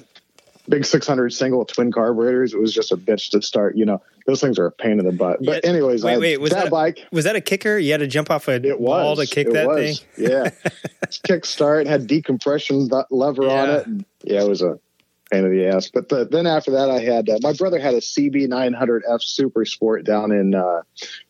Big 0.70 0.86
600 0.86 1.32
single 1.32 1.64
twin 1.64 1.94
carburetors. 1.94 2.54
It 2.54 2.60
was 2.60 2.74
just 2.74 2.92
a 2.92 2.98
bitch 2.98 3.32
to 3.32 3.42
start. 3.42 3.78
You 3.78 3.86
know, 3.86 4.02
those 4.26 4.42
things 4.42 4.60
are 4.60 4.66
a 4.66 4.72
pain 4.72 5.00
in 5.00 5.06
the 5.06 5.14
butt. 5.14 5.38
But 5.44 5.64
yeah. 5.64 5.70
anyways, 5.70 6.04
wait, 6.04 6.18
wait, 6.20 6.42
was 6.42 6.52
that, 6.52 6.64
that 6.64 6.68
a, 6.68 6.72
bike? 6.72 7.00
Was 7.12 7.24
that 7.24 7.38
a 7.38 7.42
kicker? 7.42 7.78
You 7.78 7.94
had 7.94 8.02
to 8.02 8.08
jump 8.08 8.30
off 8.30 8.50
a 8.50 8.56
it 8.56 8.80
wall 8.80 9.16
to 9.16 9.26
kick 9.26 9.50
that 9.52 9.66
was. 9.66 10.02
thing. 10.02 10.30
yeah, 10.30 10.50
kick 11.24 11.46
start 11.46 11.88
had 11.88 12.06
decompression 12.08 12.90
lever 13.10 13.46
yeah. 13.46 13.62
on 13.62 13.70
it. 13.70 13.88
And 13.88 14.06
yeah, 14.26 14.44
it 14.44 14.50
was 14.50 14.62
a 14.62 14.78
pain 15.32 15.46
in 15.46 15.58
the 15.58 15.68
ass. 15.68 15.90
But 15.90 16.10
the, 16.10 16.26
then 16.26 16.46
after 16.46 16.72
that, 16.72 16.90
I 16.90 17.00
had 17.00 17.30
uh, 17.30 17.40
my 17.42 17.54
brother 17.54 17.80
had 17.80 17.94
a 17.94 18.02
CB 18.02 18.48
900F 18.48 19.22
Super 19.22 19.64
Sport 19.64 20.04
down 20.04 20.34
in 20.34 20.54
uh, 20.54 20.82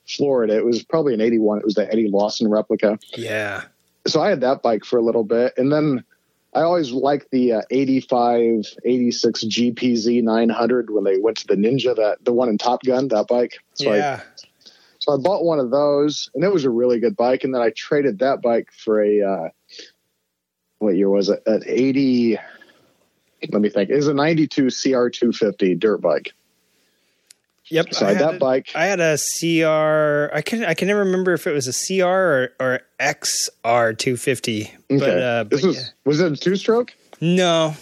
Florida. 0.08 0.56
It 0.56 0.66
was 0.66 0.84
probably 0.84 1.14
an 1.14 1.22
81. 1.22 1.60
It 1.60 1.66
was 1.66 1.76
the 1.76 1.92
Eddie 1.92 2.10
Lawson 2.10 2.50
replica. 2.50 2.98
Yeah. 3.16 3.64
So 4.06 4.22
I 4.22 4.30
had 4.30 4.42
that 4.42 4.62
bike 4.62 4.86
for 4.86 4.98
a 4.98 5.02
little 5.02 5.24
bit. 5.24 5.54
And 5.58 5.72
then 5.72 6.04
I 6.54 6.62
always 6.62 6.92
liked 6.92 7.30
the 7.32 7.54
uh, 7.54 7.62
85, 7.70 8.66
86 8.86 9.44
GPZ 9.44 10.24
900 10.24 10.90
when 10.90 11.04
they 11.04 11.18
went 11.18 11.38
to 11.38 11.48
the 11.48 11.56
Ninja, 11.56 11.96
that 11.96 12.24
the 12.24 12.34
one 12.34 12.50
in 12.50 12.58
Top 12.58 12.84
Gun, 12.84 13.10
that 13.10 13.28
bike. 13.28 13.60
So 13.74 13.94
yeah. 13.94 14.22
I, 14.22 14.70
so 15.00 15.14
I 15.14 15.18
bought 15.18 15.44
one 15.44 15.60
of 15.60 15.72
those, 15.72 16.30
and 16.34 16.44
it 16.44 16.52
was 16.52 16.66
a 16.66 16.70
really 16.70 17.00
good 17.00 17.16
bike. 17.16 17.44
And 17.44 17.54
then 17.54 17.62
I 17.62 17.72
traded 17.76 18.20
that 18.20 18.42
bike 18.42 18.70
for 18.72 19.04
a, 19.04 19.22
uh, 19.22 19.50
what 20.80 20.96
year 20.96 21.10
was 21.10 21.30
it? 21.30 21.44
An 21.46 21.64
80, 21.66 22.38
let 23.52 23.62
me 23.62 23.70
think. 23.70 23.90
It 23.90 23.96
was 23.96 24.08
a 24.08 24.14
92 24.14 24.68
CR250 24.68 25.80
dirt 25.80 26.02
bike. 26.02 26.34
Yep. 27.70 27.94
So 27.94 28.06
I 28.06 28.10
had 28.10 28.20
that 28.20 28.36
a, 28.36 28.38
bike. 28.38 28.70
I 28.76 28.86
had 28.86 29.00
a 29.00 29.18
CR. 29.18 30.34
I 30.36 30.42
can 30.42 30.64
I 30.64 30.74
can 30.74 30.88
never 30.88 31.02
remember 31.02 31.34
if 31.34 31.48
it 31.48 31.52
was 31.52 31.68
a 31.68 31.74
CR 31.74 32.06
or, 32.06 32.54
or 32.60 32.80
XR 33.00 33.98
two 33.98 34.18
fifty. 34.18 34.72
Okay. 34.90 35.00
But, 35.00 35.18
uh, 35.18 35.44
this 35.46 35.64
was 35.64 35.78
yeah. 35.78 35.84
was 36.06 36.20
it 36.20 36.32
a 36.32 36.36
two 36.36 36.56
stroke? 36.56 36.94
No. 37.20 37.76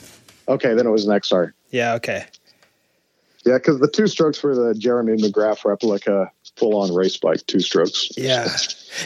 Okay, 0.47 0.73
then 0.73 0.85
it 0.85 0.91
was 0.91 1.07
an 1.07 1.11
XR. 1.11 1.53
Yeah. 1.69 1.93
Okay. 1.95 2.25
Yeah, 3.45 3.57
because 3.57 3.79
the 3.79 3.87
two 3.87 4.07
strokes 4.07 4.41
were 4.41 4.55
the 4.55 4.73
Jeremy 4.73 5.17
McGrath 5.17 5.65
replica 5.65 6.31
full 6.57 6.81
on 6.81 6.93
race 6.93 7.17
bike, 7.17 7.45
two 7.45 7.59
strokes. 7.59 8.09
Yeah. 8.17 8.47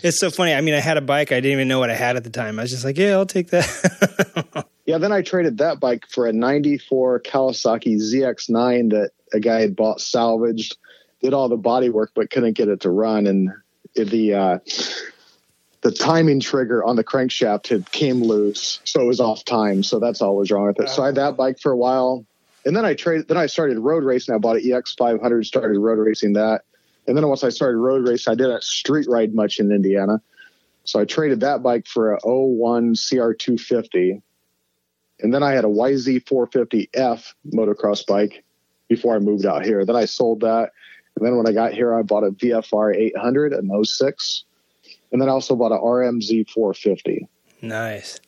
It's 0.04 0.20
so 0.20 0.30
funny. 0.30 0.54
I 0.54 0.62
mean, 0.62 0.76
I 0.76 0.80
had 0.80 0.98
a 0.98 1.02
bike. 1.02 1.32
I 1.32 1.36
didn't 1.36 1.54
even 1.54 1.68
know 1.68 1.80
what 1.80 1.90
I 1.90 1.96
had 1.96 2.16
at 2.16 2.24
the 2.24 2.30
time. 2.30 2.60
I 2.60 2.62
was 2.62 2.72
just 2.72 2.86
like, 2.86 2.98
yeah, 2.98 3.14
I'll 3.14 3.26
take 3.26 3.50
that. 3.50 4.66
yeah. 4.86 4.98
Then 4.98 5.12
I 5.12 5.24
traded 5.24 5.58
that 5.58 5.80
bike 5.80 6.06
for 6.08 6.28
a 6.28 6.32
94 6.32 7.22
Kawasaki 7.22 7.98
ZX9 7.98 8.92
that 8.92 9.12
a 9.34 9.40
guy 9.40 9.62
had 9.62 9.76
bought 9.76 10.02
salvaged, 10.02 10.78
did 11.22 11.34
all 11.34 11.50
the 11.50 11.58
body 11.58 11.90
work, 11.90 12.12
but 12.16 12.30
couldn't 12.30 12.54
get 12.54 12.68
it 12.68 12.82
to 12.82 12.90
run. 12.90 13.28
And 13.28 13.52
the, 13.96 14.34
uh, 14.34 14.60
the 15.82 15.92
timing 15.92 16.40
trigger 16.40 16.84
on 16.84 16.96
the 16.96 17.04
crankshaft 17.04 17.68
had 17.68 17.90
came 17.92 18.22
loose, 18.22 18.82
so 18.84 19.02
it 19.02 19.06
was 19.06 19.20
off 19.20 19.46
time. 19.46 19.84
So 19.84 20.00
that's 20.00 20.22
all 20.22 20.36
was 20.36 20.52
wrong 20.52 20.68
with 20.68 20.80
it. 20.80 20.90
So 20.90 21.04
I 21.04 21.08
had 21.08 21.16
that 21.16 21.38
bike 21.38 21.60
for 21.60 21.72
a 21.72 21.78
while, 21.78 22.26
and 22.66 22.76
then 22.76 22.86
I 22.86 22.94
traded. 22.96 23.28
Then 23.28 23.38
I 23.38 23.46
started 23.46 23.80
road 23.80 24.04
racing. 24.04 24.36
I 24.36 24.38
bought 24.40 24.58
an 24.58 24.72
EX 24.72 24.94
500, 24.96 25.46
started 25.46 25.80
road 25.80 26.00
racing 26.00 26.34
that, 26.34 26.64
and 27.08 27.16
then 27.16 27.28
once 27.28 27.44
I 27.44 27.50
started 27.50 27.78
road 27.78 28.08
racing, 28.08 28.32
I 28.32 28.36
didn't 28.36 28.64
street 28.64 29.08
ride 29.10 29.34
much 29.34 29.60
in 29.60 29.72
Indiana, 29.72 30.22
so 30.84 31.00
I 31.00 31.06
traded 31.06 31.42
that 31.42 31.64
bike 31.64 31.88
for 31.88 32.14
a 32.14 32.20
01 32.24 32.96
CR 32.96 33.32
250, 33.32 34.22
and 35.22 35.34
then 35.34 35.44
I 35.44 35.54
had 35.54 35.64
a 35.64 35.70
YZ 35.70 36.26
450F 36.26 37.34
motocross 37.54 38.06
bike 38.06 38.44
before 38.90 39.16
I 39.16 39.20
moved 39.20 39.46
out 39.46 39.64
here. 39.64 39.86
Then 39.86 39.96
I 39.96 40.06
sold 40.06 40.42
that. 40.42 40.72
And 41.16 41.26
then 41.26 41.38
when 41.38 41.48
I 41.48 41.54
got 41.54 41.74
here, 41.74 41.96
I 41.96 42.02
bought 42.02 42.24
a 42.24 42.32
VFR 42.32 42.96
800 42.96 43.54
and 43.54 43.88
06. 43.88 44.44
And 45.12 45.22
then 45.22 45.30
I 45.30 45.32
also 45.32 45.56
bought 45.56 45.72
a 45.72 45.78
RMZ 45.78 46.50
450. 46.50 47.28
Nice. 47.62 48.20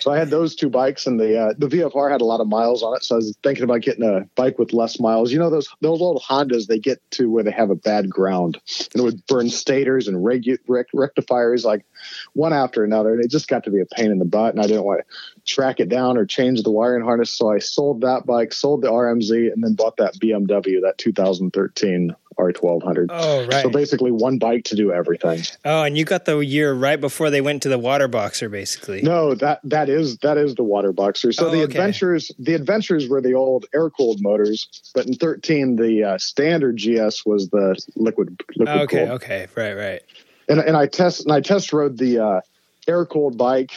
So 0.00 0.10
I 0.10 0.18
had 0.18 0.30
those 0.30 0.54
two 0.54 0.70
bikes, 0.70 1.06
and 1.06 1.20
the 1.20 1.38
uh, 1.38 1.52
the 1.58 1.66
VFR 1.66 2.10
had 2.10 2.22
a 2.22 2.24
lot 2.24 2.40
of 2.40 2.48
miles 2.48 2.82
on 2.82 2.96
it. 2.96 3.04
So 3.04 3.16
I 3.16 3.18
was 3.18 3.36
thinking 3.42 3.64
about 3.64 3.82
getting 3.82 4.02
a 4.02 4.26
bike 4.34 4.58
with 4.58 4.72
less 4.72 4.98
miles. 4.98 5.30
You 5.30 5.38
know 5.38 5.50
those 5.50 5.68
those 5.82 6.00
old 6.00 6.22
Hondas, 6.22 6.68
they 6.68 6.78
get 6.78 7.02
to 7.12 7.30
where 7.30 7.44
they 7.44 7.50
have 7.50 7.68
a 7.68 7.74
bad 7.74 8.08
ground, 8.08 8.58
and 8.94 9.00
it 9.00 9.02
would 9.02 9.26
burn 9.26 9.50
stators 9.50 10.08
and 10.08 10.24
regu- 10.24 10.58
rect- 10.68 10.94
rectifiers 10.94 11.66
like 11.66 11.84
one 12.32 12.54
after 12.54 12.82
another, 12.82 13.12
and 13.12 13.22
it 13.22 13.30
just 13.30 13.48
got 13.48 13.64
to 13.64 13.70
be 13.70 13.80
a 13.80 13.86
pain 13.86 14.10
in 14.10 14.18
the 14.18 14.24
butt. 14.24 14.54
And 14.54 14.62
I 14.62 14.66
didn't 14.66 14.84
want 14.84 15.00
to 15.00 15.37
track 15.48 15.80
it 15.80 15.88
down 15.88 16.16
or 16.16 16.26
change 16.26 16.62
the 16.62 16.70
wiring 16.70 17.02
harness, 17.02 17.30
so 17.30 17.50
I 17.50 17.58
sold 17.58 18.02
that 18.02 18.26
bike, 18.26 18.52
sold 18.52 18.82
the 18.82 18.88
RMZ, 18.88 19.52
and 19.52 19.64
then 19.64 19.74
bought 19.74 19.96
that 19.96 20.14
BMW, 20.18 20.80
that 20.82 20.94
2013 20.98 22.14
R1200. 22.38 23.06
Oh, 23.10 23.46
right. 23.46 23.62
So 23.62 23.68
basically, 23.70 24.12
one 24.12 24.38
bike 24.38 24.64
to 24.64 24.76
do 24.76 24.92
everything. 24.92 25.42
Oh, 25.64 25.82
and 25.82 25.98
you 25.98 26.04
got 26.04 26.24
the 26.24 26.38
year 26.38 26.72
right 26.72 27.00
before 27.00 27.30
they 27.30 27.40
went 27.40 27.62
to 27.64 27.68
the 27.68 27.78
water 27.78 28.06
boxer, 28.06 28.48
basically. 28.48 29.02
No, 29.02 29.34
that 29.34 29.60
that 29.64 29.88
is 29.88 30.18
that 30.18 30.36
is 30.36 30.54
the 30.54 30.62
water 30.62 30.92
boxer. 30.92 31.32
So 31.32 31.46
Oh, 31.46 31.50
the 31.50 31.56
okay. 31.58 31.64
adventures 31.64 32.30
the 32.38 32.54
adventures 32.54 33.08
were 33.08 33.20
the 33.20 33.34
old 33.34 33.66
air 33.74 33.90
cooled 33.90 34.20
motors, 34.22 34.68
but 34.94 35.06
in 35.06 35.14
13 35.14 35.74
the 35.76 36.04
uh, 36.04 36.18
standard 36.18 36.76
GS 36.76 37.26
was 37.26 37.48
the 37.48 37.76
liquid 37.96 38.40
liquid 38.54 38.82
Okay, 38.82 38.98
cooled. 38.98 39.10
okay, 39.22 39.46
right, 39.56 39.74
right. 39.74 40.02
And 40.48 40.60
and 40.60 40.76
I 40.76 40.86
test 40.86 41.24
and 41.24 41.32
I 41.32 41.40
test 41.40 41.72
rode 41.72 41.98
the 41.98 42.20
uh, 42.20 42.40
air 42.86 43.04
cooled 43.04 43.36
bike, 43.36 43.72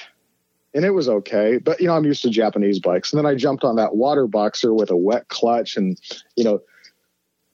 and 0.74 0.86
it 0.86 0.92
was 0.92 1.10
okay. 1.10 1.58
But 1.58 1.82
you 1.82 1.88
know, 1.88 1.96
I'm 1.96 2.06
used 2.06 2.24
to 2.24 2.30
Japanese 2.30 2.80
bikes, 2.80 3.14
and 3.14 3.18
then 3.18 3.26
I 3.26 3.36
jumped 3.36 3.64
on 3.64 3.76
that 3.76 3.96
water 3.96 4.28
boxer 4.28 4.74
with 4.74 4.90
a 4.90 4.98
wet 4.98 5.28
clutch, 5.28 5.78
and 5.78 6.00
you 6.36 6.44
know, 6.44 6.62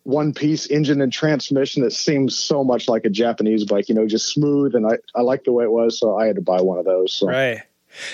one 0.03 0.33
piece 0.33 0.67
engine 0.67 1.01
and 1.01 1.11
transmission 1.11 1.83
that 1.83 1.91
seems 1.91 2.37
so 2.37 2.63
much 2.63 2.87
like 2.87 3.05
a 3.05 3.09
Japanese 3.09 3.65
bike. 3.65 3.89
You 3.89 3.95
know, 3.95 4.07
just 4.07 4.31
smooth, 4.31 4.75
and 4.75 4.85
I 4.85 4.97
I 5.15 5.21
like 5.21 5.43
the 5.43 5.51
way 5.51 5.63
it 5.63 5.71
was, 5.71 5.99
so 5.99 6.17
I 6.17 6.27
had 6.27 6.35
to 6.35 6.41
buy 6.41 6.61
one 6.61 6.79
of 6.79 6.85
those. 6.85 7.13
So. 7.13 7.27
Right. 7.27 7.61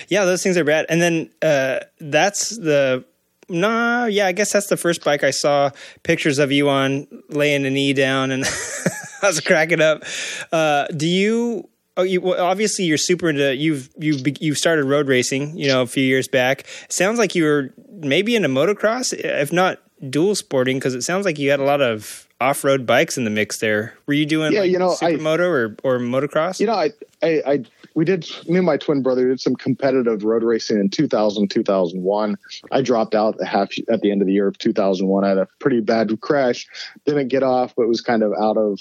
Yeah, 0.08 0.26
those 0.26 0.44
things 0.44 0.58
are 0.58 0.64
bad. 0.64 0.86
And 0.90 1.02
then 1.02 1.30
uh, 1.42 1.80
that's 2.00 2.56
the 2.58 3.04
nah, 3.50 4.06
yeah, 4.06 4.28
I 4.28 4.32
guess 4.32 4.54
that's 4.54 4.68
the 4.68 4.78
first 4.78 5.04
bike 5.04 5.24
I 5.24 5.32
saw 5.32 5.72
pictures 6.04 6.40
of 6.40 6.52
you 6.52 6.70
on 6.70 7.08
laying 7.30 7.66
a 7.66 7.70
knee 7.70 7.94
down 7.94 8.32
and 8.32 8.46
I 9.22 9.28
was 9.28 9.40
cracking 9.42 9.82
up. 9.82 10.04
Uh, 10.52 10.88
do 10.88 11.08
you 11.08 11.70
Oh, 11.96 12.04
you, 12.04 12.22
well, 12.22 12.44
obviously 12.44 12.86
you're 12.86 12.98
super 12.98 13.30
into 13.30 13.56
you've 13.56 13.90
you've 13.98 14.22
you've 14.42 14.58
started 14.58 14.86
road 14.86 15.08
racing, 15.08 15.58
you 15.58 15.68
know, 15.68 15.84
a 15.84 15.88
few 15.88 16.04
years 16.04 16.28
back. 16.28 16.66
Sounds 16.90 17.20
like 17.20 17.36
you 17.36 17.44
were 17.44 17.74
maybe 17.92 18.36
into 18.36 18.50
motocross, 18.50 19.14
if 19.14 19.54
not 19.54 19.80
dual 20.10 20.36
sporting, 20.36 20.78
because 20.78 20.96
it 20.96 21.04
sounds 21.04 21.26
like 21.26 21.38
you 21.38 21.52
had 21.52 21.60
a 21.60 21.64
lot 21.64 21.82
of 21.82 22.28
off 22.42 22.64
road 22.64 22.86
bikes 22.86 23.18
in 23.18 23.26
the 23.26 23.30
mix 23.30 23.60
there. 23.60 23.94
Were 24.08 24.14
you 24.14 24.26
doing 24.26 24.54
yeah, 24.54 24.62
like 24.62 24.72
you 24.72 24.80
know, 24.80 24.90
supermoto 24.90 25.48
or 25.48 25.78
or 25.84 26.00
motocross? 26.00 26.60
You 26.60 26.66
know, 26.66 26.74
I, 26.74 26.92
I 27.22 27.42
I 27.46 27.64
we 27.96 28.06
did 28.06 28.28
me 28.48 28.58
and 28.58 28.66
my 28.66 28.78
twin 28.78 29.02
brother 29.02 29.28
did 29.28 29.40
some 29.40 29.56
competitive 29.56 30.24
road 30.24 30.44
racing 30.44 30.80
in 30.80 30.90
2000 30.90 31.50
2001 31.50 32.38
i 32.72 32.82
dropped 32.82 33.16
out 33.16 33.38
the 33.38 33.46
half 33.46 33.70
at 33.90 34.02
the 34.02 34.12
end 34.12 34.22
of 34.22 34.28
the 34.28 34.34
year 34.34 34.48
of 34.48 34.58
2001 34.58 35.24
i 35.24 35.30
had 35.30 35.38
a 35.38 35.48
pretty 35.60 35.80
bad 35.80 36.20
crash 36.22 36.68
didn't 37.06 37.28
get 37.28 37.44
off 37.44 37.74
but 37.76 37.88
was 37.88 38.02
kind 38.02 38.24
of 38.24 38.34
out 38.34 38.58
of 38.58 38.80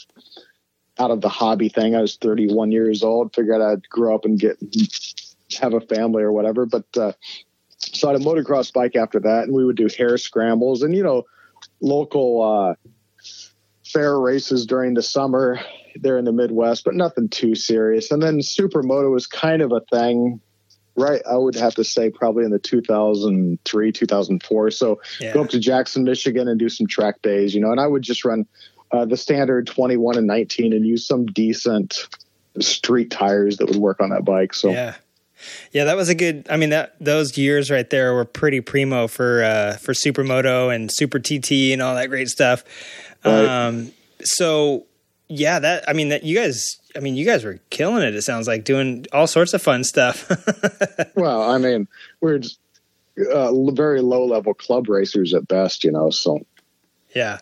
out 1.03 1.11
of 1.11 1.21
the 1.21 1.29
hobby 1.29 1.69
thing. 1.69 1.97
I 1.97 2.01
was 2.01 2.17
31 2.17 2.71
years 2.71 3.03
old, 3.03 3.35
figured 3.35 3.61
I'd 3.61 3.89
grow 3.89 4.15
up 4.15 4.25
and 4.25 4.39
get 4.39 4.57
have 5.61 5.75
a 5.75 5.81
family 5.81 6.23
or 6.23 6.33
whatever. 6.33 6.65
But 6.65 6.85
uh, 6.97 7.13
so 7.79 8.09
I 8.09 8.13
had 8.13 8.21
a 8.21 8.25
motocross 8.25 8.73
bike 8.73 8.95
after 8.97 9.21
that, 9.21 9.45
and 9.45 9.53
we 9.53 9.65
would 9.65 9.77
do 9.77 9.89
hair 9.97 10.17
scrambles 10.17 10.83
and 10.83 10.95
you 10.95 11.03
know 11.03 11.25
local 11.81 12.43
uh, 12.43 12.75
fair 13.85 14.19
races 14.19 14.65
during 14.67 14.95
the 14.95 15.03
summer 15.03 15.59
there 15.97 16.17
in 16.17 16.25
the 16.25 16.33
Midwest, 16.33 16.85
but 16.85 16.95
nothing 16.95 17.29
too 17.29 17.55
serious. 17.55 18.11
And 18.11 18.23
then 18.23 18.39
supermoto 18.39 19.11
was 19.13 19.27
kind 19.27 19.61
of 19.61 19.73
a 19.73 19.81
thing. 19.93 20.41
Right, 20.95 21.23
I 21.27 21.39
would 21.39 21.55
have 21.55 21.75
to 21.77 21.85
say 21.85 22.11
probably 22.11 22.45
in 22.45 22.51
the 22.51 22.59
2003, 22.59 23.93
2004. 23.93 24.71
So 24.71 25.01
Yeah. 25.21 25.33
go 25.33 25.41
up 25.41 25.49
to 25.49 25.59
Jackson, 25.59 26.05
Michigan, 26.05 26.49
and 26.49 26.59
do 26.61 26.69
some 26.69 26.87
track 26.87 27.23
days, 27.23 27.55
you 27.55 27.63
know. 27.63 27.71
And 27.71 27.81
I 27.81 27.87
would 27.87 28.03
just 28.03 28.27
run 28.27 28.45
uh, 28.93 29.05
the 29.05 29.17
standard 29.17 29.67
21 29.67 30.19
and 30.19 30.27
19 30.27 30.73
and 30.73 30.87
use 30.87 31.07
some 31.07 31.27
decent 31.27 32.09
street 32.61 33.11
tires 33.11 33.57
that 33.57 33.67
would 33.67 33.77
work 33.77 34.01
on 34.01 34.11
that 34.11 34.25
bike. 34.25 34.55
So 34.55 34.71
Yeah. 34.71 34.95
Yeah, 35.73 35.85
that 35.85 35.97
was 35.97 36.09
a 36.09 36.15
good 36.15 36.47
I 36.49 36.57
mean 36.57 36.71
that 36.71 36.95
those 37.01 37.37
years 37.37 37.71
right 37.71 37.89
there 37.89 38.15
were 38.15 38.25
pretty 38.25 38.61
primo 38.61 39.09
for 39.09 39.43
uh 39.43 39.77
for 39.77 39.93
Supermoto 39.93 40.73
and 40.73 40.91
Super 40.93 41.19
TT 41.19 41.73
and 41.73 41.83
all 41.83 41.97
that 41.97 42.09
great 42.09 42.29
stuff. 42.29 42.63
Right. 43.25 43.47
Um 43.47 43.93
so 44.23 44.87
yeah, 45.29 45.59
that 45.59 45.89
I 45.89 45.95
mean 45.95 46.11
that 46.11 46.23
you 46.23 46.37
guys 46.37 46.79
I 46.95 47.01
mean 47.01 47.17
you 47.17 47.25
guys 47.25 47.43
were 47.43 47.59
killing 47.71 48.05
it 48.05 48.15
it 48.15 48.23
sounds 48.23 48.47
like 48.47 48.65
doing 48.65 49.07
all 49.13 49.27
sorts 49.27 49.53
of 49.53 49.63
fun 49.63 49.83
stuff. 49.83 50.31
well, 51.17 51.43
I 51.51 51.59
mean, 51.59 51.89
we're 52.21 52.39
just, 52.39 52.59
uh, 53.33 53.53
very 53.73 54.01
low 54.01 54.25
level 54.25 54.55
club 54.55 54.89
racers 54.89 55.35
at 55.35 55.49
best, 55.49 55.85
you 55.85 55.91
know. 55.91 56.11
So 56.11 56.47
Yeah. 57.15 57.39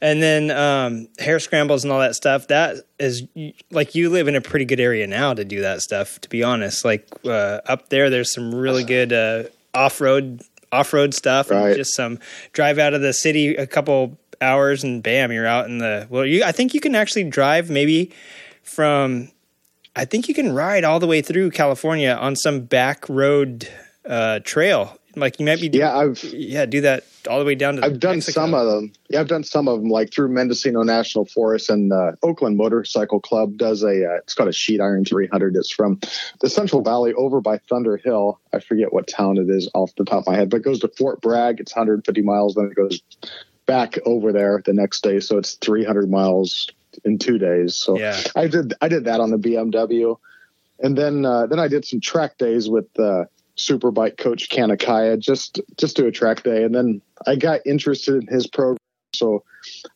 And 0.00 0.22
then 0.22 0.50
um 0.50 1.08
hair 1.18 1.38
scrambles 1.38 1.84
and 1.84 1.92
all 1.92 2.00
that 2.00 2.14
stuff 2.14 2.48
that 2.48 2.76
is 2.98 3.22
like 3.70 3.94
you 3.94 4.08
live 4.10 4.26
in 4.28 4.36
a 4.36 4.40
pretty 4.40 4.64
good 4.64 4.80
area 4.80 5.06
now 5.06 5.34
to 5.34 5.44
do 5.44 5.60
that 5.60 5.82
stuff 5.82 6.20
to 6.22 6.28
be 6.28 6.42
honest. 6.42 6.84
Like 6.84 7.06
uh 7.24 7.60
up 7.66 7.88
there 7.90 8.08
there's 8.10 8.32
some 8.32 8.54
really 8.54 8.84
good 8.84 9.12
uh 9.12 9.44
off-road 9.74 10.42
off-road 10.70 11.12
stuff 11.14 11.50
and 11.50 11.62
Right. 11.62 11.76
just 11.76 11.94
some 11.94 12.18
drive 12.52 12.78
out 12.78 12.94
of 12.94 13.02
the 13.02 13.12
city 13.12 13.54
a 13.56 13.66
couple 13.66 14.18
hours 14.40 14.82
and 14.82 15.02
bam 15.02 15.30
you're 15.30 15.46
out 15.46 15.66
in 15.66 15.78
the 15.78 16.06
well 16.10 16.24
you 16.26 16.42
I 16.42 16.52
think 16.52 16.72
you 16.74 16.80
can 16.80 16.94
actually 16.94 17.24
drive 17.24 17.68
maybe 17.70 18.10
from 18.62 19.30
I 19.94 20.04
think 20.06 20.26
you 20.28 20.34
can 20.34 20.52
ride 20.54 20.84
all 20.84 20.98
the 21.00 21.06
way 21.06 21.20
through 21.20 21.50
California 21.50 22.12
on 22.18 22.34
some 22.36 22.60
back 22.62 23.06
road 23.08 23.68
uh 24.08 24.40
trail. 24.40 24.98
Like 25.14 25.38
you 25.38 25.46
might 25.46 25.60
be 25.60 25.68
yeah, 25.72 25.96
I've 25.96 26.22
yeah, 26.24 26.66
do 26.66 26.80
that 26.82 27.04
all 27.28 27.38
the 27.38 27.44
way 27.44 27.54
down 27.54 27.76
to 27.76 27.84
I've 27.84 28.00
done 28.00 28.16
Mexico. 28.16 28.40
some 28.40 28.54
of 28.54 28.66
them. 28.66 28.92
Yeah, 29.08 29.20
I've 29.20 29.28
done 29.28 29.44
some 29.44 29.68
of 29.68 29.80
them, 29.80 29.90
like 29.90 30.12
through 30.12 30.28
Mendocino 30.28 30.82
National 30.82 31.24
Forest 31.24 31.70
and 31.70 31.92
uh, 31.92 32.12
Oakland 32.22 32.56
Motorcycle 32.56 33.20
Club 33.20 33.56
does 33.56 33.82
a. 33.82 33.88
Uh, 33.88 34.16
it's 34.18 34.34
called 34.34 34.48
a 34.48 34.52
sheet 34.52 34.80
iron 34.80 35.04
300. 35.04 35.56
It's 35.56 35.70
from 35.70 36.00
the 36.40 36.48
Central 36.48 36.82
Valley 36.82 37.12
over 37.14 37.40
by 37.40 37.58
Thunder 37.58 37.96
Hill. 37.96 38.40
I 38.52 38.60
forget 38.60 38.92
what 38.92 39.06
town 39.06 39.38
it 39.38 39.50
is 39.50 39.68
off 39.74 39.94
the 39.96 40.04
top 40.04 40.20
of 40.20 40.26
my 40.28 40.36
head, 40.36 40.50
but 40.50 40.58
it 40.58 40.64
goes 40.64 40.80
to 40.80 40.88
Fort 40.88 41.20
Bragg. 41.20 41.60
It's 41.60 41.74
150 41.74 42.22
miles. 42.22 42.54
Then 42.54 42.66
it 42.66 42.74
goes 42.74 43.00
back 43.66 43.98
over 44.04 44.32
there 44.32 44.62
the 44.64 44.72
next 44.72 45.02
day, 45.02 45.20
so 45.20 45.38
it's 45.38 45.54
300 45.54 46.10
miles 46.10 46.68
in 47.04 47.18
two 47.18 47.38
days. 47.38 47.74
So 47.74 47.98
Yeah. 47.98 48.20
I 48.34 48.48
did 48.48 48.74
I 48.80 48.88
did 48.88 49.04
that 49.04 49.20
on 49.20 49.30
the 49.30 49.38
BMW, 49.38 50.16
and 50.80 50.96
then 50.96 51.24
uh, 51.24 51.46
then 51.46 51.58
I 51.58 51.68
did 51.68 51.84
some 51.84 52.00
track 52.00 52.38
days 52.38 52.68
with 52.68 52.86
uh, 52.98 53.24
Superbike 53.56 54.16
coach 54.16 54.48
Kanakaya 54.48 55.18
just 55.18 55.60
just 55.76 55.96
do 55.96 56.06
a 56.06 56.12
track 56.12 56.42
day, 56.42 56.64
and 56.64 56.74
then 56.74 57.02
I 57.26 57.36
got 57.36 57.60
interested 57.66 58.14
in 58.14 58.26
his 58.26 58.46
program, 58.46 58.78
so 59.14 59.44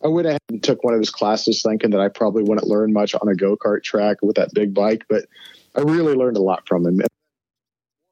I 0.04 0.08
went 0.08 0.26
ahead 0.26 0.40
and 0.48 0.62
took 0.62 0.84
one 0.84 0.94
of 0.94 1.00
his 1.00 1.10
classes, 1.10 1.62
thinking 1.62 1.90
that 1.90 2.00
I 2.00 2.08
probably 2.08 2.42
wouldn't 2.42 2.66
learn 2.66 2.92
much 2.92 3.14
on 3.14 3.28
a 3.28 3.34
go 3.34 3.56
kart 3.56 3.82
track 3.82 4.18
with 4.22 4.36
that 4.36 4.52
big 4.54 4.74
bike, 4.74 5.04
but 5.08 5.24
I 5.74 5.80
really 5.80 6.14
learned 6.14 6.36
a 6.36 6.42
lot 6.42 6.66
from 6.68 6.86
him. 6.86 7.00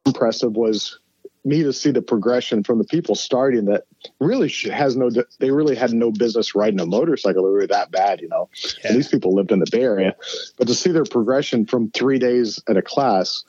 Impressive 0.06 0.54
was 0.54 0.98
me 1.44 1.62
to 1.62 1.72
see 1.72 1.90
the 1.90 2.02
progression 2.02 2.64
from 2.64 2.78
the 2.78 2.84
people 2.84 3.14
starting 3.14 3.66
that 3.66 3.84
really 4.18 4.48
has 4.48 4.96
no 4.96 5.10
they 5.38 5.50
really 5.50 5.76
had 5.76 5.92
no 5.92 6.10
business 6.10 6.54
riding 6.54 6.80
a 6.80 6.86
motorcycle. 6.86 7.44
They 7.44 7.50
were 7.50 7.66
that 7.66 7.90
bad 7.90 8.20
you 8.20 8.28
know? 8.28 8.48
Yeah. 8.82 8.88
and 8.88 8.96
these 8.96 9.08
people 9.08 9.34
lived 9.34 9.52
in 9.52 9.58
the 9.58 9.66
bay 9.70 9.82
area. 9.82 10.16
But 10.56 10.68
to 10.68 10.74
see 10.74 10.90
their 10.90 11.04
progression 11.04 11.66
from 11.66 11.90
three 11.90 12.18
days 12.18 12.62
at 12.66 12.76
a 12.76 12.82
class 12.82 13.44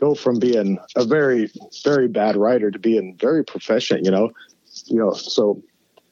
go 0.00 0.14
from 0.14 0.38
being 0.38 0.78
a 0.96 1.04
very 1.04 1.50
very 1.84 2.08
bad 2.08 2.36
rider 2.36 2.70
to 2.70 2.78
being 2.78 3.16
very 3.20 3.44
proficient 3.44 4.04
you 4.04 4.10
know 4.10 4.30
you 4.86 4.96
know 4.96 5.12
so 5.12 5.62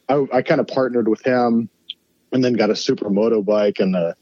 i, 0.08 0.24
I 0.32 0.42
kind 0.42 0.60
of 0.60 0.66
partnered 0.68 1.08
with 1.08 1.24
him 1.24 1.68
and 2.32 2.44
then 2.44 2.52
got 2.52 2.70
a 2.70 2.74
supermoto 2.74 3.44
bike 3.44 3.80
and 3.80 3.96
a 3.96 4.14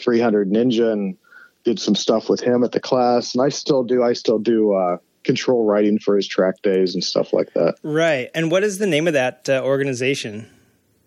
300 0.00 0.50
ninja 0.50 0.92
and 0.92 1.16
did 1.64 1.78
some 1.78 1.94
stuff 1.94 2.28
with 2.28 2.40
him 2.40 2.64
at 2.64 2.72
the 2.72 2.80
class 2.80 3.34
and 3.34 3.42
i 3.42 3.48
still 3.50 3.84
do 3.84 4.02
i 4.02 4.14
still 4.14 4.38
do 4.38 4.72
uh 4.72 4.96
control 5.24 5.64
riding 5.64 5.98
for 6.00 6.16
his 6.16 6.26
track 6.26 6.60
days 6.62 6.94
and 6.94 7.04
stuff 7.04 7.32
like 7.32 7.52
that 7.54 7.76
Right. 7.84 8.28
And 8.34 8.50
what 8.50 8.64
is 8.64 8.78
the 8.78 8.88
name 8.88 9.06
of 9.06 9.12
that 9.12 9.48
uh, 9.48 9.62
organization? 9.62 10.48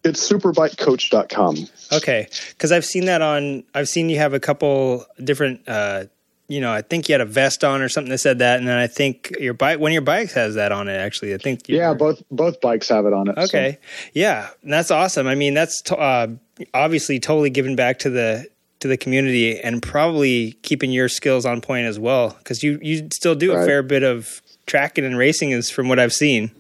it's 0.06 0.32
superbikecoach.com 0.32 1.68
Okay, 1.92 2.28
because 2.50 2.72
I've 2.72 2.86
seen 2.86 3.06
that 3.06 3.22
on. 3.22 3.64
I've 3.74 3.90
seen 3.90 4.08
you 4.10 4.18
have 4.20 4.34
a 4.34 4.40
couple 4.40 5.06
different. 5.24 5.68
Uh, 5.68 6.06
you 6.48 6.62
know, 6.62 6.72
I 6.72 6.82
think 6.82 7.10
you 7.10 7.14
had 7.14 7.22
a 7.22 7.26
vest 7.26 7.64
on 7.64 7.82
or 7.82 7.90
something 7.90 8.12
that 8.12 8.20
said 8.20 8.40
that, 8.40 8.60
and 8.60 8.68
then 8.68 8.78
I 8.78 8.88
think 8.88 9.32
your 9.40 9.54
bike, 9.54 9.80
one 9.80 9.92
of 9.92 9.94
your 9.94 10.02
bikes 10.02 10.34
has 10.34 10.56
that 10.56 10.72
on 10.72 10.88
it. 10.88 10.96
Actually, 10.96 11.34
I 11.34 11.38
think. 11.38 11.68
yeah 11.68 11.94
both 11.94 12.22
both 12.32 12.62
bikes 12.62 12.90
have 12.90 13.06
it 13.06 13.14
on 13.14 13.28
it 13.30 13.36
so- 13.36 13.42
Okay. 13.44 13.80
Yeah, 14.14 14.50
and 14.62 14.72
that's 14.72 14.92
awesome. 14.92 15.28
I 15.28 15.36
mean, 15.36 15.54
that's 15.54 15.82
to, 15.84 15.98
uh, 15.98 16.28
obviously 16.74 17.20
totally 17.20 17.50
giving 17.50 17.76
back 17.76 18.00
to 18.00 18.10
the 18.10 18.48
to 18.82 18.88
the 18.88 18.98
community 18.98 19.60
and 19.60 19.82
probably 19.82 20.52
keeping 20.62 20.92
your 20.92 21.08
skills 21.10 21.46
on 21.46 21.62
point 21.62 21.88
as 21.88 21.98
well 21.98 22.36
because 22.40 22.62
you 22.62 22.78
you 22.82 23.08
still 23.14 23.34
do 23.36 23.54
a 23.54 23.66
fair 23.66 23.82
bit 23.82 24.04
of 24.04 24.42
tracking 24.68 25.06
and 25.06 25.18
racing 25.18 25.52
is 25.52 25.70
from 25.70 25.88
what 25.90 25.98
I've 26.00 26.14
seen. 26.14 26.52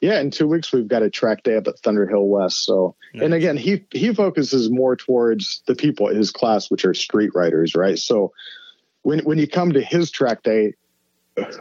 Yeah, 0.00 0.18
in 0.20 0.30
two 0.30 0.48
weeks 0.48 0.72
we've 0.72 0.88
got 0.88 1.02
a 1.02 1.10
track 1.10 1.42
day 1.42 1.54
up 1.56 1.68
at 1.68 1.78
Thunder 1.80 2.06
Hill 2.08 2.26
West. 2.26 2.64
So, 2.64 2.96
and 3.14 3.34
again, 3.34 3.56
he 3.56 3.84
he 3.92 4.12
focuses 4.14 4.70
more 4.70 4.96
towards 4.96 5.62
the 5.66 5.74
people 5.76 6.08
in 6.08 6.16
his 6.16 6.30
class, 6.30 6.70
which 6.70 6.84
are 6.86 6.94
street 6.94 7.30
riders, 7.34 7.74
right? 7.74 7.98
So, 7.98 8.32
when 9.08 9.20
when 9.20 9.38
you 9.38 9.48
come 9.48 9.72
to 9.72 9.80
his 9.80 10.10
track 10.10 10.42
day, 10.42 10.74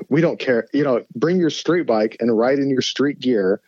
we 0.09 0.19
don't 0.19 0.37
care. 0.37 0.67
You 0.73 0.83
know, 0.83 1.05
bring 1.15 1.39
your 1.39 1.49
street 1.49 1.87
bike 1.87 2.17
and 2.19 2.37
ride 2.37 2.59
in 2.59 2.69
your 2.69 2.81
street 2.81 3.19
gear. 3.21 3.61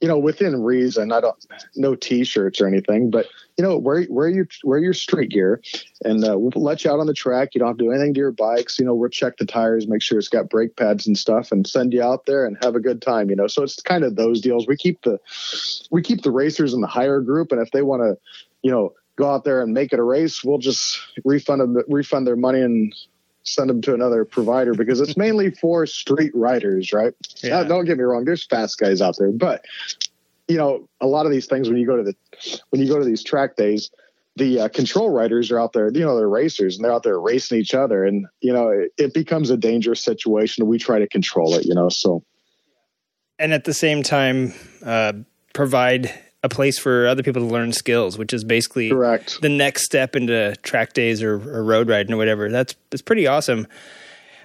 You 0.00 0.08
know, 0.08 0.16
within 0.16 0.62
reason. 0.62 1.12
I 1.12 1.20
don't 1.20 1.36
no 1.76 1.94
t-shirts 1.94 2.58
or 2.60 2.66
anything, 2.66 3.10
but 3.10 3.26
you 3.58 3.64
know, 3.64 3.76
wear 3.76 4.06
wear 4.08 4.28
your 4.30 4.48
wear 4.64 4.78
your 4.78 4.94
street 4.94 5.30
gear, 5.30 5.60
and 6.04 6.24
uh, 6.24 6.38
we'll 6.38 6.52
let 6.54 6.84
you 6.84 6.90
out 6.90 7.00
on 7.00 7.06
the 7.06 7.12
track. 7.12 7.50
You 7.52 7.58
don't 7.58 7.68
have 7.68 7.76
to 7.76 7.84
do 7.84 7.90
anything 7.90 8.14
to 8.14 8.18
your 8.18 8.32
bikes. 8.32 8.78
You 8.78 8.86
know, 8.86 8.94
we'll 8.94 9.10
check 9.10 9.36
the 9.36 9.44
tires, 9.44 9.86
make 9.86 10.00
sure 10.00 10.18
it's 10.18 10.28
got 10.28 10.48
brake 10.48 10.76
pads 10.76 11.06
and 11.06 11.18
stuff, 11.18 11.52
and 11.52 11.66
send 11.66 11.92
you 11.92 12.02
out 12.02 12.24
there 12.24 12.46
and 12.46 12.56
have 12.62 12.76
a 12.76 12.80
good 12.80 13.02
time. 13.02 13.28
You 13.28 13.36
know, 13.36 13.48
so 13.48 13.62
it's 13.62 13.82
kind 13.82 14.04
of 14.04 14.16
those 14.16 14.40
deals. 14.40 14.66
We 14.66 14.76
keep 14.76 15.02
the 15.02 15.18
we 15.90 16.00
keep 16.00 16.22
the 16.22 16.30
racers 16.30 16.72
in 16.72 16.80
the 16.80 16.86
higher 16.86 17.20
group, 17.20 17.52
and 17.52 17.60
if 17.60 17.72
they 17.72 17.82
want 17.82 18.02
to, 18.02 18.16
you 18.62 18.70
know, 18.70 18.94
go 19.18 19.28
out 19.28 19.44
there 19.44 19.60
and 19.60 19.74
make 19.74 19.92
it 19.92 19.98
a 19.98 20.02
race, 20.02 20.44
we'll 20.44 20.58
just 20.58 21.00
refund 21.24 21.60
them 21.60 21.76
refund 21.88 22.26
their 22.26 22.36
money 22.36 22.60
and 22.62 22.94
send 23.54 23.70
them 23.70 23.80
to 23.82 23.94
another 23.94 24.24
provider 24.24 24.74
because 24.74 25.00
it's 25.00 25.16
mainly 25.16 25.50
for 25.60 25.86
street 25.86 26.32
riders, 26.34 26.92
right? 26.92 27.14
Yeah. 27.42 27.62
Now, 27.62 27.64
don't 27.64 27.84
get 27.84 27.98
me 27.98 28.04
wrong, 28.04 28.24
there's 28.24 28.44
fast 28.44 28.78
guys 28.78 29.00
out 29.00 29.16
there, 29.18 29.32
but 29.32 29.64
you 30.48 30.56
know, 30.56 30.88
a 31.00 31.06
lot 31.06 31.26
of 31.26 31.32
these 31.32 31.46
things 31.46 31.68
when 31.68 31.78
you 31.78 31.86
go 31.86 31.96
to 31.96 32.02
the 32.02 32.14
when 32.70 32.80
you 32.80 32.88
go 32.88 32.98
to 32.98 33.04
these 33.04 33.22
track 33.22 33.56
days, 33.56 33.90
the 34.38 34.60
uh, 34.60 34.68
control 34.68 35.10
riders 35.10 35.50
are 35.50 35.60
out 35.60 35.72
there, 35.74 35.90
you 35.92 36.00
know, 36.00 36.16
they're 36.16 36.28
racers 36.28 36.76
and 36.76 36.84
they're 36.84 36.92
out 36.92 37.02
there 37.02 37.20
racing 37.20 37.58
each 37.58 37.74
other. 37.74 38.04
And, 38.04 38.26
you 38.40 38.52
know, 38.52 38.68
it, 38.68 38.92
it 38.96 39.14
becomes 39.14 39.50
a 39.50 39.56
dangerous 39.56 40.00
situation. 40.00 40.66
We 40.66 40.78
try 40.78 40.98
to 40.98 41.08
control 41.08 41.54
it, 41.54 41.66
you 41.66 41.74
know, 41.74 41.88
so. 41.88 42.24
And 43.38 43.52
at 43.52 43.64
the 43.64 43.74
same 43.74 44.02
time, 44.02 44.54
uh, 44.84 45.12
provide 45.52 46.12
a 46.42 46.48
place 46.48 46.78
for 46.78 47.06
other 47.06 47.22
people 47.22 47.42
to 47.42 47.48
learn 47.48 47.72
skills, 47.72 48.16
which 48.16 48.32
is 48.32 48.44
basically 48.44 48.90
correct 48.90 49.40
the 49.40 49.48
next 49.48 49.84
step 49.84 50.14
into 50.14 50.54
track 50.62 50.92
days 50.92 51.22
or, 51.22 51.34
or 51.34 51.64
road 51.64 51.88
riding 51.88 52.12
or 52.12 52.16
whatever. 52.16 52.50
That's 52.50 52.74
that's 52.90 53.02
pretty 53.02 53.26
awesome. 53.26 53.66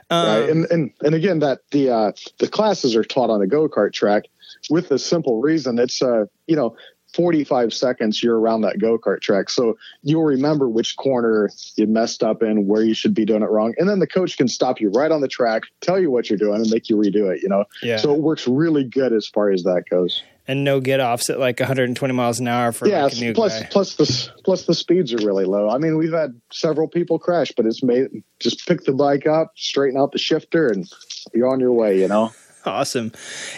Um, 0.09 0.27
right, 0.27 0.49
and 0.49 0.65
and 0.71 0.91
and 1.01 1.15
again, 1.15 1.39
that 1.39 1.59
the 1.71 1.89
uh, 1.89 2.11
the 2.39 2.47
classes 2.47 2.95
are 2.95 3.03
taught 3.03 3.29
on 3.29 3.41
a 3.41 3.47
go 3.47 3.67
kart 3.67 3.93
track 3.93 4.23
with 4.69 4.89
the 4.89 4.99
simple 4.99 5.41
reason 5.41 5.79
it's 5.79 6.01
uh 6.01 6.25
you 6.47 6.55
know 6.55 6.75
45 7.13 7.73
seconds 7.73 8.23
you're 8.23 8.39
around 8.39 8.61
that 8.61 8.79
go-kart 8.79 9.21
track 9.21 9.49
so 9.49 9.77
you'll 10.01 10.23
remember 10.23 10.67
which 10.67 10.95
corner 10.97 11.49
you 11.75 11.85
messed 11.85 12.23
up 12.23 12.41
in 12.41 12.65
where 12.65 12.83
you 12.83 12.95
should 12.95 13.13
be 13.13 13.23
doing 13.23 13.43
it 13.43 13.49
wrong 13.49 13.73
and 13.77 13.87
then 13.87 13.99
the 13.99 14.07
coach 14.07 14.35
can 14.35 14.47
stop 14.47 14.81
you 14.81 14.89
right 14.89 15.11
on 15.11 15.21
the 15.21 15.27
track 15.27 15.63
tell 15.81 15.99
you 15.99 16.09
what 16.09 16.29
you're 16.29 16.39
doing 16.39 16.61
and 16.61 16.69
make 16.71 16.89
you 16.89 16.95
redo 16.95 17.31
it 17.33 17.43
you 17.43 17.49
know 17.49 17.65
yeah. 17.83 17.97
so 17.97 18.13
it 18.13 18.21
works 18.21 18.47
really 18.47 18.83
good 18.83 19.13
as 19.13 19.27
far 19.27 19.51
as 19.51 19.63
that 19.63 19.83
goes 19.89 20.23
and 20.47 20.63
no 20.63 20.79
get 20.79 20.99
offs 20.99 21.29
at 21.29 21.39
like 21.39 21.59
120 21.59 22.13
miles 22.13 22.39
an 22.39 22.47
hour 22.47 22.71
for 22.71 22.87
yeah. 22.87 23.03
Like 23.03 23.35
plus, 23.35 23.59
guy. 23.59 23.69
plus 23.71 23.95
the 23.95 24.31
plus 24.43 24.65
the 24.65 24.73
speeds 24.73 25.13
are 25.13 25.25
really 25.25 25.45
low. 25.45 25.69
I 25.69 25.77
mean, 25.77 25.97
we've 25.97 26.13
had 26.13 26.39
several 26.51 26.87
people 26.87 27.19
crash, 27.19 27.51
but 27.55 27.65
it's 27.65 27.83
made 27.83 28.23
just 28.39 28.67
pick 28.67 28.83
the 28.83 28.93
bike 28.93 29.25
up, 29.25 29.53
straighten 29.55 29.99
out 29.99 30.11
the 30.11 30.19
shifter, 30.19 30.67
and 30.67 30.89
you're 31.33 31.47
on 31.47 31.59
your 31.59 31.73
way. 31.73 31.99
You 31.99 32.07
know. 32.07 32.31
Awesome. 32.65 33.11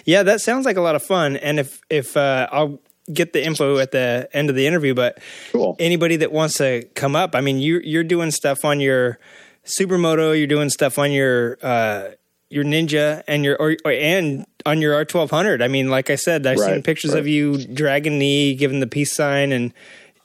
Yeah, 0.05 0.23
that 0.23 0.41
sounds 0.41 0.65
like 0.65 0.77
a 0.77 0.81
lot 0.81 0.95
of 0.95 1.03
fun. 1.03 1.37
And 1.37 1.59
if 1.59 1.79
if 1.89 2.17
uh, 2.17 2.47
I'll 2.51 2.79
get 3.11 3.33
the 3.33 3.43
info 3.43 3.77
at 3.77 3.91
the 3.91 4.27
end 4.33 4.49
of 4.49 4.55
the 4.55 4.65
interview, 4.65 4.93
but 4.93 5.19
cool. 5.51 5.75
anybody 5.79 6.15
that 6.17 6.31
wants 6.31 6.57
to 6.57 6.87
come 6.95 7.15
up, 7.15 7.35
I 7.35 7.41
mean, 7.41 7.59
you 7.59 7.79
you're 7.83 8.03
doing 8.03 8.31
stuff 8.31 8.65
on 8.65 8.79
your 8.79 9.19
supermoto, 9.65 10.37
you're 10.37 10.47
doing 10.47 10.69
stuff 10.69 10.97
on 10.97 11.11
your 11.11 11.57
uh, 11.61 12.09
your 12.55 12.63
Ninja 12.63 13.21
and 13.27 13.43
your 13.43 13.57
or, 13.57 13.75
or, 13.83 13.91
and 13.91 14.45
on 14.65 14.81
your 14.81 14.95
R 14.95 15.03
twelve 15.03 15.29
hundred. 15.29 15.61
I 15.61 15.67
mean, 15.67 15.89
like 15.89 16.09
I 16.09 16.15
said, 16.15 16.47
I've 16.47 16.57
right, 16.57 16.75
seen 16.75 16.83
pictures 16.83 17.11
right. 17.11 17.19
of 17.19 17.27
you 17.27 17.57
dragging 17.65 18.17
knee, 18.17 18.55
giving 18.55 18.79
the 18.79 18.87
peace 18.87 19.13
sign, 19.13 19.51
and 19.51 19.73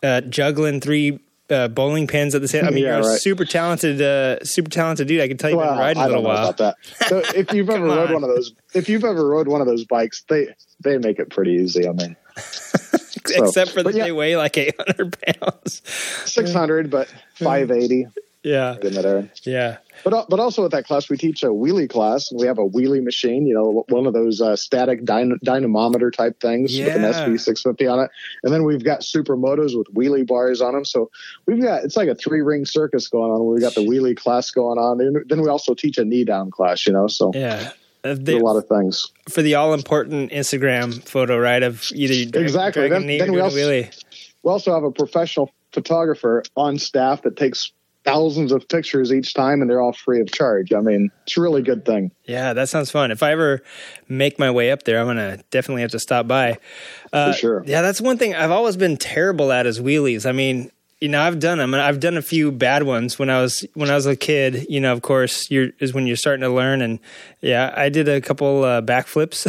uh, 0.05 0.21
juggling 0.23 0.81
three 0.81 1.19
uh, 1.51 1.67
bowling 1.67 2.07
pins 2.07 2.37
at 2.37 2.41
the 2.41 2.47
same. 2.47 2.65
I 2.65 2.71
mean, 2.71 2.79
yeah, 2.85 2.99
you're 2.99 3.09
right. 3.09 3.17
a 3.17 3.19
super 3.19 3.45
talented, 3.45 4.01
uh, 4.01 4.45
super 4.45 4.71
talented 4.71 5.09
dude. 5.09 5.21
I 5.21 5.27
can 5.27 5.39
tell 5.39 5.51
you've 5.51 5.59
well, 5.59 5.71
been 5.71 5.79
riding 5.79 6.03
a 6.03 6.07
little 6.07 6.23
while. 6.23 6.49
About 6.51 6.59
that. 6.59 6.77
So 7.09 7.19
if 7.35 7.53
you've 7.53 7.69
ever 7.71 7.85
rode 7.85 8.13
one 8.13 8.23
of 8.23 8.31
those, 8.31 8.55
if 8.75 8.89
you've 8.89 9.05
ever 9.05 9.27
rode 9.27 9.49
one 9.49 9.61
of 9.61 9.67
those 9.67 9.85
bikes, 9.85 10.23
they 10.29 10.55
they 10.85 10.99
make 10.99 11.19
it 11.19 11.31
pretty 11.31 11.55
easy. 11.55 11.89
I 11.89 11.93
mean, 11.93 12.15
so, 12.37 13.45
except 13.45 13.73
for 13.73 13.83
that 13.83 13.93
yeah. 13.93 14.05
they 14.05 14.13
weigh 14.13 14.37
like 14.37 14.57
800 14.57 15.17
pounds, 15.21 15.83
600, 16.27 16.91
but 16.91 17.09
580. 17.35 18.07
Yeah, 18.45 18.77
in 18.81 18.95
that 18.95 19.05
area. 19.05 19.31
Yeah, 19.43 19.77
but 20.05 20.29
but 20.29 20.41
also 20.41 20.63
with 20.63 20.73
that 20.73 20.87
class, 20.87 21.09
we 21.09 21.17
teach 21.17 21.43
a 21.43 21.49
wheelie 21.49 21.89
class, 21.89 22.31
and 22.31 22.41
we 22.41 22.47
have 22.47 22.59
a 22.59 22.67
wheelie 22.67 23.03
machine. 23.03 23.47
You 23.47 23.55
know, 23.55 23.85
one 23.89 24.07
of 24.07 24.13
those 24.13 24.41
uh, 24.41 24.57
static 24.57 25.05
dynamometer 25.05 26.11
type 26.11 26.41
things 26.41 26.77
yeah. 26.77 26.87
with 26.87 26.97
an 26.97 27.03
SV 27.03 27.41
650 27.41 27.87
on 27.87 28.01
it. 28.01 28.11
And 28.43 28.53
then 28.53 28.65
we've 28.65 28.85
got 28.85 29.01
supermotos 29.01 29.77
with 29.77 29.87
wheelie 29.95 30.27
bars 30.27 30.61
on 30.61 30.75
them. 30.75 30.85
So 30.85 31.11
we've 31.47 31.63
got 31.63 31.85
it's 31.85 31.97
like 31.97 32.09
a 32.09 32.15
three 32.15 32.41
ring 32.41 32.65
circus 32.65 33.09
going 33.09 33.31
on. 33.31 33.47
We've 33.47 33.61
got 33.61 33.75
the 33.75 33.83
wheelie 33.83 34.17
class 34.17 34.51
going 34.51 34.79
on, 34.79 35.01
and 35.01 35.29
then 35.29 35.41
we 35.43 35.49
also 35.49 35.75
teach 35.75 35.99
a 35.99 36.05
knee 36.05 36.25
down 36.25 36.51
class. 36.51 36.87
You 36.87 36.93
know, 36.93 37.07
so 37.07 37.33
yeah. 37.35 37.73
Uh, 38.03 38.17
they, 38.19 38.39
a 38.39 38.39
lot 38.39 38.57
of 38.57 38.67
things 38.67 39.13
for 39.29 39.43
the 39.43 39.57
all 39.57 39.75
important 39.75 40.31
Instagram 40.31 41.07
photo, 41.07 41.39
right? 41.39 41.63
Of 41.63 41.93
either 41.95 42.31
drag, 42.31 42.45
exactly. 42.45 42.89
Then, 42.89 43.07
then 43.07 43.31
we 43.31 43.41
also 43.41 43.57
we 44.43 44.51
also 44.51 44.73
have 44.73 44.85
a 44.85 44.91
professional 44.91 45.51
photographer 45.73 46.43
on 46.57 46.79
staff 46.79 47.23
that 47.23 47.37
takes 47.37 47.73
thousands 48.05 48.53
of 48.53 48.69
pictures 48.69 49.13
each 49.13 49.35
time 49.35 49.61
and 49.61 49.71
they're 49.71 49.81
all 49.81 49.93
free 49.93 50.21
of 50.21 50.31
charge. 50.33 50.73
I 50.73 50.81
mean, 50.81 51.11
it's 51.27 51.37
a 51.37 51.41
really 51.41 51.63
good 51.63 51.85
thing. 51.85 52.11
Yeah, 52.25 52.53
that 52.55 52.69
sounds 52.69 52.91
fun. 52.91 53.11
If 53.11 53.23
I 53.23 53.33
ever 53.33 53.63
make 54.09 54.39
my 54.39 54.51
way 54.51 54.71
up 54.71 54.85
there, 54.85 54.99
I'm 55.01 55.07
going 55.07 55.17
to 55.17 55.43
definitely 55.51 55.83
have 55.83 55.91
to 55.93 55.99
stop 55.99 56.27
by. 56.27 56.59
Uh, 57.13 57.33
For 57.33 57.39
sure. 57.39 57.65
Yeah, 57.67 57.83
that's 57.83 58.01
one 58.01 58.19
thing 58.19 58.35
I've 58.35 58.51
always 58.51 58.77
been 58.77 58.97
terrible 58.97 59.53
at 59.53 59.67
is 59.67 59.81
wheelies. 59.81 60.27
I 60.27 60.33
mean, 60.33 60.71
you 61.01 61.09
know, 61.09 61.23
I've 61.23 61.39
done 61.39 61.59
them, 61.59 61.73
and 61.73 61.83
I've 61.83 61.99
done 61.99 62.19
a 62.19 62.23
few 62.23 62.53
bad 62.53 62.83
ones 62.83 63.19
when 63.19 63.31
I 63.31 63.41
was 63.41 63.65
when 63.73 63.91
I 63.91 63.95
was 63.95 64.05
a 64.05 64.17
kid. 64.17 64.67
You 64.69 64.81
know, 64.81 64.93
of 64.93 65.01
course, 65.01 65.51
you're 65.51 65.71
is 65.79 65.95
when 65.95 66.07
you're 66.07 66.17
starting 66.17 66.43
to 66.43 66.51
learn, 66.51 66.83
and 66.83 66.99
yeah, 67.41 67.73
I 67.75 67.89
did 67.89 68.07
a 68.07 68.21
couple 68.21 68.65
uh, 68.65 68.83
backflips. 68.83 69.47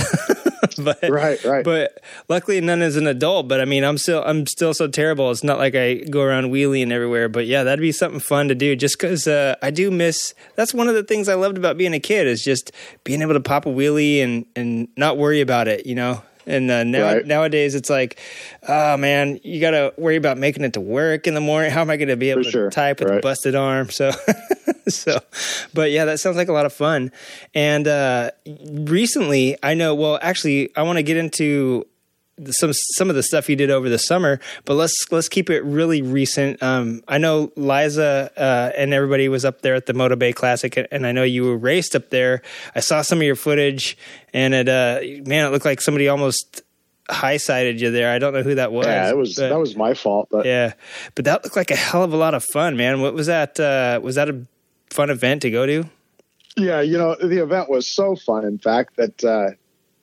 but 0.83 1.09
right, 1.09 1.43
right. 1.43 1.65
But 1.65 2.01
luckily, 2.29 2.61
none 2.61 2.81
as 2.81 2.95
an 2.95 3.05
adult. 3.05 3.49
But 3.49 3.59
I 3.59 3.65
mean, 3.65 3.83
I'm 3.83 3.97
still 3.97 4.23
I'm 4.25 4.47
still 4.47 4.73
so 4.73 4.87
terrible. 4.87 5.29
It's 5.29 5.43
not 5.43 5.57
like 5.57 5.75
I 5.75 5.95
go 5.95 6.21
around 6.21 6.51
wheeling 6.51 6.89
everywhere. 6.89 7.27
But 7.27 7.47
yeah, 7.47 7.63
that'd 7.63 7.81
be 7.81 7.91
something 7.91 8.21
fun 8.21 8.47
to 8.47 8.55
do. 8.55 8.77
Just 8.77 8.97
because 8.97 9.27
uh, 9.27 9.55
I 9.61 9.71
do 9.71 9.91
miss. 9.91 10.33
That's 10.55 10.73
one 10.73 10.87
of 10.87 10.95
the 10.95 11.03
things 11.03 11.27
I 11.27 11.33
loved 11.33 11.57
about 11.57 11.77
being 11.77 11.93
a 11.93 11.99
kid 11.99 12.27
is 12.27 12.43
just 12.43 12.71
being 13.03 13.21
able 13.21 13.33
to 13.33 13.41
pop 13.41 13.65
a 13.65 13.69
wheelie 13.69 14.23
and 14.23 14.45
and 14.55 14.87
not 14.95 15.17
worry 15.17 15.41
about 15.41 15.67
it. 15.67 15.85
You 15.85 15.95
know, 15.95 16.23
and 16.51 16.69
uh, 16.69 16.83
now 16.83 17.03
right. 17.03 17.25
nowadays 17.25 17.75
it's 17.75 17.89
like, 17.89 18.19
oh 18.67 18.97
man, 18.97 19.39
you 19.43 19.61
got 19.61 19.71
to 19.71 19.93
worry 19.97 20.17
about 20.17 20.37
making 20.37 20.63
it 20.63 20.73
to 20.73 20.81
work 20.81 21.27
in 21.27 21.33
the 21.33 21.41
morning. 21.41 21.71
How 21.71 21.81
am 21.81 21.89
I 21.89 21.97
going 21.97 22.09
to 22.09 22.17
be 22.17 22.29
able 22.29 22.41
For 22.41 22.45
to 22.45 22.51
sure. 22.51 22.69
type 22.69 22.99
with 22.99 23.09
right. 23.09 23.19
a 23.19 23.21
busted 23.21 23.55
arm? 23.55 23.89
So, 23.89 24.11
so, 24.87 25.19
but 25.73 25.91
yeah, 25.91 26.05
that 26.05 26.19
sounds 26.19 26.37
like 26.37 26.49
a 26.49 26.53
lot 26.53 26.65
of 26.65 26.73
fun. 26.73 27.11
And 27.53 27.87
uh, 27.87 28.31
recently, 28.69 29.57
I 29.63 29.73
know. 29.73 29.95
Well, 29.95 30.19
actually, 30.21 30.75
I 30.75 30.83
want 30.83 30.97
to 30.97 31.03
get 31.03 31.17
into 31.17 31.87
some 32.49 32.71
some 32.73 33.09
of 33.09 33.15
the 33.15 33.23
stuff 33.23 33.49
you 33.49 33.55
did 33.55 33.69
over 33.69 33.89
the 33.89 33.97
summer, 33.97 34.39
but 34.65 34.75
let's 34.75 34.93
let's 35.11 35.29
keep 35.29 35.49
it 35.49 35.63
really 35.63 36.01
recent. 36.01 36.61
Um, 36.61 37.03
I 37.07 37.17
know 37.17 37.51
Liza 37.55 38.31
uh, 38.37 38.71
and 38.77 38.93
everybody 38.93 39.29
was 39.29 39.45
up 39.45 39.61
there 39.61 39.75
at 39.75 39.85
the 39.85 39.93
Moto 39.93 40.15
Beach 40.15 40.35
Classic, 40.35 40.87
and 40.91 41.05
I 41.05 41.11
know 41.11 41.23
you 41.23 41.43
were 41.43 41.57
raced 41.57 41.95
up 41.95 42.09
there. 42.09 42.41
I 42.75 42.79
saw 42.79 43.01
some 43.01 43.19
of 43.19 43.23
your 43.23 43.35
footage, 43.35 43.97
and 44.33 44.53
it 44.53 44.69
uh, 44.69 44.99
man, 45.25 45.45
it 45.45 45.51
looked 45.51 45.65
like 45.65 45.81
somebody 45.81 46.07
almost 46.07 46.63
high 47.09 47.37
sided 47.37 47.81
you 47.81 47.91
there. 47.91 48.11
I 48.11 48.19
don't 48.19 48.33
know 48.33 48.43
who 48.43 48.55
that 48.55 48.71
was. 48.71 48.87
Yeah, 48.87 49.09
it 49.09 49.17
was 49.17 49.35
but, 49.35 49.49
that 49.49 49.59
was 49.59 49.75
my 49.75 49.93
fault. 49.93 50.29
But 50.31 50.45
yeah, 50.45 50.73
but 51.15 51.25
that 51.25 51.43
looked 51.43 51.55
like 51.55 51.71
a 51.71 51.75
hell 51.75 52.03
of 52.03 52.13
a 52.13 52.17
lot 52.17 52.33
of 52.33 52.43
fun, 52.43 52.77
man. 52.77 53.01
What 53.01 53.13
was 53.13 53.27
that? 53.27 53.59
Uh, 53.59 53.99
was 54.01 54.15
that 54.15 54.29
a 54.29 54.45
fun 54.89 55.09
event 55.09 55.43
to 55.43 55.51
go 55.51 55.65
to? 55.65 55.85
Yeah, 56.57 56.81
you 56.81 56.97
know 56.97 57.15
the 57.15 57.41
event 57.41 57.69
was 57.69 57.87
so 57.87 58.15
fun. 58.15 58.45
In 58.45 58.57
fact, 58.57 58.97
that 58.97 59.23
uh, 59.23 59.51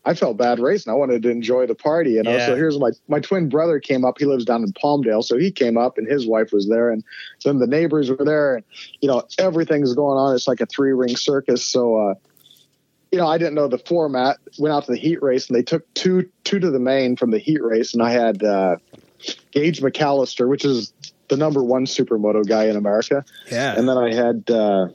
I 0.09 0.15
felt 0.15 0.39
bad 0.39 0.59
racing. 0.59 0.91
I 0.91 0.97
wanted 0.97 1.23
to 1.25 1.29
enjoy 1.29 1.67
the 1.67 1.75
party, 1.75 2.13
you 2.13 2.23
know. 2.23 2.35
Yeah. 2.35 2.47
So 2.47 2.57
here's 2.57 2.79
my 2.79 2.93
my 3.09 3.21
twin 3.21 3.51
brother 3.51 3.79
came 3.79 4.07
up. 4.07 4.19
He 4.19 4.25
lives 4.25 4.47
down 4.47 4.63
in 4.63 4.73
Palmdale, 4.73 5.23
so 5.23 5.37
he 5.37 5.51
came 5.51 5.77
up, 5.77 5.99
and 5.99 6.09
his 6.09 6.27
wife 6.27 6.51
was 6.51 6.67
there, 6.67 6.91
and 6.91 7.05
then 7.45 7.59
the 7.59 7.67
neighbors 7.67 8.09
were 8.09 8.25
there, 8.25 8.55
and 8.55 8.65
you 9.03 9.09
know 9.09 9.25
everything's 9.39 9.93
going 9.93 10.17
on. 10.17 10.35
It's 10.35 10.49
like 10.49 10.63
a 10.63 10.67
three 10.67 10.95
ring 10.95 11.15
circus. 11.15 11.63
So, 11.63 11.99
uh, 11.99 12.15
you 13.13 13.19
know, 13.19 13.27
I 13.27 13.37
didn't 13.37 13.55
know 13.55 13.69
the 13.69 13.77
format. 13.77 14.39
Went 14.59 14.75
out 14.75 14.87
to 14.87 14.93
the 14.93 14.99
heat 14.99 15.23
race, 15.23 15.49
and 15.49 15.59
they 15.59 15.63
took 15.63 15.93
two 15.93 16.31
two 16.43 16.59
to 16.59 16.71
the 16.71 16.81
main 16.81 17.17
from 17.17 17.31
the 17.31 17.39
heat 17.39 17.63
race, 17.63 17.93
and 17.93 18.03
I 18.03 18.13
had 18.13 18.43
uh, 18.43 18.77
Gage 19.51 19.83
McAllister, 19.83 20.49
which 20.49 20.65
is 20.65 20.95
the 21.29 21.37
number 21.37 21.63
one 21.63 21.85
supermoto 21.85 22.49
guy 22.49 22.65
in 22.65 22.77
America. 22.77 23.27
Yeah, 23.53 23.75
and 23.77 23.87
then 23.87 23.99
I 23.99 24.15
had, 24.15 24.51
uh, 24.51 24.89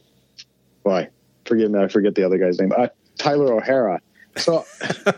boy, 0.84 1.10
forgive 1.46 1.70
me, 1.70 1.84
I 1.84 1.88
forget 1.88 2.16
the 2.16 2.24
other 2.24 2.40
guy's 2.40 2.60
name. 2.60 2.72
Uh, 2.76 2.88
Tyler 3.20 3.54
O'Hara 3.54 4.02
so, 4.38 4.66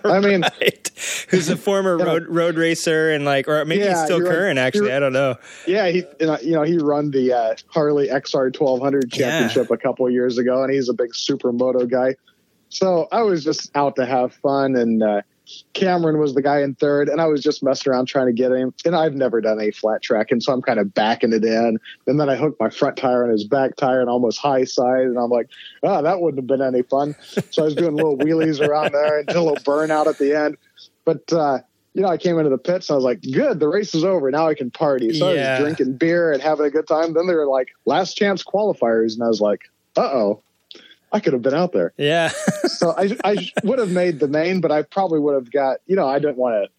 I 0.03 0.19
mean, 0.19 0.41
right. 0.61 1.27
who's 1.29 1.49
a 1.49 1.57
former 1.57 1.97
road 1.97 2.27
road 2.27 2.55
racer 2.55 3.11
and 3.11 3.25
like, 3.25 3.47
or 3.47 3.63
maybe 3.65 3.83
yeah, 3.83 3.95
he's 3.95 4.03
still 4.03 4.19
current. 4.21 4.57
Run, 4.57 4.57
actually, 4.57 4.93
I 4.93 4.99
don't 4.99 5.13
know. 5.13 5.35
Yeah, 5.67 5.87
he 5.87 6.03
you 6.19 6.51
know 6.51 6.63
he 6.63 6.77
run 6.77 7.11
the 7.11 7.33
uh, 7.33 7.55
Harley 7.67 8.07
XR 8.07 8.57
1200 8.57 9.11
championship 9.11 9.67
yeah. 9.69 9.75
a 9.75 9.77
couple 9.77 10.09
years 10.09 10.37
ago, 10.37 10.63
and 10.63 10.73
he's 10.73 10.89
a 10.89 10.93
big 10.93 11.13
supermoto 11.13 11.89
guy. 11.89 12.15
So 12.69 13.07
I 13.11 13.21
was 13.21 13.43
just 13.43 13.75
out 13.75 13.95
to 13.97 14.05
have 14.05 14.33
fun 14.33 14.75
and. 14.75 15.03
Uh, 15.03 15.21
Cameron 15.73 16.17
was 16.17 16.33
the 16.33 16.41
guy 16.41 16.61
in 16.61 16.75
third, 16.75 17.09
and 17.09 17.21
I 17.21 17.27
was 17.27 17.41
just 17.41 17.63
messing 17.63 17.91
around 17.91 18.07
trying 18.07 18.27
to 18.27 18.33
get 18.33 18.51
him. 18.51 18.73
And 18.85 18.95
I've 18.95 19.13
never 19.13 19.41
done 19.41 19.59
a 19.59 19.71
flat 19.71 20.01
track, 20.01 20.31
and 20.31 20.41
so 20.41 20.53
I'm 20.53 20.61
kind 20.61 20.79
of 20.79 20.93
backing 20.93 21.33
it 21.33 21.43
in. 21.43 21.79
And 22.07 22.19
then 22.19 22.29
I 22.29 22.35
hooked 22.35 22.59
my 22.59 22.69
front 22.69 22.97
tire 22.97 23.23
on 23.23 23.29
his 23.29 23.43
back 23.43 23.75
tire 23.75 24.01
and 24.01 24.09
almost 24.09 24.39
high 24.39 24.63
side, 24.63 25.03
and 25.03 25.17
I'm 25.17 25.29
like, 25.29 25.49
oh, 25.83 26.01
that 26.01 26.21
wouldn't 26.21 26.39
have 26.39 26.47
been 26.47 26.65
any 26.65 26.83
fun. 26.83 27.15
So 27.51 27.63
I 27.63 27.65
was 27.65 27.75
doing 27.75 27.95
little 27.95 28.17
wheelies 28.17 28.65
around 28.65 28.93
there 28.93 29.19
until 29.19 29.49
a 29.49 29.59
burnout 29.59 30.07
at 30.07 30.17
the 30.17 30.37
end. 30.37 30.57
But 31.03 31.31
uh, 31.31 31.59
you 31.95 32.01
know, 32.01 32.09
I 32.09 32.17
came 32.17 32.37
into 32.37 32.49
the 32.49 32.57
pits 32.57 32.89
and 32.89 32.95
I 32.95 32.97
was 32.97 33.05
like, 33.05 33.21
good, 33.21 33.59
the 33.61 33.69
race 33.69 33.95
is 33.95 34.03
over. 34.03 34.29
Now 34.29 34.47
I 34.47 34.53
can 34.53 34.69
party. 34.69 35.13
So 35.13 35.31
yeah. 35.31 35.41
I 35.41 35.51
was 35.51 35.61
drinking 35.61 35.97
beer 35.97 36.33
and 36.33 36.41
having 36.41 36.65
a 36.65 36.69
good 36.69 36.87
time. 36.87 37.13
Then 37.13 37.25
they 37.25 37.33
were 37.33 37.47
like, 37.47 37.69
last 37.85 38.15
chance 38.17 38.43
qualifiers. 38.43 39.13
And 39.13 39.23
I 39.23 39.27
was 39.27 39.39
like, 39.39 39.61
uh 39.95 40.01
oh. 40.01 40.43
I 41.15 41.21
could 41.21 41.31
have 41.31 41.41
been 41.41 41.53
out 41.53 41.71
there. 41.71 41.93
Yeah. 41.97 42.27
so 42.67 42.93
I, 42.97 43.15
I 43.23 43.49
would 43.63 43.79
have 43.79 43.91
made 43.91 44.19
the 44.19 44.27
main, 44.27 44.59
but 44.59 44.69
I 44.69 44.81
probably 44.81 45.19
would 45.19 45.33
have 45.33 45.49
got, 45.49 45.77
you 45.85 45.95
know, 45.95 46.05
I 46.05 46.19
didn't 46.19 46.35
want 46.35 46.55
to, 46.55 46.69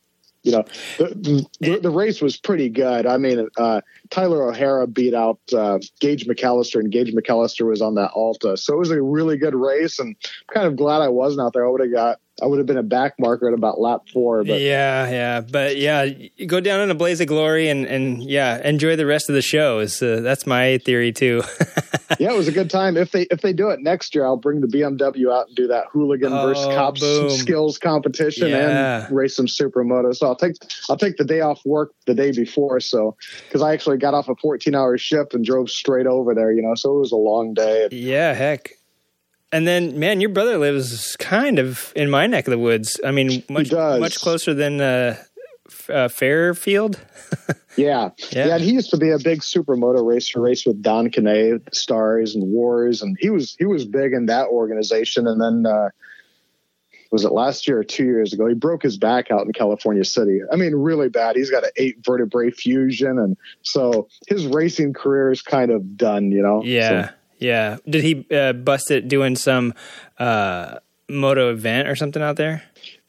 you 0.42 0.52
know, 0.52 0.64
the, 0.98 1.46
the, 1.58 1.78
the, 1.80 1.90
race 1.90 2.20
was 2.20 2.36
pretty 2.36 2.68
good. 2.68 3.06
I 3.06 3.16
mean, 3.16 3.48
uh, 3.56 3.80
Tyler 4.10 4.46
O'Hara 4.46 4.86
beat 4.86 5.14
out 5.14 5.40
uh, 5.54 5.78
Gage 6.00 6.26
McAllister, 6.26 6.78
and 6.78 6.92
Gage 6.92 7.14
McAllister 7.14 7.66
was 7.66 7.80
on 7.80 7.94
that 7.94 8.10
Alta. 8.14 8.58
So 8.58 8.74
it 8.74 8.78
was 8.78 8.90
a 8.90 9.02
really 9.02 9.38
good 9.38 9.54
race, 9.54 9.98
and 9.98 10.14
I'm 10.14 10.54
kind 10.54 10.66
of 10.66 10.76
glad 10.76 11.00
I 11.00 11.08
wasn't 11.08 11.44
out 11.46 11.54
there. 11.54 11.66
I 11.66 11.70
would 11.70 11.80
have 11.80 11.92
got 11.92 12.20
I 12.42 12.46
would 12.46 12.58
have 12.58 12.66
been 12.66 12.76
a 12.76 12.82
back 12.82 13.14
marker 13.18 13.48
at 13.48 13.54
about 13.54 13.80
lap 13.80 14.02
four. 14.12 14.44
But 14.44 14.60
yeah, 14.60 15.08
yeah, 15.08 15.40
but 15.40 15.76
yeah, 15.76 16.06
go 16.46 16.60
down 16.60 16.80
in 16.82 16.90
a 16.90 16.94
blaze 16.94 17.20
of 17.20 17.28
glory 17.28 17.68
and 17.68 17.86
and 17.86 18.22
yeah, 18.22 18.60
enjoy 18.66 18.96
the 18.96 19.06
rest 19.06 19.30
of 19.30 19.34
the 19.34 19.42
show. 19.42 19.78
Is 19.78 20.02
uh, 20.02 20.20
that's 20.22 20.46
my 20.46 20.78
theory 20.78 21.12
too. 21.12 21.42
yeah, 22.18 22.32
it 22.32 22.36
was 22.36 22.46
a 22.46 22.52
good 22.52 22.68
time. 22.68 22.98
If 22.98 23.12
they 23.12 23.22
if 23.30 23.40
they 23.40 23.54
do 23.54 23.70
it 23.70 23.80
next 23.80 24.14
year, 24.14 24.26
I'll 24.26 24.36
bring 24.36 24.60
the 24.60 24.66
BMW 24.66 25.32
out 25.32 25.46
and 25.48 25.56
do 25.56 25.66
that 25.68 25.86
hooligan 25.90 26.32
oh, 26.32 26.48
versus 26.48 26.66
cops 26.66 27.00
boom. 27.00 27.30
skills 27.30 27.78
competition 27.78 28.48
yeah. 28.48 29.06
and 29.06 29.16
race 29.16 29.34
some 29.34 29.46
supermoto. 29.46 30.14
So 30.14 30.26
I'll 30.26 30.36
take 30.36 30.56
I'll 30.90 30.98
take 30.98 31.16
the 31.16 31.24
day 31.24 31.40
off 31.40 31.64
work 31.64 31.94
the 32.06 32.14
day 32.14 32.32
before. 32.32 32.80
So 32.80 33.16
because 33.48 33.62
I 33.62 33.72
actually 33.72 33.96
got 33.96 34.12
off 34.12 34.28
a 34.28 34.36
14 34.36 34.74
hour 34.74 34.98
shift 34.98 35.32
and 35.32 35.44
drove 35.44 35.70
straight 35.70 36.06
over 36.06 36.34
there, 36.34 36.52
you 36.52 36.60
know, 36.60 36.74
so 36.74 36.96
it 36.96 37.00
was 37.00 37.12
a 37.12 37.16
long 37.16 37.54
day. 37.54 37.88
Yeah, 37.90 38.34
heck. 38.34 38.75
And 39.56 39.66
then, 39.66 39.98
man, 39.98 40.20
your 40.20 40.28
brother 40.28 40.58
lives 40.58 41.16
kind 41.16 41.58
of 41.58 41.90
in 41.96 42.10
my 42.10 42.26
neck 42.26 42.46
of 42.46 42.50
the 42.50 42.58
woods. 42.58 43.00
I 43.02 43.10
mean, 43.10 43.42
much 43.48 43.72
much 43.72 44.20
closer 44.20 44.52
than 44.52 44.82
uh, 44.82 45.16
uh, 45.88 46.08
Fairfield. 46.08 47.00
yeah. 47.78 48.10
yeah, 48.32 48.48
yeah. 48.48 48.54
And 48.56 48.62
he 48.62 48.72
used 48.72 48.90
to 48.90 48.98
be 48.98 49.10
a 49.12 49.18
big 49.18 49.40
supermoto 49.40 50.06
racer, 50.06 50.42
race 50.42 50.66
with 50.66 50.82
Don 50.82 51.08
Kane, 51.08 51.62
Stars 51.72 52.34
and 52.34 52.44
Wars, 52.52 53.00
and 53.00 53.16
he 53.18 53.30
was 53.30 53.56
he 53.58 53.64
was 53.64 53.86
big 53.86 54.12
in 54.12 54.26
that 54.26 54.48
organization. 54.48 55.26
And 55.26 55.40
then 55.40 55.72
uh, 55.72 55.88
was 57.10 57.24
it 57.24 57.32
last 57.32 57.66
year 57.66 57.78
or 57.78 57.84
two 57.84 58.04
years 58.04 58.34
ago? 58.34 58.46
He 58.46 58.54
broke 58.54 58.82
his 58.82 58.98
back 58.98 59.30
out 59.30 59.46
in 59.46 59.54
California 59.54 60.04
City. 60.04 60.40
I 60.52 60.56
mean, 60.56 60.74
really 60.74 61.08
bad. 61.08 61.34
He's 61.34 61.50
got 61.50 61.64
an 61.64 61.70
eight 61.76 62.04
vertebrae 62.04 62.50
fusion, 62.50 63.18
and 63.18 63.38
so 63.62 64.08
his 64.28 64.46
racing 64.46 64.92
career 64.92 65.32
is 65.32 65.40
kind 65.40 65.70
of 65.70 65.96
done. 65.96 66.30
You 66.30 66.42
know. 66.42 66.62
Yeah. 66.62 67.08
So, 67.08 67.14
yeah. 67.38 67.78
Did 67.88 68.02
he 68.02 68.26
uh, 68.34 68.52
bust 68.52 68.90
it 68.90 69.08
doing 69.08 69.36
some 69.36 69.74
uh, 70.18 70.78
moto 71.08 71.50
event 71.50 71.88
or 71.88 71.96
something 71.96 72.22
out 72.22 72.36
there? 72.36 72.62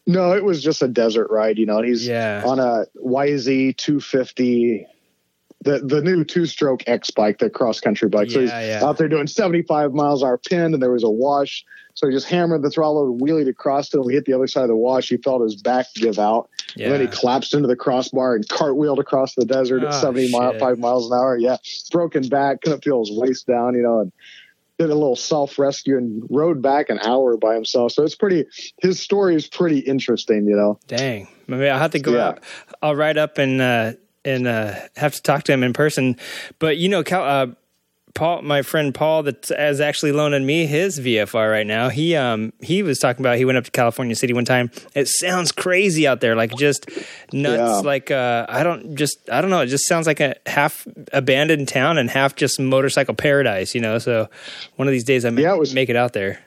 No, 0.05 0.31
it 0.31 0.43
was 0.43 0.63
just 0.63 0.81
a 0.81 0.87
desert 0.87 1.29
ride. 1.29 1.57
You 1.57 1.65
know, 1.65 1.81
he's 1.81 2.07
yeah. 2.07 2.41
on 2.45 2.59
a 2.59 2.85
YZ 2.95 3.75
250, 3.75 4.87
the 5.61 5.79
the 5.79 6.01
new 6.01 6.23
two 6.23 6.45
stroke 6.45 6.83
X 6.87 7.11
bike, 7.11 7.39
the 7.39 7.49
cross 7.49 7.81
country 7.81 8.07
bike. 8.07 8.31
So 8.31 8.39
he's 8.39 8.49
yeah. 8.49 8.79
out 8.83 8.97
there 8.97 9.09
doing 9.09 9.27
75 9.27 9.93
miles 9.93 10.23
hour 10.23 10.37
pin, 10.37 10.73
and 10.73 10.81
there 10.81 10.91
was 10.91 11.03
a 11.03 11.09
wash. 11.09 11.65
So 11.97 12.07
he 12.07 12.13
just 12.13 12.27
hammered 12.27 12.61
the 12.61 12.69
throttle, 12.69 13.07
and 13.07 13.19
wheelied 13.19 13.49
across. 13.49 13.91
And 13.91 14.05
we 14.05 14.13
hit 14.13 14.25
the 14.25 14.33
other 14.33 14.45
side 14.45 14.61
of 14.61 14.67
the 14.67 14.75
wash. 14.75 15.09
He 15.09 15.17
felt 15.17 15.41
his 15.41 15.55
back 15.55 15.87
give 15.95 16.19
out. 16.19 16.47
Yeah. 16.75 16.85
And 16.85 16.93
then 16.93 17.01
he 17.01 17.07
collapsed 17.07 17.55
into 17.55 17.67
the 17.67 17.75
crossbar 17.75 18.35
and 18.35 18.47
cartwheeled 18.47 18.99
across 18.99 19.33
the 19.33 19.45
desert 19.45 19.83
oh, 19.83 19.87
at 19.87 19.95
75 19.95 20.77
miles 20.77 21.09
an 21.09 21.17
hour. 21.17 21.35
Yeah. 21.35 21.57
Broken 21.91 22.27
back, 22.27 22.61
couldn't 22.61 22.83
feel 22.83 22.99
his 22.99 23.11
waist 23.11 23.47
down, 23.47 23.73
you 23.73 23.81
know, 23.81 24.01
and 24.01 24.11
did 24.77 24.91
a 24.91 24.93
little 24.93 25.15
self 25.15 25.57
rescue 25.57 25.97
and 25.97 26.23
rode 26.29 26.61
back 26.61 26.91
an 26.91 26.99
hour 26.99 27.35
by 27.35 27.55
himself. 27.55 27.93
So 27.93 28.03
it's 28.03 28.13
pretty. 28.13 28.45
His 28.79 28.99
story 28.99 29.33
is 29.33 29.47
pretty 29.47 29.79
interesting, 29.79 30.45
you 30.45 30.55
know. 30.55 30.77
Dang, 30.85 31.27
maybe 31.47 31.67
I'll 31.67 31.79
have 31.79 31.91
to 31.91 31.99
go 31.99 32.13
yeah. 32.13 32.27
out. 32.27 32.43
I'll 32.79 32.95
write 32.95 33.17
up 33.17 33.39
and 33.39 33.59
uh, 33.59 33.93
and 34.23 34.45
uh, 34.45 34.75
have 34.97 35.15
to 35.15 35.21
talk 35.23 35.45
to 35.45 35.51
him 35.51 35.63
in 35.63 35.73
person. 35.73 36.15
But 36.59 36.77
you 36.77 36.89
know, 36.89 37.01
Cal, 37.01 37.23
uh, 37.23 37.47
Paul, 38.17 38.41
my 38.41 38.63
friend 38.63 38.95
Paul, 38.95 39.23
that 39.23 39.51
is 39.51 39.79
actually 39.79 40.11
loaning 40.11 40.43
me 40.43 40.65
his 40.65 40.99
VFR 40.99 41.51
right 41.51 41.67
now. 41.67 41.89
He 41.89 42.15
um 42.15 42.51
he 42.61 42.81
was 42.81 42.97
talking 42.97 43.21
about 43.23 43.37
he 43.37 43.45
went 43.45 43.59
up 43.59 43.65
to 43.65 43.71
California 43.71 44.15
City 44.15 44.33
one 44.33 44.43
time. 44.43 44.71
It 44.95 45.07
sounds 45.07 45.51
crazy 45.51 46.07
out 46.07 46.19
there, 46.19 46.35
like 46.35 46.55
just 46.55 46.89
nuts. 47.31 47.83
Yeah. 47.83 47.87
Like 47.87 48.09
uh, 48.09 48.47
I 48.49 48.63
don't 48.63 48.95
just 48.95 49.29
I 49.29 49.39
don't 49.39 49.51
know. 49.51 49.61
It 49.61 49.67
just 49.67 49.87
sounds 49.87 50.07
like 50.07 50.19
a 50.19 50.35
half 50.47 50.87
abandoned 51.13 51.67
town 51.67 51.99
and 51.99 52.09
half 52.09 52.35
just 52.35 52.59
motorcycle 52.59 53.13
paradise. 53.13 53.75
You 53.75 53.81
know. 53.81 53.99
So 53.99 54.29
one 54.77 54.87
of 54.87 54.91
these 54.93 55.03
days 55.03 55.23
I 55.23 55.29
may 55.29 55.43
yeah, 55.43 55.53
it 55.53 55.59
was 55.59 55.75
make 55.75 55.89
it 55.89 55.95
out 55.95 56.13
there. 56.13 56.39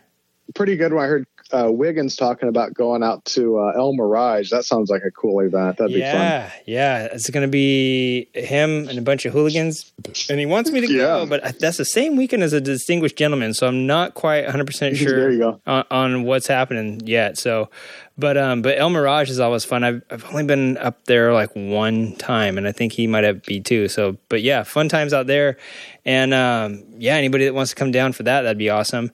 Pretty 0.56 0.74
good 0.76 0.92
when 0.92 1.05
I 1.05 1.06
heard 1.06 1.26
uh, 1.52 1.70
Wiggins 1.70 2.16
talking 2.16 2.48
about 2.48 2.74
going 2.74 3.02
out 3.02 3.24
to 3.27 3.59
uh, 3.59 3.72
El 3.77 3.94
Mirage. 3.94 4.51
That 4.51 4.64
sounds 4.64 4.90
like 4.90 5.02
a 5.05 5.10
cool 5.10 5.40
event. 5.40 5.78
That'd 5.78 5.97
yeah, 5.97 6.12
be 6.12 6.18
fun. 6.18 6.27
Yeah, 6.27 6.52
yeah. 6.66 7.09
It's 7.12 7.31
going 7.31 7.47
to 7.47 7.51
be 7.51 8.28
him 8.35 8.89
and 8.89 8.98
a 8.98 9.02
bunch 9.02 9.24
of 9.27 9.32
hooligans, 9.32 9.93
and 10.28 10.39
he 10.39 10.47
wants 10.47 10.70
me 10.70 10.81
to 10.81 10.93
yeah. 10.93 10.98
go, 10.98 11.27
but 11.27 11.59
that's 11.59 11.77
the 11.77 11.85
same 11.85 12.16
weekend 12.16 12.43
as 12.43 12.52
a 12.52 12.60
distinguished 12.60 13.16
gentleman, 13.16 13.55
so 13.55 13.66
I'm 13.66 13.86
not 13.86 14.14
quite 14.14 14.44
100 14.44 14.66
percent 14.66 14.97
sure 14.98 15.59
on, 15.66 15.85
on, 15.90 16.22
what's 16.24 16.47
happening 16.47 17.01
yet. 17.05 17.39
So, 17.39 17.70
but 18.16 18.36
um, 18.36 18.62
but 18.62 18.78
El 18.78 18.90
Mirage 18.90 19.31
is 19.31 19.40
always 19.40 19.64
fun. 19.64 19.85
I've 19.85 20.02
I've 20.10 20.24
only 20.27 20.44
been 20.44 20.77
up 20.78 21.05
there 21.06 21.32
like 21.32 21.51
one 21.55 22.16
time, 22.16 22.59
and 22.59 22.66
I 22.66 22.72
think 22.72 22.93
he 22.93 23.06
might 23.06 23.24
have 23.24 23.43
be 23.43 23.60
too. 23.60 23.89
So, 23.89 24.16
but 24.28 24.43
yeah, 24.43 24.62
fun 24.62 24.89
times 24.89 25.12
out 25.12 25.27
there, 25.27 25.56
and 26.05 26.32
um, 26.35 26.85
yeah, 26.98 27.14
anybody 27.14 27.44
that 27.47 27.55
wants 27.55 27.70
to 27.70 27.77
come 27.77 27.90
down 27.90 28.12
for 28.12 28.22
that, 28.24 28.43
that'd 28.43 28.59
be 28.59 28.70
awesome. 28.70 29.10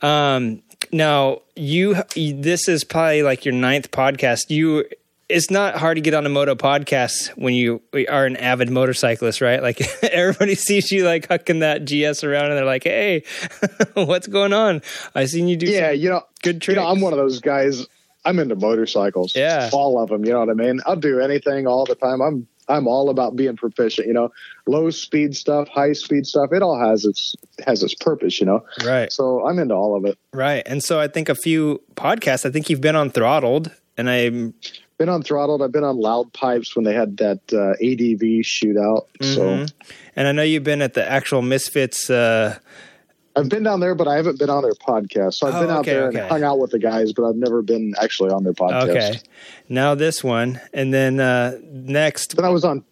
Um, 0.00 0.62
now 0.92 1.42
you 1.56 1.96
this 2.16 2.68
is 2.68 2.84
probably 2.84 3.22
like 3.22 3.44
your 3.44 3.54
ninth 3.54 3.90
podcast. 3.90 4.50
You 4.50 4.84
it's 5.28 5.50
not 5.50 5.76
hard 5.76 5.96
to 5.96 6.00
get 6.00 6.14
on 6.14 6.24
a 6.24 6.28
moto 6.28 6.54
podcast 6.54 7.28
when 7.36 7.52
you 7.52 7.82
are 8.08 8.24
an 8.24 8.36
avid 8.36 8.70
motorcyclist, 8.70 9.40
right? 9.40 9.62
Like 9.62 9.80
everybody 10.02 10.54
sees 10.54 10.90
you 10.90 11.04
like 11.04 11.28
hucking 11.28 11.60
that 11.60 11.84
GS 11.84 12.24
around 12.24 12.46
and 12.46 12.56
they're 12.56 12.64
like, 12.64 12.84
"Hey, 12.84 13.24
what's 13.94 14.26
going 14.26 14.52
on? 14.52 14.82
I 15.14 15.26
seen 15.26 15.48
you 15.48 15.56
do 15.56 15.66
Yeah, 15.66 15.90
you 15.90 16.08
know, 16.08 16.22
good 16.42 16.62
tricks." 16.62 16.76
You 16.76 16.82
know, 16.82 16.88
I'm 16.88 17.00
one 17.00 17.12
of 17.12 17.18
those 17.18 17.40
guys. 17.40 17.86
I'm 18.24 18.38
into 18.38 18.56
motorcycles. 18.56 19.34
Yeah. 19.34 19.70
All 19.72 20.02
of 20.02 20.10
them, 20.10 20.24
you 20.24 20.32
know 20.32 20.40
what 20.40 20.50
I 20.50 20.54
mean? 20.54 20.80
I'll 20.84 20.96
do 20.96 21.20
anything 21.20 21.66
all 21.66 21.84
the 21.84 21.94
time. 21.94 22.20
I'm 22.20 22.46
I'm 22.68 22.86
all 22.86 23.10
about 23.10 23.36
being 23.36 23.56
proficient. 23.56 24.06
You 24.06 24.14
know, 24.14 24.30
low 24.66 24.90
speed 24.90 25.36
stuff, 25.36 25.68
high 25.68 25.92
speed 25.92 26.26
stuff. 26.26 26.52
It 26.52 26.62
all 26.62 26.78
has 26.78 27.04
its 27.04 27.34
has 27.66 27.82
its 27.82 27.94
purpose. 27.94 28.40
You 28.40 28.46
know, 28.46 28.64
right? 28.84 29.12
So 29.12 29.46
I'm 29.46 29.58
into 29.58 29.74
all 29.74 29.96
of 29.96 30.04
it. 30.04 30.18
Right, 30.32 30.62
and 30.66 30.82
so 30.82 31.00
I 31.00 31.08
think 31.08 31.28
a 31.28 31.34
few 31.34 31.82
podcasts. 31.94 32.46
I 32.46 32.50
think 32.50 32.70
you've 32.70 32.80
been 32.80 32.96
on 32.96 33.10
Throttled, 33.10 33.70
and 33.96 34.08
I'm 34.08 34.54
been 34.98 35.08
on 35.08 35.22
Throttled. 35.22 35.62
I've 35.62 35.72
been 35.72 35.84
on 35.84 35.96
Loud 35.96 36.32
Pipes 36.32 36.74
when 36.74 36.84
they 36.84 36.92
had 36.92 37.16
that 37.18 37.40
uh, 37.52 37.70
ADV 37.82 38.42
shootout. 38.44 39.06
Mm-hmm. 39.20 39.34
So, 39.34 39.66
and 40.16 40.28
I 40.28 40.32
know 40.32 40.42
you've 40.42 40.64
been 40.64 40.82
at 40.82 40.94
the 40.94 41.08
actual 41.08 41.40
Misfits. 41.40 42.10
Uh, 42.10 42.58
I've 43.38 43.48
been 43.48 43.62
down 43.62 43.80
there, 43.80 43.94
but 43.94 44.08
I 44.08 44.16
haven't 44.16 44.38
been 44.38 44.50
on 44.50 44.62
their 44.62 44.72
podcast. 44.72 45.34
So 45.34 45.46
I've 45.46 45.54
oh, 45.54 45.60
been 45.60 45.70
out 45.70 45.80
okay, 45.80 45.92
there 45.92 46.08
okay. 46.08 46.20
and 46.20 46.28
hung 46.28 46.42
out 46.42 46.58
with 46.58 46.70
the 46.70 46.78
guys, 46.78 47.12
but 47.12 47.28
I've 47.28 47.36
never 47.36 47.62
been 47.62 47.94
actually 48.00 48.30
on 48.30 48.44
their 48.44 48.52
podcast. 48.52 48.90
Okay. 48.90 49.20
Now 49.68 49.94
this 49.94 50.24
one, 50.24 50.60
and 50.72 50.92
then 50.92 51.20
uh, 51.20 51.58
next. 51.62 52.36
Then 52.36 52.44
I 52.44 52.50
was 52.50 52.64
on, 52.64 52.84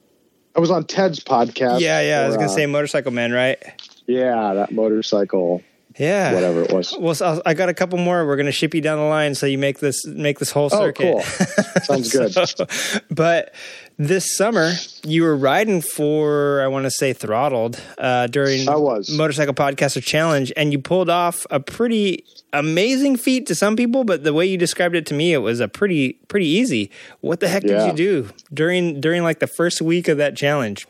I 0.55 0.61
was 0.61 0.71
on 0.71 0.85
Ted's 0.85 1.21
podcast. 1.21 1.81
Yeah, 1.81 2.01
yeah. 2.01 2.21
For, 2.21 2.25
I 2.25 2.27
was 2.29 2.37
gonna 2.37 2.49
uh, 2.49 2.55
say 2.55 2.67
Motorcycle 2.67 3.13
Man, 3.13 3.33
right? 3.33 3.63
Yeah, 4.07 4.55
that 4.55 4.73
motorcycle. 4.73 5.63
Yeah, 5.99 6.35
whatever 6.35 6.63
it 6.63 6.73
was. 6.73 6.95
Well, 6.99 7.15
so 7.15 7.41
I 7.47 7.55
got 7.55 7.71
a 7.71 7.75
couple 7.75 7.99
more. 7.99 8.27
We're 8.27 8.37
gonna 8.37 8.53
ship 8.53 8.75
you 8.75 8.83
down 8.83 8.99
the 8.99 9.05
line, 9.05 9.35
so 9.35 9.47
you 9.47 9.57
make 9.57 9.79
this 9.79 10.07
make 10.07 10.39
this 10.39 10.51
whole 10.51 10.69
circuit. 10.69 11.07
Oh, 11.07 11.23
cool. 11.23 11.83
Sounds 11.83 12.13
good. 12.13 12.33
so, 12.33 12.67
but 13.11 13.55
this 13.99 14.37
summer 14.37 14.73
you 15.05 15.23
were 15.23 15.37
riding 15.37 15.81
for 15.81 16.61
I 16.61 16.69
want 16.69 16.85
to 16.85 16.91
say 16.91 17.13
throttled 17.13 17.81
uh, 17.99 18.27
during 18.27 18.69
I 18.69 18.77
was 18.77 19.11
motorcycle 19.11 19.55
podcaster 19.55 20.03
challenge, 20.03 20.53
and 20.57 20.73
you 20.73 20.79
pulled 20.79 21.09
off 21.09 21.47
a 21.51 21.61
pretty 21.61 22.25
amazing 22.53 23.17
feat 23.17 23.47
to 23.47 23.55
some 23.55 23.77
people, 23.77 24.05
but 24.05 24.25
the 24.25 24.33
way 24.33 24.47
you 24.47 24.59
described 24.59 24.95
it 24.95 25.07
to 25.07 25.15
me, 25.15 25.33
it 25.33 25.39
was 25.39 25.61
a 25.61 25.69
pretty 25.69 26.15
pretty 26.29 26.47
easy. 26.47 26.91
What 27.21 27.41
the 27.41 27.49
heck 27.49 27.65
yeah. 27.65 27.79
did 27.79 27.87
you 27.87 27.93
do 27.93 28.31
during 28.53 29.01
during 29.01 29.23
like 29.23 29.41
the 29.41 29.47
first 29.47 29.81
week 29.81 30.09
of 30.09 30.19
that 30.19 30.37
challenge? 30.37 30.87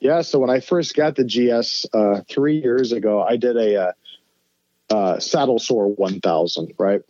Yeah, 0.00 0.22
so 0.22 0.40
when 0.40 0.50
I 0.50 0.58
first 0.58 0.96
got 0.96 1.14
the 1.14 1.24
GS 1.24 1.86
uh, 1.94 2.22
three 2.28 2.60
years 2.60 2.90
ago, 2.90 3.22
I 3.22 3.36
did 3.36 3.56
a 3.56 3.76
uh, 3.80 3.92
uh, 4.90 5.18
saddle 5.20 5.60
sore 5.60 5.86
1000, 5.94 6.72
right? 6.76 7.02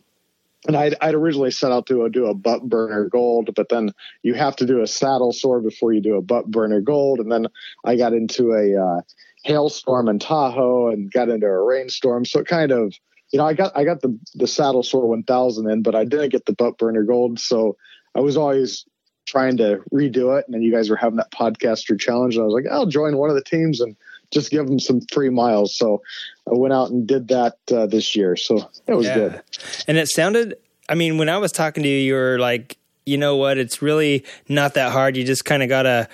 And 0.67 0.77
I'd, 0.77 0.95
I'd, 1.01 1.15
originally 1.15 1.51
set 1.51 1.71
out 1.71 1.87
to 1.87 2.09
do 2.09 2.27
a 2.27 2.33
butt 2.33 2.67
burner 2.67 3.09
gold, 3.09 3.49
but 3.55 3.69
then 3.69 3.91
you 4.21 4.33
have 4.33 4.55
to 4.57 4.65
do 4.65 4.81
a 4.81 4.87
saddle 4.87 5.33
sore 5.33 5.61
before 5.61 5.93
you 5.93 6.01
do 6.01 6.15
a 6.15 6.21
butt 6.21 6.49
burner 6.49 6.81
gold. 6.81 7.19
And 7.19 7.31
then 7.31 7.47
I 7.83 7.95
got 7.95 8.13
into 8.13 8.53
a 8.53 8.81
uh, 8.81 9.01
hailstorm 9.43 10.07
in 10.07 10.19
Tahoe 10.19 10.89
and 10.89 11.11
got 11.11 11.29
into 11.29 11.47
a 11.47 11.63
rainstorm. 11.63 12.25
So 12.25 12.39
it 12.39 12.47
kind 12.47 12.71
of, 12.71 12.93
you 13.31 13.39
know, 13.39 13.45
I 13.45 13.53
got 13.53 13.75
I 13.75 13.83
got 13.83 14.01
the 14.01 14.17
the 14.35 14.47
saddle 14.47 14.83
sore 14.83 15.07
1000 15.07 15.69
in, 15.69 15.81
but 15.83 15.95
I 15.95 16.05
didn't 16.05 16.29
get 16.29 16.45
the 16.45 16.53
butt 16.53 16.77
burner 16.77 17.03
gold. 17.03 17.39
So 17.39 17.75
I 18.15 18.21
was 18.21 18.37
always 18.37 18.85
trying 19.25 19.57
to 19.57 19.81
redo 19.93 20.37
it. 20.37 20.45
And 20.45 20.53
then 20.53 20.61
you 20.61 20.71
guys 20.71 20.89
were 20.89 20.95
having 20.95 21.17
that 21.17 21.31
podcaster 21.31 21.99
challenge, 21.99 22.35
and 22.35 22.43
I 22.43 22.45
was 22.45 22.53
like, 22.53 22.71
I'll 22.71 22.85
join 22.85 23.17
one 23.17 23.29
of 23.29 23.35
the 23.35 23.43
teams 23.43 23.81
and 23.81 23.95
just 24.33 24.51
give 24.51 24.65
them 24.65 24.79
some 24.79 24.99
free 25.11 25.29
miles. 25.29 25.77
So 25.77 26.01
I 26.49 26.55
went 26.55 26.73
out 26.73 26.89
and 26.89 27.07
did 27.07 27.29
that 27.29 27.57
uh, 27.71 27.85
this 27.85 28.15
year. 28.15 28.35
So 28.35 28.69
it 28.87 28.95
was 28.95 29.05
yeah. 29.05 29.15
good. 29.15 29.41
And 29.87 29.97
it 29.97 30.07
sounded, 30.07 30.55
I 30.89 30.95
mean, 30.95 31.17
when 31.17 31.29
I 31.29 31.37
was 31.37 31.51
talking 31.51 31.83
to 31.83 31.89
you, 31.89 31.97
you 31.97 32.13
were 32.15 32.39
like, 32.39 32.77
you 33.05 33.17
know 33.17 33.35
what? 33.35 33.57
It's 33.57 33.81
really 33.81 34.25
not 34.49 34.73
that 34.73 34.91
hard. 34.91 35.15
You 35.15 35.23
just 35.23 35.45
kind 35.45 35.61
of 35.61 35.69
got 35.69 35.83
to, 35.83 36.09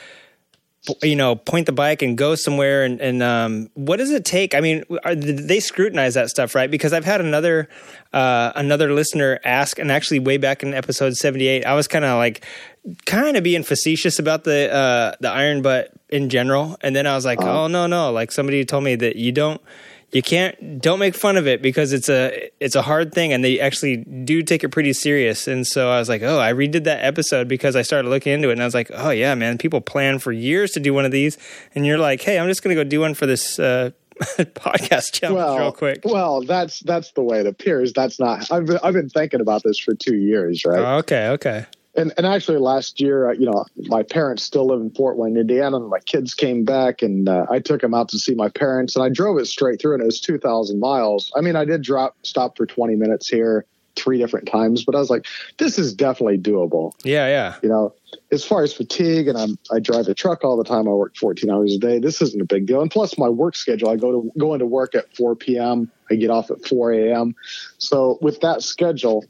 you 1.04 1.16
know, 1.16 1.36
point 1.36 1.66
the 1.66 1.72
bike 1.72 2.02
and 2.02 2.18
go 2.18 2.36
somewhere. 2.36 2.84
And, 2.84 3.02
and 3.02 3.22
um, 3.22 3.70
what 3.74 3.98
does 3.98 4.12
it 4.12 4.26
take? 4.26 4.56
I 4.56 4.62
mean, 4.62 4.84
are, 5.04 5.14
they 5.16 5.60
scrutinize 5.60 6.14
that 6.14 6.30
stuff, 6.30 6.56
right? 6.56 6.72
Because 6.72 6.94
I've 6.94 7.06
had 7.06 7.22
another 7.22 7.68
uh, 8.14 8.52
another 8.56 8.94
listener 8.94 9.40
ask, 9.44 9.78
and 9.78 9.92
actually 9.92 10.20
way 10.20 10.38
back 10.38 10.64
in 10.64 10.74
episode 10.74 11.16
seventy 11.16 11.48
eight, 11.48 11.66
I 11.66 11.76
was 11.76 11.88
kind 11.88 12.06
of 12.06 12.18
like, 12.18 12.46
kind 13.06 13.38
of 13.38 13.44
being 13.44 13.64
facetious 13.64 14.20
about 14.20 14.44
the 14.46 14.74
uh, 14.74 15.16
the 15.20 15.30
iron 15.30 15.62
butt 15.62 15.92
in 16.10 16.30
general, 16.30 16.78
and 16.82 16.96
then 16.96 17.06
I 17.06 17.16
was 17.16 17.26
like, 17.26 17.40
uh-huh. 17.40 17.64
oh 17.64 17.68
no 17.68 17.86
no, 17.88 18.12
like 18.12 18.32
somebody 18.32 18.66
told 18.66 18.84
me 18.84 18.96
that 18.96 19.16
you 19.16 19.32
don't 19.32 19.62
you 20.12 20.22
can't 20.24 20.82
don't 20.82 21.00
make 21.00 21.16
fun 21.16 21.38
of 21.38 21.48
it 21.48 21.62
because 21.62 21.94
it's 21.94 22.10
a 22.10 22.50
it's 22.60 22.76
a 22.76 22.82
hard 22.82 23.14
thing 23.14 23.32
and 23.32 23.44
they 23.44 23.60
actually 23.60 23.98
do 23.98 24.42
take 24.42 24.64
it 24.64 24.70
pretty 24.70 24.94
serious. 24.94 25.48
And 25.48 25.66
so 25.66 25.90
i 25.90 26.00
was 26.00 26.10
like 26.10 26.22
oh 26.24 26.40
i 26.40 26.52
redid 26.52 26.86
that 26.86 27.04
episode 27.04 27.48
because 27.48 27.76
i 27.76 27.82
started 27.82 28.10
looking 28.10 28.34
into 28.34 28.50
it 28.50 28.54
and 28.54 28.62
i 28.62 28.66
was 28.66 28.74
like 28.74 28.90
oh 28.94 29.12
yeah 29.12 29.36
man 29.36 29.58
people 29.58 29.82
plan 29.82 30.20
for 30.20 30.32
years 30.32 30.72
to 30.72 30.80
do 30.80 30.94
one 30.94 31.06
of 31.06 31.12
these. 31.12 31.38
And 31.76 31.86
you're 31.86 31.98
like 31.98 32.22
hey 32.22 32.40
i'm 32.40 32.48
just 32.48 32.64
gonna 32.64 32.76
go 32.76 32.84
do 32.84 33.02
one 33.02 33.14
for 33.14 33.26
this 33.26 33.60
uh, 33.60 33.92
podcast 34.20 35.14
challenge 35.14 35.38
well, 35.38 35.60
real 35.60 35.72
quick. 35.72 36.02
well 36.04 36.42
that's 36.42 36.80
that's 36.82 37.12
the 37.14 37.22
way 37.22 37.40
it 37.40 37.48
appears. 37.48 37.94
That's 37.94 38.20
not 38.20 38.52
i've, 38.52 38.70
I've 38.84 38.94
been 38.94 39.10
thinking 39.10 39.42
about 39.42 39.64
this 39.64 39.80
for 39.80 39.94
two 39.94 40.16
years 40.16 40.66
right? 40.66 40.80
Oh, 40.80 40.98
okay 40.98 41.28
okay 41.30 41.66
and, 42.00 42.14
and 42.18 42.26
actually 42.26 42.58
last 42.58 43.00
year, 43.00 43.30
uh, 43.30 43.34
you 43.34 43.46
know, 43.46 43.66
my 43.88 44.04
parents 44.04 44.44
still 44.44 44.68
live 44.68 44.82
in 44.82 44.90
Fort 44.92 45.18
Wayne, 45.18 45.38
Indiana, 45.38 45.78
and 45.78 45.90
my 45.90 46.00
kids 46.00 46.34
came 46.34 46.64
back, 46.64 47.02
and 47.02 47.28
uh, 47.28 47.46
I 47.50 47.60
took 47.60 47.82
them 47.82 47.94
out 47.94 48.10
to 48.10 48.20
see 48.20 48.34
my 48.34 48.50
parents, 48.50 48.96
and 48.96 49.04
I 49.04 49.10
drove 49.10 49.38
it 49.38 49.46
straight 49.46 49.82
through, 49.82 49.96
and 49.96 50.02
it 50.02 50.06
was 50.06 50.20
two 50.20 50.38
thousand 50.38 50.80
miles. 50.80 51.32
I 51.36 51.42
mean, 51.42 51.56
I 51.56 51.66
did 51.66 51.82
drop 51.82 52.16
stop 52.24 52.58
for 52.58 52.66
twenty 52.66 52.96
minutes 52.96 53.28
here 53.28 53.66
three 53.96 54.18
different 54.18 54.48
times, 54.48 54.86
but 54.86 54.96
I 54.96 55.00
was 55.00 55.10
like, 55.10 55.26
this 55.58 55.78
is 55.78 55.94
definitely 55.94 56.38
doable. 56.38 56.94
Yeah, 57.04 57.28
yeah. 57.28 57.56
You 57.62 57.68
know, 57.68 57.94
as 58.32 58.46
far 58.46 58.64
as 58.64 58.74
fatigue, 58.74 59.28
and 59.28 59.38
I'm 59.38 59.58
I 59.72 59.80
drive 59.80 60.08
a 60.08 60.14
truck 60.14 60.44
all 60.44 60.56
the 60.56 60.64
time. 60.64 60.88
I 60.88 60.92
work 60.92 61.16
fourteen 61.18 61.50
hours 61.50 61.76
a 61.76 61.80
day. 61.80 62.00
This 62.00 62.22
isn't 62.22 62.42
a 62.42 62.46
big 62.46 62.66
deal, 62.66 62.82
and 62.82 62.90
plus 62.90 63.18
my 63.18 63.30
work 63.30 63.56
schedule. 63.56 63.90
I 63.90 63.98
go 63.98 64.12
to 64.12 64.32
go 64.40 64.54
into 64.54 64.66
work 64.66 64.96
at 64.96 65.14
four 65.16 65.36
p.m. 65.36 65.92
I 66.10 66.16
get 66.16 66.30
off 66.30 66.50
at 66.50 66.66
four 66.66 66.94
a.m. 66.94 67.36
So 67.78 68.18
with 68.22 68.40
that 68.42 68.64
schedule 68.64 69.26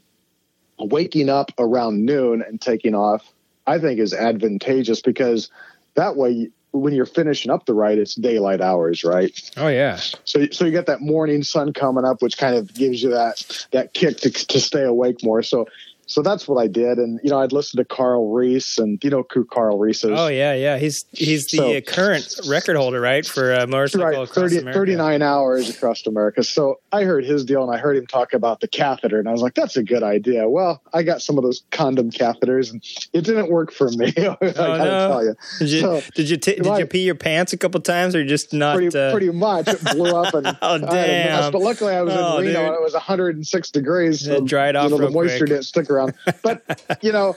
waking 0.80 1.28
up 1.28 1.52
around 1.58 2.04
noon 2.04 2.42
and 2.42 2.60
taking 2.60 2.94
off, 2.94 3.32
I 3.66 3.78
think 3.78 4.00
is 4.00 4.14
advantageous 4.14 5.00
because 5.00 5.50
that 5.94 6.16
way 6.16 6.50
when 6.72 6.94
you're 6.94 7.06
finishing 7.06 7.50
up 7.50 7.66
the 7.66 7.74
ride, 7.74 7.98
it's 7.98 8.14
daylight 8.14 8.60
hours, 8.60 9.02
right? 9.02 9.32
Oh 9.56 9.68
yeah. 9.68 9.96
So 10.24 10.46
so 10.50 10.64
you 10.64 10.70
get 10.70 10.86
that 10.86 11.00
morning 11.00 11.42
sun 11.42 11.72
coming 11.72 12.04
up, 12.04 12.22
which 12.22 12.38
kind 12.38 12.54
of 12.56 12.72
gives 12.72 13.02
you 13.02 13.10
that 13.10 13.66
that 13.72 13.92
kick 13.92 14.18
to 14.18 14.30
to 14.30 14.60
stay 14.60 14.84
awake 14.84 15.24
more. 15.24 15.42
So 15.42 15.66
so 16.10 16.22
that's 16.22 16.48
what 16.48 16.60
I 16.60 16.66
did, 16.66 16.98
and 16.98 17.20
you 17.22 17.30
know 17.30 17.38
I'd 17.38 17.52
listen 17.52 17.78
to 17.78 17.84
Carl 17.84 18.32
Reese, 18.32 18.78
and 18.78 19.02
you 19.04 19.10
know 19.10 19.24
who 19.32 19.44
Carl 19.44 19.78
Reese 19.78 20.02
is. 20.02 20.10
Oh 20.12 20.26
yeah, 20.26 20.54
yeah. 20.54 20.76
He's 20.76 21.04
he's 21.12 21.46
the 21.46 21.56
so, 21.58 21.80
current 21.82 22.40
record 22.48 22.76
holder, 22.76 23.00
right, 23.00 23.24
for 23.24 23.54
uh, 23.54 23.66
motorcycle 23.68 24.20
right, 24.20 24.28
30, 24.28 24.72
39 24.72 25.22
hours 25.22 25.70
across 25.70 26.04
America. 26.06 26.42
So 26.42 26.80
I 26.90 27.04
heard 27.04 27.24
his 27.24 27.44
deal, 27.44 27.62
and 27.62 27.72
I 27.72 27.78
heard 27.78 27.96
him 27.96 28.08
talk 28.08 28.32
about 28.32 28.58
the 28.58 28.66
catheter, 28.66 29.20
and 29.20 29.28
I 29.28 29.32
was 29.32 29.40
like, 29.40 29.54
that's 29.54 29.76
a 29.76 29.84
good 29.84 30.02
idea. 30.02 30.48
Well, 30.48 30.82
I 30.92 31.04
got 31.04 31.22
some 31.22 31.38
of 31.38 31.44
those 31.44 31.62
condom 31.70 32.10
catheters, 32.10 32.72
and 32.72 32.82
it 33.12 33.24
didn't 33.24 33.48
work 33.48 33.70
for 33.70 33.88
me. 33.90 34.12
I 34.16 34.36
oh, 34.40 34.52
gotta 34.52 34.84
no. 34.84 35.08
tell 35.08 35.24
you. 35.24 35.34
Did 35.60 35.70
you 35.70 35.80
so, 35.80 36.02
did 36.16 36.30
you, 36.30 36.36
t- 36.38 36.56
did 36.56 36.78
you 36.78 36.86
pee 36.86 37.04
your 37.04 37.14
pants 37.14 37.52
a 37.52 37.56
couple 37.56 37.80
times, 37.80 38.16
or 38.16 38.24
just 38.24 38.52
not? 38.52 38.74
Pretty, 38.74 38.98
uh... 38.98 39.12
pretty 39.12 39.30
much. 39.30 39.68
It 39.68 39.84
blew 39.84 40.10
up, 40.10 40.34
and 40.34 40.58
oh 40.62 40.78
damn! 40.78 41.52
But 41.52 41.62
luckily, 41.62 41.94
I 41.94 42.02
was 42.02 42.14
oh, 42.14 42.38
in 42.38 42.46
Reno, 42.46 42.58
dude. 42.58 42.66
and 42.66 42.74
it 42.74 42.82
was 42.82 42.94
106 42.94 43.70
degrees, 43.70 44.24
so 44.24 44.34
it 44.34 44.44
dried 44.44 44.74
off. 44.74 44.90
You 44.90 44.98
know, 44.98 45.06
the 45.06 45.10
moisture 45.10 45.38
quick. 45.38 45.48
didn't 45.50 45.64
stick 45.64 45.88
around, 45.88 45.99
but 46.42 46.98
you 47.02 47.12
know, 47.12 47.36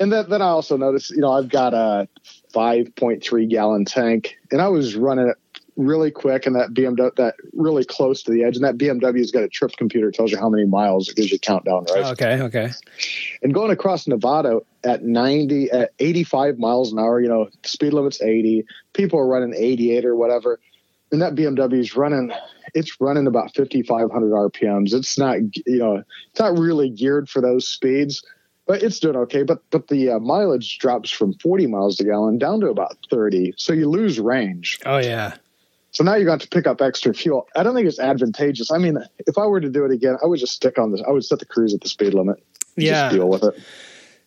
and 0.00 0.12
then, 0.12 0.28
then 0.28 0.42
I 0.42 0.48
also 0.48 0.76
noticed, 0.76 1.10
you 1.10 1.20
know, 1.20 1.32
I've 1.32 1.48
got 1.48 1.74
a 1.74 2.08
5.3 2.52 3.48
gallon 3.48 3.84
tank 3.84 4.36
and 4.50 4.60
I 4.60 4.68
was 4.68 4.96
running 4.96 5.28
it 5.28 5.36
really 5.76 6.10
quick 6.10 6.44
and 6.44 6.54
that 6.56 6.70
BMW 6.74 7.14
that 7.16 7.34
really 7.54 7.84
close 7.84 8.22
to 8.24 8.32
the 8.32 8.44
edge 8.44 8.56
and 8.56 8.64
that 8.64 8.76
BMW's 8.76 9.30
got 9.30 9.42
a 9.42 9.48
trip 9.48 9.72
computer 9.78 10.10
tells 10.10 10.30
you 10.30 10.38
how 10.38 10.48
many 10.48 10.66
miles 10.66 11.08
it 11.08 11.16
gives 11.16 11.30
you 11.30 11.36
a 11.36 11.38
countdown 11.38 11.86
right? 11.94 12.04
Okay 12.12 12.42
okay. 12.42 12.70
And 13.42 13.54
going 13.54 13.70
across 13.70 14.06
Nevada 14.06 14.60
at 14.84 15.02
90 15.02 15.70
at 15.70 15.92
85 15.98 16.58
miles 16.58 16.92
an 16.92 16.98
hour 16.98 17.20
you 17.22 17.28
know 17.28 17.48
speed 17.64 17.94
limit's 17.94 18.20
80 18.20 18.66
people 18.92 19.18
are 19.18 19.26
running 19.26 19.54
88 19.56 20.04
or 20.04 20.14
whatever 20.14 20.60
and 21.10 21.22
that 21.22 21.34
BMW's 21.34 21.96
running 21.96 22.32
it's 22.74 23.00
running 23.00 23.26
about 23.26 23.54
5500 23.54 24.30
RPMs 24.30 24.94
it's 24.94 25.18
not 25.18 25.38
you 25.66 25.78
know 25.78 26.02
it's 26.30 26.40
not 26.40 26.58
really 26.58 26.90
geared 26.90 27.28
for 27.28 27.40
those 27.40 27.66
speeds 27.66 28.22
but 28.66 28.82
it's 28.82 29.00
doing 29.00 29.16
okay. 29.16 29.42
But 29.42 29.62
but 29.70 29.88
the 29.88 30.10
uh, 30.10 30.18
mileage 30.18 30.78
drops 30.78 31.10
from 31.10 31.34
40 31.34 31.66
miles 31.66 32.00
a 32.00 32.04
gallon 32.04 32.38
down 32.38 32.60
to 32.60 32.68
about 32.68 32.96
30, 33.10 33.54
so 33.56 33.72
you 33.72 33.88
lose 33.88 34.20
range. 34.20 34.78
Oh 34.86 34.98
yeah. 34.98 35.34
So 35.90 36.02
now 36.04 36.14
you're 36.14 36.24
going 36.24 36.38
to 36.38 36.48
pick 36.48 36.66
up 36.66 36.80
extra 36.80 37.12
fuel. 37.12 37.46
I 37.54 37.62
don't 37.62 37.74
think 37.74 37.86
it's 37.86 37.98
advantageous. 37.98 38.70
I 38.70 38.78
mean, 38.78 38.96
if 39.26 39.36
I 39.36 39.44
were 39.44 39.60
to 39.60 39.68
do 39.68 39.84
it 39.84 39.90
again, 39.90 40.16
I 40.22 40.26
would 40.26 40.40
just 40.40 40.54
stick 40.54 40.78
on 40.78 40.90
this. 40.90 41.02
I 41.06 41.10
would 41.10 41.24
set 41.24 41.38
the 41.38 41.44
cruise 41.44 41.74
at 41.74 41.82
the 41.82 41.88
speed 41.88 42.14
limit. 42.14 42.42
Yeah. 42.76 42.92
Just 42.92 43.16
deal 43.16 43.28
with 43.28 43.44
it 43.44 43.54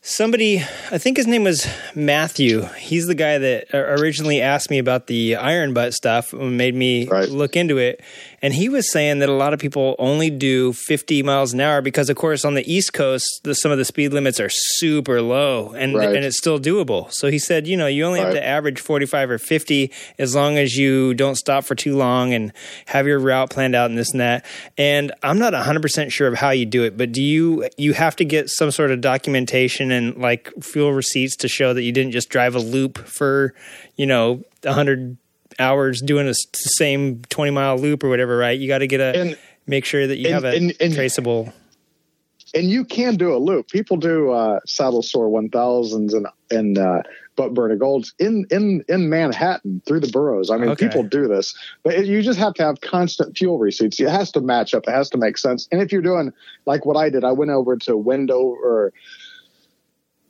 somebody 0.07 0.59
i 0.91 0.99
think 0.99 1.17
his 1.17 1.25
name 1.25 1.43
was 1.43 1.67
matthew 1.95 2.61
he's 2.77 3.07
the 3.07 3.15
guy 3.15 3.39
that 3.39 3.65
originally 3.73 4.39
asked 4.39 4.69
me 4.69 4.77
about 4.77 5.07
the 5.07 5.35
iron 5.35 5.73
butt 5.73 5.95
stuff 5.95 6.31
and 6.31 6.55
made 6.55 6.75
me 6.75 7.07
right. 7.07 7.29
look 7.29 7.55
into 7.55 7.79
it 7.79 7.99
and 8.39 8.53
he 8.53 8.69
was 8.69 8.91
saying 8.91 9.17
that 9.17 9.29
a 9.29 9.33
lot 9.33 9.51
of 9.51 9.59
people 9.59 9.95
only 9.97 10.29
do 10.29 10.73
50 10.73 11.23
miles 11.23 11.53
an 11.53 11.59
hour 11.59 11.81
because 11.81 12.07
of 12.11 12.17
course 12.17 12.45
on 12.45 12.53
the 12.53 12.71
east 12.71 12.93
coast 12.93 13.41
the, 13.45 13.55
some 13.55 13.71
of 13.71 13.79
the 13.79 13.85
speed 13.85 14.13
limits 14.13 14.39
are 14.39 14.47
super 14.47 15.23
low 15.23 15.71
and 15.71 15.95
right. 15.95 16.15
and 16.15 16.23
it's 16.23 16.37
still 16.37 16.59
doable 16.59 17.11
so 17.11 17.31
he 17.31 17.39
said 17.39 17.65
you 17.65 17.75
know 17.75 17.87
you 17.87 18.05
only 18.05 18.19
right. 18.19 18.27
have 18.27 18.35
to 18.35 18.45
average 18.45 18.79
45 18.79 19.31
or 19.31 19.37
50 19.39 19.91
as 20.19 20.35
long 20.35 20.59
as 20.59 20.77
you 20.77 21.15
don't 21.15 21.35
stop 21.35 21.63
for 21.63 21.73
too 21.73 21.95
long 21.95 22.31
and 22.31 22.53
have 22.85 23.07
your 23.07 23.17
route 23.17 23.49
planned 23.49 23.73
out 23.73 23.89
and 23.89 23.97
this 23.97 24.11
and 24.11 24.21
that 24.21 24.45
and 24.77 25.11
i'm 25.23 25.39
not 25.39 25.53
100% 25.53 26.11
sure 26.11 26.27
of 26.27 26.35
how 26.35 26.51
you 26.51 26.67
do 26.67 26.83
it 26.83 26.95
but 26.95 27.11
do 27.11 27.23
you 27.23 27.67
you 27.75 27.93
have 27.93 28.15
to 28.15 28.23
get 28.23 28.51
some 28.51 28.69
sort 28.69 28.91
of 28.91 29.01
documentation 29.01 29.94
and 29.95 30.17
like 30.17 30.51
fuel 30.61 30.93
receipts 30.93 31.35
to 31.37 31.47
show 31.47 31.73
that 31.73 31.83
you 31.83 31.91
didn't 31.91 32.11
just 32.11 32.29
drive 32.29 32.55
a 32.55 32.59
loop 32.59 32.97
for 32.97 33.53
you 33.95 34.05
know 34.05 34.43
100 34.63 35.17
hours 35.59 36.01
doing 36.01 36.27
a 36.27 36.33
same 36.53 37.21
20 37.29 37.51
mile 37.51 37.77
loop 37.77 38.03
or 38.03 38.09
whatever 38.09 38.37
right? 38.37 38.59
You 38.59 38.67
got 38.67 38.79
to 38.79 38.87
get 38.87 38.99
a 38.99 39.19
and, 39.19 39.37
make 39.67 39.85
sure 39.85 40.05
that 40.05 40.17
you 40.17 40.27
and, 40.27 40.33
have 40.33 40.43
a 40.43 40.55
and, 40.55 40.93
traceable 40.93 41.53
and 42.53 42.69
you 42.69 42.85
can 42.85 43.17
do 43.17 43.35
a 43.35 43.37
loop. 43.37 43.69
People 43.69 43.97
do 43.97 44.31
uh 44.31 44.59
saddle 44.65 45.01
sore 45.01 45.29
1000s 45.29 46.13
and 46.13 46.27
and 46.51 46.77
uh 46.77 47.01
butt 47.35 47.53
burner 47.53 47.75
golds 47.75 48.13
in 48.17 48.45
in 48.49 48.83
in 48.87 49.09
manhattan 49.09 49.81
through 49.85 49.99
the 49.99 50.09
boroughs. 50.09 50.49
I 50.49 50.57
mean 50.57 50.69
okay. 50.69 50.87
people 50.87 51.03
do 51.03 51.27
this 51.27 51.55
but 51.83 51.93
it, 51.93 52.05
you 52.05 52.21
just 52.21 52.39
have 52.39 52.53
to 52.55 52.63
have 52.63 52.81
constant 52.81 53.37
fuel 53.37 53.59
receipts. 53.59 53.99
It 53.99 54.09
has 54.09 54.31
to 54.31 54.41
match 54.41 54.73
up. 54.73 54.87
It 54.87 54.91
has 54.91 55.09
to 55.11 55.17
make 55.17 55.37
sense. 55.37 55.67
And 55.71 55.81
if 55.81 55.91
you're 55.91 56.01
doing 56.01 56.31
like 56.65 56.85
what 56.85 56.97
i 56.97 57.09
did 57.09 57.23
i 57.23 57.31
went 57.31 57.51
over 57.51 57.75
to 57.77 57.97
wendover 57.97 58.91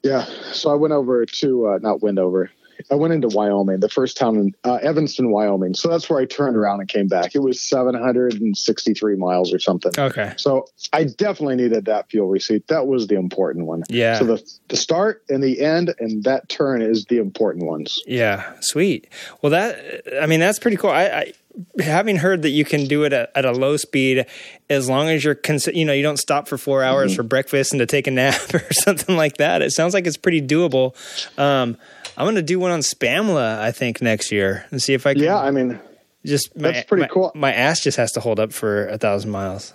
yeah. 0.05 0.25
So 0.53 0.71
I 0.71 0.75
went 0.75 0.93
over 0.93 1.25
to 1.25 1.67
uh, 1.67 1.79
not 1.81 2.01
Wendover. 2.01 2.51
I 2.91 2.95
went 2.95 3.13
into 3.13 3.29
Wyoming, 3.29 3.79
the 3.79 3.89
first 3.89 4.17
town 4.17 4.35
in 4.35 4.55
uh, 4.63 4.75
Evanston, 4.75 5.31
Wyoming. 5.31 5.73
So 5.73 5.87
that's 5.87 6.09
where 6.09 6.19
I 6.19 6.25
turned 6.25 6.55
around 6.55 6.81
and 6.81 6.89
came 6.89 7.07
back. 7.07 7.33
It 7.33 7.39
was 7.39 7.59
763 7.61 9.15
miles 9.15 9.53
or 9.53 9.59
something. 9.59 9.93
Okay. 9.97 10.33
So 10.37 10.67
I 10.93 11.05
definitely 11.05 11.55
needed 11.55 11.85
that 11.85 12.09
fuel 12.09 12.27
receipt. 12.27 12.67
That 12.67 12.85
was 12.85 13.07
the 13.07 13.15
important 13.15 13.65
one. 13.65 13.83
Yeah. 13.89 14.19
So 14.19 14.25
the 14.25 14.51
the 14.67 14.77
start 14.77 15.23
and 15.29 15.41
the 15.41 15.61
end 15.61 15.95
and 15.99 16.23
that 16.25 16.49
turn 16.49 16.81
is 16.81 17.05
the 17.05 17.17
important 17.17 17.65
ones. 17.65 18.01
Yeah. 18.05 18.53
Sweet. 18.59 19.07
Well, 19.41 19.51
that 19.51 20.03
I 20.21 20.25
mean 20.27 20.39
that's 20.39 20.59
pretty 20.59 20.77
cool. 20.77 20.91
I, 20.91 21.05
I 21.05 21.33
having 21.79 22.17
heard 22.17 22.41
that 22.41 22.49
you 22.49 22.65
can 22.65 22.85
do 22.87 23.03
it 23.03 23.13
at, 23.13 23.31
at, 23.35 23.45
a 23.45 23.51
low 23.51 23.77
speed 23.77 24.25
as 24.69 24.89
long 24.89 25.09
as 25.09 25.23
you're 25.23 25.35
cons- 25.35 25.67
you 25.67 25.85
know 25.85 25.93
you 25.93 26.03
don't 26.03 26.17
stop 26.17 26.47
for 26.47 26.57
four 26.57 26.83
hours 26.83 27.11
mm-hmm. 27.11 27.17
for 27.17 27.23
breakfast 27.23 27.73
and 27.73 27.79
to 27.79 27.85
take 27.85 28.07
a 28.07 28.11
nap 28.11 28.41
or 28.53 28.63
something 28.71 29.15
like 29.15 29.37
that 29.37 29.61
it 29.61 29.71
sounds 29.71 29.93
like 29.93 30.05
it's 30.05 30.17
pretty 30.17 30.41
doable 30.41 30.95
um, 31.39 31.77
i'm 32.17 32.25
going 32.25 32.35
to 32.35 32.41
do 32.41 32.59
one 32.59 32.71
on 32.71 32.79
spamla 32.81 33.59
i 33.59 33.71
think 33.71 34.01
next 34.01 34.31
year 34.31 34.65
and 34.71 34.81
see 34.81 34.93
if 34.93 35.05
i 35.05 35.13
can 35.13 35.23
yeah 35.23 35.37
i 35.37 35.51
mean 35.51 35.79
just 36.25 36.55
my, 36.55 36.71
that's 36.71 36.87
pretty 36.87 37.01
my, 37.01 37.07
cool 37.07 37.31
my 37.35 37.53
ass 37.53 37.81
just 37.81 37.97
has 37.97 38.11
to 38.11 38.19
hold 38.19 38.39
up 38.39 38.51
for 38.51 38.87
a 38.87 38.97
thousand 38.97 39.31
miles 39.31 39.73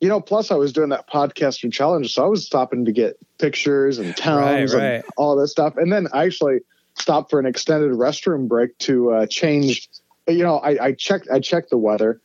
you 0.00 0.08
know 0.08 0.20
plus 0.20 0.50
i 0.50 0.54
was 0.54 0.72
doing 0.72 0.90
that 0.90 1.08
podcaster 1.08 1.72
challenge 1.72 2.12
so 2.12 2.24
i 2.24 2.26
was 2.26 2.44
stopping 2.44 2.84
to 2.84 2.92
get 2.92 3.16
pictures 3.38 3.98
and 3.98 4.16
towns 4.16 4.74
right, 4.74 4.80
right. 4.80 4.94
and 4.96 5.04
all 5.16 5.36
this 5.36 5.50
stuff 5.50 5.76
and 5.76 5.92
then 5.92 6.08
i 6.12 6.24
actually 6.24 6.58
stopped 6.94 7.30
for 7.30 7.40
an 7.40 7.46
extended 7.46 7.90
restroom 7.92 8.48
break 8.48 8.76
to 8.78 9.12
uh, 9.12 9.26
change 9.26 9.88
you 10.28 10.42
know, 10.42 10.58
I, 10.58 10.86
I 10.86 10.92
checked 10.92 11.28
I 11.32 11.40
checked 11.40 11.70
the 11.70 11.78
weather, 11.78 12.20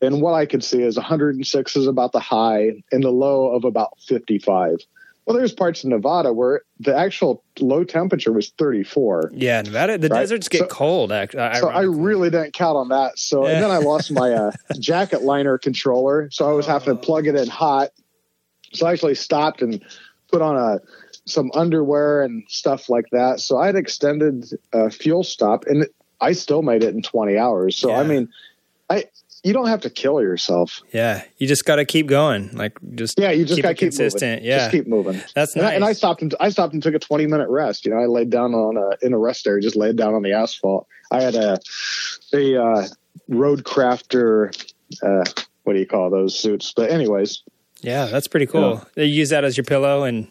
and 0.00 0.20
what 0.20 0.34
I 0.34 0.46
could 0.46 0.64
see 0.64 0.82
is 0.82 0.96
106 0.96 1.76
is 1.76 1.86
about 1.86 2.12
the 2.12 2.20
high 2.20 2.82
and 2.92 3.02
the 3.02 3.10
low 3.10 3.54
of 3.54 3.64
about 3.64 3.98
55. 4.00 4.78
Well, 5.26 5.36
there's 5.36 5.52
parts 5.52 5.82
of 5.82 5.90
Nevada 5.90 6.32
where 6.32 6.62
the 6.78 6.96
actual 6.96 7.42
low 7.58 7.82
temperature 7.82 8.32
was 8.32 8.50
34. 8.50 9.32
Yeah, 9.34 9.60
Nevada, 9.60 9.98
the 9.98 10.08
right? 10.08 10.20
deserts 10.20 10.48
get 10.48 10.60
so, 10.60 10.66
cold. 10.66 11.10
Actually, 11.10 11.58
so 11.58 11.68
I 11.68 11.82
really 11.82 12.30
didn't 12.30 12.52
count 12.52 12.76
on 12.76 12.90
that. 12.90 13.18
So 13.18 13.44
yeah. 13.44 13.54
and 13.54 13.64
then 13.64 13.70
I 13.72 13.78
lost 13.78 14.12
my 14.12 14.32
uh, 14.32 14.52
jacket 14.78 15.22
liner 15.22 15.58
controller, 15.58 16.28
so 16.30 16.48
I 16.48 16.52
was 16.52 16.66
having 16.66 16.96
to 16.96 17.02
plug 17.02 17.26
it 17.26 17.34
in 17.34 17.48
hot. 17.48 17.90
So 18.72 18.86
I 18.86 18.92
actually 18.92 19.16
stopped 19.16 19.62
and 19.62 19.84
put 20.30 20.42
on 20.42 20.56
a 20.56 20.80
some 21.24 21.50
underwear 21.54 22.22
and 22.22 22.44
stuff 22.48 22.88
like 22.88 23.06
that. 23.10 23.40
So 23.40 23.58
I 23.58 23.66
had 23.66 23.74
extended 23.74 24.48
uh, 24.72 24.90
fuel 24.90 25.24
stop, 25.24 25.64
and 25.66 25.88
I 26.20 26.32
still 26.32 26.62
made 26.62 26.82
it 26.82 26.94
in 26.94 27.02
20 27.02 27.36
hours. 27.38 27.76
So 27.76 27.90
yeah. 27.90 28.00
I 28.00 28.02
mean, 28.04 28.28
I 28.88 29.04
you 29.42 29.52
don't 29.52 29.68
have 29.68 29.82
to 29.82 29.90
kill 29.90 30.20
yourself. 30.20 30.82
Yeah, 30.92 31.22
you 31.38 31.46
just 31.46 31.64
got 31.64 31.76
to 31.76 31.84
keep 31.84 32.06
going. 32.06 32.50
Like 32.52 32.78
just 32.94 33.18
yeah, 33.18 33.30
you 33.30 33.44
just 33.44 33.62
got 33.62 33.68
to 33.68 33.74
keep 33.74 33.90
consistent. 33.90 34.42
Moving. 34.42 34.44
Yeah, 34.44 34.58
just 34.58 34.70
keep 34.70 34.86
moving. 34.86 35.20
That's 35.34 35.54
and 35.54 35.62
nice. 35.62 35.72
I, 35.72 35.74
and 35.74 35.84
I 35.84 35.92
stopped 35.92 36.22
and 36.22 36.34
I 36.40 36.48
stopped 36.48 36.74
and 36.74 36.82
took 36.82 36.94
a 36.94 36.98
20 36.98 37.26
minute 37.26 37.48
rest. 37.48 37.84
You 37.84 37.92
know, 37.92 37.98
I 37.98 38.06
laid 38.06 38.30
down 38.30 38.54
on 38.54 38.76
a 38.76 39.04
in 39.04 39.12
a 39.12 39.18
rest 39.18 39.46
area, 39.46 39.62
just 39.62 39.76
laid 39.76 39.96
down 39.96 40.14
on 40.14 40.22
the 40.22 40.32
asphalt. 40.32 40.86
I 41.10 41.22
had 41.22 41.34
a 41.34 41.58
a 42.32 42.62
uh, 42.62 42.86
road 43.28 43.64
crafter 43.64 44.52
uh, 45.02 45.24
what 45.64 45.72
do 45.72 45.78
you 45.78 45.86
call 45.86 46.10
those 46.10 46.38
suits? 46.38 46.72
But 46.74 46.90
anyways, 46.90 47.42
yeah, 47.80 48.06
that's 48.06 48.28
pretty 48.28 48.46
cool. 48.46 48.74
Yeah. 48.74 48.84
They 48.94 49.04
use 49.06 49.30
that 49.30 49.44
as 49.44 49.56
your 49.56 49.64
pillow, 49.64 50.04
and 50.04 50.28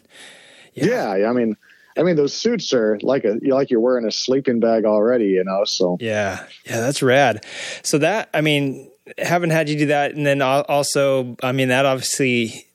yeah. 0.74 1.14
yeah, 1.14 1.28
I 1.28 1.32
mean, 1.32 1.56
I 1.96 2.02
mean, 2.02 2.16
those 2.16 2.34
suits 2.34 2.72
are 2.72 2.98
like 3.02 3.24
a 3.24 3.38
like 3.42 3.70
you're 3.70 3.80
wearing 3.80 4.06
a 4.06 4.12
sleeping 4.12 4.60
bag 4.60 4.84
already, 4.84 5.26
you 5.26 5.44
know. 5.44 5.64
So 5.64 5.96
yeah, 6.00 6.46
yeah, 6.64 6.80
that's 6.80 7.02
rad. 7.02 7.44
So 7.82 7.98
that 7.98 8.28
I 8.34 8.40
mean, 8.40 8.90
haven't 9.18 9.50
had 9.50 9.68
you 9.68 9.78
do 9.78 9.86
that, 9.86 10.14
and 10.14 10.26
then 10.26 10.42
also, 10.42 11.36
I 11.42 11.52
mean, 11.52 11.68
that 11.68 11.86
obviously 11.86 12.65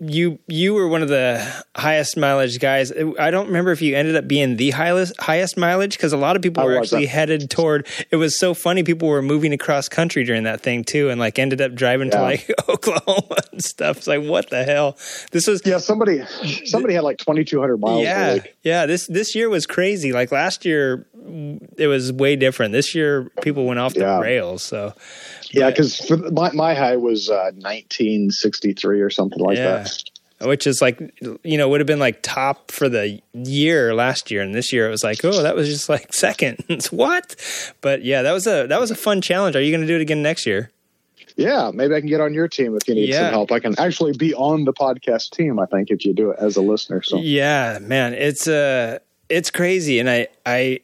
you 0.00 0.38
you 0.48 0.74
were 0.74 0.86
one 0.86 1.02
of 1.02 1.08
the 1.08 1.64
highest 1.74 2.16
mileage 2.16 2.58
guys. 2.58 2.92
I 3.18 3.30
don't 3.30 3.46
remember 3.46 3.72
if 3.72 3.80
you 3.80 3.96
ended 3.96 4.14
up 4.14 4.28
being 4.28 4.56
the 4.56 4.70
highest 4.70 5.18
highest 5.18 5.56
mileage 5.56 5.96
because 5.96 6.12
a 6.12 6.18
lot 6.18 6.36
of 6.36 6.42
people 6.42 6.62
were 6.64 6.76
actually 6.76 7.06
uh, 7.06 7.10
headed 7.10 7.48
toward. 7.48 7.86
It 8.10 8.16
was 8.16 8.38
so 8.38 8.52
funny. 8.52 8.82
People 8.82 9.08
were 9.08 9.22
moving 9.22 9.54
across 9.54 9.88
country 9.88 10.24
during 10.24 10.42
that 10.42 10.60
thing 10.60 10.84
too, 10.84 11.08
and 11.08 11.18
like 11.18 11.38
ended 11.38 11.62
up 11.62 11.74
driving 11.74 12.08
yeah. 12.08 12.18
to 12.18 12.22
like 12.22 12.50
Oklahoma 12.68 13.36
and 13.52 13.64
stuff. 13.64 13.98
It's 13.98 14.06
like 14.06 14.22
what 14.22 14.50
the 14.50 14.62
hell? 14.62 14.98
This 15.32 15.46
was 15.46 15.62
yeah. 15.64 15.78
Somebody 15.78 16.22
somebody 16.66 16.92
had 16.92 17.04
like 17.04 17.16
twenty 17.16 17.44
two 17.44 17.60
hundred 17.60 17.78
miles. 17.78 18.02
Yeah, 18.02 18.38
yeah. 18.62 18.84
This 18.84 19.06
this 19.06 19.34
year 19.34 19.48
was 19.48 19.66
crazy. 19.66 20.12
Like 20.12 20.32
last 20.32 20.66
year, 20.66 21.06
it 21.76 21.86
was 21.86 22.12
way 22.12 22.36
different. 22.36 22.72
This 22.72 22.94
year, 22.94 23.30
people 23.42 23.66
went 23.66 23.80
off 23.80 23.94
the 23.94 24.00
yeah. 24.00 24.20
rails. 24.20 24.62
So 24.62 24.94
yeah, 25.50 25.70
because 25.70 26.10
my 26.32 26.52
my 26.52 26.74
high 26.74 26.96
was 26.96 27.30
uh, 27.30 27.52
1963 27.54 29.00
or 29.00 29.10
something 29.10 29.40
like 29.40 29.58
yeah. 29.58 29.84
that. 29.84 30.02
Which 30.42 30.66
is 30.66 30.82
like, 30.82 31.00
you 31.44 31.56
know, 31.56 31.66
would 31.70 31.80
have 31.80 31.86
been 31.86 31.98
like 31.98 32.20
top 32.22 32.70
for 32.70 32.90
the 32.90 33.22
year 33.32 33.94
last 33.94 34.30
year, 34.30 34.42
and 34.42 34.54
this 34.54 34.70
year 34.70 34.86
it 34.86 34.90
was 34.90 35.02
like, 35.02 35.24
oh, 35.24 35.42
that 35.42 35.56
was 35.56 35.66
just 35.66 35.88
like 35.88 36.12
second. 36.12 36.62
what? 36.90 37.36
But 37.80 38.04
yeah, 38.04 38.20
that 38.22 38.32
was 38.32 38.46
a 38.46 38.66
that 38.66 38.78
was 38.78 38.90
a 38.90 38.96
fun 38.96 39.22
challenge. 39.22 39.56
Are 39.56 39.62
you 39.62 39.70
going 39.70 39.80
to 39.80 39.86
do 39.86 39.96
it 39.96 40.02
again 40.02 40.22
next 40.22 40.44
year? 40.44 40.70
Yeah, 41.36 41.70
maybe 41.72 41.94
I 41.94 42.00
can 42.00 42.08
get 42.08 42.20
on 42.20 42.32
your 42.34 42.48
team 42.48 42.76
if 42.76 42.88
you 42.88 42.94
need 42.94 43.08
yeah. 43.08 43.26
some 43.26 43.30
help. 43.30 43.52
I 43.52 43.60
can 43.60 43.78
actually 43.78 44.12
be 44.16 44.34
on 44.34 44.64
the 44.64 44.72
podcast 44.72 45.30
team. 45.30 45.58
I 45.58 45.66
think 45.66 45.90
if 45.90 46.04
you 46.04 46.14
do 46.14 46.30
it 46.30 46.38
as 46.38 46.56
a 46.56 46.62
listener. 46.62 47.02
So 47.02 47.18
yeah, 47.18 47.78
man, 47.80 48.12
it's 48.12 48.46
uh 48.46 48.98
it's 49.28 49.50
crazy, 49.50 49.98
and 49.98 50.08
I 50.08 50.28
I 50.44 50.80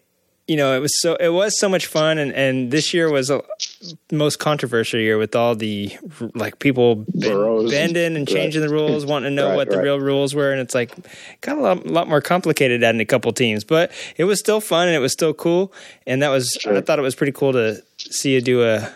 you 0.52 0.58
know, 0.58 0.76
it 0.76 0.80
was 0.80 1.00
so 1.00 1.14
it 1.14 1.30
was 1.30 1.58
so 1.58 1.66
much 1.66 1.86
fun, 1.86 2.18
and 2.18 2.30
and 2.34 2.70
this 2.70 2.92
year 2.92 3.10
was 3.10 3.30
a 3.30 3.42
most 4.12 4.38
controversial 4.38 5.00
year 5.00 5.16
with 5.16 5.34
all 5.34 5.54
the 5.56 5.96
like 6.34 6.58
people 6.58 7.06
bend, 7.08 7.70
bending 7.70 8.16
and 8.16 8.28
changing 8.28 8.60
right. 8.60 8.68
the 8.68 8.74
rules, 8.74 9.06
wanting 9.06 9.30
to 9.30 9.34
know 9.34 9.48
right, 9.48 9.56
what 9.56 9.70
the 9.70 9.78
right. 9.78 9.84
real 9.84 9.98
rules 9.98 10.34
were, 10.34 10.52
and 10.52 10.60
it's 10.60 10.74
like 10.74 10.94
got 11.40 11.56
a 11.56 11.60
lot, 11.62 11.86
lot 11.86 12.06
more 12.06 12.20
complicated 12.20 12.84
adding 12.84 13.00
a 13.00 13.06
couple 13.06 13.32
teams, 13.32 13.64
but 13.64 13.92
it 14.18 14.24
was 14.24 14.38
still 14.38 14.60
fun 14.60 14.88
and 14.88 14.94
it 14.94 14.98
was 15.00 15.14
still 15.14 15.32
cool, 15.32 15.72
and 16.06 16.20
that 16.20 16.28
was 16.28 16.54
sure. 16.60 16.76
I 16.76 16.82
thought 16.82 16.98
it 16.98 17.02
was 17.02 17.14
pretty 17.14 17.32
cool 17.32 17.54
to 17.54 17.82
see 17.96 18.34
you 18.34 18.42
do 18.42 18.62
a 18.62 18.92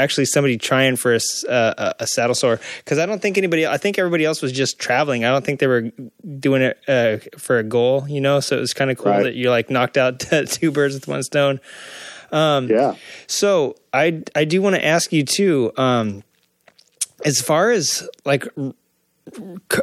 actually 0.00 0.24
somebody 0.24 0.58
trying 0.58 0.96
for 0.96 1.14
a, 1.14 1.20
uh, 1.48 1.92
a 1.98 2.06
saddle 2.06 2.34
sore 2.34 2.60
because 2.78 2.98
I 2.98 3.06
don't 3.06 3.20
think 3.20 3.38
anybody. 3.38 3.66
I 3.66 3.76
think 3.76 3.98
everybody 3.98 4.24
else 4.24 4.42
was 4.42 4.52
just 4.52 4.78
traveling. 4.78 5.24
I 5.24 5.30
don't 5.30 5.44
think 5.44 5.60
they 5.60 5.66
were 5.66 5.90
doing 6.38 6.62
it 6.62 6.78
uh, 6.88 7.18
for 7.38 7.58
a 7.58 7.62
goal. 7.62 8.06
You 8.08 8.20
know, 8.20 8.40
so 8.40 8.56
it 8.56 8.60
was 8.60 8.74
kind 8.74 8.90
of 8.90 8.98
cool 8.98 9.12
right. 9.12 9.22
that 9.24 9.34
you 9.34 9.50
like 9.50 9.70
knocked 9.70 9.96
out 9.96 10.20
two 10.46 10.70
birds 10.70 10.94
with 10.94 11.08
one 11.08 11.22
stone. 11.22 11.60
Um, 12.32 12.68
yeah. 12.68 12.94
So 13.26 13.76
I 13.92 14.22
I 14.34 14.44
do 14.44 14.62
want 14.62 14.76
to 14.76 14.84
ask 14.84 15.12
you 15.12 15.24
too. 15.24 15.72
Um, 15.76 16.22
as 17.24 17.40
far 17.40 17.70
as 17.70 18.08
like 18.24 18.46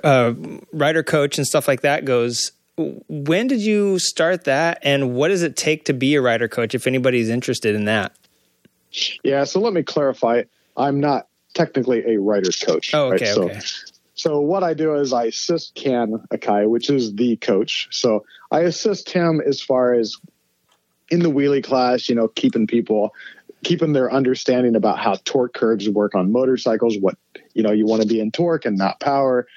uh, 0.03 0.33
rider 0.73 1.03
coach 1.03 1.37
and 1.37 1.45
stuff 1.45 1.67
like 1.67 1.81
that 1.81 2.05
goes, 2.05 2.51
when 2.77 3.47
did 3.47 3.61
you 3.61 3.99
start 3.99 4.45
that, 4.45 4.79
and 4.83 5.13
what 5.13 5.29
does 5.29 5.43
it 5.43 5.55
take 5.55 5.85
to 5.85 5.93
be 5.93 6.15
a 6.15 6.21
rider 6.21 6.47
coach? 6.47 6.75
If 6.75 6.87
anybody's 6.87 7.29
interested 7.29 7.75
in 7.75 7.85
that. 7.85 8.15
Yeah, 9.23 9.43
so 9.43 9.59
let 9.59 9.73
me 9.73 9.83
clarify. 9.83 10.43
I'm 10.75 10.99
not 10.99 11.27
technically 11.53 12.03
a 12.13 12.19
writer's 12.19 12.57
coach. 12.57 12.93
Oh, 12.93 13.13
okay, 13.13 13.29
right? 13.29 13.37
okay. 13.37 13.59
So, 13.59 13.91
so 14.15 14.39
what 14.39 14.63
I 14.63 14.73
do 14.73 14.95
is 14.95 15.13
I 15.13 15.25
assist 15.25 15.75
Ken 15.75 16.13
Akai, 16.31 16.67
which 16.69 16.89
is 16.89 17.13
the 17.15 17.35
coach. 17.37 17.87
So 17.91 18.25
I 18.51 18.61
assist 18.61 19.09
him 19.11 19.41
as 19.45 19.61
far 19.61 19.93
as 19.93 20.15
in 21.09 21.19
the 21.19 21.29
wheelie 21.29 21.63
class, 21.63 22.09
you 22.09 22.15
know, 22.15 22.27
keeping 22.27 22.67
people 22.67 23.13
keeping 23.63 23.93
their 23.93 24.11
understanding 24.11 24.75
about 24.75 24.99
how 24.99 25.15
torque 25.25 25.53
curves 25.53 25.89
work 25.89 26.15
on 26.15 26.31
motorcycles, 26.31 26.97
what 26.99 27.17
you 27.53 27.63
know, 27.63 27.71
you 27.71 27.85
want 27.85 28.01
to 28.01 28.07
be 28.07 28.19
in 28.19 28.31
torque 28.31 28.65
and 28.65 28.77
not 28.77 28.99
power, 28.99 29.47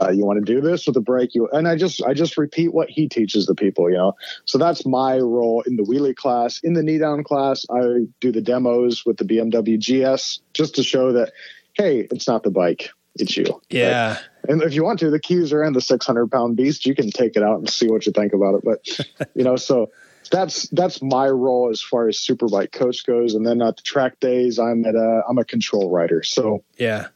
uh, 0.00 0.10
you 0.10 0.24
want 0.24 0.44
to 0.44 0.52
do 0.52 0.60
this 0.60 0.86
with 0.86 0.96
a 0.96 1.00
brake 1.00 1.34
you 1.34 1.48
and 1.52 1.68
i 1.68 1.76
just 1.76 2.02
i 2.04 2.12
just 2.12 2.36
repeat 2.36 2.72
what 2.72 2.88
he 2.88 3.08
teaches 3.08 3.46
the 3.46 3.54
people 3.54 3.90
you 3.90 3.96
know? 3.96 4.12
So 4.44 4.58
that's 4.58 4.84
my 4.84 5.18
role 5.18 5.62
in 5.66 5.76
the 5.76 5.82
wheelie 5.82 6.16
class. 6.16 6.60
In 6.62 6.74
the 6.74 6.82
knee 6.82 6.98
down 6.98 7.24
class 7.24 7.64
i 7.70 7.80
do 8.20 8.32
the 8.32 8.40
demos 8.40 9.04
with 9.04 9.16
the 9.16 9.24
bmw 9.24 9.78
gs 9.78 10.40
just 10.52 10.74
to 10.76 10.82
show 10.82 11.12
that 11.12 11.32
hey 11.74 12.06
it's 12.10 12.26
not 12.26 12.42
the 12.42 12.50
bike 12.50 12.90
it's 13.16 13.36
you. 13.36 13.60
Yeah. 13.70 14.14
Right? 14.14 14.18
and 14.48 14.62
if 14.62 14.74
you 14.74 14.84
want 14.84 14.98
to 15.00 15.10
the 15.10 15.20
keys 15.20 15.52
are 15.52 15.62
in 15.62 15.72
the 15.72 15.80
600 15.80 16.30
pound 16.30 16.56
beast 16.56 16.86
you 16.86 16.94
can 16.94 17.10
take 17.10 17.36
it 17.36 17.42
out 17.42 17.58
and 17.58 17.68
see 17.68 17.88
what 17.88 18.06
you 18.06 18.12
think 18.12 18.32
about 18.32 18.54
it 18.56 18.62
but 18.64 19.28
you 19.34 19.44
know 19.44 19.56
so 19.56 19.90
that's 20.30 20.68
that's 20.70 21.02
my 21.02 21.28
role 21.28 21.68
as 21.70 21.82
far 21.82 22.08
as 22.08 22.16
superbike 22.16 22.72
coach 22.72 23.04
goes 23.06 23.34
and 23.34 23.46
then 23.46 23.60
at 23.62 23.76
the 23.76 23.82
track 23.82 24.18
days 24.20 24.58
i'm 24.58 24.84
at 24.84 24.94
a 24.94 25.22
i'm 25.28 25.38
a 25.38 25.44
control 25.44 25.90
rider 25.90 26.22
so 26.22 26.64
yeah 26.76 27.08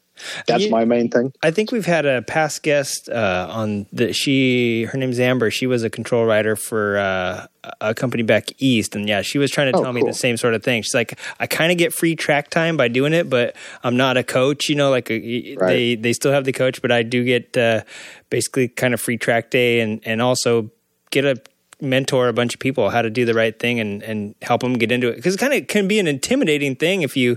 that's 0.47 0.65
you, 0.65 0.71
my 0.71 0.85
main 0.85 1.11
thing. 1.11 1.33
I 1.43 1.51
think 1.51 1.73
we've 1.73 1.87
had 1.87 2.07
a 2.07 2.23
past 2.23 2.63
guest 2.63 3.09
uh, 3.09 3.49
on 3.51 3.87
the 3.93 4.13
she. 4.13 4.85
Her 4.85 4.99
name's 4.99 5.21
Amber. 5.21 5.51
She 5.51 5.67
was 5.67 5.85
a 5.85 5.91
control 5.91 6.25
rider 6.25 6.57
for 6.57 6.99
uh, 6.99 7.47
a 7.81 7.95
company 7.95 8.23
back 8.23 8.51
east, 8.59 8.95
and 8.95 9.09
yeah, 9.09 9.23
she 9.23 9.39
was 9.39 9.51
trying 9.51 9.73
to 9.73 9.79
oh, 9.79 9.83
tell 9.83 9.93
cool. 9.93 10.03
me 10.03 10.09
the 10.09 10.15
same 10.15 10.37
sort 10.37 10.55
of 10.55 10.63
thing. 10.63 10.83
She's 10.83 10.95
like, 10.95 11.19
I 11.39 11.47
kind 11.47 11.73
of 11.73 11.79
get 11.79 11.93
free 11.93 12.17
track 12.17 12.51
time 12.51 12.77
by 12.77 12.89
doing 12.89 13.13
it, 13.13 13.29
but 13.29 13.57
I'm 13.83 13.97
not 13.97 14.17
a 14.17 14.25
coach. 14.25 14.69
You 14.69 14.77
know, 14.77 14.91
like 14.91 15.11
a, 15.11 15.57
right. 15.57 15.67
they 15.69 15.95
they 15.95 16.13
still 16.13 16.33
have 16.33 16.45
the 16.45 16.53
coach, 16.53 16.83
but 16.83 16.93
I 16.93 17.03
do 17.03 17.25
get 17.25 17.57
uh, 17.57 17.83
basically 18.31 18.69
kind 18.69 18.95
of 18.95 19.01
free 19.01 19.19
track 19.19 19.51
day, 19.51 19.81
and 19.81 20.01
and 20.05 20.23
also 20.23 20.71
get 21.11 21.25
a 21.25 21.37
mentor 21.81 22.29
a 22.29 22.33
bunch 22.33 22.55
of 22.55 22.61
people 22.61 22.91
how 22.91 23.03
to 23.03 23.11
do 23.11 23.25
the 23.25 23.35
right 23.35 23.59
thing 23.59 23.79
and 23.79 24.03
and 24.03 24.35
help 24.43 24.63
them 24.63 24.75
get 24.75 24.91
into 24.91 25.09
it 25.09 25.17
because 25.17 25.35
it 25.35 25.39
kind 25.39 25.55
of 25.55 25.67
can 25.69 25.87
be 25.87 25.99
an 25.99 26.09
intimidating 26.09 26.75
thing 26.75 27.03
if 27.03 27.17
you 27.17 27.37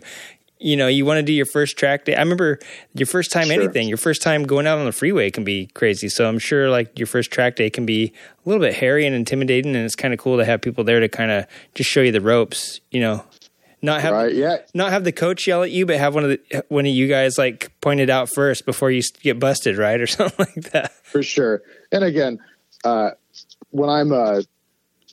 you 0.62 0.78
know, 0.78 0.88
you 0.88 1.06
want 1.06 1.18
to 1.18 1.24
do 1.24 1.34
your 1.34 1.48
first 1.48 1.78
track 1.78 2.06
day. 2.06 2.16
I 2.16 2.20
remember 2.20 2.60
your 2.94 3.08
first 3.08 3.32
time 3.32 3.48
sure. 3.48 3.54
anything, 3.54 3.88
your 3.88 3.98
first 3.98 4.22
time 4.22 4.44
going 4.44 4.68
out 4.68 4.78
on 4.78 4.86
the 4.86 4.92
freeway 4.92 5.32
can 5.32 5.44
be 5.44 5.66
crazy. 5.68 6.08
So 6.08 6.28
I'm 6.28 6.38
sure 6.38 6.70
like 6.70 6.98
your 7.00 7.08
first 7.08 7.32
track 7.32 7.56
day 7.56 7.70
can 7.70 7.86
be 7.86 8.14
a 8.46 8.50
little 8.50 8.62
bit 8.62 8.76
hairy 8.76 9.06
and 9.06 9.16
intimidating, 9.16 9.76
and 9.76 9.84
it's 9.84 9.96
kind 9.96 10.14
of 10.14 10.20
cool 10.20 10.38
to 10.38 10.46
have 10.46 10.62
people 10.62 10.84
there 10.84 11.00
to 11.00 11.10
kind 11.10 11.32
of 11.32 11.48
just 11.74 11.90
show 11.90 12.02
you 12.02 12.12
the 12.12 12.22
ropes. 12.22 12.80
You 12.92 13.02
know, 13.02 13.26
not 13.82 14.02
have 14.02 14.14
right, 14.14 14.34
yeah. 14.34 14.58
not 14.76 14.92
have 14.92 15.04
the 15.04 15.12
coach 15.12 15.48
yell 15.48 15.64
at 15.64 15.72
you, 15.72 15.88
but 15.88 15.98
have 15.98 16.14
one 16.14 16.24
of 16.24 16.30
the 16.30 16.66
one 16.70 16.86
of 16.86 16.92
you 16.92 17.08
guys 17.08 17.38
like 17.38 17.72
pointed 17.82 18.12
out 18.12 18.30
first 18.30 18.66
before 18.66 18.92
you 18.92 19.02
get 19.24 19.40
busted, 19.40 19.78
right, 19.78 20.00
or 20.00 20.08
something 20.08 20.46
like 20.56 20.72
that. 20.72 20.94
For 21.04 21.24
sure. 21.24 21.64
And 21.92 22.04
again, 22.04 22.40
uh, 22.84 23.12
when 23.72 23.90
I'm 23.90 24.12
uh, 24.12 24.42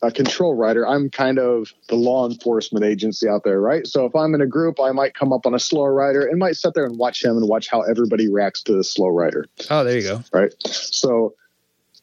a 0.03 0.11
control 0.11 0.55
rider, 0.55 0.87
I'm 0.87 1.11
kind 1.11 1.39
of 1.39 1.73
the 1.89 1.97
law 1.97 2.29
enforcement 2.29 2.85
agency 2.85 3.29
out 3.29 3.45
there, 3.45 3.61
right? 3.61 3.87
So 3.87 4.05
if 4.07 4.15
I'm 4.15 4.35
in 4.35 4.41
a 4.41 4.47
group, 4.47 4.81
I 4.81 4.93
might 4.93 5.15
come 5.15 5.33
up 5.33 5.47
on 5.47 5.55
a 5.55 5.59
slow 5.59 5.85
rider 5.87 6.27
and 6.27 6.39
might 6.39 6.57
sit 6.57 6.75
there 6.75 6.85
and 6.85 6.99
watch 6.99 7.25
him 7.25 7.37
and 7.37 7.49
watch 7.49 7.69
how 7.69 7.83
everybody 7.83 8.29
reacts 8.29 8.63
to 8.65 8.75
the 8.75 8.85
slow 8.85 9.09
rider. 9.09 9.47
Oh, 9.71 9.85
there 9.85 9.97
you 9.97 10.03
go. 10.03 10.25
Right. 10.33 10.53
So 10.67 11.35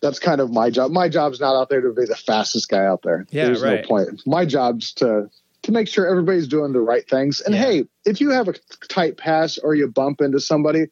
that's 0.01 0.19
kind 0.19 0.41
of 0.41 0.51
my 0.51 0.69
job. 0.69 0.91
My 0.91 1.09
job's 1.09 1.39
not 1.39 1.55
out 1.55 1.69
there 1.69 1.81
to 1.81 1.93
be 1.93 2.05
the 2.05 2.15
fastest 2.15 2.69
guy 2.69 2.85
out 2.85 3.01
there. 3.03 3.25
Yeah, 3.31 3.45
There's 3.45 3.61
right. 3.61 3.81
no 3.81 3.87
point. 3.87 4.21
My 4.25 4.45
job's 4.45 4.93
to 4.95 5.29
to 5.63 5.71
make 5.71 5.87
sure 5.87 6.05
everybody's 6.05 6.47
doing 6.47 6.73
the 6.73 6.79
right 6.79 7.09
things. 7.09 7.41
And 7.41 7.55
yeah. 7.55 7.61
hey, 7.61 7.85
if 8.05 8.21
you 8.21 8.29
have 8.29 8.47
a 8.47 8.53
tight 8.87 9.17
pass 9.17 9.57
or 9.57 9.73
you 9.73 9.87
bump 9.87 10.21
into 10.21 10.39
somebody, 10.39 10.85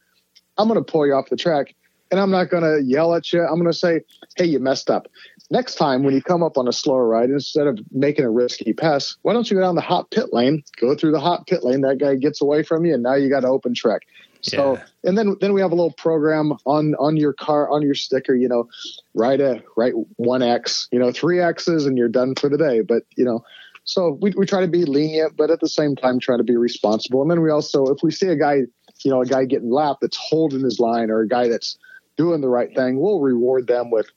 I'm 0.58 0.68
going 0.68 0.84
to 0.84 0.92
pull 0.92 1.06
you 1.06 1.14
off 1.14 1.30
the 1.30 1.36
track 1.36 1.76
and 2.14 2.20
I'm 2.20 2.30
not 2.30 2.52
going 2.52 2.62
to 2.62 2.84
yell 2.84 3.16
at 3.16 3.34
you. 3.34 3.42
I'm 3.42 3.56
going 3.56 3.66
to 3.66 3.74
say, 3.74 4.02
"Hey, 4.36 4.46
you 4.46 4.60
messed 4.60 4.92
up." 4.92 5.08
Next 5.54 5.76
time 5.76 6.04
when 6.04 6.14
you 6.16 6.22
come 6.22 6.44
up 6.44 6.58
on 6.58 6.68
a 6.68 6.74
slower 6.74 7.08
ride, 7.08 7.30
instead 7.30 7.68
of 7.68 7.80
making 7.92 8.26
a 8.26 8.30
risky 8.30 8.74
pass, 8.74 9.16
why 9.22 9.34
don't 9.34 9.50
you 9.50 9.56
go 9.56 9.62
down 9.62 9.76
the 9.76 9.82
hot 9.82 10.10
pit 10.10 10.34
lane, 10.34 10.64
go 10.82 10.96
through 10.96 11.12
the 11.12 11.20
hot 11.20 11.48
pit 11.48 11.64
lane? 11.64 11.82
That 11.82 12.00
guy 12.00 12.16
gets 12.16 12.42
away 12.42 12.64
from 12.64 12.86
you, 12.86 12.96
and 12.96 13.04
now 13.04 13.14
you 13.14 13.30
got 13.30 13.44
an 13.44 13.50
open 13.50 13.74
track. 13.74 14.02
So, 14.42 14.74
yeah. 14.74 14.84
and 15.06 15.18
then 15.18 15.38
then 15.40 15.54
we 15.54 15.62
have 15.62 15.72
a 15.72 15.76
little 15.76 15.94
program 15.94 16.52
on 16.66 16.96
on 16.96 17.16
your 17.16 17.32
car 17.32 17.70
on 17.70 17.82
your 17.82 17.96
sticker. 17.96 18.36
You 18.36 18.50
know, 18.50 18.68
write 19.14 19.40
a 19.40 19.64
write 19.78 19.94
one 20.18 20.42
X, 20.42 20.90
you 20.92 21.00
know, 21.00 21.14
three 21.14 21.40
X's, 21.40 21.86
and 21.86 21.98
you're 21.98 22.10
done 22.10 22.36
for 22.36 22.50
the 22.50 22.58
day. 22.58 22.82
But 22.82 23.04
you 23.16 23.24
know, 23.24 23.46
so 23.86 24.18
we 24.22 24.34
we 24.36 24.46
try 24.46 24.60
to 24.60 24.68
be 24.68 24.84
lenient, 24.84 25.38
but 25.38 25.50
at 25.50 25.62
the 25.62 25.70
same 25.70 25.96
time 25.96 26.20
try 26.20 26.36
to 26.36 26.44
be 26.44 26.58
responsible. 26.58 27.22
And 27.22 27.32
then 27.32 27.42
we 27.42 27.52
also, 27.52 27.86
if 27.86 28.00
we 28.04 28.12
see 28.12 28.28
a 28.28 28.36
guy, 28.36 28.64
you 29.06 29.12
know, 29.12 29.22
a 29.22 29.26
guy 29.26 29.46
getting 29.46 29.72
lapped 29.72 30.02
that's 30.02 30.18
holding 30.18 30.64
his 30.64 30.78
line, 30.78 31.10
or 31.10 31.22
a 31.22 31.28
guy 31.28 31.48
that's 31.48 31.78
doing 32.18 32.42
the 32.42 32.50
right 32.50 32.76
thing, 32.76 33.00
we'll 33.00 33.22
reward 33.22 33.68
them 33.68 33.92
with 33.92 34.08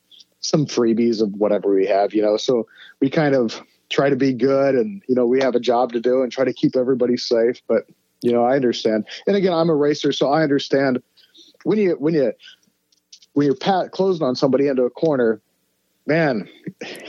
some 0.40 0.66
freebies 0.66 1.20
of 1.20 1.32
whatever 1.34 1.74
we 1.74 1.86
have, 1.86 2.14
you 2.14 2.22
know. 2.22 2.36
So 2.36 2.66
we 3.00 3.10
kind 3.10 3.34
of 3.34 3.60
try 3.90 4.10
to 4.10 4.16
be 4.16 4.32
good 4.32 4.74
and, 4.74 5.02
you 5.08 5.14
know, 5.14 5.26
we 5.26 5.40
have 5.40 5.54
a 5.54 5.60
job 5.60 5.92
to 5.92 6.00
do 6.00 6.22
and 6.22 6.32
try 6.32 6.44
to 6.44 6.52
keep 6.52 6.76
everybody 6.76 7.16
safe. 7.16 7.60
But, 7.68 7.86
you 8.22 8.32
know, 8.32 8.44
I 8.44 8.56
understand. 8.56 9.06
And 9.26 9.36
again, 9.36 9.52
I'm 9.52 9.70
a 9.70 9.74
racer, 9.74 10.12
so 10.12 10.30
I 10.30 10.42
understand 10.42 11.02
when 11.64 11.78
you 11.78 11.96
when 11.98 12.14
you 12.14 12.32
when 13.32 13.46
you're 13.46 13.56
pat 13.56 13.92
closing 13.92 14.26
on 14.26 14.34
somebody 14.36 14.68
into 14.68 14.84
a 14.84 14.90
corner, 14.90 15.40
man, 16.06 16.48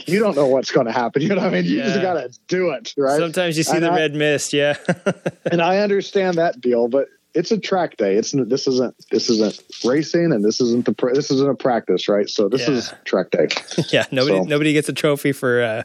you 0.06 0.18
don't 0.18 0.36
know 0.36 0.46
what's 0.46 0.70
going 0.70 0.86
to 0.86 0.92
happen. 0.92 1.22
You 1.28 1.30
know 1.30 1.36
what 1.36 1.46
I 1.46 1.50
mean? 1.50 1.64
You 1.64 1.78
yeah. 1.78 1.84
just 1.84 2.02
got 2.02 2.14
to 2.14 2.38
do 2.48 2.70
it, 2.70 2.92
right? 2.96 3.18
Sometimes 3.18 3.56
you 3.56 3.62
see 3.62 3.76
and 3.76 3.84
the 3.84 3.90
I, 3.90 3.96
red 3.96 4.14
mist, 4.14 4.52
yeah. 4.52 4.76
and 5.50 5.62
I 5.62 5.78
understand 5.78 6.36
that 6.36 6.60
deal, 6.60 6.88
but 6.88 7.08
it's 7.34 7.50
a 7.52 7.58
track 7.58 7.96
day. 7.96 8.16
It's 8.16 8.32
this 8.32 8.66
isn't 8.66 8.94
this 9.10 9.28
isn't 9.30 9.62
racing, 9.84 10.32
and 10.32 10.44
this 10.44 10.60
isn't 10.60 10.84
the 10.86 11.10
this 11.14 11.30
isn't 11.30 11.48
a 11.48 11.54
practice, 11.54 12.08
right? 12.08 12.28
So 12.28 12.48
this 12.48 12.66
Yeah. 12.66 12.74
is 12.74 12.94
track 13.04 13.30
day. 13.30 13.48
yeah, 13.92 14.06
nobody 14.10 14.38
So- 14.38 14.44
nobody 14.44 14.72
gets 14.72 14.88
a 14.88 14.92
trophy 14.92 15.32
for 15.32 15.62
uh, 15.62 15.82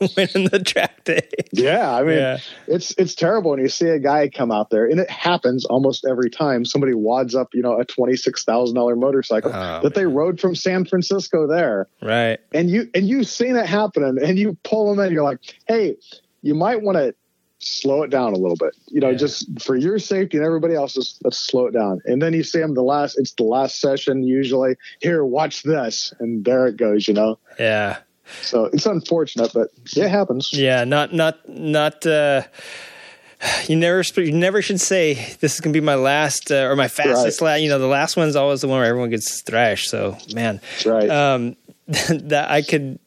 winning 0.16 0.48
the 0.48 0.62
track 0.64 1.04
day. 1.04 1.28
Yeah, 1.52 1.92
I 1.92 2.02
mean, 2.02 2.16
Yeah. 2.18 2.38
it's 2.66 2.94
it's 2.98 3.14
terrible 3.14 3.52
when 3.52 3.60
you 3.60 3.68
see 3.68 3.88
a 3.88 3.98
guy 3.98 4.28
come 4.28 4.52
out 4.52 4.70
there, 4.70 4.86
and 4.86 5.00
it 5.00 5.10
happens 5.10 5.64
almost 5.64 6.04
every 6.08 6.30
time. 6.30 6.64
Somebody 6.64 6.94
wads 6.94 7.34
up, 7.34 7.48
you 7.54 7.62
know, 7.62 7.78
a 7.80 7.84
twenty 7.84 8.16
six 8.16 8.44
thousand 8.44 8.74
dollar 8.76 8.94
motorcycle 8.96 9.50
Oh, 9.52 9.80
that 9.82 9.94
they 9.94 10.06
rode 10.06 10.40
from 10.40 10.54
San 10.54 10.84
Francisco 10.84 11.46
there, 11.46 11.88
Right. 12.02 12.38
and 12.52 12.70
you 12.70 12.88
and 12.94 13.08
you've 13.08 13.28
seen 13.28 13.56
it 13.56 13.66
happening, 13.66 14.18
and 14.22 14.38
you 14.38 14.56
pull 14.62 14.94
them 14.94 15.04
in. 15.04 15.12
You're 15.12 15.24
like, 15.24 15.38
hey, 15.66 15.96
you 16.42 16.54
might 16.54 16.82
want 16.82 16.98
to 16.98 17.14
slow 17.64 18.02
it 18.02 18.10
down 18.10 18.32
a 18.32 18.36
little 18.36 18.56
bit, 18.56 18.74
you 18.88 19.00
know, 19.00 19.10
Yeah. 19.10 19.16
just 19.16 19.46
for 19.62 19.76
your 19.76 19.98
safety 19.98 20.36
and 20.36 20.44
everybody 20.46 20.74
else's. 20.74 21.18
Let's 21.24 21.38
slow 21.38 21.66
it 21.66 21.72
down, 21.72 22.00
and 22.04 22.20
then 22.20 22.32
you 22.34 22.42
see 22.42 22.58
them 22.58 22.74
the 22.74 22.82
last. 22.82 23.18
It's 23.18 23.32
the 23.32 23.44
last 23.44 23.80
session 23.80 24.22
usually. 24.24 24.76
Here, 25.00 25.24
watch 25.24 25.62
this, 25.62 26.12
and 26.20 26.44
there 26.44 26.66
it 26.66 26.76
goes. 26.76 27.06
You 27.08 27.14
know, 27.14 27.38
Yeah. 27.58 27.98
so 28.42 28.66
it's 28.66 28.86
unfortunate, 28.86 29.52
but 29.54 29.68
it 29.96 30.08
happens. 30.08 30.52
Yeah. 30.52 30.84
Not 30.84 31.12
not 31.14 31.48
not. 31.48 32.04
uh 32.06 32.42
you 33.66 33.74
never, 33.74 34.02
you 34.18 34.30
never 34.30 34.62
should 34.62 34.80
say 34.80 35.14
this 35.40 35.54
is 35.54 35.60
gonna 35.60 35.72
be 35.72 35.80
my 35.80 35.96
last 35.96 36.52
uh, 36.52 36.62
or 36.68 36.76
my 36.76 36.86
fastest 36.86 37.40
Right. 37.40 37.46
lap. 37.54 37.60
You 37.60 37.70
know, 37.70 37.80
the 37.80 37.88
last 37.88 38.16
one's 38.16 38.36
always 38.36 38.60
the 38.60 38.68
one 38.68 38.78
where 38.78 38.86
everyone 38.88 39.10
gets 39.10 39.40
thrashed. 39.40 39.90
So, 39.90 40.16
man, 40.32 40.60
That's 40.74 40.86
right. 40.86 41.10
um, 41.10 41.56
that 41.88 42.50
I 42.52 42.62
could, 42.62 43.00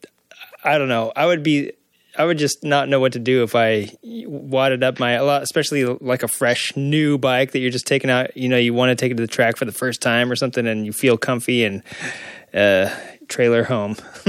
I 0.62 0.76
don't 0.76 0.88
know. 0.88 1.10
I 1.16 1.24
would 1.24 1.42
be, 1.42 1.72
I 2.18 2.24
would 2.24 2.38
just 2.38 2.64
not 2.64 2.88
know 2.88 3.00
what 3.00 3.12
to 3.12 3.18
do 3.18 3.42
if 3.42 3.54
I 3.54 3.90
wadded 4.02 4.82
up 4.82 4.98
my, 4.98 5.12
a 5.12 5.24
lot, 5.24 5.42
especially 5.42 5.84
like 5.84 6.22
a 6.22 6.28
fresh 6.28 6.74
new 6.76 7.18
bike 7.18 7.52
that 7.52 7.58
you're 7.58 7.70
just 7.70 7.86
taking 7.86 8.10
out. 8.10 8.36
You 8.36 8.48
know, 8.48 8.56
you 8.56 8.72
want 8.74 8.90
to 8.90 8.96
take 8.96 9.12
it 9.12 9.16
to 9.16 9.22
the 9.22 9.26
track 9.26 9.56
for 9.56 9.64
the 9.64 9.72
first 9.72 10.00
time 10.00 10.30
or 10.30 10.36
something, 10.36 10.66
and 10.66 10.86
you 10.86 10.92
feel 10.92 11.18
comfy 11.18 11.64
and 11.64 11.82
uh, 12.54 12.94
trailer 13.28 13.64
home. 13.64 13.96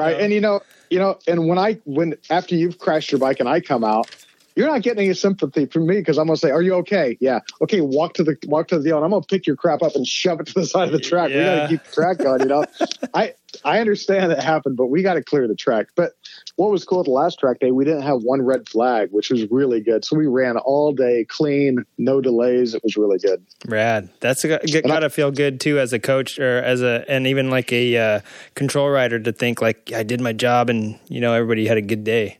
Right 0.00 0.16
know? 0.16 0.24
and 0.24 0.32
you 0.32 0.40
know 0.40 0.60
you 0.90 0.98
know 0.98 1.18
and 1.26 1.48
when 1.48 1.58
i 1.58 1.74
when 1.84 2.14
after 2.30 2.54
you've 2.54 2.78
crashed 2.78 3.10
your 3.10 3.18
bike 3.18 3.40
and 3.40 3.48
i 3.48 3.60
come 3.60 3.82
out 3.82 4.14
you're 4.54 4.66
not 4.66 4.82
getting 4.82 5.06
any 5.06 5.14
sympathy 5.14 5.66
from 5.66 5.86
me 5.86 5.96
because 5.96 6.18
i'm 6.18 6.26
gonna 6.26 6.36
say 6.36 6.50
are 6.50 6.60
you 6.62 6.74
okay 6.74 7.16
yeah 7.20 7.40
okay 7.62 7.80
walk 7.80 8.14
to 8.14 8.22
the 8.22 8.36
walk 8.44 8.68
to 8.68 8.78
the 8.78 8.84
deal 8.84 8.96
and 8.96 9.04
i'm 9.04 9.10
gonna 9.10 9.24
pick 9.24 9.46
your 9.46 9.56
crap 9.56 9.82
up 9.82 9.94
and 9.94 10.06
shove 10.06 10.40
it 10.40 10.46
to 10.46 10.54
the 10.54 10.66
side 10.66 10.88
of 10.88 10.92
the 10.92 11.00
track 11.00 11.28
we 11.28 11.36
gotta 11.36 11.68
keep 11.68 11.82
the 11.82 11.92
track 11.92 12.18
going 12.18 12.40
you 12.40 12.46
know 12.46 12.64
i 13.14 13.32
i 13.64 13.80
understand 13.80 14.30
that 14.30 14.42
happened 14.42 14.76
but 14.76 14.86
we 14.86 15.02
gotta 15.02 15.22
clear 15.22 15.48
the 15.48 15.56
track 15.56 15.86
but 15.96 16.12
what 16.56 16.70
was 16.70 16.84
cool 16.84 17.00
at 17.00 17.06
the 17.06 17.10
last 17.10 17.38
track 17.38 17.58
day 17.60 17.70
we 17.70 17.84
didn't 17.84 18.02
have 18.02 18.22
one 18.22 18.42
red 18.42 18.68
flag 18.68 19.08
which 19.10 19.30
was 19.30 19.50
really 19.50 19.80
good 19.80 20.04
so 20.04 20.16
we 20.16 20.26
ran 20.26 20.56
all 20.58 20.92
day 20.92 21.24
clean 21.28 21.84
no 21.98 22.20
delays 22.20 22.74
it 22.74 22.82
was 22.82 22.96
really 22.96 23.18
good 23.18 23.44
Rad. 23.66 24.10
That's 24.20 24.44
a, 24.44 24.64
g- 24.66 24.78
I- 24.78 24.80
gotta 24.80 25.10
feel 25.10 25.30
good 25.30 25.60
too 25.60 25.78
as 25.78 25.92
a 25.92 25.98
coach 25.98 26.38
or 26.38 26.58
as 26.58 26.82
a 26.82 27.04
and 27.08 27.26
even 27.26 27.48
like 27.50 27.72
a 27.72 27.96
uh, 27.96 28.20
control 28.54 28.90
rider 28.90 29.18
to 29.20 29.32
think 29.32 29.62
like 29.62 29.92
I 29.94 30.02
did 30.02 30.20
my 30.20 30.32
job 30.32 30.68
and 30.68 30.98
you 31.08 31.20
know 31.20 31.32
everybody 31.32 31.66
had 31.66 31.78
a 31.78 31.82
good 31.82 32.04
day. 32.04 32.38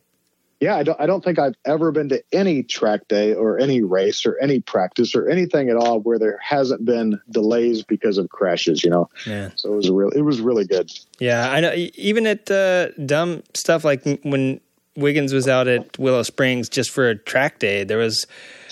Yeah, 0.62 0.76
I 0.76 0.84
don't. 0.84 1.00
I 1.00 1.06
don't 1.06 1.24
think 1.24 1.40
I've 1.40 1.56
ever 1.64 1.90
been 1.90 2.08
to 2.10 2.22
any 2.30 2.62
track 2.62 3.08
day 3.08 3.34
or 3.34 3.58
any 3.58 3.82
race 3.82 4.24
or 4.24 4.38
any 4.38 4.60
practice 4.60 5.12
or 5.12 5.28
anything 5.28 5.68
at 5.70 5.76
all 5.76 5.98
where 5.98 6.20
there 6.20 6.38
hasn't 6.40 6.84
been 6.84 7.20
delays 7.28 7.82
because 7.82 8.16
of 8.16 8.28
crashes. 8.28 8.84
You 8.84 8.90
know, 8.90 9.10
Man. 9.26 9.52
so 9.56 9.72
it 9.72 9.76
was 9.76 9.90
real. 9.90 10.10
It 10.10 10.20
was 10.22 10.40
really 10.40 10.64
good. 10.64 10.88
Yeah, 11.18 11.50
I 11.50 11.58
know. 11.58 11.72
Even 11.74 12.28
at 12.28 12.48
uh, 12.48 12.92
dumb 13.04 13.42
stuff 13.54 13.84
like 13.84 14.04
when 14.22 14.60
Wiggins 14.96 15.32
was 15.32 15.48
out 15.48 15.68
at 15.68 15.98
Willow 15.98 16.22
Springs 16.22 16.68
just 16.68 16.90
for 16.90 17.08
a 17.08 17.16
track 17.16 17.58
day, 17.58 17.84
there 17.84 17.98
was 17.98 18.26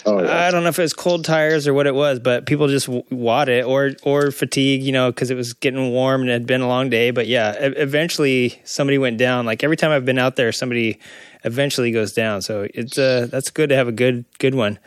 Oh, 0.06 0.22
yeah. 0.22 0.46
I 0.46 0.50
don't 0.50 0.62
know 0.62 0.70
if 0.70 0.78
it 0.78 0.82
was 0.82 0.94
cold 0.94 1.26
tires 1.26 1.68
or 1.68 1.74
what 1.74 1.86
it 1.86 1.94
was, 1.94 2.20
but 2.20 2.46
people 2.46 2.68
just 2.68 2.86
w- 2.86 3.04
wad 3.10 3.50
it 3.50 3.66
or 3.66 3.90
or 4.02 4.30
fatigue, 4.30 4.82
you 4.82 4.92
know, 4.92 5.10
because 5.12 5.30
it 5.30 5.34
was 5.34 5.52
getting 5.52 5.90
warm 5.90 6.22
and 6.22 6.30
it 6.30 6.32
had 6.32 6.46
been 6.46 6.62
a 6.62 6.68
long 6.68 6.88
day. 6.88 7.10
But 7.10 7.26
yeah, 7.26 7.52
e- 7.52 7.74
eventually 7.76 8.58
somebody 8.64 8.96
went 8.96 9.18
down. 9.18 9.44
Like 9.44 9.62
every 9.62 9.76
time 9.76 9.90
I've 9.90 10.06
been 10.06 10.18
out 10.18 10.36
there, 10.36 10.52
somebody 10.52 10.98
eventually 11.44 11.90
goes 11.90 12.14
down. 12.14 12.40
So 12.40 12.66
it's 12.72 12.96
uh 12.96 13.26
that's 13.30 13.50
good 13.50 13.68
to 13.68 13.76
have 13.76 13.88
a 13.88 13.92
good 13.92 14.24
good 14.38 14.54
one. 14.54 14.78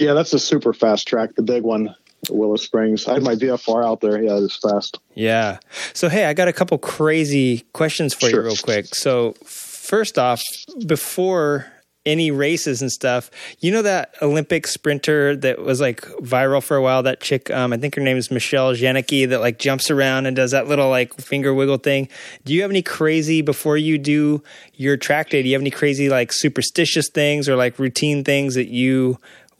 yeah, 0.00 0.12
that's 0.12 0.32
a 0.32 0.40
super 0.40 0.72
fast 0.72 1.06
track, 1.06 1.36
the 1.36 1.42
big 1.42 1.62
one, 1.62 1.94
Willow 2.28 2.56
Springs. 2.56 3.06
I 3.06 3.12
had 3.14 3.22
my 3.22 3.36
VFR 3.36 3.84
out 3.84 4.00
there. 4.00 4.20
Yeah, 4.20 4.38
it 4.38 4.40
was 4.40 4.56
fast. 4.56 4.98
Yeah. 5.14 5.58
So 5.92 6.08
hey, 6.08 6.24
I 6.24 6.34
got 6.34 6.48
a 6.48 6.52
couple 6.52 6.78
crazy 6.78 7.64
questions 7.72 8.12
for 8.12 8.26
you 8.28 8.42
real 8.42 8.56
quick. 8.56 8.92
So 8.92 9.34
first 9.82 10.18
off, 10.18 10.42
before 10.86 11.66
any 12.04 12.30
races 12.30 12.82
and 12.82 12.90
stuff, 12.90 13.30
you 13.60 13.70
know 13.70 13.82
that 13.82 14.14
Olympic 14.22 14.66
sprinter 14.66 15.36
that 15.36 15.60
was 15.60 15.80
like 15.80 16.00
viral 16.20 16.62
for 16.62 16.76
a 16.76 16.82
while, 16.82 17.02
that 17.02 17.20
chick, 17.20 17.50
um, 17.50 17.72
I 17.72 17.76
think 17.76 17.94
her 17.94 18.00
name 18.00 18.16
is 18.16 18.30
Michelle 18.30 18.72
Janicki 18.74 19.28
that 19.28 19.40
like 19.40 19.58
jumps 19.58 19.90
around 19.90 20.26
and 20.26 20.34
does 20.34 20.50
that 20.50 20.66
little 20.66 20.88
like 20.88 21.14
finger 21.14 21.54
wiggle 21.54 21.78
thing. 21.78 22.08
Do 22.44 22.54
you 22.54 22.62
have 22.62 22.70
any 22.70 22.82
crazy 22.82 23.42
before 23.42 23.76
you 23.76 23.98
do 23.98 24.42
your 24.74 24.96
track 24.96 25.30
day? 25.30 25.42
Do 25.42 25.48
you 25.48 25.54
have 25.54 25.62
any 25.62 25.70
crazy 25.70 26.08
like 26.08 26.32
superstitious 26.32 27.08
things 27.08 27.48
or 27.48 27.56
like 27.56 27.78
routine 27.78 28.24
things 28.24 28.54
that 28.54 28.68
you 28.68 29.18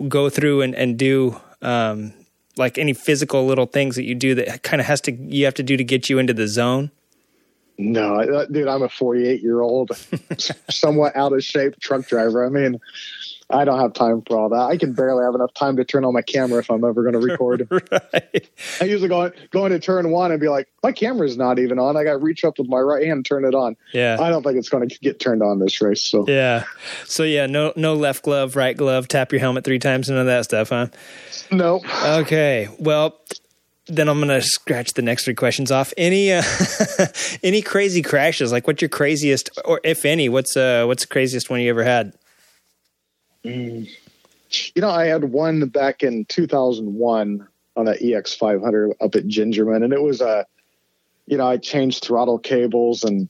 go 0.08 0.28
through 0.28 0.62
and, 0.62 0.74
and 0.74 0.98
do 0.98 1.40
um, 1.62 2.12
like 2.56 2.76
any 2.76 2.92
physical 2.92 3.46
little 3.46 3.66
things 3.66 3.94
that 3.96 4.04
you 4.04 4.14
do 4.14 4.34
that 4.34 4.62
kind 4.62 4.80
of 4.80 4.86
has 4.86 5.00
to 5.02 5.12
you 5.12 5.44
have 5.44 5.54
to 5.54 5.62
do 5.62 5.76
to 5.76 5.84
get 5.84 6.10
you 6.10 6.18
into 6.18 6.34
the 6.34 6.48
zone 6.48 6.90
No, 7.78 8.16
uh, 8.16 8.46
dude, 8.46 8.68
I'm 8.68 8.82
a 8.82 8.88
48 8.88 9.42
year 9.42 9.60
old, 9.60 9.90
somewhat 10.70 11.16
out 11.16 11.32
of 11.32 11.42
shape 11.42 11.78
truck 11.80 12.06
driver. 12.06 12.44
I 12.44 12.48
mean, 12.48 12.80
I 13.52 13.64
don't 13.64 13.78
have 13.78 13.92
time 13.92 14.22
for 14.22 14.38
all 14.38 14.48
that. 14.50 14.62
I 14.70 14.76
can 14.76 14.92
barely 14.92 15.24
have 15.24 15.34
enough 15.34 15.52
time 15.54 15.76
to 15.76 15.84
turn 15.84 16.04
on 16.04 16.14
my 16.14 16.22
camera 16.22 16.60
if 16.60 16.70
I'm 16.70 16.84
ever 16.84 17.02
going 17.02 17.12
to 17.20 17.26
record. 17.26 17.68
right 17.70 18.50
I 18.80 18.84
usually 18.84 19.08
go 19.08 19.30
go 19.50 19.66
into 19.66 19.78
turn 19.78 20.10
one 20.10 20.32
and 20.32 20.40
be 20.40 20.48
like, 20.48 20.68
my 20.82 20.92
camera's 20.92 21.36
not 21.36 21.58
even 21.58 21.78
on. 21.78 21.96
I 21.96 22.04
got 22.04 22.12
to 22.12 22.18
reach 22.18 22.44
up 22.44 22.58
with 22.58 22.68
my 22.68 22.78
right 22.78 23.02
hand 23.02 23.18
and 23.18 23.26
turn 23.26 23.44
it 23.44 23.54
on. 23.54 23.76
yeah 23.92 24.16
I 24.20 24.30
don't 24.30 24.42
think 24.42 24.56
it's 24.56 24.68
going 24.68 24.88
to 24.88 24.98
get 25.00 25.20
turned 25.20 25.42
on 25.42 25.58
this 25.58 25.80
race. 25.80 26.02
So 26.02 26.24
yeah 26.28 26.64
so 27.04 27.24
yeah 27.24 27.46
no 27.46 27.72
no 27.76 27.94
left 27.94 28.22
glove 28.24 28.56
right 28.56 28.76
glove 28.76 29.08
tap 29.08 29.32
your 29.32 29.40
helmet 29.40 29.64
three 29.64 29.78
times 29.78 30.08
none 30.08 30.18
of 30.18 30.26
that 30.26 30.44
stuff 30.44 30.70
huh 30.70 30.86
no, 31.50 31.82
okay 32.04 32.68
well 32.78 33.20
then 33.92 34.08
i'm 34.08 34.18
gonna 34.18 34.40
scratch 34.40 34.94
the 34.94 35.02
next 35.02 35.24
three 35.24 35.34
questions 35.34 35.70
off. 35.70 35.92
Any 35.96 36.32
uh 36.32 36.42
any 37.42 37.62
crazy 37.62 38.02
crashes? 38.02 38.50
Like 38.50 38.66
what's 38.66 38.80
your 38.80 38.88
craziest 38.88 39.50
or 39.64 39.80
if 39.84 40.04
any 40.04 40.28
what's 40.28 40.56
uh 40.56 40.84
what's 40.86 41.04
the 41.04 41.08
craziest 41.08 41.50
one 41.50 41.60
you 41.60 41.70
ever 41.70 41.84
had? 41.84 42.14
You 43.44 44.82
know, 44.82 44.90
I 44.90 45.06
had 45.06 45.24
one 45.24 45.66
back 45.68 46.02
in 46.02 46.24
2001 46.26 47.48
on 47.76 47.84
that 47.86 48.02
EX 48.02 48.34
500 48.34 48.92
up 49.00 49.14
at 49.14 49.24
Gingerman, 49.24 49.82
and 49.82 49.92
it 49.92 50.02
was 50.02 50.20
a, 50.20 50.46
you 51.26 51.38
know, 51.38 51.46
I 51.46 51.56
changed 51.56 52.04
throttle 52.04 52.38
cables 52.38 53.02
and 53.02 53.28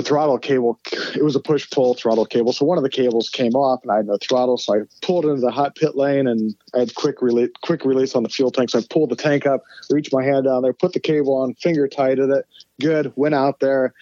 the 0.00 0.08
throttle 0.08 0.38
cable, 0.38 0.80
it 1.14 1.22
was 1.22 1.36
a 1.36 1.40
push 1.40 1.68
pull 1.70 1.94
throttle 1.94 2.24
cable. 2.24 2.52
So 2.52 2.64
one 2.64 2.78
of 2.78 2.84
the 2.84 2.90
cables 2.90 3.28
came 3.28 3.54
off 3.54 3.80
and 3.82 3.92
I 3.92 3.96
had 3.96 4.06
no 4.06 4.16
throttle. 4.16 4.56
So 4.56 4.74
I 4.74 4.78
pulled 5.02 5.26
into 5.26 5.40
the 5.40 5.50
hot 5.50 5.76
pit 5.76 5.96
lane 5.96 6.26
and 6.26 6.54
I 6.74 6.80
had 6.80 6.94
quick 6.94 7.20
release, 7.20 7.50
quick 7.62 7.84
release 7.84 8.14
on 8.14 8.22
the 8.22 8.28
fuel 8.28 8.50
tank. 8.50 8.70
So 8.70 8.78
I 8.78 8.82
pulled 8.88 9.10
the 9.10 9.16
tank 9.16 9.46
up, 9.46 9.62
reached 9.90 10.12
my 10.12 10.24
hand 10.24 10.46
down 10.46 10.62
there, 10.62 10.72
put 10.72 10.94
the 10.94 11.00
cable 11.00 11.34
on, 11.34 11.54
finger 11.54 11.86
tighted 11.86 12.30
it. 12.30 12.46
Good. 12.80 13.12
Went 13.16 13.34
out 13.34 13.60
there, 13.60 13.92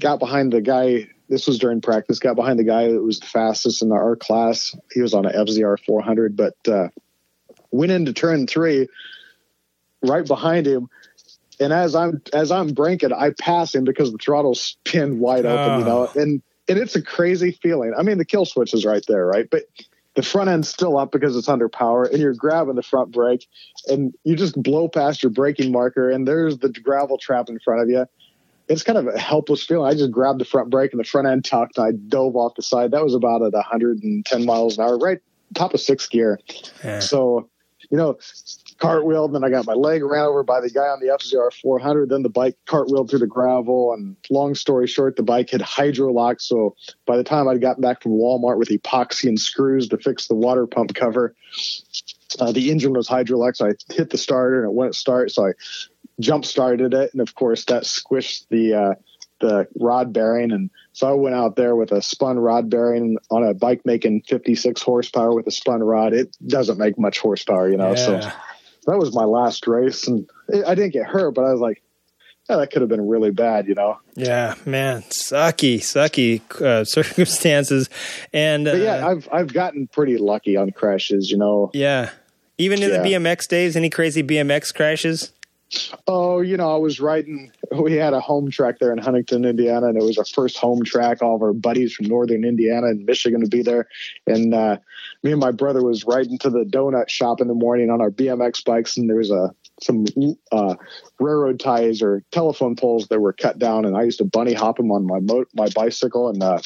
got 0.00 0.18
behind 0.18 0.52
the 0.52 0.62
guy. 0.62 1.08
This 1.28 1.46
was 1.46 1.58
during 1.58 1.80
practice. 1.80 2.18
Got 2.18 2.36
behind 2.36 2.58
the 2.58 2.64
guy 2.64 2.90
that 2.90 3.02
was 3.02 3.20
the 3.20 3.26
fastest 3.26 3.82
in 3.82 3.92
our 3.92 4.16
class. 4.16 4.74
He 4.92 5.00
was 5.00 5.12
on 5.12 5.26
an 5.26 5.32
FZR 5.32 5.78
400, 5.84 6.36
but 6.36 6.56
uh, 6.66 6.88
went 7.70 7.92
into 7.92 8.12
turn 8.12 8.46
three, 8.46 8.88
right 10.02 10.26
behind 10.26 10.66
him. 10.66 10.88
And 11.62 11.72
as 11.72 11.94
I'm 11.94 12.22
as 12.32 12.50
I'm 12.50 12.68
braking, 12.68 13.12
I 13.12 13.30
pass 13.30 13.74
him 13.74 13.84
because 13.84 14.12
the 14.12 14.18
throttle's 14.18 14.76
pinned 14.84 15.20
wide 15.20 15.46
open, 15.46 15.80
you 15.80 15.84
ah. 15.84 15.88
know. 15.88 16.10
And 16.14 16.42
and 16.68 16.78
it's 16.78 16.96
a 16.96 17.02
crazy 17.02 17.52
feeling. 17.62 17.94
I 17.96 18.02
mean, 18.02 18.18
the 18.18 18.24
kill 18.24 18.44
switch 18.44 18.74
is 18.74 18.84
right 18.84 19.04
there, 19.08 19.26
right? 19.26 19.48
But 19.50 19.64
the 20.14 20.22
front 20.22 20.50
end's 20.50 20.68
still 20.68 20.98
up 20.98 21.10
because 21.10 21.36
it's 21.36 21.48
under 21.48 21.68
power, 21.68 22.04
and 22.04 22.18
you're 22.18 22.34
grabbing 22.34 22.74
the 22.74 22.82
front 22.82 23.12
brake, 23.12 23.46
and 23.88 24.14
you 24.24 24.36
just 24.36 24.60
blow 24.62 24.88
past 24.88 25.22
your 25.22 25.30
braking 25.30 25.72
marker, 25.72 26.10
and 26.10 26.28
there's 26.28 26.58
the 26.58 26.68
gravel 26.68 27.16
trap 27.16 27.48
in 27.48 27.58
front 27.60 27.82
of 27.82 27.88
you. 27.88 28.06
It's 28.68 28.82
kind 28.82 28.98
of 28.98 29.08
a 29.08 29.18
helpless 29.18 29.64
feeling. 29.64 29.90
I 29.90 29.94
just 29.94 30.12
grabbed 30.12 30.40
the 30.40 30.44
front 30.44 30.70
brake 30.70 30.92
and 30.92 31.00
the 31.00 31.04
front 31.04 31.26
end 31.28 31.44
tucked, 31.44 31.78
and 31.78 31.86
I 31.86 31.92
dove 31.92 32.36
off 32.36 32.54
the 32.54 32.62
side. 32.62 32.90
That 32.90 33.02
was 33.02 33.14
about 33.14 33.42
at 33.42 33.52
110 33.52 34.44
miles 34.44 34.78
an 34.78 34.84
hour, 34.84 34.98
right 34.98 35.18
top 35.54 35.74
of 35.74 35.80
sixth 35.80 36.10
gear. 36.10 36.38
Yeah. 36.84 37.00
So, 37.00 37.48
you 37.90 37.96
know, 37.96 38.18
cartwheeled, 38.82 39.32
then 39.32 39.44
I 39.44 39.50
got 39.50 39.64
my 39.64 39.74
leg 39.74 40.02
ran 40.02 40.24
over 40.24 40.42
by 40.42 40.60
the 40.60 40.68
guy 40.68 40.86
on 40.86 40.98
the 41.00 41.06
FZR 41.06 41.52
400. 41.62 42.08
Then 42.08 42.22
the 42.22 42.28
bike 42.28 42.56
cartwheeled 42.66 43.10
through 43.10 43.20
the 43.20 43.26
gravel. 43.28 43.92
And 43.92 44.16
long 44.28 44.56
story 44.56 44.88
short, 44.88 45.16
the 45.16 45.22
bike 45.22 45.50
had 45.50 45.60
hydrolocked. 45.60 46.40
So 46.40 46.74
by 47.06 47.16
the 47.16 47.22
time 47.22 47.46
I'd 47.46 47.60
gotten 47.60 47.80
back 47.80 48.02
from 48.02 48.12
Walmart 48.12 48.58
with 48.58 48.70
epoxy 48.70 49.28
and 49.28 49.38
screws 49.38 49.88
to 49.88 49.98
fix 49.98 50.26
the 50.26 50.34
water 50.34 50.66
pump 50.66 50.94
cover, 50.94 51.34
uh, 52.40 52.50
the 52.50 52.70
engine 52.70 52.92
was 52.92 53.08
hydrolocked. 53.08 53.56
So 53.56 53.68
I 53.68 53.72
hit 53.92 54.10
the 54.10 54.18
starter 54.18 54.62
and 54.62 54.70
it 54.70 54.74
wouldn't 54.74 54.96
start. 54.96 55.30
So 55.30 55.46
I 55.46 55.52
jump 56.18 56.44
started 56.44 56.92
it. 56.92 57.12
And 57.12 57.20
of 57.20 57.36
course, 57.36 57.64
that 57.66 57.84
squished 57.84 58.46
the, 58.48 58.74
uh, 58.74 58.94
the 59.40 59.68
rod 59.78 60.12
bearing. 60.12 60.50
And 60.50 60.70
so 60.92 61.08
I 61.08 61.12
went 61.12 61.36
out 61.36 61.54
there 61.54 61.76
with 61.76 61.92
a 61.92 62.02
spun 62.02 62.38
rod 62.38 62.68
bearing 62.68 63.18
on 63.30 63.44
a 63.44 63.54
bike 63.54 63.82
making 63.84 64.22
56 64.22 64.82
horsepower 64.82 65.34
with 65.34 65.46
a 65.46 65.52
spun 65.52 65.82
rod. 65.82 66.14
It 66.14 66.36
doesn't 66.44 66.78
make 66.78 66.98
much 66.98 67.20
horsepower, 67.20 67.68
you 67.68 67.76
know. 67.76 67.90
Yeah. 67.90 68.20
So 68.20 68.32
that 68.86 68.98
was 68.98 69.14
my 69.14 69.24
last 69.24 69.66
race, 69.66 70.06
and 70.08 70.28
I 70.66 70.74
didn't 70.74 70.92
get 70.92 71.06
hurt, 71.06 71.32
but 71.32 71.44
I 71.44 71.52
was 71.52 71.60
like, 71.60 71.82
yeah, 72.48 72.56
that 72.56 72.72
could 72.72 72.82
have 72.82 72.88
been 72.88 73.06
really 73.08 73.30
bad, 73.30 73.68
you 73.68 73.74
know. 73.74 73.98
Yeah, 74.14 74.54
man, 74.66 75.02
sucky, 75.02 75.78
sucky 75.78 76.40
uh, 76.60 76.84
circumstances, 76.86 77.88
and 78.32 78.66
uh, 78.66 78.72
But 78.72 78.80
yeah, 78.80 79.06
I've 79.06 79.28
I've 79.32 79.52
gotten 79.52 79.86
pretty 79.86 80.18
lucky 80.18 80.56
on 80.56 80.70
crashes, 80.70 81.30
you 81.30 81.38
know. 81.38 81.70
yeah. 81.72 82.10
Even 82.58 82.82
in 82.82 82.90
the 82.90 82.98
BMX 82.98 83.48
days, 83.48 83.76
any 83.76 83.90
crazy 83.90 84.22
BMX 84.22 84.72
crashes? 84.74 85.32
Oh, 86.06 86.40
you 86.40 86.56
know, 86.56 86.72
I 86.72 86.76
was 86.76 87.00
riding. 87.00 87.50
We 87.70 87.94
had 87.94 88.12
a 88.12 88.20
home 88.20 88.50
track 88.50 88.78
there 88.78 88.92
in 88.92 88.98
Huntington, 88.98 89.44
Indiana, 89.44 89.86
and 89.88 89.96
it 89.96 90.04
was 90.04 90.18
our 90.18 90.24
first 90.24 90.58
home 90.58 90.84
track. 90.84 91.22
All 91.22 91.36
of 91.36 91.42
our 91.42 91.52
buddies 91.52 91.94
from 91.94 92.06
northern 92.06 92.44
Indiana 92.44 92.88
and 92.88 93.06
Michigan 93.06 93.40
would 93.40 93.50
be 93.50 93.62
there, 93.62 93.88
and 94.26 94.52
uh, 94.52 94.76
me 95.22 95.32
and 95.32 95.40
my 95.40 95.52
brother 95.52 95.82
was 95.82 96.04
riding 96.04 96.38
to 96.38 96.50
the 96.50 96.64
donut 96.64 97.08
shop 97.08 97.40
in 97.40 97.48
the 97.48 97.54
morning 97.54 97.90
on 97.90 98.00
our 98.00 98.10
BMX 98.10 98.64
bikes, 98.64 98.96
and 98.96 99.08
there 99.08 99.16
was 99.16 99.30
a 99.30 99.54
some 99.82 100.04
uh, 100.52 100.74
railroad 101.18 101.58
ties 101.58 102.02
or 102.02 102.22
telephone 102.30 102.76
poles 102.76 103.08
that 103.08 103.20
were 103.20 103.32
cut 103.32 103.58
down, 103.58 103.84
and 103.84 103.96
I 103.96 104.02
used 104.02 104.18
to 104.18 104.24
bunny 104.24 104.52
hop 104.52 104.76
them 104.76 104.92
on 104.92 105.06
my 105.06 105.20
mo- 105.20 105.46
my 105.54 105.68
bicycle, 105.74 106.28
and 106.28 106.42
uh, 106.42 106.60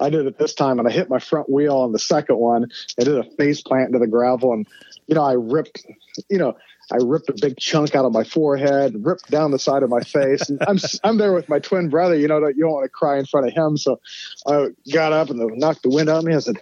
I 0.00 0.10
did 0.10 0.26
it 0.26 0.38
this 0.38 0.54
time, 0.54 0.78
and 0.78 0.86
I 0.86 0.90
hit 0.90 1.10
my 1.10 1.18
front 1.18 1.50
wheel 1.50 1.76
on 1.76 1.92
the 1.92 1.98
second 1.98 2.38
one. 2.38 2.66
I 3.00 3.04
did 3.04 3.18
a 3.18 3.24
face 3.36 3.60
plant 3.60 3.88
into 3.88 3.98
the 3.98 4.06
gravel, 4.06 4.52
and 4.52 4.66
you 5.06 5.14
know, 5.14 5.24
I 5.24 5.32
ripped, 5.32 5.84
you 6.30 6.38
know. 6.38 6.56
I 6.90 6.96
ripped 6.96 7.28
a 7.28 7.34
big 7.40 7.58
chunk 7.58 7.94
out 7.94 8.04
of 8.04 8.12
my 8.12 8.24
forehead, 8.24 9.04
ripped 9.04 9.30
down 9.30 9.50
the 9.50 9.58
side 9.58 9.82
of 9.82 9.90
my 9.90 10.00
face, 10.00 10.48
and 10.48 10.58
I'm 10.66 10.78
I'm 11.04 11.18
there 11.18 11.32
with 11.32 11.48
my 11.48 11.58
twin 11.58 11.88
brother. 11.90 12.14
You 12.16 12.28
know, 12.28 12.38
you 12.48 12.62
don't 12.62 12.72
want 12.72 12.84
to 12.84 12.88
cry 12.88 13.18
in 13.18 13.26
front 13.26 13.46
of 13.46 13.52
him, 13.52 13.76
so 13.76 14.00
I 14.46 14.68
got 14.92 15.12
up 15.12 15.30
and 15.30 15.58
knocked 15.58 15.82
the 15.82 15.90
wind 15.90 16.08
out 16.08 16.18
of 16.18 16.24
me. 16.24 16.34
I 16.34 16.38
said, 16.38 16.56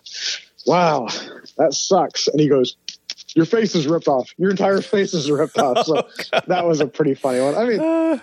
"Wow, 0.66 1.06
that 1.58 1.74
sucks." 1.74 2.26
And 2.28 2.40
he 2.40 2.48
goes, 2.48 2.76
"Your 3.34 3.46
face 3.46 3.74
is 3.74 3.86
ripped 3.86 4.08
off. 4.08 4.30
Your 4.36 4.50
entire 4.50 4.80
face 4.80 5.14
is 5.14 5.30
ripped 5.30 5.58
off." 5.58 5.86
So 5.86 6.08
that 6.48 6.66
was 6.66 6.80
a 6.80 6.86
pretty 6.86 7.14
funny 7.14 7.40
one. 7.40 7.54
I 7.54 7.64
mean, 7.64 7.80
Uh, 7.80 8.18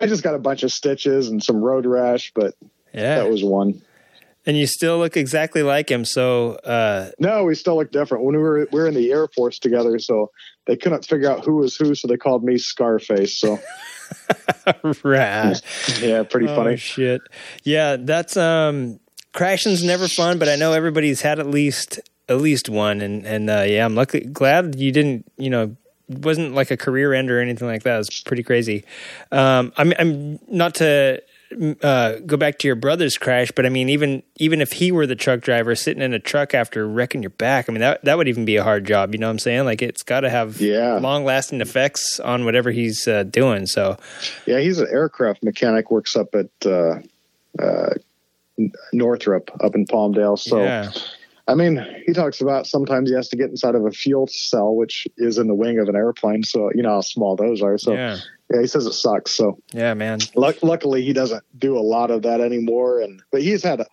I 0.00 0.06
just 0.06 0.22
got 0.22 0.34
a 0.34 0.38
bunch 0.38 0.62
of 0.62 0.70
stitches 0.72 1.28
and 1.28 1.42
some 1.42 1.62
road 1.62 1.86
rash, 1.86 2.32
but 2.34 2.54
yeah, 2.92 3.16
that 3.16 3.30
was 3.30 3.42
one. 3.42 3.80
And 4.46 4.56
you 4.56 4.66
still 4.66 4.98
look 4.98 5.16
exactly 5.16 5.62
like 5.62 5.90
him. 5.90 6.04
So, 6.04 6.52
uh, 6.56 7.10
No, 7.18 7.44
we 7.44 7.54
still 7.54 7.76
look 7.76 7.90
different. 7.92 8.24
When 8.24 8.36
we 8.36 8.42
were 8.42 8.68
we 8.72 8.80
were 8.80 8.86
in 8.86 8.94
the 8.94 9.10
Air 9.12 9.28
Force 9.34 9.58
together, 9.58 9.98
so 9.98 10.30
they 10.66 10.76
couldn't 10.76 11.04
figure 11.04 11.30
out 11.30 11.44
who 11.44 11.56
was 11.56 11.76
who, 11.76 11.94
so 11.94 12.08
they 12.08 12.16
called 12.16 12.44
me 12.44 12.56
Scarface. 12.58 13.38
So 13.38 13.58
rah. 15.04 15.54
yeah, 16.00 16.22
pretty 16.24 16.46
Oh, 16.48 16.56
funny. 16.56 16.76
shit. 16.76 17.22
Yeah, 17.64 17.96
that's 17.98 18.36
um 18.36 19.00
crashing's 19.32 19.84
never 19.84 20.08
fun, 20.08 20.38
but 20.38 20.48
I 20.48 20.56
know 20.56 20.72
everybody's 20.72 21.20
had 21.22 21.38
at 21.38 21.46
least 21.48 22.00
at 22.28 22.38
least 22.38 22.68
one 22.68 23.00
and 23.00 23.26
and 23.26 23.50
uh 23.50 23.62
yeah, 23.66 23.84
I'm 23.84 23.94
lucky 23.94 24.20
glad 24.20 24.76
you 24.76 24.92
didn't, 24.92 25.30
you 25.36 25.50
know, 25.50 25.76
wasn't 26.08 26.54
like 26.54 26.70
a 26.70 26.76
career 26.76 27.12
end 27.12 27.30
or 27.30 27.40
anything 27.40 27.68
like 27.68 27.82
that. 27.84 27.94
It 27.94 27.98
was 27.98 28.20
pretty 28.24 28.42
crazy. 28.42 28.84
Um 29.32 29.72
I'm 29.76 29.92
I'm 29.98 30.38
not 30.48 30.76
to 30.76 31.22
uh, 31.82 32.16
go 32.26 32.36
back 32.36 32.58
to 32.58 32.68
your 32.68 32.74
brother's 32.74 33.16
crash, 33.16 33.50
but 33.52 33.64
I 33.66 33.68
mean, 33.68 33.88
even 33.88 34.22
even 34.36 34.60
if 34.60 34.72
he 34.72 34.90
were 34.92 35.06
the 35.06 35.14
truck 35.16 35.40
driver 35.40 35.74
sitting 35.74 36.02
in 36.02 36.12
a 36.12 36.18
truck 36.18 36.54
after 36.54 36.86
wrecking 36.86 37.22
your 37.22 37.30
back, 37.30 37.68
I 37.68 37.72
mean 37.72 37.80
that 37.80 38.04
that 38.04 38.18
would 38.18 38.28
even 38.28 38.44
be 38.44 38.56
a 38.56 38.64
hard 38.64 38.84
job. 38.86 39.14
You 39.14 39.18
know 39.18 39.28
what 39.28 39.32
I'm 39.32 39.38
saying? 39.38 39.64
Like 39.64 39.82
it's 39.82 40.02
got 40.02 40.20
to 40.20 40.30
have 40.30 40.60
Yeah. 40.60 40.98
long 40.98 41.24
lasting 41.24 41.60
effects 41.60 42.18
on 42.20 42.44
whatever 42.44 42.70
he's 42.70 43.06
uh, 43.06 43.22
doing. 43.24 43.66
So 43.66 43.96
Yeah, 44.46 44.58
he's 44.60 44.78
an 44.78 44.88
aircraft 44.90 45.42
mechanic. 45.44 45.90
Works 45.90 46.16
up 46.16 46.34
at 46.34 46.48
uh, 46.64 46.98
uh, 47.58 47.90
Northrop 48.92 49.50
up 49.62 49.74
in 49.74 49.86
Palmdale. 49.86 50.38
So 50.38 50.64
yeah, 50.64 50.90
I 51.46 51.54
mean, 51.54 51.84
he 52.06 52.12
talks 52.12 52.40
about 52.40 52.66
sometimes 52.66 53.08
he 53.08 53.14
has 53.14 53.28
to 53.28 53.36
get 53.36 53.50
inside 53.50 53.74
of 53.74 53.84
a 53.86 53.90
fuel 53.90 54.26
cell, 54.26 54.74
which 54.74 55.06
is 55.16 55.38
in 55.38 55.46
the 55.46 55.54
wing 55.54 55.78
of 55.78 55.88
an 55.88 55.94
airplane. 55.96 56.42
So 56.42 56.70
you 56.74 56.82
know 56.82 56.90
how 56.90 57.00
small 57.02 57.36
those 57.36 57.62
are. 57.62 57.78
So 57.78 57.94
yeah, 57.94 58.18
yeah, 58.52 58.60
he 58.60 58.66
says 58.66 58.86
it 58.86 58.92
sucks. 58.92 59.32
So 59.32 59.58
yeah, 59.72 59.94
man. 59.94 60.20
luck- 60.34 60.62
luckily, 60.62 61.02
he 61.02 61.12
doesn't 61.12 61.44
do 61.58 61.76
a 61.76 61.80
lot 61.80 62.10
of 62.10 62.22
that 62.22 62.40
anymore. 62.40 63.00
And 63.00 63.22
but 63.30 63.42
he's 63.42 63.62
had 63.62 63.80
a 63.80 63.86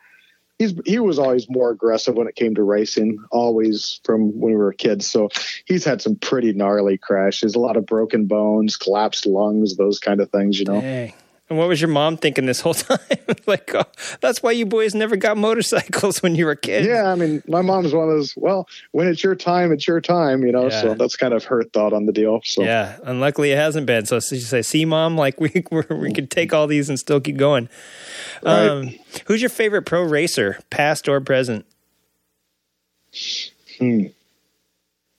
he's 0.60 0.74
he 0.86 1.00
was 1.00 1.20
always 1.20 1.50
more 1.50 1.72
aggressive 1.72 2.16
when 2.16 2.28
it 2.28 2.36
came 2.36 2.56
to 2.56 2.64
racing, 2.64 3.18
always 3.32 4.00
from 4.04 4.40
when 4.40 4.52
we 4.52 4.58
were 4.58 4.74
kids. 4.74 5.10
So 5.10 5.30
he's 5.66 5.84
had 5.84 6.02
some 6.02 6.16
pretty 6.16 6.54
gnarly 6.54 6.98
crashes, 6.98 7.56
a 7.56 7.60
lot 7.60 7.78
of 7.78 7.86
broken 7.86 8.26
bones, 8.26 8.78
collapsed 8.78 9.26
lungs, 9.26 9.76
those 9.76 10.00
kind 10.00 10.22
of 10.22 10.30
things. 10.30 10.60
You 10.60 10.66
know. 10.66 10.82
Dang. 10.82 11.14
And 11.54 11.60
what 11.60 11.68
was 11.68 11.80
your 11.80 11.90
mom 11.90 12.18
thinking 12.18 12.48
this 12.48 12.62
whole 12.62 12.74
time? 12.74 12.98
like, 13.46 13.76
oh, 13.76 13.84
that's 14.22 14.42
why 14.42 14.54
you 14.54 14.66
boys 14.66 14.96
never 14.96 15.16
got 15.16 15.38
motorcycles 15.38 16.18
when 16.24 16.34
you 16.34 16.48
were 16.48 16.56
kids. 16.56 16.88
Yeah, 16.88 17.12
I 17.12 17.14
mean, 17.14 17.44
my 17.48 17.62
mom's 17.62 17.94
one 17.94 18.10
of 18.10 18.16
those. 18.16 18.36
Well, 18.36 18.68
when 18.90 19.08
it's 19.08 19.24
your 19.24 19.36
time, 19.36 19.72
it's 19.72 19.88
your 19.88 20.02
time, 20.02 20.44
you 20.44 20.52
know. 20.52 20.64
Yeah. 20.64 20.82
So 20.82 20.94
that's 20.96 21.16
kind 21.16 21.32
of 21.32 21.44
her 21.44 21.64
thought 21.64 21.94
on 21.94 22.08
the 22.08 22.12
deal. 22.12 22.42
So 22.44 22.64
Yeah, 22.64 22.98
and 23.04 23.22
luckily 23.22 23.52
it 23.52 23.58
hasn't 23.58 23.86
been. 23.86 24.08
So 24.08 24.20
she 24.20 24.40
say, 24.40 24.64
"See, 24.64 24.84
mom, 24.84 25.16
like 25.16 25.40
we 25.40 25.64
we're, 25.70 25.86
we 25.92 26.12
could 26.12 26.32
take 26.32 26.54
all 26.56 26.66
these 26.66 26.90
and 26.90 27.00
still 27.00 27.22
keep 27.22 27.38
going." 27.38 27.70
Right. 28.42 28.68
Um, 28.68 28.96
who's 29.28 29.44
your 29.44 29.52
favorite 29.52 29.84
pro 29.84 30.02
racer, 30.02 30.60
past 30.72 31.08
or 31.08 31.22
present? 31.22 31.68
Hmm. 33.78 34.06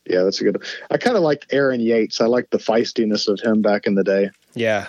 yeah, 0.05 0.25
that's 0.25 0.41
a 0.41 0.45
good. 0.45 0.65
I 0.91 0.97
kind 0.97 1.17
of 1.17 1.23
like 1.23 1.47
Aaron 1.53 1.79
Yates. 1.79 2.21
I 2.21 2.27
like 2.27 2.51
the 2.51 2.59
feistiness 2.59 3.29
of 3.29 3.39
him 3.39 3.63
back 3.63 3.87
in 3.87 3.95
the 3.95 4.03
day. 4.03 4.31
Yeah, 4.57 4.89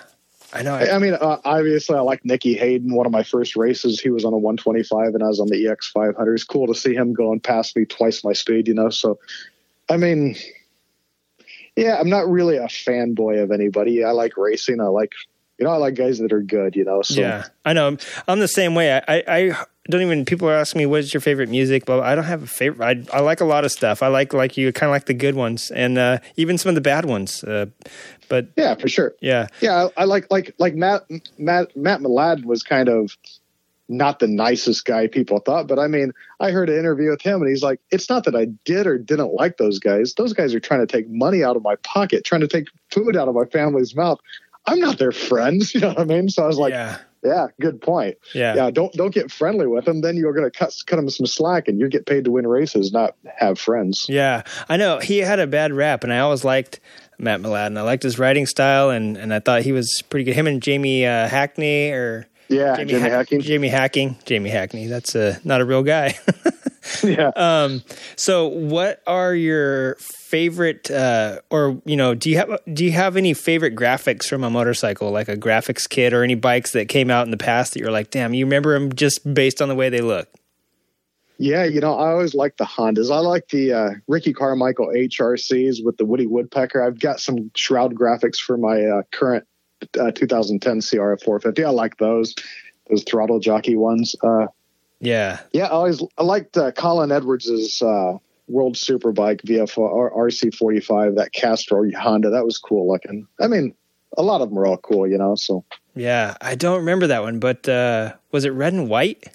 I 0.56 0.62
know. 0.62 0.76
I, 0.76 0.96
I 0.96 1.00
mean, 1.00 1.14
uh, 1.14 1.42
obviously, 1.44 1.98
I 1.98 2.00
like 2.00 2.24
Nicky 2.24 2.54
Hayden. 2.54 2.94
One 2.94 3.06
of 3.06 3.12
my 3.12 3.24
first 3.24 3.58
races, 3.58 4.00
he 4.00 4.10
was 4.10 4.24
on 4.24 4.32
a 4.32 4.38
125, 4.38 5.14
and 5.14 5.22
I 5.22 5.28
was 5.28 5.42
on 5.42 5.48
the 5.48 5.68
EX 5.68 5.90
500. 5.90 6.34
It's 6.34 6.46
cool 6.46 6.68
to 6.68 6.74
see 6.74 6.96
him 6.96 7.14
going 7.14 7.42
past 7.42 7.76
me 7.76 7.84
twice 7.84 8.24
my 8.24 8.32
speed, 8.32 8.70
you 8.70 8.74
know. 8.74 8.90
So, 8.90 9.20
I 9.90 9.98
mean, 9.98 10.38
yeah, 11.76 11.98
I'm 12.00 12.10
not 12.10 12.30
really 12.30 12.56
a 12.56 12.68
fanboy 12.68 13.44
of 13.44 13.52
anybody. 13.52 14.06
I 14.06 14.12
like 14.12 14.38
racing. 14.38 14.80
I 14.80 14.86
like, 14.86 15.12
you 15.60 15.66
know, 15.66 15.72
I 15.72 15.78
like 15.78 15.96
guys 15.96 16.20
that 16.20 16.32
are 16.32 16.42
good, 16.42 16.78
you 16.78 16.86
know. 16.86 17.02
So, 17.02 17.20
yeah, 17.20 17.48
I 17.66 17.74
know. 17.74 17.88
I'm, 17.88 17.98
I'm 18.26 18.40
the 18.40 18.48
same 18.48 18.76
way. 18.76 18.94
I, 18.94 19.02
I, 19.08 19.24
I 19.28 19.66
don't 19.90 20.02
even. 20.02 20.26
People 20.26 20.50
are 20.50 20.56
asking 20.56 20.80
me 20.80 20.86
what's 20.86 21.14
your 21.14 21.22
favorite 21.22 21.50
music, 21.50 21.86
but 21.86 22.02
I 22.02 22.16
don't 22.16 22.24
have 22.24 22.44
a 22.44 22.48
favorite. 22.48 23.08
I, 23.14 23.18
I 23.18 23.20
like 23.20 23.42
a 23.42 23.46
lot 23.46 23.66
of 23.66 23.72
stuff. 23.72 24.02
I 24.02 24.08
like 24.08 24.34
like 24.34 24.58
you, 24.58 24.72
kind 24.72 24.90
of 24.90 24.92
like 24.92 25.06
the 25.06 25.14
good 25.14 25.36
ones, 25.36 25.70
and 25.70 25.98
uh, 25.98 26.20
even 26.38 26.58
some 26.58 26.70
of 26.70 26.76
the 26.76 26.82
bad 26.82 27.06
ones. 27.06 27.44
Uh, 27.44 27.68
but 28.28 28.48
yeah, 28.56 28.76
for 28.76 28.88
sure. 28.88 29.14
yeah, 29.22 29.48
Yeah, 29.62 29.88
I, 29.98 30.02
I 30.02 30.04
like 30.06 30.30
like 30.32 30.56
like 30.58 30.76
Matt 30.76 31.04
Matt 31.38 31.76
Matt 31.76 32.02
Mladin 32.02 32.46
was 32.46 32.64
kind 32.64 32.90
of 32.90 33.16
not 33.88 34.20
the 34.20 34.28
nicest 34.28 34.86
guy 34.86 35.08
people 35.08 35.40
thought, 35.40 35.68
but 35.68 35.78
I 35.78 35.88
mean, 35.88 36.12
I 36.40 36.52
heard 36.52 36.70
an 36.70 36.78
interview 36.80 37.12
with 37.12 37.22
him 37.22 37.42
and 37.42 37.50
he's 37.50 37.62
like, 37.62 37.80
it's 37.92 38.10
not 38.10 38.24
that 38.24 38.36
I 38.36 38.46
did 38.66 38.88
or 38.88 38.98
didn't 38.98 39.34
like 39.34 39.58
those 39.58 39.80
guys. 39.80 40.14
Those 40.16 40.34
guys 40.34 40.56
are 40.56 40.60
trying 40.60 40.80
to 40.80 40.88
take 40.88 41.08
money 41.08 41.44
out 41.44 41.56
of 41.56 41.62
my 41.62 41.76
pocket, 41.78 42.24
trying 42.24 42.42
to 42.42 42.48
take 42.48 42.68
food 42.90 43.16
out 43.16 43.28
of 43.28 43.36
my 43.36 43.46
family's 43.46 43.96
mouth. 43.96 44.20
I'm 44.66 44.80
not 44.80 44.98
their 44.98 45.12
friends, 45.12 45.74
you 45.76 45.82
know 45.82 45.90
what 45.90 46.00
I 46.00 46.06
mean? 46.06 46.30
So 46.30 46.44
I 46.44 46.48
was 46.48 46.58
like, 46.58 46.72
yeah, 46.72 46.98
yeah, 47.24 47.48
good 47.60 47.82
point. 47.82 48.18
yeah, 48.34 48.56
Yeah, 48.56 48.72
don't 48.72 48.94
don't 48.94 49.14
get 49.14 49.32
friendly 49.32 49.68
with 49.68 49.86
them. 49.86 50.02
Then 50.02 50.16
you're 50.16 50.34
going 50.34 50.50
to 50.50 50.58
cut 50.58 50.74
cut 50.86 50.96
them 50.96 51.10
some 51.10 51.26
slack, 51.26 51.68
and 51.68 51.80
you 51.80 51.90
get 51.90 52.06
paid 52.06 52.26
to 52.26 52.32
win 52.32 52.48
races, 52.48 52.92
not 52.92 53.16
have 53.38 53.60
friends. 53.60 54.08
Yeah, 54.10 54.44
I 54.70 54.78
know 54.78 55.00
he 55.00 55.20
had 55.20 55.40
a 55.40 55.48
bad 55.48 55.74
rap, 55.74 56.04
and 56.04 56.14
I 56.14 56.20
always 56.20 56.44
liked 56.44 56.80
Matt 57.18 57.42
Mladin, 57.42 57.68
and 57.68 57.80
I 57.80 57.82
liked 57.84 58.04
his 58.04 58.20
writing 58.20 58.46
style, 58.46 58.90
and, 58.90 59.18
and 59.18 59.34
I 59.34 59.40
thought 59.40 59.62
he 59.64 59.72
was 59.72 60.02
pretty 60.10 60.24
good. 60.24 60.36
Him 60.36 60.48
and 60.48 60.62
Jamie 60.62 61.06
uh, 61.06 61.28
Hackney 61.28 61.92
or 61.92 62.28
Yeah, 62.50 62.76
Jimmy, 62.78 62.94
Hack- 62.94 63.12
Hacking. 63.12 63.42
Jamie 63.42 63.70
Hacking, 63.70 64.18
Jamie 64.26 64.50
Hackney. 64.50 64.88
That's 64.88 65.16
uh, 65.16 65.38
not 65.44 65.62
a 65.62 65.66
real 65.66 65.84
guy. 65.84 66.18
yeah. 67.04 67.32
um, 67.36 67.84
so, 68.16 68.48
what 68.48 69.02
are 69.08 69.34
your 69.34 69.96
favorite, 69.96 70.92
uh, 70.92 71.40
or 71.50 71.82
you 71.86 71.96
know, 71.96 72.14
do 72.14 72.30
you 72.30 72.38
have 72.38 72.60
do 72.72 72.84
you 72.86 72.92
have 72.92 73.18
any 73.18 73.34
favorite 73.34 73.76
graphics 73.76 74.28
from 74.28 74.44
a 74.44 74.50
motorcycle, 74.50 75.12
like 75.12 75.28
a 75.30 75.38
graphics 75.38 75.88
kit, 75.90 76.14
or 76.14 76.24
any 76.24 76.36
bikes 76.36 76.72
that 76.74 76.88
came 76.90 77.10
out 77.10 77.26
in 77.26 77.32
the 77.32 77.38
past 77.38 77.74
that 77.74 77.80
you're 77.80 77.92
like, 77.92 78.12
damn, 78.12 78.34
you 78.34 78.46
remember 78.46 78.74
them 78.78 78.94
just 78.94 79.34
based 79.34 79.62
on 79.62 79.70
the 79.70 79.76
way 79.76 79.90
they 79.90 80.02
look? 80.02 80.28
Yeah, 81.38 81.66
you 81.66 81.82
know, 81.82 81.96
I 81.96 82.12
always 82.12 82.34
like 82.34 82.58
the 82.58 82.66
Hondas. 82.66 83.12
I 83.12 83.20
like 83.20 83.50
the 83.50 83.74
uh, 83.74 83.90
Ricky 84.08 84.34
Carmichael 84.34 84.88
HRCs 84.88 85.84
with 85.84 85.98
the 85.98 86.06
Woody 86.06 86.28
Woodpecker. 86.28 86.82
I've 86.82 87.00
got 87.00 87.20
some 87.20 87.52
shroud 87.56 87.96
graphics 87.96 88.38
for 88.38 88.58
my 88.58 88.86
uh, 88.86 89.02
current 89.12 89.46
uh, 90.00 90.12
2010 90.12 90.80
CRF 90.80 91.24
450. 91.24 91.64
I 91.64 91.70
like 91.70 91.98
those, 91.98 92.36
those 92.90 93.04
throttle 93.04 93.40
jockey 93.40 93.76
ones. 93.76 94.16
Uh, 94.24 94.48
Yeah, 95.02 95.40
yeah, 95.52 95.66
I 95.66 95.72
always 95.72 96.02
I 96.18 96.24
liked 96.24 96.58
uh, 96.58 96.72
Colin 96.72 97.12
Edwards's 97.12 97.82
uh, 97.82 98.18
World 98.48 98.76
Superbike 98.76 99.42
VF 99.42 99.78
or 99.78 100.12
RC45, 100.12 101.18
that 101.18 101.34
Castrol 101.34 101.92
Honda. 101.98 102.30
That 102.30 102.46
was 102.46 102.58
cool 102.58 102.88
looking. 102.88 103.28
I 103.42 103.48
mean, 103.48 103.76
a 104.18 104.24
lot 104.24 104.42
of 104.42 104.50
them 104.50 104.60
are 104.60 104.66
all 104.66 104.78
cool, 104.78 105.08
you 105.08 105.18
know. 105.18 105.36
So 105.36 105.66
yeah. 105.96 106.36
I 106.42 106.56
don't 106.56 106.80
remember 106.80 107.08
that 107.08 107.24
one, 107.24 107.40
but 107.40 107.68
uh, 107.68 108.14
was 108.32 108.46
it 108.46 108.52
red 108.52 108.74
and 108.74 108.90
white? 108.90 109.35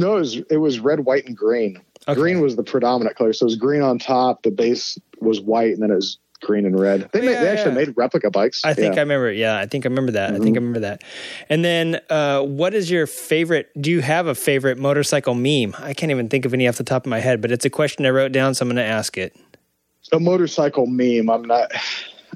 No, 0.00 0.16
it 0.16 0.20
was 0.20 0.36
it 0.50 0.56
was 0.56 0.80
red, 0.80 1.00
white, 1.00 1.26
and 1.26 1.36
green. 1.36 1.80
Okay. 2.08 2.18
Green 2.18 2.40
was 2.40 2.56
the 2.56 2.62
predominant 2.64 3.16
color. 3.16 3.32
So 3.32 3.44
it 3.44 3.48
was 3.48 3.56
green 3.56 3.82
on 3.82 3.98
top. 3.98 4.42
The 4.42 4.50
base 4.50 4.98
was 5.20 5.40
white, 5.40 5.72
and 5.74 5.82
then 5.82 5.90
it 5.90 5.94
was 5.96 6.18
green 6.40 6.64
and 6.64 6.80
red. 6.80 7.10
They, 7.12 7.20
Oh, 7.20 7.24
made, 7.26 7.32
yeah, 7.32 7.42
actually 7.42 7.74
made 7.74 7.92
replica 7.96 8.30
bikes. 8.30 8.64
I 8.64 8.72
think 8.72 8.94
Yeah. 8.94 9.00
I 9.00 9.02
remember. 9.02 9.30
Yeah, 9.30 9.58
I 9.58 9.66
think 9.66 9.84
I 9.84 9.88
remember 9.90 10.12
that. 10.12 10.30
I 10.32 10.38
think 10.38 10.56
I 10.56 10.60
remember 10.60 10.80
that. 10.80 11.02
And 11.50 11.62
then, 11.62 12.00
uh, 12.08 12.40
what 12.40 12.72
is 12.72 12.90
your 12.90 13.06
favorite? 13.06 13.68
Do 13.78 13.90
you 13.90 14.00
have 14.00 14.26
a 14.26 14.34
favorite 14.34 14.78
motorcycle 14.78 15.34
meme? 15.34 15.76
I 15.78 15.92
can't 15.92 16.10
even 16.10 16.30
think 16.30 16.46
of 16.46 16.54
any 16.54 16.66
off 16.66 16.78
the 16.78 16.84
top 16.84 17.04
of 17.04 17.10
my 17.10 17.20
head, 17.20 17.42
but 17.42 17.52
it's 17.52 17.66
a 17.66 17.70
question 17.70 18.06
I 18.06 18.10
wrote 18.10 18.32
down, 18.32 18.54
so 18.54 18.62
I'm 18.62 18.68
going 18.68 18.76
to 18.76 18.82
ask 18.82 19.18
it. 19.18 19.36
a 20.12 20.18
motorcycle 20.18 20.86
meme. 20.86 21.28
I'm 21.28 21.42
not. 21.42 21.70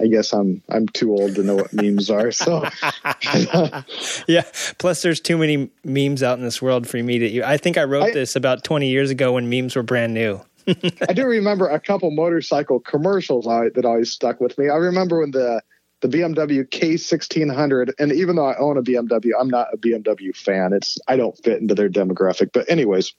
I 0.01 0.07
guess 0.07 0.33
I'm 0.33 0.63
I'm 0.69 0.89
too 0.89 1.13
old 1.13 1.35
to 1.37 1.43
know 1.43 1.57
what 1.57 1.73
memes 1.73 2.11
are. 2.11 2.33
So 2.33 2.65
Yeah. 4.29 4.45
Plus, 4.79 5.03
there's 5.03 5.21
too 5.21 5.39
many 5.39 5.71
memes 5.85 6.23
out 6.23 6.39
in 6.39 6.45
this 6.45 6.61
world 6.61 6.89
for 6.89 7.03
me 7.03 7.19
to. 7.19 7.43
I 7.43 7.57
think 7.57 7.79
I 7.79 7.85
wrote 7.85 8.05
I- 8.05 8.13
this 8.13 8.37
about 8.37 8.65
20 8.65 8.89
years 8.89 9.11
ago 9.11 9.33
when 9.33 9.49
memes 9.49 9.77
were 9.77 9.83
brand 9.83 10.15
new. 10.15 10.41
I 11.09 11.13
do 11.13 11.27
remember 11.27 11.69
a 11.69 11.79
couple 11.79 12.11
motorcycle 12.11 12.81
commercials 12.81 13.47
I, 13.47 13.69
that 13.75 13.85
always 13.85 14.11
stuck 14.11 14.41
with 14.41 14.57
me. 14.57 14.71
I 14.71 14.77
remember 14.77 15.21
when 15.21 15.31
the 15.31 15.63
the 16.01 16.19
BMW 16.19 16.69
K1600, 16.69 17.95
and 17.99 18.13
even 18.13 18.37
though 18.37 18.47
I 18.47 18.59
own 18.59 18.77
a 18.77 18.83
BMW, 18.83 19.31
I'm 19.39 19.49
not 19.49 19.69
a 19.73 19.79
BMW 19.79 20.37
fan. 20.37 20.75
It's 20.75 20.99
I 21.09 21.17
don't 21.17 21.37
fit 21.43 21.63
into 21.63 21.75
their 21.75 21.89
demographic. 21.89 22.51
But 22.53 22.69
anyways, 22.69 23.15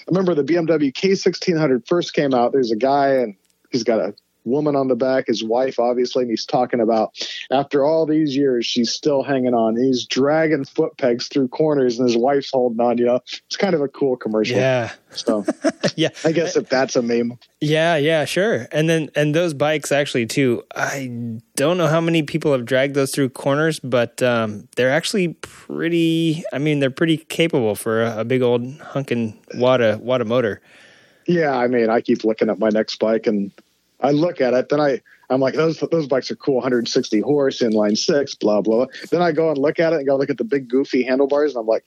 I 0.00 0.04
remember 0.08 0.34
the 0.34 0.44
BMW 0.44 0.92
K1600 0.92 1.86
first 1.86 2.12
came 2.12 2.34
out. 2.34 2.52
There's 2.52 2.70
a 2.70 2.76
guy 2.76 3.14
and 3.14 3.34
he's 3.70 3.84
got 3.84 4.00
a 4.00 4.14
woman 4.48 4.76
on 4.76 4.88
the 4.88 4.96
back, 4.96 5.26
his 5.26 5.44
wife 5.44 5.78
obviously, 5.78 6.22
and 6.22 6.30
he's 6.30 6.46
talking 6.46 6.80
about 6.80 7.14
after 7.50 7.84
all 7.84 8.06
these 8.06 8.36
years, 8.36 8.66
she's 8.66 8.90
still 8.90 9.22
hanging 9.22 9.54
on. 9.54 9.76
He's 9.76 10.04
dragging 10.06 10.64
foot 10.64 10.96
pegs 10.98 11.28
through 11.28 11.48
corners, 11.48 11.98
and 11.98 12.08
his 12.08 12.16
wife's 12.16 12.50
holding 12.52 12.80
on. 12.80 12.98
You 12.98 13.06
know, 13.06 13.20
it's 13.46 13.56
kind 13.56 13.74
of 13.74 13.80
a 13.80 13.88
cool 13.88 14.16
commercial. 14.16 14.56
Yeah. 14.56 14.92
So 15.10 15.44
Yeah. 15.96 16.10
I 16.24 16.32
guess 16.32 16.56
if 16.56 16.68
that's 16.68 16.96
a 16.96 17.02
meme. 17.02 17.38
Yeah, 17.60 17.96
yeah, 17.96 18.24
sure. 18.24 18.68
And 18.70 18.88
then 18.88 19.10
and 19.16 19.34
those 19.34 19.54
bikes 19.54 19.90
actually 19.90 20.26
too. 20.26 20.62
I 20.74 21.10
don't 21.56 21.76
know 21.76 21.88
how 21.88 22.00
many 22.00 22.22
people 22.22 22.52
have 22.52 22.64
dragged 22.64 22.94
those 22.94 23.12
through 23.12 23.30
corners, 23.30 23.80
but 23.80 24.22
um, 24.22 24.68
they're 24.76 24.92
actually 24.92 25.34
pretty. 25.40 26.44
I 26.52 26.58
mean, 26.58 26.78
they're 26.78 26.90
pretty 26.90 27.16
capable 27.16 27.74
for 27.74 28.02
a, 28.02 28.20
a 28.20 28.24
big 28.24 28.42
old 28.42 28.80
hunkin' 28.80 29.36
Wada 29.54 29.98
Wada 30.00 30.24
motor. 30.24 30.60
Yeah, 31.26 31.56
I 31.56 31.66
mean, 31.66 31.90
I 31.90 32.00
keep 32.00 32.24
looking 32.24 32.48
at 32.48 32.58
my 32.58 32.70
next 32.70 32.98
bike 33.00 33.26
and 33.26 33.50
I 34.00 34.12
look 34.12 34.40
at 34.40 34.54
it, 34.54 34.68
then 34.68 34.80
I 34.80 35.00
I'm 35.30 35.40
like, 35.40 35.54
those 35.54 35.78
those 35.90 36.06
bikes 36.06 36.30
are 36.30 36.36
cool, 36.36 36.56
160 36.56 37.20
horse, 37.20 37.60
inline 37.60 37.96
six, 37.98 38.34
blah 38.34 38.60
blah. 38.60 38.86
Then 39.10 39.22
I 39.22 39.32
go 39.32 39.50
and 39.50 39.58
look 39.58 39.78
at 39.78 39.92
it 39.92 39.96
and 39.96 40.06
go 40.06 40.16
look 40.16 40.30
at 40.30 40.38
the 40.38 40.44
big 40.44 40.68
goofy 40.68 41.02
handlebars, 41.02 41.54
and 41.54 41.60
I'm 41.60 41.66
like, 41.66 41.84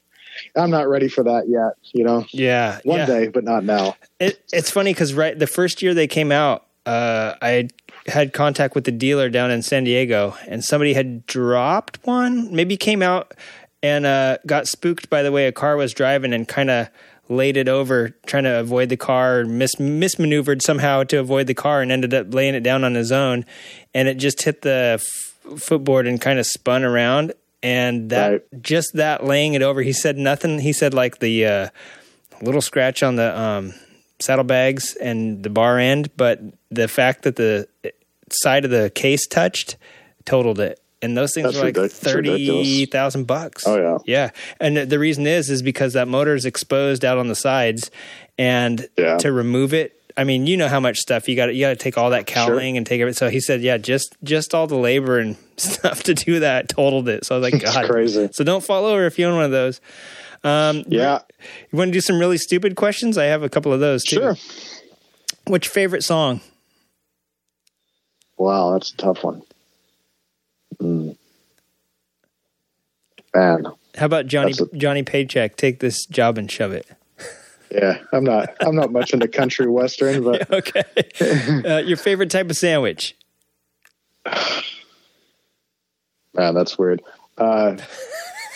I'm 0.55 0.69
not 0.69 0.87
ready 0.87 1.07
for 1.07 1.23
that 1.23 1.47
yet. 1.47 1.73
You 1.93 2.03
know, 2.03 2.25
Yeah, 2.31 2.79
one 2.83 2.99
yeah. 2.99 3.05
day, 3.05 3.27
but 3.29 3.43
not 3.43 3.63
now. 3.63 3.95
It, 4.19 4.43
it's 4.53 4.69
funny 4.69 4.93
because 4.93 5.13
right 5.13 5.37
the 5.37 5.47
first 5.47 5.81
year 5.81 5.93
they 5.93 6.07
came 6.07 6.31
out, 6.31 6.67
uh, 6.85 7.35
I 7.41 7.49
had, 7.49 7.73
had 8.07 8.33
contact 8.33 8.75
with 8.75 8.83
the 8.83 8.91
dealer 8.91 9.29
down 9.29 9.51
in 9.51 9.61
San 9.61 9.83
Diego, 9.85 10.35
and 10.47 10.63
somebody 10.63 10.93
had 10.93 11.25
dropped 11.25 12.05
one. 12.05 12.53
Maybe 12.53 12.77
came 12.77 13.01
out 13.01 13.33
and 13.83 14.05
uh, 14.05 14.37
got 14.45 14.67
spooked 14.67 15.09
by 15.09 15.23
the 15.23 15.31
way 15.31 15.47
a 15.47 15.51
car 15.51 15.75
was 15.75 15.93
driving 15.93 16.33
and 16.33 16.47
kind 16.47 16.69
of 16.69 16.89
laid 17.31 17.55
it 17.57 17.67
over, 17.69 18.09
trying 18.25 18.43
to 18.43 18.59
avoid 18.59 18.89
the 18.89 18.97
car, 18.97 19.45
mis- 19.45 19.75
mismaneuvered 19.75 20.61
somehow 20.61 21.03
to 21.05 21.17
avoid 21.17 21.47
the 21.47 21.53
car, 21.53 21.81
and 21.81 21.91
ended 21.91 22.13
up 22.13 22.33
laying 22.33 22.53
it 22.55 22.61
down 22.61 22.83
on 22.83 22.93
his 22.93 23.11
own, 23.11 23.45
and 23.93 24.07
it 24.07 24.15
just 24.15 24.41
hit 24.43 24.61
the 24.61 24.99
f- 24.99 25.59
footboard 25.59 26.07
and 26.07 26.19
kind 26.19 26.37
of 26.39 26.45
spun 26.45 26.83
around. 26.83 27.33
And 27.63 28.09
that 28.09 28.29
Right. 28.31 28.61
just 28.61 28.93
that 28.95 29.23
laying 29.23 29.53
it 29.53 29.61
over, 29.61 29.81
he 29.81 29.93
said 29.93 30.17
nothing. 30.17 30.59
He 30.59 30.73
said 30.73 30.93
like 30.93 31.19
the 31.19 31.45
uh, 31.45 31.67
little 32.41 32.61
scratch 32.61 33.01
on 33.03 33.15
the 33.15 33.39
um, 33.39 33.73
saddlebags 34.19 34.95
and 34.95 35.43
the 35.43 35.49
bar 35.49 35.77
end, 35.79 36.09
but 36.17 36.41
the 36.69 36.87
fact 36.87 37.23
that 37.23 37.35
the 37.35 37.67
side 38.31 38.65
of 38.65 38.71
the 38.71 38.89
case 38.89 39.25
touched 39.27 39.77
totaled 40.25 40.59
it. 40.59 40.79
And 41.01 41.17
those 41.17 41.33
things 41.33 41.45
That's 41.45 41.57
were 41.57 41.63
like 41.63 41.75
ridic- 41.75 41.91
thirty 41.91 42.85
thousand 42.85 43.25
bucks. 43.25 43.65
Oh, 43.67 43.75
yeah. 43.77 43.97
yeah. 44.05 44.29
And 44.59 44.77
the 44.77 44.99
reason 44.99 45.25
is 45.25 45.49
is 45.49 45.61
because 45.63 45.93
that 45.93 46.07
motor 46.07 46.35
is 46.35 46.45
exposed 46.45 47.03
out 47.03 47.17
on 47.17 47.27
the 47.27 47.35
sides, 47.35 47.89
and 48.37 48.87
Yeah. 48.97 49.17
to 49.17 49.31
remove 49.31 49.73
it, 49.73 49.97
I 50.15 50.25
mean, 50.25 50.45
you 50.45 50.57
know 50.57 50.67
how 50.67 50.79
much 50.79 50.97
stuff 50.97 51.27
you 51.27 51.35
got. 51.35 51.55
You 51.55 51.61
got 51.65 51.69
to 51.69 51.75
take 51.75 51.97
all 51.97 52.11
that 52.11 52.27
cowling 52.27 52.77
and 52.77 52.85
take 52.85 53.01
it. 53.01 53.15
So 53.17 53.29
he 53.29 53.39
said, 53.39 53.61
yeah, 53.61 53.77
just 53.77 54.15
just 54.23 54.53
all 54.53 54.67
the 54.67 54.75
labor 54.75 55.17
and 55.17 55.37
stuff 55.57 56.03
to 56.03 56.13
do 56.13 56.39
that 56.41 56.69
totaled 56.69 57.07
it. 57.09 57.25
So 57.25 57.35
I 57.35 57.39
was 57.39 57.51
like, 57.51 57.63
God, 57.73 57.89
crazy. 57.89 58.29
So 58.31 58.43
don't 58.43 58.63
fall 58.63 58.85
over 58.85 59.05
if 59.07 59.17
you 59.17 59.25
own 59.25 59.35
one 59.35 59.45
of 59.45 59.51
those. 59.51 59.81
Um, 60.43 60.83
Yeah, 60.87 61.19
you 61.71 61.77
want 61.77 61.89
to 61.89 61.93
do 61.93 62.01
some 62.01 62.19
really 62.19 62.37
stupid 62.37 62.75
questions? 62.75 63.17
I 63.17 63.25
have 63.25 63.41
a 63.41 63.49
couple 63.49 63.73
of 63.73 63.79
those 63.79 64.03
too. 64.03 64.17
sure. 64.17 64.35
What's 65.47 65.65
your 65.67 65.73
favorite 65.73 66.03
song? 66.03 66.41
Wow, 68.37 68.73
that's 68.73 68.91
a 68.91 68.97
tough 68.97 69.23
one. 69.23 69.41
Mm. 70.81 71.15
Man, 73.33 73.65
How 73.95 74.05
about 74.05 74.27
Johnny 74.27 74.51
That's 74.53 74.71
Johnny 74.73 75.03
Paycheck? 75.03 75.55
Take 75.55 75.79
this 75.79 76.05
job 76.05 76.37
and 76.37 76.51
shove 76.51 76.73
it. 76.73 76.85
yeah, 77.71 77.99
I'm 78.11 78.23
not 78.25 78.49
I'm 78.61 78.75
not 78.75 78.91
much 78.91 79.13
into 79.13 79.27
country 79.27 79.67
western, 79.67 80.23
but 80.23 80.51
Okay. 80.61 80.83
uh, 81.65 81.77
your 81.77 81.97
favorite 81.97 82.29
type 82.29 82.49
of 82.49 82.57
sandwich? 82.57 83.15
Man, 86.33 86.53
that's 86.53 86.77
weird. 86.77 87.01
Uh, 87.37 87.75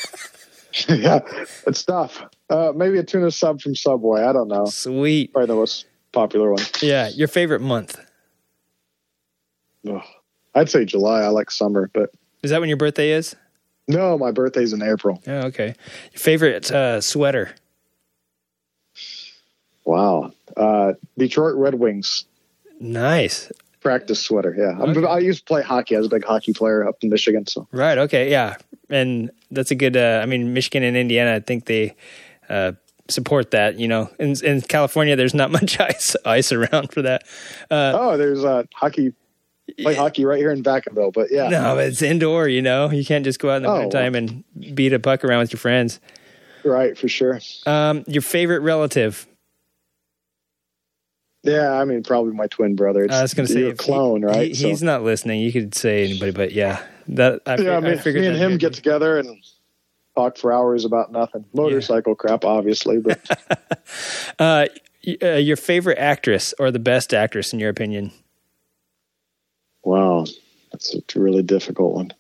yeah, 0.90 1.20
it's 1.68 1.84
tough. 1.84 2.24
Uh, 2.50 2.72
maybe 2.76 2.98
a 3.00 3.04
tuna 3.04 3.32
sub 3.32 3.62
from 3.62 3.76
Subway. 3.76 4.24
I 4.24 4.32
don't 4.34 4.48
know. 4.48 4.66
Sweet. 4.66 5.34
Probably 5.34 5.48
the 5.48 5.56
most 5.56 5.86
popular 6.12 6.52
one. 6.52 6.64
Yeah. 6.82 7.10
Your 7.10 7.28
favorite 7.28 7.62
month? 7.62 8.00
Ugh. 9.90 10.02
I'd 10.56 10.70
say 10.70 10.86
July. 10.86 11.22
I 11.22 11.28
like 11.28 11.52
summer, 11.52 11.90
but 11.94 12.12
Is 12.42 12.52
that 12.52 12.60
when 12.60 12.70
your 12.70 12.78
birthday 12.78 13.12
is? 13.12 13.36
no, 13.88 14.18
my 14.18 14.32
birthday's 14.32 14.74
in 14.74 14.82
April. 14.82 15.22
Oh, 15.28 15.48
okay. 15.48 15.76
Your 16.14 16.20
favorite 16.20 16.72
uh, 16.72 17.02
sweater? 17.02 17.54
Wow. 19.84 20.32
Uh, 20.58 20.94
Detroit 21.18 21.56
Red 21.56 21.76
Wings 21.76 22.26
Nice. 22.80 23.52
practice 23.82 24.20
sweater. 24.22 24.56
Yeah, 24.58 24.82
Okay. 24.82 25.06
I 25.06 25.20
used 25.20 25.40
to 25.40 25.46
play 25.46 25.62
hockey. 25.62 25.96
I 25.96 26.00
was 26.00 26.08
a 26.08 26.10
big 26.10 26.26
hockey 26.26 26.54
player 26.54 26.88
up 26.88 26.96
in 27.02 27.10
Michigan. 27.10 27.46
So 27.48 27.68
Right. 27.72 27.98
Okay. 28.00 28.32
Yeah. 28.32 28.56
And 28.90 29.32
that's 29.52 29.72
a 29.72 29.76
good. 29.76 29.96
Uh, 29.98 30.20
I 30.22 30.26
mean, 30.26 30.54
Michigan 30.54 30.84
and 30.84 30.96
Indiana. 30.98 31.34
I 31.36 31.40
think 31.40 31.66
they 31.66 31.96
uh, 32.50 32.74
support 33.10 33.52
that. 33.52 33.80
You 33.80 33.88
know, 33.88 34.10
in, 34.20 34.36
in 34.44 34.62
California, 34.62 35.16
there's 35.16 35.34
not 35.34 35.52
much 35.60 35.80
ice 35.80 36.16
ice 36.26 36.52
around 36.52 36.92
for 36.92 37.02
that. 37.02 37.24
Uh, 37.72 37.94
oh, 37.96 38.18
there's 38.18 38.44
uh, 38.44 38.64
hockey. 38.74 39.14
Play 39.82 39.96
hockey 39.96 40.26
right 40.26 40.38
here 40.38 40.52
in 40.52 40.62
Vacaville, 40.64 41.12
but 41.12 41.32
yeah, 41.32 41.50
No, 41.50 41.78
it's 41.80 42.02
indoor. 42.02 42.48
You 42.48 42.62
know, 42.62 42.92
you 42.92 43.04
can't 43.04 43.24
just 43.26 43.40
go 43.40 43.50
out 43.50 43.58
in 43.58 43.64
the 43.64 43.70
Oh, 43.70 43.80
wintertime 43.80 44.14
and 44.16 44.44
beat 44.76 44.94
a 44.94 45.00
puck 45.00 45.24
around 45.26 45.40
with 45.40 45.52
your 45.54 45.60
friends. 45.60 46.00
right 46.64 46.98
for 46.98 47.08
sure. 47.08 47.40
Um, 47.66 48.04
your 48.08 48.22
favorite 48.22 48.60
relative? 48.62 49.28
Yeah, 51.44 51.72
I 51.74 51.86
mean 51.86 52.04
probably 52.04 52.34
my 52.34 52.48
twin 52.48 52.76
brother. 52.76 53.04
It's, 53.04 53.14
I 53.14 53.22
was 53.22 53.34
going 53.34 53.48
to 53.48 53.54
say 53.54 53.64
a 53.64 53.68
if 53.70 53.80
he- 53.80 53.86
clone, 53.86 54.24
right? 54.24 54.48
he- 54.48 54.54
So- 54.56 54.68
he's 54.68 54.82
not 54.84 55.04
listening. 55.04 55.42
You 55.42 55.52
could 55.52 55.76
say 55.76 56.04
anybody, 56.06 56.32
but 56.32 56.52
yeah, 56.52 56.84
that 57.10 57.42
I, 57.46 57.56
yeah, 57.58 57.78
I, 57.78 57.80
me, 57.82 57.98
figured 57.98 58.22
me 58.22 58.28
and 58.28 58.38
him 58.38 58.58
get 58.58 58.74
together 58.74 59.20
and 59.20 59.44
talk 60.16 60.38
for 60.38 60.52
hours 60.54 60.86
about 60.86 61.12
nothing. 61.12 61.46
Motorcycle 61.54 62.16
crap, 62.16 62.46
obviously, 62.46 63.00
but 63.00 63.20
Uh, 64.40 64.66
uh, 65.22 65.28
your 65.36 65.56
favorite 65.58 65.98
actress 66.00 66.54
or 66.58 66.72
the 66.72 66.80
best 66.80 67.14
actress 67.14 67.54
in 67.54 67.60
your 67.60 67.70
opinion? 67.70 68.12
Wow, 69.86 70.26
that's 70.72 70.94
a 70.96 71.20
really 71.20 71.44
difficult 71.44 71.94
one. 71.96 72.12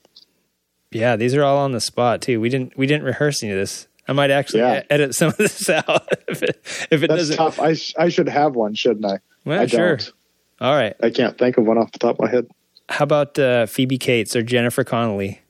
Yeah, 0.91 1.17
these 1.17 1.35
are 1.35 1.43
all 1.43 1.57
on 1.57 1.73
the 1.73 1.81
spot 1.81 2.21
too. 2.21 2.39
We 2.39 2.47
didn't 2.49 2.77
we 2.77 2.87
didn't 2.87 3.03
rehearse 3.03 3.43
any 3.43 3.51
of 3.51 3.57
this. 3.57 3.87
I 4.07 4.13
might 4.13 4.31
actually 4.31 4.59
Yeah. 4.61 4.83
edit 4.89 5.13
some 5.15 5.29
of 5.29 5.37
this 5.37 5.67
out 5.69 6.07
if 6.27 6.43
it, 6.43 6.61
if 6.91 7.03
it 7.03 7.07
That's 7.07 7.21
doesn't. 7.29 7.37
tough. 7.37 7.59
I 7.59 7.73
sh- 7.73 7.93
I 7.97 8.09
should 8.09 8.29
have 8.29 8.55
one, 8.55 8.75
shouldn't 8.75 9.05
I? 9.05 9.19
Well, 9.43 9.59
I 9.61 9.65
sure. 9.65 9.97
don't. 9.97 10.11
All 10.61 10.73
right. 10.75 10.95
I 11.03 11.09
can't 11.09 11.37
think 11.37 11.57
of 11.57 11.65
one 11.65 11.77
off 11.77 11.91
the 11.91 11.99
top 11.99 12.15
of 12.15 12.19
my 12.25 12.29
head. 12.31 12.47
How 12.87 13.03
about 13.03 13.37
uh, 13.37 13.65
Phoebe 13.65 13.97
Cates 13.97 14.35
or 14.35 14.41
Jennifer 14.43 14.83
Connelly? 14.83 15.41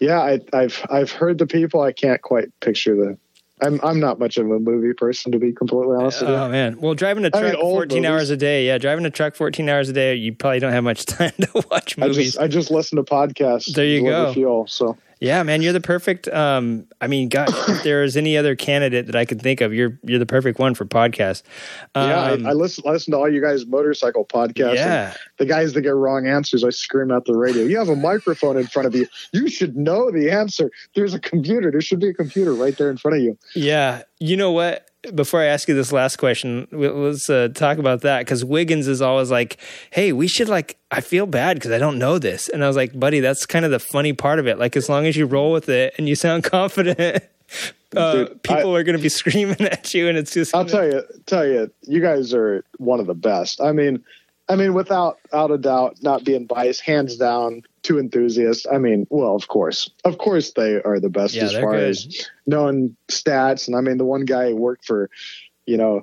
Yeah, 0.00 0.20
I, 0.20 0.40
I've 0.52 0.84
I've 0.90 1.10
heard 1.12 1.38
the 1.38 1.46
people. 1.46 1.80
I 1.82 1.92
can't 1.92 2.22
quite 2.22 2.48
picture 2.60 2.94
the. 2.96 3.18
I'm 3.62 3.80
I'm 3.82 4.00
not 4.00 4.18
much 4.18 4.36
of 4.36 4.50
a 4.50 4.58
movie 4.58 4.92
person 4.92 5.32
to 5.32 5.38
be 5.38 5.52
completely 5.52 5.96
honest 5.96 6.20
with 6.20 6.30
you. 6.30 6.36
Oh 6.36 6.48
man. 6.48 6.80
Well, 6.80 6.94
driving 6.94 7.24
a 7.24 7.30
mean, 7.32 7.42
truck 7.42 7.54
old 7.62 7.74
14 7.74 7.96
movies. 8.02 8.10
hours 8.10 8.30
a 8.30 8.36
day. 8.36 8.66
Yeah, 8.66 8.78
driving 8.78 9.06
a 9.06 9.10
truck 9.10 9.34
14 9.34 9.68
hours 9.68 9.88
a 9.88 9.92
day. 9.92 10.14
You 10.14 10.34
probably 10.34 10.58
don't 10.58 10.72
have 10.72 10.84
much 10.84 11.06
time 11.06 11.32
to 11.40 11.64
watch 11.70 11.96
I 11.98 12.08
movies. 12.08 12.32
just 12.32 12.38
I 12.38 12.48
just 12.48 12.70
listen 12.70 12.96
to 12.96 13.04
podcasts. 13.04 13.74
There 13.74 13.84
you 13.84 14.02
go. 14.02 14.32
Fuel, 14.32 14.66
so 14.66 14.96
Yeah, 15.22 15.44
man, 15.44 15.62
you're 15.62 15.72
the 15.72 15.80
perfect. 15.80 16.26
Um, 16.26 16.88
I 17.00 17.06
mean, 17.06 17.28
God, 17.28 17.48
if 17.68 17.82
there 17.84 18.02
is 18.02 18.16
any 18.16 18.36
other 18.36 18.56
candidate 18.56 19.06
that 19.06 19.14
I 19.14 19.24
could 19.24 19.40
think 19.40 19.60
of, 19.60 19.72
you're 19.72 19.96
you're 20.02 20.18
the 20.18 20.26
perfect 20.26 20.58
one 20.58 20.74
for 20.74 20.84
podcast. 20.84 21.44
Um, 21.94 22.08
yeah, 22.08 22.20
I, 22.20 22.30
I 22.50 22.52
listen 22.54 22.82
listen 22.84 23.12
to 23.12 23.18
all 23.18 23.32
you 23.32 23.40
guys 23.40 23.64
motorcycle 23.64 24.24
podcasts. 24.24 24.74
yeah, 24.74 25.14
the 25.38 25.46
guys 25.46 25.74
that 25.74 25.82
get 25.82 25.94
wrong 25.94 26.26
answers, 26.26 26.64
I 26.64 26.70
scream 26.70 27.12
out 27.12 27.24
the 27.26 27.36
radio. 27.36 27.62
You 27.62 27.78
have 27.78 27.88
a 27.88 27.94
microphone 27.94 28.56
in 28.56 28.66
front 28.66 28.86
of 28.86 28.96
you. 28.96 29.06
You 29.32 29.48
should 29.48 29.76
know 29.76 30.10
the 30.10 30.28
answer. 30.28 30.72
There's 30.96 31.14
a 31.14 31.20
computer. 31.20 31.70
There 31.70 31.80
should 31.80 32.00
be 32.00 32.08
a 32.08 32.14
computer 32.14 32.52
right 32.52 32.76
there 32.76 32.90
in 32.90 32.96
front 32.96 33.16
of 33.16 33.22
you. 33.22 33.38
yeah. 33.54 34.02
You 34.18 34.36
know 34.36 34.50
what? 34.50 34.88
Before 35.14 35.40
I 35.40 35.46
ask 35.46 35.68
you 35.68 35.74
this 35.74 35.92
last 35.92 36.16
question, 36.16 36.68
let's 36.70 37.28
uh, 37.28 37.48
talk 37.54 37.78
about 37.78 38.02
that 38.02 38.20
because 38.20 38.44
Wiggins 38.44 38.86
is 38.86 39.02
always 39.02 39.30
like, 39.30 39.58
"Hey, 39.90 40.12
we 40.12 40.28
should 40.28 40.48
like." 40.48 40.78
I 40.90 41.00
feel 41.00 41.26
bad 41.26 41.56
because 41.56 41.70
I 41.72 41.78
don't 41.78 41.98
know 41.98 42.18
this, 42.18 42.48
and 42.48 42.62
I 42.62 42.68
was 42.68 42.76
like, 42.76 42.98
"Buddy, 42.98 43.20
that's 43.20 43.46
kind 43.46 43.64
of 43.64 43.70
the 43.70 43.78
funny 43.78 44.12
part 44.12 44.38
of 44.38 44.46
it. 44.46 44.58
Like, 44.58 44.76
as 44.76 44.88
long 44.88 45.06
as 45.06 45.16
you 45.16 45.26
roll 45.26 45.52
with 45.52 45.68
it 45.68 45.94
and 45.98 46.08
you 46.08 46.14
sound 46.14 46.44
confident, 46.50 47.24
uh, 47.96 48.12
Dude, 48.14 48.42
people 48.42 48.76
are 48.76 48.84
going 48.84 48.96
to 48.96 49.02
be 49.02 49.08
screaming 49.20 49.60
at 49.60 49.92
you, 49.92 50.08
and 50.08 50.16
it's 50.16 50.32
just." 50.32 50.54
I'll 50.54 50.64
tell 50.64 50.86
you, 50.86 51.02
tell 51.26 51.46
you, 51.46 51.70
you 51.82 52.00
guys 52.00 52.32
are 52.32 52.64
one 52.78 53.00
of 53.00 53.06
the 53.06 53.14
best. 53.14 53.60
I 53.60 53.72
mean, 53.72 54.04
I 54.48 54.56
mean, 54.56 54.74
without 54.74 55.18
out 55.32 55.50
a 55.50 55.58
doubt, 55.58 55.96
not 56.02 56.24
being 56.24 56.46
biased, 56.46 56.82
hands 56.82 57.16
down, 57.16 57.62
two 57.82 57.98
enthusiasts. 57.98 58.66
I 58.72 58.78
mean, 58.78 59.06
well, 59.10 59.34
of 59.34 59.48
course, 59.48 59.90
of 60.04 60.18
course, 60.18 60.52
they 60.52 60.80
are 60.82 61.00
the 61.00 61.08
best 61.08 61.34
Yeah, 61.34 61.44
as 61.44 61.52
far 61.52 61.72
good. 61.72 61.90
as 61.90 62.28
knowing 62.46 62.96
stats. 63.08 63.66
And 63.66 63.76
I 63.76 63.80
mean, 63.80 63.98
the 63.98 64.04
one 64.04 64.24
guy 64.24 64.50
who 64.50 64.56
worked 64.56 64.84
for, 64.84 65.10
you 65.66 65.76
know, 65.76 66.02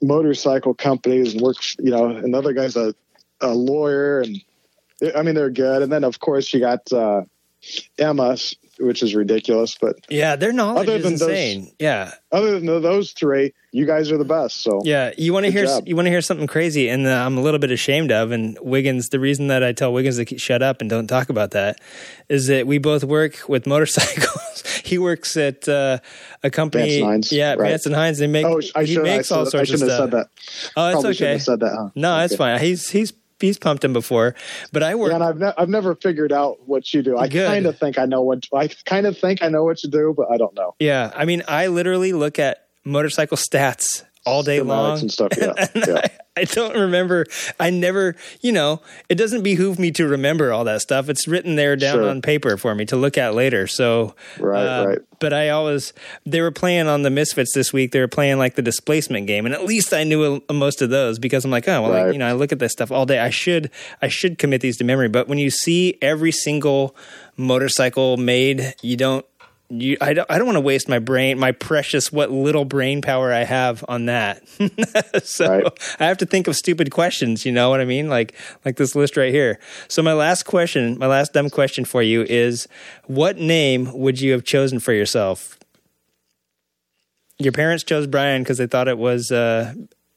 motorcycle 0.00 0.74
companies 0.74 1.34
and 1.34 1.42
worked, 1.42 1.76
you 1.78 1.90
know, 1.90 2.06
another 2.06 2.52
guy's 2.52 2.76
a, 2.76 2.94
a 3.40 3.54
lawyer, 3.54 4.20
and 4.20 4.40
I 5.16 5.22
mean, 5.22 5.34
they're 5.34 5.50
good. 5.50 5.82
And 5.82 5.92
then, 5.92 6.04
of 6.04 6.20
course, 6.20 6.52
you 6.52 6.60
got 6.60 6.90
uh, 6.92 7.22
Emma, 7.98 8.36
which 8.80 9.02
is 9.02 9.14
ridiculous, 9.14 9.76
but 9.80 9.96
Yeah, 10.08 10.36
their 10.36 10.52
knowledge 10.52 10.88
Other 10.88 10.98
is 10.98 11.02
than 11.04 11.12
those- 11.14 11.22
insane. 11.22 11.72
yeah, 11.78 12.12
other 12.32 12.58
than 12.60 12.66
those 12.66 13.12
three, 13.12 13.52
you 13.72 13.84
guys 13.86 14.10
are 14.10 14.16
the 14.18 14.24
best. 14.24 14.62
So 14.62 14.80
yeah. 14.84 15.12
You 15.18 15.32
want 15.32 15.46
to 15.46 15.52
hear 15.52 15.66
job. 15.66 15.86
you 15.86 15.94
want 15.96 16.06
to 16.06 16.10
hear 16.10 16.22
something 16.22 16.46
crazy, 16.46 16.88
and 16.88 17.06
uh, 17.06 17.10
I'm 17.10 17.36
a 17.36 17.40
little 17.42 17.58
bit 17.60 17.70
ashamed 17.70 18.10
of. 18.12 18.30
And 18.30 18.58
Wiggins, 18.62 19.08
the 19.10 19.20
reason 19.20 19.48
that 19.48 19.62
I 19.62 19.72
tell 19.72 19.92
Wiggins 19.92 20.16
to 20.16 20.38
shut 20.38 20.62
up 20.62 20.80
and 20.80 20.88
don't 20.88 21.06
talk 21.06 21.28
about 21.28 21.50
that 21.52 21.80
is 22.28 22.46
that 22.46 22.66
we 22.66 22.78
both 22.78 23.04
work 23.04 23.48
with 23.48 23.66
motorcycles. 23.66 24.62
he 24.84 24.96
works 24.98 25.36
at 25.36 25.68
uh, 25.68 25.98
a 26.42 26.50
company, 26.50 27.00
Hines, 27.02 27.30
yeah, 27.32 27.50
right. 27.54 27.70
Vance 27.70 27.86
and 27.86 27.94
Hines. 27.94 28.18
They 28.18 28.26
make 28.26 28.46
Oh, 28.46 28.60
I 28.74 28.84
he 28.84 28.98
makes 28.98 29.30
all 29.32 29.44
should, 29.44 29.48
I 29.60 29.64
sorts 29.64 29.70
of 29.72 29.78
shouldn't 29.80 29.90
have 29.90 29.96
stuff. 29.98 30.10
said 30.10 30.10
that. 30.12 30.28
Oh, 30.76 30.86
it's 30.88 30.94
Probably 30.94 31.10
okay. 31.10 31.38
said 31.38 31.60
that. 31.60 31.72
Huh? 31.74 31.88
No, 31.94 32.18
it's 32.20 32.32
Okay. 32.34 32.38
fine. 32.38 32.60
He's 32.60 32.88
he's 32.90 33.12
he's 33.40 33.58
pumped 33.58 33.84
him 33.84 33.92
before, 33.92 34.34
but 34.72 34.82
I 34.82 34.94
work. 34.94 35.10
Yeah, 35.10 35.16
and 35.16 35.24
I've 35.24 35.38
ne- 35.38 35.52
I've 35.56 35.68
never 35.68 35.94
figured 35.94 36.32
out 36.32 36.66
what 36.66 36.92
you 36.92 37.02
do. 37.02 37.16
I 37.18 37.28
kind 37.28 37.66
of 37.66 37.78
think 37.78 37.98
I 37.98 38.06
know 38.06 38.22
what 38.22 38.44
I 38.54 38.68
kind 38.84 39.06
of 39.06 39.18
think 39.18 39.42
I 39.42 39.48
know 39.48 39.64
what 39.64 39.82
you 39.82 39.90
do, 39.90 40.14
but 40.16 40.30
I 40.30 40.36
don't 40.36 40.54
know. 40.54 40.74
Yeah, 40.78 41.12
I 41.14 41.24
mean, 41.24 41.42
I 41.48 41.68
literally 41.68 42.12
look 42.12 42.38
at 42.38 42.66
motorcycle 42.84 43.36
stats 43.36 44.04
all 44.26 44.42
day 44.42 44.60
long 44.60 45.00
and 45.00 45.10
stuff. 45.12 45.28
Yeah, 45.36 45.52
And 45.74 45.86
yeah. 45.86 46.00
I, 46.04 46.10
I 46.42 46.44
don't 46.44 46.76
remember. 46.76 47.26
I 47.58 47.70
never, 47.70 48.14
you 48.40 48.52
know, 48.52 48.80
it 49.08 49.16
doesn't 49.16 49.42
behoove 49.42 49.78
me 49.78 49.90
to 49.92 50.06
remember 50.06 50.52
all 50.52 50.64
that 50.64 50.82
stuff. 50.82 51.08
It's 51.08 51.26
written 51.26 51.56
there 51.56 51.74
down 51.74 51.96
Sure. 51.96 52.08
on 52.08 52.22
paper 52.22 52.56
for 52.56 52.74
me 52.76 52.84
to 52.86 52.96
look 52.96 53.18
at 53.18 53.34
later. 53.34 53.66
So, 53.66 54.14
Right, 54.38 54.64
uh, 54.66 54.86
right. 54.86 54.98
But 55.20 55.32
I 55.32 55.48
always, 55.48 55.92
they 56.24 56.40
were 56.40 56.52
playing 56.52 56.86
on 56.86 57.02
the 57.02 57.10
Misfits 57.10 57.52
this 57.54 57.72
week. 57.72 57.90
They 57.90 57.98
were 57.98 58.06
playing 58.06 58.38
like 58.38 58.54
the 58.54 58.62
displacement 58.62 59.26
game, 59.26 59.46
and 59.46 59.54
at 59.54 59.64
least 59.64 59.92
I 59.92 60.04
knew 60.04 60.40
a, 60.48 60.52
most 60.52 60.80
of 60.80 60.90
those 60.90 61.18
because 61.18 61.44
I'm 61.44 61.50
like, 61.50 61.66
oh 61.66 61.82
well, 61.82 61.92
I, 61.92 62.10
you 62.12 62.18
know, 62.18 62.26
I 62.28 62.32
look 62.32 62.52
at 62.52 62.60
this 62.60 62.70
stuff 62.70 62.92
all 62.92 63.04
day. 63.04 63.18
I 63.18 63.30
should, 63.30 63.70
I 64.00 64.06
should 64.06 64.38
commit 64.38 64.60
these 64.60 64.76
to 64.76 64.84
memory. 64.84 65.08
But 65.08 65.26
when 65.26 65.38
you 65.38 65.50
see 65.50 65.98
every 66.00 66.30
single 66.30 66.94
motorcycle 67.36 68.16
made, 68.16 68.74
you 68.82 68.96
don't. 68.96 69.24
You, 69.70 69.98
I 70.00 70.14
don't, 70.14 70.30
I 70.30 70.38
don't 70.38 70.46
want 70.46 70.56
to 70.56 70.62
waste 70.62 70.88
my 70.88 70.98
brain, 70.98 71.38
my 71.38 71.52
precious, 71.52 72.10
what 72.10 72.30
little 72.30 72.64
brain 72.64 73.02
power 73.02 73.30
I 73.32 73.44
have 73.44 73.84
on 73.86 74.06
that. 74.06 74.48
so 75.22 75.46
Right. 75.46 75.96
I 76.00 76.06
have 76.06 76.16
to 76.18 76.26
think 76.26 76.48
of 76.48 76.56
stupid 76.56 76.90
questions. 76.90 77.44
You 77.44 77.52
know 77.52 77.68
what 77.68 77.80
I 77.80 77.84
mean? 77.84 78.08
Like, 78.08 78.34
like 78.64 78.76
this 78.76 78.94
list 78.94 79.18
right 79.18 79.32
here. 79.32 79.58
So 79.86 80.02
my 80.02 80.14
last 80.14 80.44
question, 80.44 80.96
my 80.98 81.06
last 81.06 81.34
dumb 81.34 81.50
question 81.50 81.84
for 81.84 82.02
you 82.02 82.22
is, 82.22 82.66
what 83.06 83.36
name 83.36 83.92
would 83.92 84.22
you 84.22 84.32
have 84.32 84.42
chosen 84.42 84.80
for 84.80 84.94
yourself? 84.94 85.58
Your 87.38 87.52
parents 87.52 87.84
chose 87.84 88.06
Brian 88.06 88.42
because 88.42 88.56
they 88.56 88.66
thought 88.66 88.88
it 88.88 88.98
was, 88.98 89.30
uh, 89.30 89.74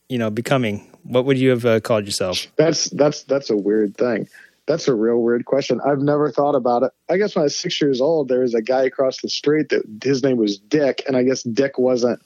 you 0.08 0.18
know, 0.18 0.30
becoming. 0.30 0.88
What 1.04 1.26
would 1.26 1.38
you 1.38 1.50
have 1.50 1.66
uh, 1.66 1.80
called 1.82 2.06
yourself? 2.06 2.48
That's 2.56 2.86
that's 2.92 3.24
that's 3.24 3.50
a 3.50 3.58
weird 3.58 3.98
thing. 3.98 4.28
That's 4.68 4.88
a 4.88 4.94
real 4.94 5.18
weird 5.18 5.46
question. 5.46 5.82
I've 5.86 6.00
never 6.00 6.32
thought 6.32 6.56
about 6.56 6.84
it. 6.84 6.92
I 7.10 7.18
guess 7.18 7.36
when 7.36 7.42
I 7.42 7.46
was 7.46 7.58
six 7.58 7.82
years 7.82 8.00
old, 8.00 8.28
there 8.28 8.42
was 8.42 8.54
a 8.54 8.62
guy 8.62 8.84
across 8.84 9.22
the 9.22 9.30
street 9.30 9.70
that 9.70 9.84
his 10.04 10.24
name 10.24 10.38
was 10.38 10.60
Dick, 10.60 11.04
and 11.08 11.18
I 11.18 11.24
guess 11.24 11.44
Dick 11.44 11.78
wasn't 11.78 12.22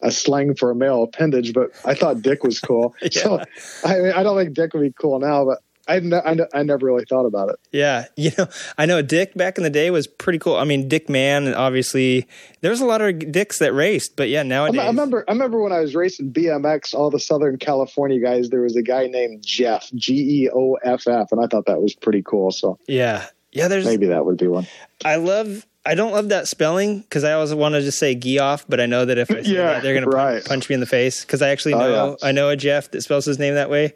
a 0.00 0.10
slang 0.10 0.54
for 0.54 0.70
a 0.70 0.74
male 0.74 1.02
appendage, 1.02 1.52
but 1.52 1.70
I 1.84 1.94
thought 1.94 2.22
Dick 2.22 2.42
was 2.42 2.60
cool. 2.60 2.94
So 3.10 3.40
I, 3.84 3.98
mean, 3.98 4.12
I 4.12 4.22
don't 4.22 4.36
think 4.38 4.54
Dick 4.54 4.72
would 4.72 4.82
be 4.82 4.92
cool 4.92 5.18
now, 5.18 5.44
but 5.44 5.58
I, 5.90 6.00
ne- 6.00 6.22
I, 6.24 6.34
ne- 6.34 6.46
I 6.54 6.62
never 6.62 6.86
really 6.86 7.04
thought 7.04 7.26
about 7.26 7.50
it. 7.50 7.56
Yeah, 7.72 8.06
you 8.16 8.30
know, 8.38 8.46
I 8.78 8.86
know 8.86 9.02
Dick 9.02 9.34
back 9.34 9.58
in 9.58 9.64
the 9.64 9.70
day 9.70 9.90
was 9.90 10.06
pretty 10.06 10.38
cool. 10.38 10.56
I 10.56 10.64
mean, 10.64 10.88
Dick 10.88 11.08
Man, 11.08 11.52
obviously, 11.54 12.28
there 12.60 12.70
was 12.70 12.80
a 12.80 12.86
lot 12.86 13.00
of 13.00 13.32
Dicks 13.32 13.58
that 13.58 13.72
raced, 13.72 14.16
but 14.16 14.28
yeah, 14.28 14.40
I, 14.40 14.44
nowadays, 14.44 14.80
I 14.80 14.86
remember. 14.86 15.24
I 15.28 15.32
remember 15.32 15.60
when 15.60 15.72
I 15.72 15.80
was 15.80 15.94
racing 15.94 16.32
BMX, 16.32 16.94
all 16.94 17.10
the 17.10 17.20
Southern 17.20 17.58
California 17.58 18.20
guys. 18.20 18.50
There 18.50 18.62
was 18.62 18.76
a 18.76 18.82
guy 18.82 19.06
named 19.06 19.42
Jeff, 19.44 19.90
G 19.94 20.44
E 20.44 20.50
O 20.50 20.74
F 20.82 21.08
F, 21.08 21.32
and 21.32 21.42
I 21.42 21.46
thought 21.46 21.66
that 21.66 21.82
was 21.82 21.94
pretty 21.94 22.22
cool. 22.22 22.50
So 22.50 22.78
yeah, 22.86 23.26
yeah. 23.52 23.68
There's, 23.68 23.84
maybe 23.84 24.06
that 24.06 24.24
would 24.24 24.38
be 24.38 24.46
one. 24.46 24.66
I 25.04 25.16
love. 25.16 25.66
I 25.84 25.94
don't 25.94 26.12
love 26.12 26.28
that 26.28 26.46
spelling 26.46 27.00
because 27.00 27.24
I 27.24 27.32
always 27.32 27.54
want 27.54 27.74
to 27.74 27.80
just 27.80 27.98
say 27.98 28.14
Geoff, 28.14 28.66
but 28.68 28.80
I 28.80 28.86
know 28.86 29.04
that 29.06 29.16
if 29.16 29.30
I 29.30 29.42
say 29.42 29.52
Yeah, 29.54 29.62
that, 29.74 29.82
they're 29.82 29.94
going 29.98 30.10
to 30.10 30.42
punch 30.48 30.68
me 30.68 30.74
in 30.74 30.80
the 30.80 30.86
face 30.86 31.22
because 31.22 31.40
I 31.40 31.48
actually 31.48 31.74
Oh, 31.74 31.78
know 31.78 32.16
yeah. 32.20 32.28
I 32.28 32.32
know 32.32 32.50
a 32.50 32.56
Jeff 32.56 32.90
that 32.90 33.00
spells 33.02 33.24
his 33.24 33.38
name 33.38 33.54
that 33.54 33.70
way. 33.70 33.94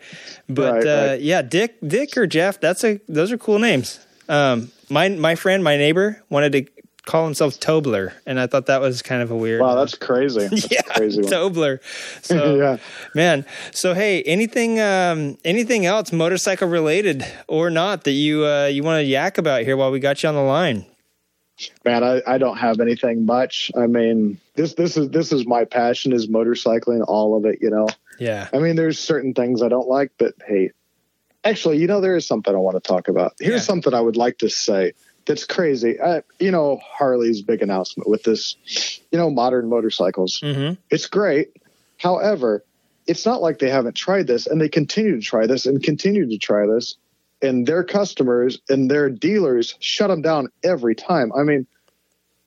But 0.48 0.72
Right, 0.72 0.86
uh, 0.86 1.06
right. 1.10 1.20
yeah, 1.20 1.42
Dick, 1.42 1.76
Dick 1.86 2.16
or 2.16 2.26
Jeff, 2.26 2.58
that's 2.60 2.84
a 2.84 3.00
those 3.08 3.32
are 3.32 3.38
cool 3.38 3.58
names. 3.58 4.00
Um, 4.28 4.70
my 4.88 5.10
my 5.10 5.34
friend, 5.34 5.62
my 5.62 5.76
neighbor, 5.76 6.22
wanted 6.30 6.52
to 6.52 6.66
call 7.04 7.26
himself 7.26 7.60
Tobler, 7.60 8.12
and 8.24 8.40
I 8.40 8.46
thought 8.46 8.64
that 8.66 8.80
was 8.80 9.02
kind 9.02 9.20
of 9.20 9.30
a 9.30 9.36
weird. 9.36 9.60
Wow, 9.60 9.74
that's 9.74 9.94
crazy. 9.94 10.40
That's 10.48 10.70
yeah, 10.72 10.80
crazy 10.80 11.20
one. 11.20 11.30
Tobler. 11.30 11.80
So 12.24 12.56
yeah. 12.56 12.76
man, 13.14 13.44
so 13.72 13.92
hey, 13.92 14.22
anything 14.22 14.80
um, 14.80 15.36
anything 15.44 15.84
else 15.84 16.12
motorcycle 16.12 16.66
related 16.68 17.26
or 17.46 17.68
not 17.68 18.04
that 18.04 18.12
you 18.12 18.46
uh, 18.46 18.66
you 18.66 18.82
want 18.82 19.00
to 19.00 19.04
yak 19.04 19.36
about 19.36 19.62
here 19.64 19.76
while 19.76 19.90
we 19.90 20.00
got 20.00 20.22
you 20.22 20.30
on 20.30 20.34
the 20.34 20.40
line? 20.40 20.86
Man, 21.84 22.02
I, 22.02 22.20
I 22.26 22.38
don't 22.38 22.56
have 22.56 22.80
anything 22.80 23.26
much. 23.26 23.70
I 23.76 23.86
mean, 23.86 24.38
this 24.54 24.74
this 24.74 24.96
is 24.96 25.10
this 25.10 25.32
is 25.32 25.46
my 25.46 25.64
passion 25.64 26.12
is 26.12 26.26
motorcycling, 26.26 27.04
all 27.06 27.36
of 27.36 27.44
it. 27.44 27.58
You 27.60 27.70
know, 27.70 27.88
Yeah. 28.18 28.48
I 28.52 28.58
mean, 28.58 28.76
there's 28.76 28.98
certain 28.98 29.34
things 29.34 29.62
I 29.62 29.68
don't 29.68 29.88
like, 29.88 30.10
but 30.18 30.34
hey, 30.46 30.70
actually, 31.44 31.78
you 31.78 31.86
know, 31.86 32.00
there 32.00 32.16
is 32.16 32.26
something 32.26 32.52
I 32.52 32.58
want 32.58 32.76
to 32.76 32.80
talk 32.80 33.08
about. 33.08 33.34
Here's 33.38 33.62
Yeah. 33.62 33.66
something 33.66 33.94
I 33.94 34.00
would 34.00 34.16
like 34.16 34.38
to 34.38 34.48
say 34.50 34.94
that's 35.26 35.44
crazy. 35.44 35.98
Uh, 35.98 36.22
you 36.40 36.50
know, 36.50 36.80
Harley's 36.82 37.40
big 37.42 37.62
announcement 37.62 38.08
with 38.08 38.24
this, 38.24 38.56
you 39.10 39.18
know, 39.18 39.30
modern 39.30 39.68
motorcycles. 39.68 40.40
Mm-hmm. 40.40 40.74
It's 40.90 41.06
great. 41.06 41.56
However, 41.98 42.64
it's 43.06 43.24
not 43.24 43.40
like 43.40 43.58
they 43.58 43.70
haven't 43.70 43.94
tried 43.94 44.26
this 44.26 44.46
and 44.46 44.60
they 44.60 44.68
continue 44.68 45.16
to 45.16 45.22
try 45.22 45.46
this 45.46 45.66
and 45.66 45.82
continue 45.82 46.28
to 46.28 46.38
try 46.38 46.66
this. 46.66 46.96
And 47.42 47.66
their 47.66 47.84
customers 47.84 48.58
and 48.68 48.90
their 48.90 49.10
dealers 49.10 49.74
shut 49.80 50.08
them 50.08 50.22
down 50.22 50.48
every 50.62 50.94
time. 50.94 51.30
I 51.36 51.42
mean, 51.42 51.66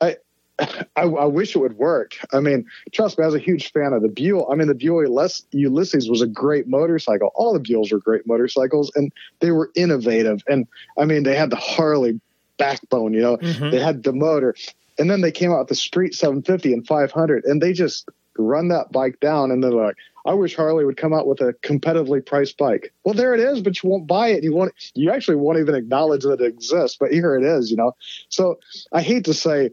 I, 0.02 0.18
I, 0.60 1.04
I 1.04 1.26
wish 1.26 1.56
it 1.56 1.60
would 1.60 1.78
work. 1.78 2.14
I 2.34 2.40
mean, 2.40 2.66
trust 2.92 3.18
me, 3.18 3.24
I 3.24 3.28
was 3.28 3.36
a 3.36 3.40
huge 3.40 3.72
fan 3.72 3.94
of 3.94 4.02
the 4.02 4.08
Buell. 4.08 4.50
I 4.52 4.56
mean, 4.56 4.68
the 4.68 4.74
Buell 4.76 5.08
Ulyss- 5.08 5.46
Ulysses 5.52 6.10
was 6.10 6.22
a 6.22 6.28
great 6.28 6.68
motorcycle. 6.68 7.32
All 7.36 7.54
the 7.54 7.60
Buells 7.60 7.92
were 7.92 8.00
great 8.00 8.26
motorcycles 8.26 8.92
and 8.96 9.12
they 9.40 9.52
were 9.52 9.70
innovative. 9.76 10.42
And 10.48 10.68
I 10.98 11.06
mean, 11.06 11.24
they 11.24 11.36
had 11.36 11.52
the 11.52 11.58
Harley 11.58 12.20
backbone, 12.58 13.14
you 13.14 13.22
know, 13.22 13.38
Mhm. 13.38 13.70
they 13.72 13.80
had 13.80 14.02
the 14.04 14.14
motor. 14.14 14.56
And 14.98 15.12
then 15.12 15.22
they 15.22 15.32
came 15.32 15.52
out 15.52 15.60
with 15.60 15.68
the 15.68 15.76
Street 15.76 16.16
750 16.16 16.74
and 16.74 16.88
500 16.88 17.46
and 17.46 17.62
they 17.62 17.72
just 17.72 18.10
run 18.40 18.70
that 18.70 18.92
bike 18.92 19.20
down 19.20 19.52
and 19.52 19.64
they're 19.64 19.72
like, 19.72 19.96
I 20.28 20.34
wish 20.34 20.56
Harley 20.56 20.84
would 20.84 20.98
come 20.98 21.14
out 21.14 21.26
with 21.26 21.40
a 21.40 21.54
competitively 21.64 22.24
priced 22.24 22.58
bike. 22.58 22.94
Well, 23.06 23.16
there 23.16 23.34
it 23.34 23.40
is, 23.40 23.62
but 23.62 23.82
you 23.82 23.90
won't 23.90 24.08
buy 24.08 24.28
it. 24.28 24.44
You 24.44 24.54
won't, 24.54 24.74
you 24.94 25.10
actually 25.10 25.38
won't 25.38 25.58
even 25.58 25.74
acknowledge 25.74 26.24
that 26.24 26.42
it 26.42 26.48
exists, 26.48 26.98
but 27.00 27.14
here 27.14 27.36
it 27.38 27.44
is, 27.44 27.72
you 27.72 27.78
know? 27.78 27.94
So 28.28 28.60
I 28.92 29.02
hate 29.02 29.24
to 29.26 29.34
say 29.34 29.72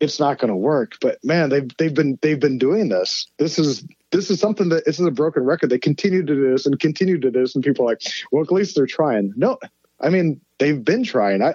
it's 0.00 0.18
not 0.18 0.38
going 0.38 0.50
to 0.50 0.56
work, 0.56 0.94
but 1.00 1.22
man, 1.22 1.50
they've, 1.50 1.68
they've 1.76 1.94
been, 1.94 2.18
they've 2.22 2.40
been 2.40 2.56
doing 2.56 2.88
this. 2.88 3.26
This 3.38 3.58
is, 3.58 3.86
this 4.12 4.30
is 4.30 4.40
something 4.40 4.70
that 4.70 4.86
this 4.86 4.98
is 4.98 5.06
a 5.06 5.10
broken 5.10 5.44
record. 5.44 5.68
They 5.68 5.78
continue 5.78 6.24
to 6.24 6.34
do 6.34 6.50
this 6.50 6.64
and 6.64 6.80
continue 6.80 7.20
to 7.20 7.30
do 7.30 7.38
this. 7.38 7.54
And 7.54 7.62
people 7.62 7.84
are 7.84 7.90
like, 7.90 8.02
well, 8.32 8.42
at 8.42 8.50
least 8.50 8.76
they're 8.76 8.86
trying. 8.86 9.34
No, 9.36 9.58
I 10.00 10.08
mean, 10.08 10.40
they've 10.58 10.82
been 10.82 11.04
trying. 11.04 11.42
I, 11.42 11.54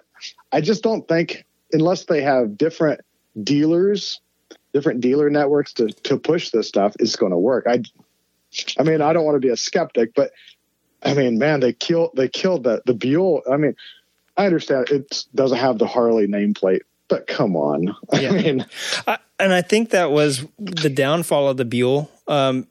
I 0.52 0.62
just 0.62 0.84
don't 0.84 1.08
think 1.08 1.44
unless 1.72 2.06
they 2.06 2.22
have 2.22 2.56
different 2.56 3.02
dealers, 3.42 4.22
different 4.74 5.02
dealer 5.02 5.30
networks 5.30 5.74
to, 5.74 5.88
to 5.88 6.18
push 6.18 6.52
this 6.52 6.68
stuff, 6.68 6.96
it's 7.00 7.16
going 7.16 7.32
to 7.32 7.38
work. 7.38 7.66
I, 7.68 7.82
I 8.78 8.84
mean, 8.84 9.02
I 9.02 9.14
don't 9.14 9.26
want 9.26 9.36
to 9.36 9.40
be 9.40 9.50
a 9.50 9.58
skeptic, 9.58 10.14
but 10.16 10.32
I 11.04 11.14
mean, 11.14 11.38
man, 11.38 11.60
they 11.60 11.74
killed 11.74 12.12
they 12.16 12.28
killed 12.28 12.64
the 12.64 12.82
the 12.86 12.94
Buell. 12.94 13.42
I 13.52 13.58
mean, 13.58 13.76
I 14.38 14.46
understand 14.46 14.90
it 14.90 15.26
doesn't 15.34 15.58
have 15.58 15.78
the 15.78 15.88
Harley 15.88 16.28
nameplate, 16.28 16.82
but 17.08 17.28
come 17.28 17.56
on. 17.56 17.96
Yeah. 18.14 18.30
I 18.30 18.32
mean, 18.34 18.66
I, 19.08 19.18
and 19.40 19.54
I 19.54 19.62
think 19.62 19.92
that 19.92 20.12
was 20.12 20.46
the 20.60 20.90
downfall 20.90 21.48
of 21.48 21.58
the 21.58 21.66
Buell. 21.66 22.12
Um, 22.28 22.68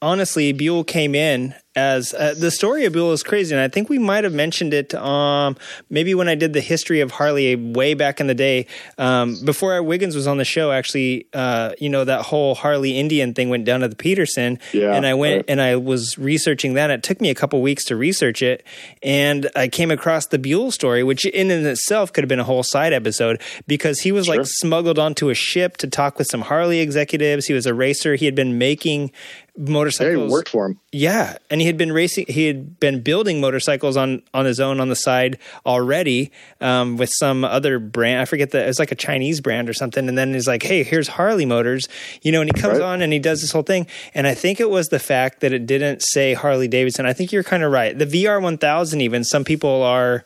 honestly, 0.00 0.52
Buell 0.52 0.84
came 0.84 1.14
in 1.14 1.54
as 1.76 2.14
uh, 2.14 2.34
the 2.36 2.50
story 2.50 2.86
of 2.86 2.94
Buell 2.94 3.12
is 3.12 3.22
crazy, 3.22 3.54
and 3.54 3.60
I 3.62 3.68
think 3.68 3.88
we 3.88 3.98
might 3.98 4.24
have 4.24 4.32
mentioned 4.32 4.72
it. 4.72 4.94
Um, 4.94 5.56
maybe 5.90 6.14
when 6.14 6.26
I 6.28 6.34
did 6.34 6.54
the 6.54 6.60
history 6.62 7.00
of 7.00 7.10
Harley 7.12 7.54
way 7.54 7.92
back 7.94 8.18
in 8.18 8.26
the 8.26 8.34
day, 8.34 8.66
um, 8.98 9.36
before 9.44 9.80
Wiggins 9.82 10.16
was 10.16 10.26
on 10.26 10.38
the 10.38 10.44
show. 10.44 10.72
Actually, 10.72 11.26
uh, 11.34 11.72
you 11.78 11.88
know 11.90 12.04
that 12.04 12.22
whole 12.22 12.54
Harley 12.54 12.98
Indian 12.98 13.34
thing 13.34 13.50
went 13.50 13.66
down 13.66 13.80
to 13.80 13.88
the 13.88 13.96
Peterson, 13.96 14.58
Yeah, 14.72 14.94
and 14.94 15.06
I 15.06 15.14
went 15.14 15.36
right. 15.36 15.44
and 15.48 15.60
I 15.60 15.76
was 15.76 16.16
researching 16.18 16.74
that. 16.74 16.90
It 16.90 17.02
took 17.02 17.20
me 17.20 17.28
a 17.30 17.34
couple 17.34 17.60
weeks 17.60 17.84
to 17.84 17.96
research 17.96 18.40
it, 18.42 18.64
and 19.02 19.50
I 19.54 19.68
came 19.68 19.90
across 19.90 20.26
the 20.26 20.38
Buell 20.38 20.70
story, 20.70 21.02
which 21.04 21.26
in 21.26 21.50
and 21.50 21.66
itself 21.66 22.12
could 22.12 22.24
have 22.24 22.28
been 22.28 22.40
a 22.40 22.44
whole 22.44 22.62
side 22.62 22.94
episode 22.94 23.40
because 23.66 24.00
he 24.00 24.12
was 24.12 24.28
like 24.28 24.40
smuggled 24.44 24.98
onto 24.98 25.28
a 25.28 25.34
ship 25.34 25.76
to 25.76 25.86
talk 25.86 26.18
with 26.18 26.26
some 26.28 26.40
Harley 26.40 26.80
executives. 26.80 27.46
He 27.46 27.52
was 27.52 27.66
a 27.66 27.74
racer. 27.74 28.14
He 28.14 28.24
had 28.24 28.34
been 28.34 28.56
making 28.56 29.12
motorcycles. 29.58 30.30
worked 30.30 30.48
for 30.50 30.66
him. 30.66 30.80
Yeah, 30.98 31.36
and 31.50 31.60
he 31.60 31.66
had 31.66 31.76
been 31.76 31.92
racing. 31.92 32.24
He 32.28 32.46
had 32.46 32.80
been 32.80 33.02
building 33.02 33.38
motorcycles 33.40 33.98
on 33.98 34.22
on 34.32 34.46
his 34.46 34.60
own 34.60 34.80
on 34.80 34.88
the 34.88 34.96
side 34.96 35.38
already 35.66 36.32
um, 36.60 36.96
with 36.96 37.10
some 37.12 37.44
other 37.44 37.78
brand. 37.78 38.22
I 38.22 38.24
forget 38.24 38.52
that 38.52 38.64
it 38.64 38.66
was 38.66 38.78
like 38.78 38.92
a 38.92 38.96
Chinese 38.96 39.42
brand 39.42 39.68
or 39.68 39.74
something. 39.74 40.08
And 40.08 40.16
then 40.16 40.32
he's 40.32 40.46
like, 40.46 40.62
"Hey, 40.62 40.84
here's 40.84 41.08
Harley 41.08 41.44
Motors," 41.44 41.86
you 42.22 42.32
know. 42.32 42.40
And 42.40 42.48
he 42.54 42.58
comes 42.58 42.78
Right. 42.78 42.86
on 42.86 43.02
and 43.02 43.12
he 43.12 43.18
does 43.18 43.42
this 43.42 43.52
whole 43.52 43.62
thing. 43.62 43.86
And 44.14 44.26
I 44.26 44.32
think 44.34 44.58
it 44.58 44.70
was 44.70 44.86
the 44.88 44.98
fact 44.98 45.40
that 45.40 45.52
it 45.52 45.66
didn't 45.66 46.02
say 46.02 46.32
Harley 46.32 46.66
Davidson. 46.68 47.04
I 47.04 47.12
think 47.12 47.30
you're 47.30 47.42
kind 47.44 47.62
of 47.62 47.70
right. 47.72 47.96
The 47.98 48.06
VR 48.06 48.40
1000, 48.40 49.00
even 49.02 49.22
some 49.22 49.44
people 49.44 49.82
are. 49.82 50.24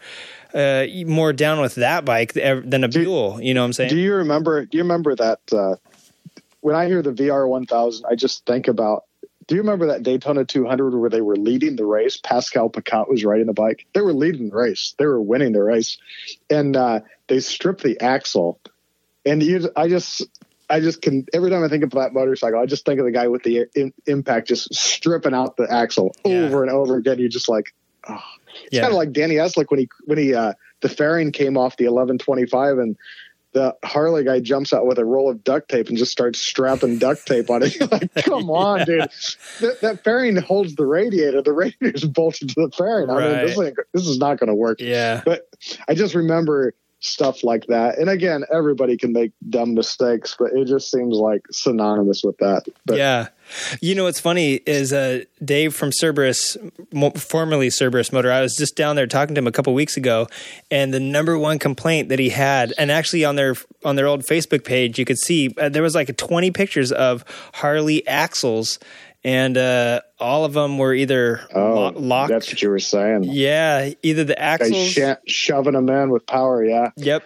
Uh, 0.52 0.84
more 1.06 1.32
down 1.32 1.60
with 1.60 1.76
that 1.76 2.04
bike 2.04 2.32
than 2.32 2.82
a 2.82 2.88
Buell, 2.88 3.40
you 3.40 3.54
know 3.54 3.60
what 3.60 3.66
I'm 3.66 3.72
saying? 3.72 3.90
Do 3.90 3.96
you 3.96 4.14
remember? 4.16 4.66
Do 4.66 4.78
you 4.78 4.82
remember 4.82 5.14
that? 5.14 5.38
Uh, 5.52 5.76
when 6.60 6.74
I 6.74 6.86
hear 6.86 7.02
the 7.02 7.12
VR 7.12 7.48
1000, 7.48 8.04
I 8.10 8.16
just 8.16 8.44
think 8.46 8.66
about. 8.66 9.04
Do 9.50 9.56
you 9.56 9.62
remember 9.62 9.88
that 9.88 10.04
Daytona 10.04 10.44
200 10.44 10.96
where 10.96 11.10
they 11.10 11.22
were 11.22 11.34
leading 11.34 11.74
the 11.74 11.84
race? 11.84 12.16
Pascal 12.22 12.70
Picotte 12.70 13.08
was 13.08 13.24
riding 13.24 13.46
the 13.48 13.52
bike. 13.52 13.84
They 13.94 14.00
were 14.00 14.12
leading 14.12 14.50
the 14.50 14.54
race. 14.54 14.94
They 14.96 15.06
were 15.06 15.20
winning 15.20 15.50
the 15.50 15.60
race, 15.64 15.98
and 16.48 16.76
uh, 16.76 17.00
they 17.26 17.40
stripped 17.40 17.82
the 17.82 18.00
axle. 18.00 18.60
And 19.26 19.42
you, 19.42 19.68
I 19.74 19.88
just, 19.88 20.22
I 20.70 20.78
just 20.78 21.02
can. 21.02 21.26
Every 21.34 21.50
time 21.50 21.64
I 21.64 21.68
think 21.68 21.82
of 21.82 21.90
that 21.90 22.14
motorcycle, 22.14 22.60
I 22.60 22.66
just 22.66 22.86
think 22.86 23.00
of 23.00 23.06
the 23.06 23.10
guy 23.10 23.26
with 23.26 23.42
the 23.42 23.66
in, 23.74 23.92
impact 24.06 24.46
just 24.46 24.72
stripping 24.72 25.34
out 25.34 25.56
the 25.56 25.66
axle 25.68 26.14
Yeah. 26.24 26.42
over 26.42 26.62
and 26.62 26.70
over 26.70 26.96
again. 26.96 27.18
You're 27.18 27.28
just 27.28 27.48
like, 27.48 27.74
oh. 28.08 28.22
it's 28.66 28.76
Yeah. 28.76 28.82
kind 28.82 28.92
of 28.92 28.98
like 28.98 29.10
Danny 29.10 29.34
Eslick 29.34 29.68
when 29.72 29.80
he 29.80 29.88
when 30.04 30.18
he 30.18 30.32
uh, 30.32 30.52
the 30.80 30.88
fairing 30.88 31.32
came 31.32 31.56
off 31.56 31.76
the 31.76 31.86
1125 31.86 32.78
and 32.78 32.96
the 33.52 33.74
Harley 33.84 34.22
guy 34.24 34.38
jumps 34.40 34.72
out 34.72 34.86
with 34.86 34.98
a 34.98 35.04
roll 35.04 35.28
of 35.30 35.42
duct 35.42 35.68
tape 35.68 35.88
and 35.88 35.98
just 35.98 36.12
starts 36.12 36.38
strapping 36.38 36.98
duct 36.98 37.26
tape 37.26 37.50
on 37.50 37.62
it. 37.64 37.76
Like, 37.90 38.14
come 38.24 38.48
on, 38.50 38.86
dude. 38.86 39.08
That, 39.60 39.78
that 39.80 40.04
fairing 40.04 40.36
holds 40.36 40.76
the 40.76 40.86
radiator. 40.86 41.42
The 41.42 41.52
radiator's 41.52 42.04
bolted 42.04 42.50
to 42.50 42.54
the 42.66 42.70
fairing. 42.70 43.10
I 43.10 43.14
mean, 43.18 43.46
this, 43.46 43.58
Right. 43.58 43.74
this 43.92 44.06
is 44.06 44.18
not 44.18 44.38
going 44.38 44.48
to 44.48 44.54
work. 44.54 44.80
yeah. 44.80 45.22
But 45.24 45.48
I 45.88 45.94
just 45.94 46.14
remember 46.14 46.74
stuff 47.00 47.42
like 47.42 47.66
that. 47.66 47.98
And 47.98 48.08
again, 48.08 48.44
everybody 48.52 48.96
can 48.96 49.12
make 49.12 49.32
dumb 49.48 49.74
mistakes, 49.74 50.36
but 50.38 50.52
it 50.52 50.66
just 50.66 50.90
seems 50.90 51.16
like 51.16 51.46
synonymous 51.50 52.22
with 52.22 52.36
that. 52.38 52.64
But 52.86 52.98
yeah. 52.98 53.28
You 53.80 53.96
know 53.96 54.04
what's 54.04 54.20
funny 54.20 54.60
is 54.66 54.92
uh, 54.92 55.24
Dave 55.44 55.74
from 55.74 55.90
Cerberus, 55.90 56.56
formerly 57.16 57.68
Cerberus 57.68 58.12
Motor. 58.12 58.30
I 58.30 58.42
was 58.42 58.54
just 58.54 58.76
down 58.76 58.94
there 58.94 59.08
talking 59.08 59.34
to 59.34 59.40
him 59.40 59.48
a 59.48 59.52
couple 59.52 59.74
weeks 59.74 59.96
ago, 59.96 60.28
and 60.70 60.94
the 60.94 61.00
number 61.00 61.36
one 61.36 61.58
complaint 61.58 62.10
that 62.10 62.20
he 62.20 62.28
had, 62.28 62.72
and 62.78 62.92
actually 62.92 63.24
on 63.24 63.34
their 63.34 63.56
on 63.84 63.96
their 63.96 64.06
old 64.06 64.22
Facebook 64.22 64.64
page, 64.64 65.00
you 65.00 65.04
could 65.04 65.18
see 65.18 65.52
uh, 65.58 65.68
there 65.68 65.82
was 65.82 65.96
like 65.96 66.16
twenty 66.16 66.52
pictures 66.52 66.92
of 66.92 67.24
Harley 67.54 68.06
axles, 68.06 68.78
and 69.24 69.56
uh, 69.56 70.00
all 70.18 70.44
of 70.44 70.52
them 70.52 70.78
were 70.78 70.94
either 70.94 71.40
oh, 71.54 71.74
lo- 71.74 71.92
locked. 71.96 72.30
that's 72.30 72.48
what 72.48 72.62
you 72.62 72.70
were 72.70 72.78
saying. 72.78 73.24
yeah, 73.24 73.90
either 74.02 74.24
the 74.24 74.38
axles. 74.38 74.98
shoving 75.26 75.74
them 75.74 75.88
in 75.88 76.10
with 76.10 76.26
power. 76.26 76.64
Yeah. 76.64 76.90
Yep. 76.96 77.24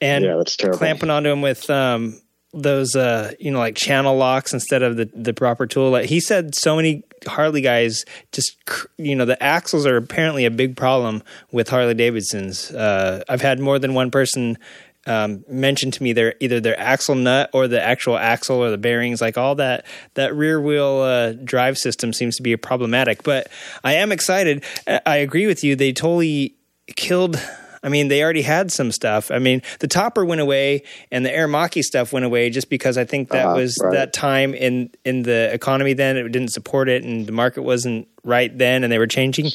And 0.00 0.24
Yeah, 0.24 0.36
that's 0.36 0.56
terrible. 0.56 0.78
clamping 0.78 1.10
onto 1.10 1.28
him 1.28 1.42
with 1.42 1.68
um, 1.68 2.20
those, 2.54 2.96
uh, 2.96 3.32
you 3.38 3.50
know, 3.50 3.58
like 3.58 3.76
channel 3.76 4.16
locks 4.16 4.54
instead 4.54 4.82
of 4.82 4.96
the, 4.96 5.10
the 5.14 5.34
proper 5.34 5.66
tool. 5.66 5.90
Like 5.90 6.06
he 6.06 6.20
said, 6.20 6.54
so 6.54 6.76
many 6.76 7.04
Harley 7.26 7.60
guys 7.60 8.06
just, 8.32 8.64
cr- 8.64 8.86
you 8.96 9.14
know, 9.14 9.26
the 9.26 9.40
axles 9.42 9.84
are 9.86 9.96
apparently 9.96 10.46
a 10.46 10.50
big 10.50 10.76
problem 10.76 11.22
with 11.52 11.68
Harley 11.68 11.92
Davidsons. 11.94 12.70
Uh, 12.70 13.22
I've 13.28 13.42
had 13.42 13.60
more 13.60 13.78
than 13.78 13.92
one 13.92 14.10
person 14.10 14.56
um, 15.06 15.44
mention 15.48 15.90
to 15.90 16.02
me 16.02 16.12
their 16.12 16.34
either 16.40 16.60
their 16.60 16.78
axle 16.78 17.14
nut 17.14 17.50
or 17.52 17.66
the 17.68 17.82
actual 17.82 18.16
axle 18.18 18.56
or 18.58 18.70
the 18.70 18.78
bearings, 18.78 19.20
like 19.20 19.38
all 19.38 19.54
that 19.56 19.86
that 20.14 20.34
rear 20.34 20.60
wheel 20.60 20.98
uh, 21.00 21.32
drive 21.32 21.78
system 21.78 22.12
seems 22.12 22.36
to 22.36 22.42
be 22.42 22.56
problematic. 22.56 23.22
But 23.22 23.48
I 23.82 23.94
am 23.94 24.12
excited. 24.12 24.62
I 25.06 25.16
agree 25.16 25.46
with 25.46 25.64
you. 25.64 25.74
They 25.76 25.92
totally 25.92 26.54
killed. 26.96 27.40
I 27.82 27.88
mean, 27.88 28.08
they 28.08 28.22
already 28.22 28.42
had 28.42 28.70
some 28.70 28.92
stuff. 28.92 29.30
I 29.30 29.38
mean, 29.38 29.62
the 29.78 29.88
topper 29.88 30.22
went 30.22 30.42
away 30.42 30.82
and 31.10 31.24
the 31.24 31.30
Aermacchi 31.30 31.82
stuff 31.82 32.12
went 32.12 32.26
away 32.26 32.50
just 32.50 32.68
because 32.68 32.98
I 32.98 33.06
think 33.06 33.30
that 33.30 33.46
Uh-huh, 33.46 33.56
was 33.56 33.78
right. 33.82 33.92
that 33.94 34.12
time 34.12 34.52
in 34.52 34.90
in 35.06 35.22
the 35.22 35.50
economy 35.54 35.94
then 35.94 36.18
it 36.18 36.28
didn't 36.30 36.52
support 36.52 36.90
it 36.90 37.04
and 37.04 37.26
the 37.26 37.32
market 37.32 37.62
wasn't 37.62 38.06
right 38.22 38.52
then 38.58 38.84
and 38.84 38.92
they 38.92 38.98
were 38.98 39.06
changing 39.06 39.48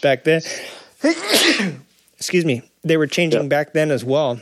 back 0.00 0.24
then. 0.24 0.40
Excuse 2.18 2.44
me. 2.46 2.62
They 2.82 2.96
were 2.96 3.06
changing 3.06 3.42
Yeah. 3.42 3.48
back 3.48 3.72
then 3.74 3.90
as 3.90 4.04
well. 4.04 4.40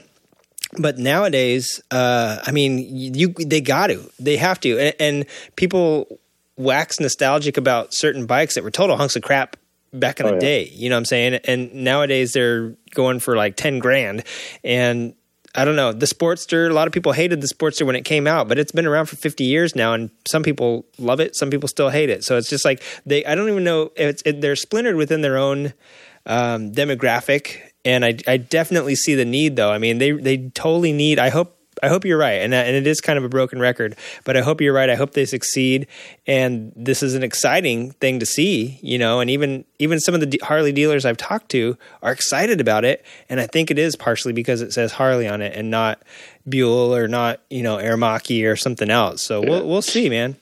But 0.79 0.99
nowadays, 0.99 1.81
uh, 1.91 2.39
I 2.45 2.51
mean, 2.53 2.79
you 2.79 3.29
they 3.39 3.61
got 3.61 3.89
to, 3.89 4.11
they 4.19 4.37
have 4.37 4.61
to, 4.61 4.79
and, 4.79 4.95
and 5.01 5.27
people 5.57 6.21
wax 6.57 7.01
nostalgic 7.01 7.57
about 7.57 7.93
certain 7.95 8.27
bikes 8.27 8.55
that 8.55 8.65
were 8.65 8.71
total 8.71 8.97
hunks 8.97 9.17
of 9.17 9.23
crap 9.23 9.57
back 9.93 10.21
in 10.21 10.27
Oh, 10.27 10.31
the 10.31 10.35
yeah. 10.35 10.41
day. 10.41 10.71
You 10.73 10.89
know 10.89 10.97
what 10.97 11.01
I'm 11.01 11.05
saying? 11.07 11.35
And 11.45 11.75
nowadays 11.75 12.33
they're 12.33 12.75
going 12.95 13.21
for 13.21 13.37
like 13.37 13.57
ten 13.57 13.79
grand, 13.79 14.25
and 14.63 15.15
I 15.57 15.65
don't 15.65 15.77
know 15.77 15.93
the 15.93 16.07
Sportster. 16.07 16.69
A 16.69 16.73
lot 16.73 16.87
of 16.89 16.93
people 16.93 17.13
hated 17.13 17.41
the 17.41 17.47
Sportster 17.47 17.87
when 17.87 17.95
it 17.95 18.05
came 18.05 18.27
out, 18.27 18.49
but 18.49 18.59
it's 18.59 18.73
been 18.73 18.87
around 18.87 19.07
for 19.07 19.15
50 19.17 19.45
years 19.45 19.77
now, 19.77 19.93
and 19.95 20.11
some 20.27 20.43
people 20.43 20.85
love 20.99 21.21
it, 21.21 21.37
some 21.37 21.49
people 21.51 21.69
still 21.69 21.91
hate 21.91 22.11
it. 22.11 22.25
So 22.25 22.37
it's 22.37 22.49
just 22.49 22.65
like 22.65 22.83
they. 23.07 23.25
I 23.25 23.35
don't 23.37 23.49
even 23.49 23.63
know 23.65 23.93
if 23.97 24.09
it's, 24.11 24.23
it, 24.27 24.41
they're 24.41 24.57
splintered 24.57 24.97
within 24.97 25.21
their 25.23 25.37
own 25.39 25.73
um, 26.27 26.73
demographic, 26.73 27.59
and 27.85 28.05
I, 28.05 28.17
I 28.27 28.37
definitely 28.37 28.95
see 28.95 29.15
the 29.15 29.25
need 29.25 29.57
though. 29.57 29.71
I 29.71 29.79
mean, 29.79 29.99
they 29.99 30.13
they 30.13 30.49
totally 30.51 30.93
need. 30.93 31.19
I 31.19 31.29
hope 31.31 31.59
I 31.83 31.89
hope 31.89 32.05
you're 32.05 32.19
right, 32.19 32.41
and 32.41 32.55
uh, 32.55 32.59
and 32.59 32.77
it 32.77 32.87
is 32.87 33.01
kind 33.01 33.19
of 33.19 33.25
a 33.25 33.29
broken 33.29 33.61
record, 33.61 33.97
but 34.25 34.37
I 34.37 34.41
hope 34.41 34.61
you're 34.61 34.73
right. 34.73 34.89
I 34.89 34.95
hope 34.95 35.13
they 35.13 35.27
succeed, 35.27 35.87
and 36.27 36.73
this 36.77 37.03
is 37.03 37.15
an 37.15 37.23
exciting 37.23 37.91
thing 37.93 38.21
to 38.21 38.27
see, 38.27 38.79
you 38.83 38.99
know. 38.99 39.21
And 39.21 39.29
even 39.29 39.65
even 39.79 40.01
some 40.01 40.15
of 40.15 40.21
the 40.21 40.41
Harley 40.43 40.73
dealers 40.73 41.05
I've 41.05 41.17
talked 41.17 41.51
to 41.51 41.77
are 42.03 42.13
excited 42.13 42.61
about 42.61 42.85
it, 42.85 43.05
and 43.29 43.41
I 43.41 43.47
think 43.47 43.71
it 43.71 43.79
is 43.79 43.97
partially 43.97 44.33
because 44.33 44.63
it 44.63 44.73
says 44.73 44.93
Harley 44.93 45.29
on 45.29 45.43
it 45.43 45.55
and 45.57 45.71
not 45.71 46.03
Buell 46.49 46.95
or 46.95 47.09
not 47.09 47.41
you 47.51 47.63
know 47.63 47.77
Aermacchi 47.77 48.51
or 48.51 48.57
something 48.57 48.91
else. 48.91 49.23
So 49.23 49.41
we'll 49.41 49.67
we'll 49.67 49.83
see, 49.83 50.09
man. 50.09 50.37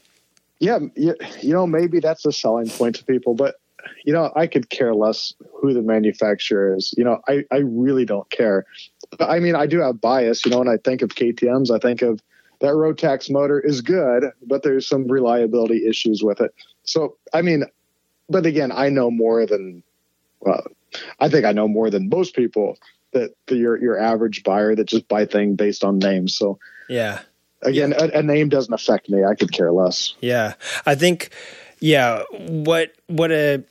yeah, 0.61 0.79
you, 0.95 1.17
you 1.41 1.53
know, 1.53 1.67
maybe 1.67 1.99
that's 1.99 2.25
a 2.25 2.33
selling 2.33 2.69
point 2.69 2.97
to 2.97 3.05
people, 3.05 3.35
but 3.35 3.57
you 4.05 4.13
know, 4.13 4.31
I 4.35 4.47
could 4.47 4.69
care 4.71 4.95
less 4.95 5.33
who 5.61 5.73
the 5.73 5.83
manufacturer 5.83 6.77
is. 6.77 6.95
You 6.97 7.05
know, 7.05 7.21
I, 7.29 7.45
I 7.51 7.59
really 7.59 8.05
don't 8.05 8.29
care. 8.31 8.65
But 9.19 9.31
I 9.31 9.39
mean, 9.39 9.55
I 9.55 9.67
do 9.67 9.81
have 9.81 10.01
bias, 10.01 10.45
you 10.45 10.51
know, 10.51 10.59
when 10.59 10.69
I 10.69 10.77
think 10.77 11.03
of 11.03 11.11
KTMs, 11.11 11.71
I 11.71 11.79
think 11.79 12.03
of 12.03 12.21
that 12.61 12.73
Rotax 12.75 13.31
motor 13.31 13.61
is 13.61 13.81
good, 13.81 14.25
but 14.47 14.63
there's 14.63 14.87
some 14.89 15.07
reliability 15.09 15.87
issues 15.87 16.23
with 16.23 16.41
it. 16.41 16.55
So, 16.85 17.17
I 17.33 17.43
mean, 17.43 17.65
but 18.29 18.47
again, 18.47 18.73
I 18.73 18.89
know 18.89 19.11
more 19.11 19.47
than, 19.47 19.83
well, 20.41 20.65
I 21.19 21.29
think 21.29 21.45
I 21.45 21.53
know 21.53 21.69
more 21.69 21.91
than 21.91 22.09
most 22.09 22.35
people 22.37 22.79
that 23.13 23.35
the, 23.47 23.57
your, 23.57 23.77
your 23.81 23.99
average 23.99 24.43
buyer 24.43 24.75
that 24.75 24.85
just 24.85 25.09
buy 25.09 25.27
things 25.27 25.57
based 25.57 25.85
on 25.85 25.99
names. 25.99 26.35
So 26.37 26.59
Yeah. 26.89 27.21
again, 27.63 27.93
a, 27.93 28.19
a 28.19 28.23
name 28.23 28.49
doesn't 28.49 28.73
affect 28.73 29.09
me. 29.11 29.25
I 29.25 29.35
could 29.35 29.53
care 29.53 29.73
less. 29.73 30.15
Yeah, 30.21 30.55
I 30.87 30.95
think. 30.95 31.31
Yeah, 31.85 32.23
what 32.31 32.93
what 33.09 33.33
a 33.33 33.65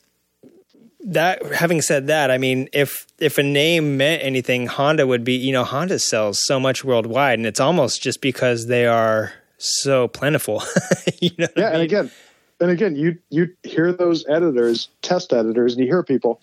that. 1.06 1.46
Having 1.54 1.82
said 1.82 2.08
that, 2.08 2.32
I 2.32 2.38
mean, 2.38 2.70
if 2.74 3.08
if 3.20 3.38
a 3.38 3.44
name 3.44 3.98
meant 3.98 4.24
anything, 4.24 4.68
Honda 4.68 5.08
would 5.08 5.24
be. 5.24 5.34
You 5.34 5.54
know, 5.54 5.64
Honda 5.64 6.00
sells 6.00 6.40
so 6.44 6.60
much 6.60 6.84
worldwide, 6.84 7.40
and 7.40 7.46
it's 7.46 7.60
almost 7.60 8.02
just 8.02 8.22
because 8.22 8.68
they 8.68 8.86
are 8.86 9.34
so 9.58 10.08
plentiful. 10.08 10.64
you 11.22 11.32
know, 11.38 11.48
what 11.54 11.58
I 11.58 11.62
Yeah, 11.62 11.70
and 11.74 11.82
again, 11.82 12.12
and 12.60 12.72
again, 12.72 12.96
you 12.96 13.18
you 13.30 13.54
hear 13.64 13.92
those 13.92 14.26
editors, 14.28 14.90
test 15.02 15.34
editors, 15.34 15.74
and 15.74 15.82
you 15.82 15.88
hear 15.88 16.04
people. 16.04 16.40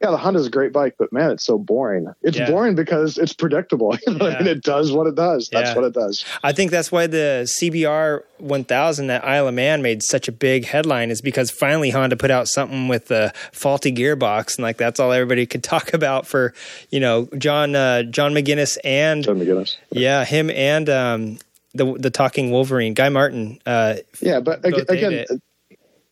Yeah, 0.00 0.12
the 0.12 0.16
Honda's 0.16 0.46
a 0.46 0.50
great 0.50 0.72
bike, 0.72 0.94
but 0.98 1.12
man, 1.12 1.32
it's 1.32 1.44
so 1.44 1.58
boring. 1.58 2.12
It's 2.22 2.36
Yeah. 2.38 2.48
boring 2.50 2.74
because 2.76 3.18
it's 3.18 3.32
predictable. 3.32 3.96
You 4.06 4.14
know 4.14 4.28
Yeah. 4.28 4.34
I 4.36 4.38
mean? 4.38 4.46
It 4.48 4.62
does 4.62 4.92
what 4.92 5.06
it 5.08 5.14
does. 5.16 5.48
That's 5.50 5.70
Yeah. 5.70 5.74
what 5.74 5.84
it 5.84 5.92
does. 5.94 6.24
I 6.44 6.52
think 6.52 6.70
that's 6.70 6.92
why 6.92 7.06
the 7.08 7.46
CBR 7.46 8.22
1000 8.38 9.08
that 9.08 9.24
Isle 9.24 9.48
of 9.48 9.54
Man 9.54 9.82
made 9.82 10.02
such 10.04 10.28
a 10.28 10.32
big 10.32 10.66
headline 10.66 11.10
is 11.10 11.20
because 11.20 11.50
finally 11.50 11.90
Honda 11.90 12.16
put 12.16 12.30
out 12.30 12.46
something 12.48 12.86
with 12.86 13.08
the 13.08 13.32
faulty 13.52 13.90
gearbox 13.92 14.56
and 14.56 14.62
like 14.62 14.76
that's 14.76 15.00
all 15.00 15.12
everybody 15.12 15.46
could 15.46 15.62
talk 15.64 15.92
about 15.92 16.26
for 16.26 16.54
you 16.90 17.00
know 17.00 17.28
John 17.36 17.74
uh, 17.74 18.04
John 18.04 18.34
McGuinness 18.34 18.78
and 18.84 19.24
John 19.24 19.40
McGuinness. 19.40 19.76
yeah 19.90 20.24
him 20.24 20.50
and 20.50 20.88
um, 20.88 21.38
the 21.74 21.92
the 21.94 22.10
talking 22.10 22.50
Wolverine 22.52 22.94
Guy 22.94 23.08
Martin 23.08 23.58
uh, 23.66 23.96
Yeah, 24.20 24.38
but 24.38 24.62
Both 24.62 24.74
ag- 24.74 24.88
hate 24.90 25.04
again, 25.04 25.26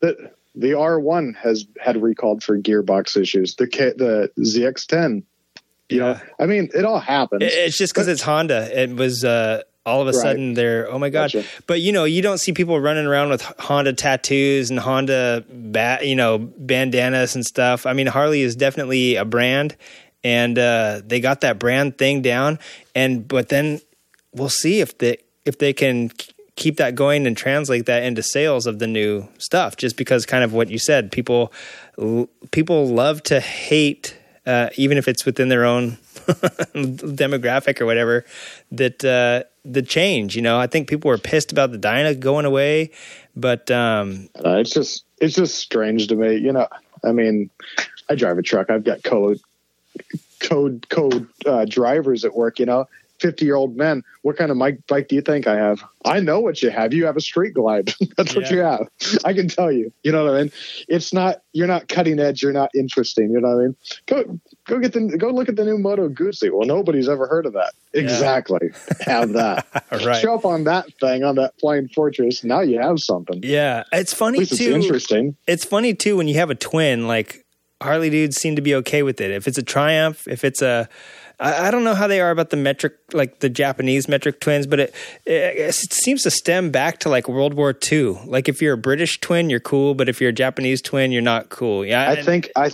the 0.00 0.30
the 0.56 0.70
R1 0.72 1.36
has 1.36 1.66
had 1.80 2.02
recalled 2.02 2.42
for 2.42 2.58
gearbox 2.58 3.20
issues. 3.20 3.54
The 3.56 3.66
K, 3.66 3.92
the 3.96 4.30
ZX10, 4.38 5.22
you 5.88 5.98
Yeah. 5.98 5.98
know, 6.14 6.20
I 6.40 6.46
mean, 6.46 6.70
it 6.74 6.84
all 6.84 6.98
happens. 6.98 7.42
It's 7.44 7.76
just 7.76 7.92
because 7.94 8.08
it's 8.08 8.22
Honda. 8.22 8.68
It 8.82 8.90
was 8.96 9.24
uh, 9.24 9.62
all 9.84 10.00
of 10.02 10.08
a 10.08 10.10
Right. 10.12 10.22
sudden 10.22 10.54
they're 10.54 10.90
oh 10.90 10.98
my 10.98 11.10
god. 11.10 11.32
Gotcha. 11.32 11.44
But 11.68 11.80
you 11.80 11.92
know 11.92 12.04
you 12.04 12.22
don't 12.22 12.38
see 12.38 12.52
people 12.52 12.80
running 12.80 13.06
around 13.06 13.28
with 13.30 13.42
Honda 13.42 13.92
tattoos 13.92 14.70
and 14.70 14.80
Honda 14.80 15.44
bat 15.48 16.04
you 16.06 16.16
know 16.16 16.38
bandanas 16.38 17.36
and 17.36 17.44
stuff. 17.44 17.86
I 17.86 17.92
mean 17.92 18.08
Harley 18.08 18.40
is 18.42 18.56
definitely 18.56 19.14
a 19.16 19.24
brand, 19.24 19.76
and 20.24 20.58
uh, 20.58 21.02
they 21.06 21.20
got 21.20 21.42
that 21.42 21.58
brand 21.60 21.98
thing 21.98 22.20
down. 22.22 22.58
And 22.96 23.28
but 23.28 23.48
then 23.48 23.80
we'll 24.32 24.48
see 24.48 24.80
if 24.80 24.98
they 24.98 25.18
if 25.44 25.58
they 25.58 25.72
can 25.72 26.10
keep 26.56 26.78
that 26.78 26.94
going 26.94 27.26
and 27.26 27.36
translate 27.36 27.86
that 27.86 28.02
into 28.02 28.22
sales 28.22 28.66
of 28.66 28.78
the 28.78 28.86
new 28.86 29.28
stuff. 29.38 29.76
Just 29.76 29.96
because 29.96 30.26
kind 30.26 30.42
of 30.42 30.52
what 30.52 30.68
you 30.68 30.78
said, 30.78 31.12
people 31.12 31.52
people 32.50 32.88
love 32.88 33.22
to 33.24 33.40
hate. 33.40 34.16
Uh, 34.44 34.70
even 34.76 34.96
if 34.96 35.08
it's 35.08 35.26
within 35.26 35.48
their 35.48 35.64
own 35.64 35.90
demographic 36.76 37.80
or 37.80 37.86
whatever, 37.86 38.24
that 38.70 39.04
uh, 39.04 39.42
the 39.64 39.82
change. 39.82 40.36
You 40.36 40.42
know, 40.42 40.58
I 40.58 40.68
think 40.68 40.88
people 40.88 41.08
were 41.08 41.18
pissed 41.18 41.50
about 41.50 41.72
the 41.72 41.78
Dyna 41.78 42.14
going 42.14 42.44
away, 42.44 42.92
but 43.34 43.70
um, 43.70 44.28
Uh, 44.44 44.58
it's 44.58 44.70
just 44.70 45.04
it's 45.20 45.34
just 45.34 45.56
strange 45.56 46.06
to 46.08 46.14
me. 46.14 46.36
You 46.36 46.52
know, 46.52 46.68
I 47.04 47.12
mean, 47.12 47.50
I 48.08 48.14
drive 48.14 48.38
a 48.38 48.42
truck. 48.42 48.70
I've 48.70 48.84
got 48.84 49.02
code 49.02 49.40
code 50.40 50.88
code 50.88 51.26
uh, 51.44 51.64
drivers 51.64 52.24
at 52.24 52.34
work. 52.34 52.58
You 52.58 52.66
know, 52.66 52.88
fifty 53.18 53.44
year 53.44 53.56
old 53.56 53.76
men. 53.76 54.02
What 54.22 54.36
kind 54.36 54.50
of 54.50 54.56
mic 54.56 54.86
bike 54.86 55.08
do 55.08 55.14
you 55.14 55.22
think 55.22 55.46
I 55.46 55.56
have? 55.56 55.84
I 56.04 56.20
know 56.20 56.40
what 56.40 56.62
you 56.62 56.70
have. 56.70 56.94
You 56.94 57.06
have 57.06 57.16
a 57.16 57.20
street 57.20 57.54
glide. 57.54 57.92
That's 58.16 58.34
what 58.34 58.50
you 58.50 58.58
have. 58.58 58.88
I 59.24 59.32
can 59.32 59.48
tell 59.48 59.72
you. 59.72 59.92
You 60.02 60.12
know 60.12 60.24
what 60.24 60.34
I 60.34 60.42
mean? 60.42 60.52
It's 60.88 61.12
not. 61.12 61.42
You're 61.52 61.66
not 61.66 61.88
cutting 61.88 62.18
edge. 62.18 62.42
You're 62.42 62.52
not 62.52 62.70
interesting. 62.74 63.30
You 63.30 63.40
know 63.40 63.48
what 63.48 63.58
I 63.58 63.66
mean? 63.66 63.76
Go 64.06 64.40
go 64.66 64.78
get 64.78 64.92
the 64.92 65.16
go 65.18 65.30
look 65.30 65.48
at 65.48 65.56
the 65.56 65.64
new 65.64 65.78
Moto 65.78 66.08
Guzzi. 66.08 66.50
Well, 66.52 66.66
nobody's 66.66 67.08
ever 67.08 67.26
heard 67.26 67.46
of 67.46 67.54
that. 67.54 67.72
Exactly. 67.92 68.70
have 69.00 69.32
that. 69.32 69.66
right. 70.04 70.20
Show 70.20 70.34
up 70.34 70.44
on 70.44 70.64
that 70.64 70.86
thing 71.00 71.24
on 71.24 71.36
that 71.36 71.58
flying 71.58 71.88
fortress. 71.88 72.44
Now 72.44 72.60
you 72.60 72.80
have 72.80 73.00
something. 73.00 73.40
Yeah, 73.42 73.84
it's 73.92 74.12
funny 74.12 74.40
it's 74.40 74.56
too. 74.56 74.72
interesting. 74.72 75.36
It's 75.46 75.64
funny 75.64 75.94
too 75.94 76.16
when 76.16 76.28
you 76.28 76.34
have 76.34 76.50
a 76.50 76.54
twin. 76.54 77.06
Like 77.06 77.44
Harley 77.82 78.10
dudes 78.10 78.36
seem 78.36 78.56
to 78.56 78.62
be 78.62 78.74
okay 78.76 79.02
with 79.02 79.20
it. 79.20 79.30
If 79.30 79.46
it's 79.46 79.58
a 79.58 79.62
Triumph, 79.62 80.26
if 80.28 80.44
it's 80.44 80.62
a 80.62 80.88
I 81.38 81.68
I 81.68 81.70
don't 81.70 81.84
know 81.84 81.94
how 81.94 82.06
they 82.06 82.20
are 82.20 82.30
about 82.30 82.50
the 82.50 82.56
metric, 82.56 82.94
like 83.12 83.40
the 83.40 83.48
Japanese 83.48 84.08
metric 84.08 84.40
twins, 84.40 84.66
but 84.66 84.80
it, 84.80 84.94
it, 85.24 85.32
it 85.56 85.74
seems 85.74 86.22
to 86.22 86.30
stem 86.30 86.70
back 86.70 86.98
to 87.00 87.08
like 87.08 87.28
World 87.28 87.54
War 87.54 87.74
II. 87.90 88.18
Like 88.24 88.48
if 88.48 88.62
you're 88.62 88.74
a 88.74 88.78
British 88.78 89.20
twin, 89.20 89.50
you're 89.50 89.60
cool, 89.60 89.94
but 89.94 90.08
if 90.08 90.20
you're 90.20 90.30
a 90.30 90.34
Japanese 90.34 90.80
twin, 90.82 91.12
you're 91.12 91.22
not 91.22 91.48
cool. 91.48 91.84
Yeah, 91.84 92.08
I 92.10 92.22
think 92.22 92.50
I 92.56 92.70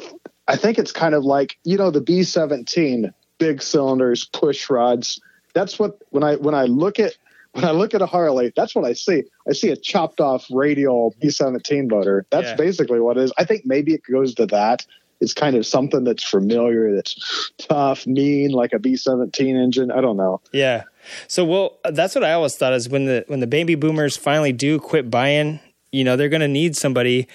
I 0.49 0.57
think 0.57 0.79
it's 0.79 0.93
kind 0.93 1.15
of 1.15 1.25
like 1.25 1.57
you 1.65 1.77
know 1.77 1.91
the 1.91 2.01
B 2.01 2.23
seventeen 2.23 3.13
big 3.39 3.63
cylinders 3.63 4.25
push 4.33 4.71
rods. 4.71 5.21
That's 5.55 5.79
what 5.79 5.99
when 6.11 6.23
I 6.23 6.37
when 6.37 6.55
I 6.55 6.65
look 6.65 6.99
at 6.99 7.15
when 7.53 7.65
I 7.65 7.73
look 7.73 7.93
at 7.95 8.01
a 8.01 8.07
Harley, 8.07 8.53
that's 8.57 8.75
what 8.75 8.85
I 8.85 8.95
see. 8.95 9.25
I 9.49 9.53
see 9.53 9.69
a 9.71 9.77
chopped 9.77 10.21
off 10.21 10.47
radial 10.51 11.15
B 11.21 11.31
seventeen 11.31 11.89
motor. 11.89 12.25
That's 12.31 12.49
Yeah. 12.51 12.55
basically 12.57 13.01
what 13.01 13.19
it 13.19 13.25
is. 13.25 13.33
I 13.37 13.45
think 13.45 13.67
maybe 13.67 13.93
it 13.93 14.03
goes 14.11 14.35
to 14.37 14.47
that. 14.47 14.87
It's 15.23 15.33
kind 15.33 15.57
of 15.57 15.65
something 15.65 16.05
that's 16.05 16.25
familiar, 16.25 16.95
that's 16.95 17.53
tough, 17.59 18.07
mean, 18.07 18.51
like 18.51 18.73
a 18.73 18.79
B 18.79 18.97
seventeen 18.97 19.57
engine. 19.57 19.91
I 19.91 20.01
don't 20.01 20.17
know. 20.17 20.41
Yeah. 20.53 20.85
So 21.29 21.45
well, 21.45 21.79
that's 21.85 22.15
what 22.15 22.25
I 22.25 22.33
always 22.33 22.57
thought 22.57 22.73
is 22.73 22.89
when 22.89 23.07
the 23.07 23.25
when 23.29 23.41
the 23.41 23.47
baby 23.47 23.75
boomers 23.75 24.17
finally 24.17 24.53
do 24.53 24.79
quit 24.79 25.11
buying, 25.11 25.61
you 25.91 26.05
know, 26.05 26.17
they're 26.17 26.29
going 26.29 26.41
to 26.41 26.49
need 26.49 26.77
somebody 26.77 27.29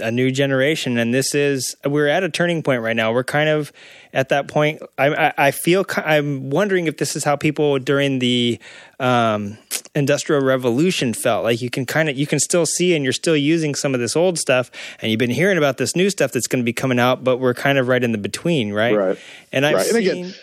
a 0.00 0.12
new 0.12 0.30
generation 0.30 0.96
and 0.96 1.12
this 1.12 1.34
is 1.34 1.74
we're 1.84 2.06
at 2.06 2.22
a 2.22 2.28
turning 2.28 2.62
point 2.62 2.82
right 2.82 2.94
now. 2.94 3.12
We're 3.12 3.24
kind 3.24 3.48
of 3.48 3.72
at 4.12 4.28
that 4.28 4.46
point 4.46 4.80
I 4.96 5.06
I, 5.28 5.32
I 5.48 5.50
feel 5.50 5.84
I'm 5.96 6.50
wondering 6.50 6.86
if 6.86 6.98
this 6.98 7.16
is 7.16 7.24
how 7.24 7.34
people 7.36 7.78
during 7.80 8.20
the 8.20 8.60
um 9.00 9.58
industrial 9.94 10.40
revolution 10.42 11.12
felt 11.14 11.42
like 11.44 11.60
you 11.60 11.68
can 11.68 11.84
kind 11.84 12.08
of 12.08 12.16
you 12.16 12.26
can 12.26 12.38
still 12.38 12.64
see 12.64 12.94
and 12.94 13.02
you're 13.02 13.12
still 13.12 13.36
using 13.36 13.74
some 13.74 13.92
of 13.92 14.00
this 14.00 14.14
old 14.14 14.38
stuff 14.38 14.70
and 15.00 15.10
you've 15.10 15.18
been 15.18 15.30
hearing 15.30 15.58
about 15.58 15.78
this 15.78 15.96
new 15.96 16.08
stuff 16.10 16.30
that's 16.30 16.46
going 16.46 16.62
to 16.62 16.64
be 16.64 16.72
coming 16.72 17.00
out 17.00 17.24
but 17.24 17.38
we're 17.38 17.52
kind 17.54 17.76
of 17.76 17.88
right 17.88 18.04
in 18.04 18.12
the 18.12 18.18
between 18.18 18.72
right 18.72 18.96
Right. 18.96 19.18
and 19.50 19.66
i've 19.66 19.74
Right. 19.74 19.88
And 19.88 19.96
again- 19.96 20.34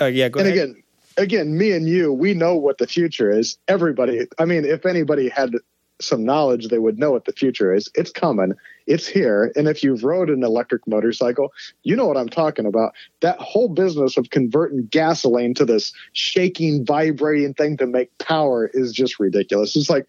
oh 0.00 0.06
yeah 0.06 0.28
go 0.28 0.40
and 0.40 0.48
ahead 0.48 0.58
again, 0.70 0.82
again, 1.16 1.56
me 1.58 1.72
and 1.72 1.88
you, 1.88 2.12
we 2.12 2.34
know 2.34 2.54
what 2.54 2.78
the 2.78 2.86
future 2.86 3.30
is. 3.30 3.58
Everybody, 3.66 4.28
I 4.38 4.44
mean, 4.44 4.64
if 4.64 4.86
anybody 4.86 5.28
had 5.28 5.52
some 6.00 6.24
knowledge, 6.24 6.68
they 6.68 6.78
would 6.78 6.98
know 6.98 7.10
what 7.10 7.24
the 7.24 7.32
future 7.32 7.74
is. 7.74 7.90
It's 7.94 8.10
coming. 8.10 8.54
It's 8.86 9.06
here. 9.06 9.52
And 9.56 9.68
if 9.68 9.82
you've 9.82 10.04
rode 10.04 10.30
an 10.30 10.42
electric 10.42 10.86
motorcycle, 10.86 11.52
you 11.82 11.96
know 11.96 12.06
what 12.06 12.16
I'm 12.16 12.28
talking 12.28 12.66
about. 12.66 12.94
That 13.20 13.38
whole 13.38 13.68
business 13.68 14.16
of 14.16 14.30
converting 14.30 14.86
gasoline 14.86 15.54
to 15.54 15.64
this 15.64 15.92
shaking, 16.12 16.84
vibrating 16.86 17.54
thing 17.54 17.76
to 17.78 17.86
make 17.86 18.16
power 18.18 18.70
is 18.72 18.92
just 18.92 19.18
ridiculous. 19.18 19.76
It's 19.76 19.90
like, 19.90 20.06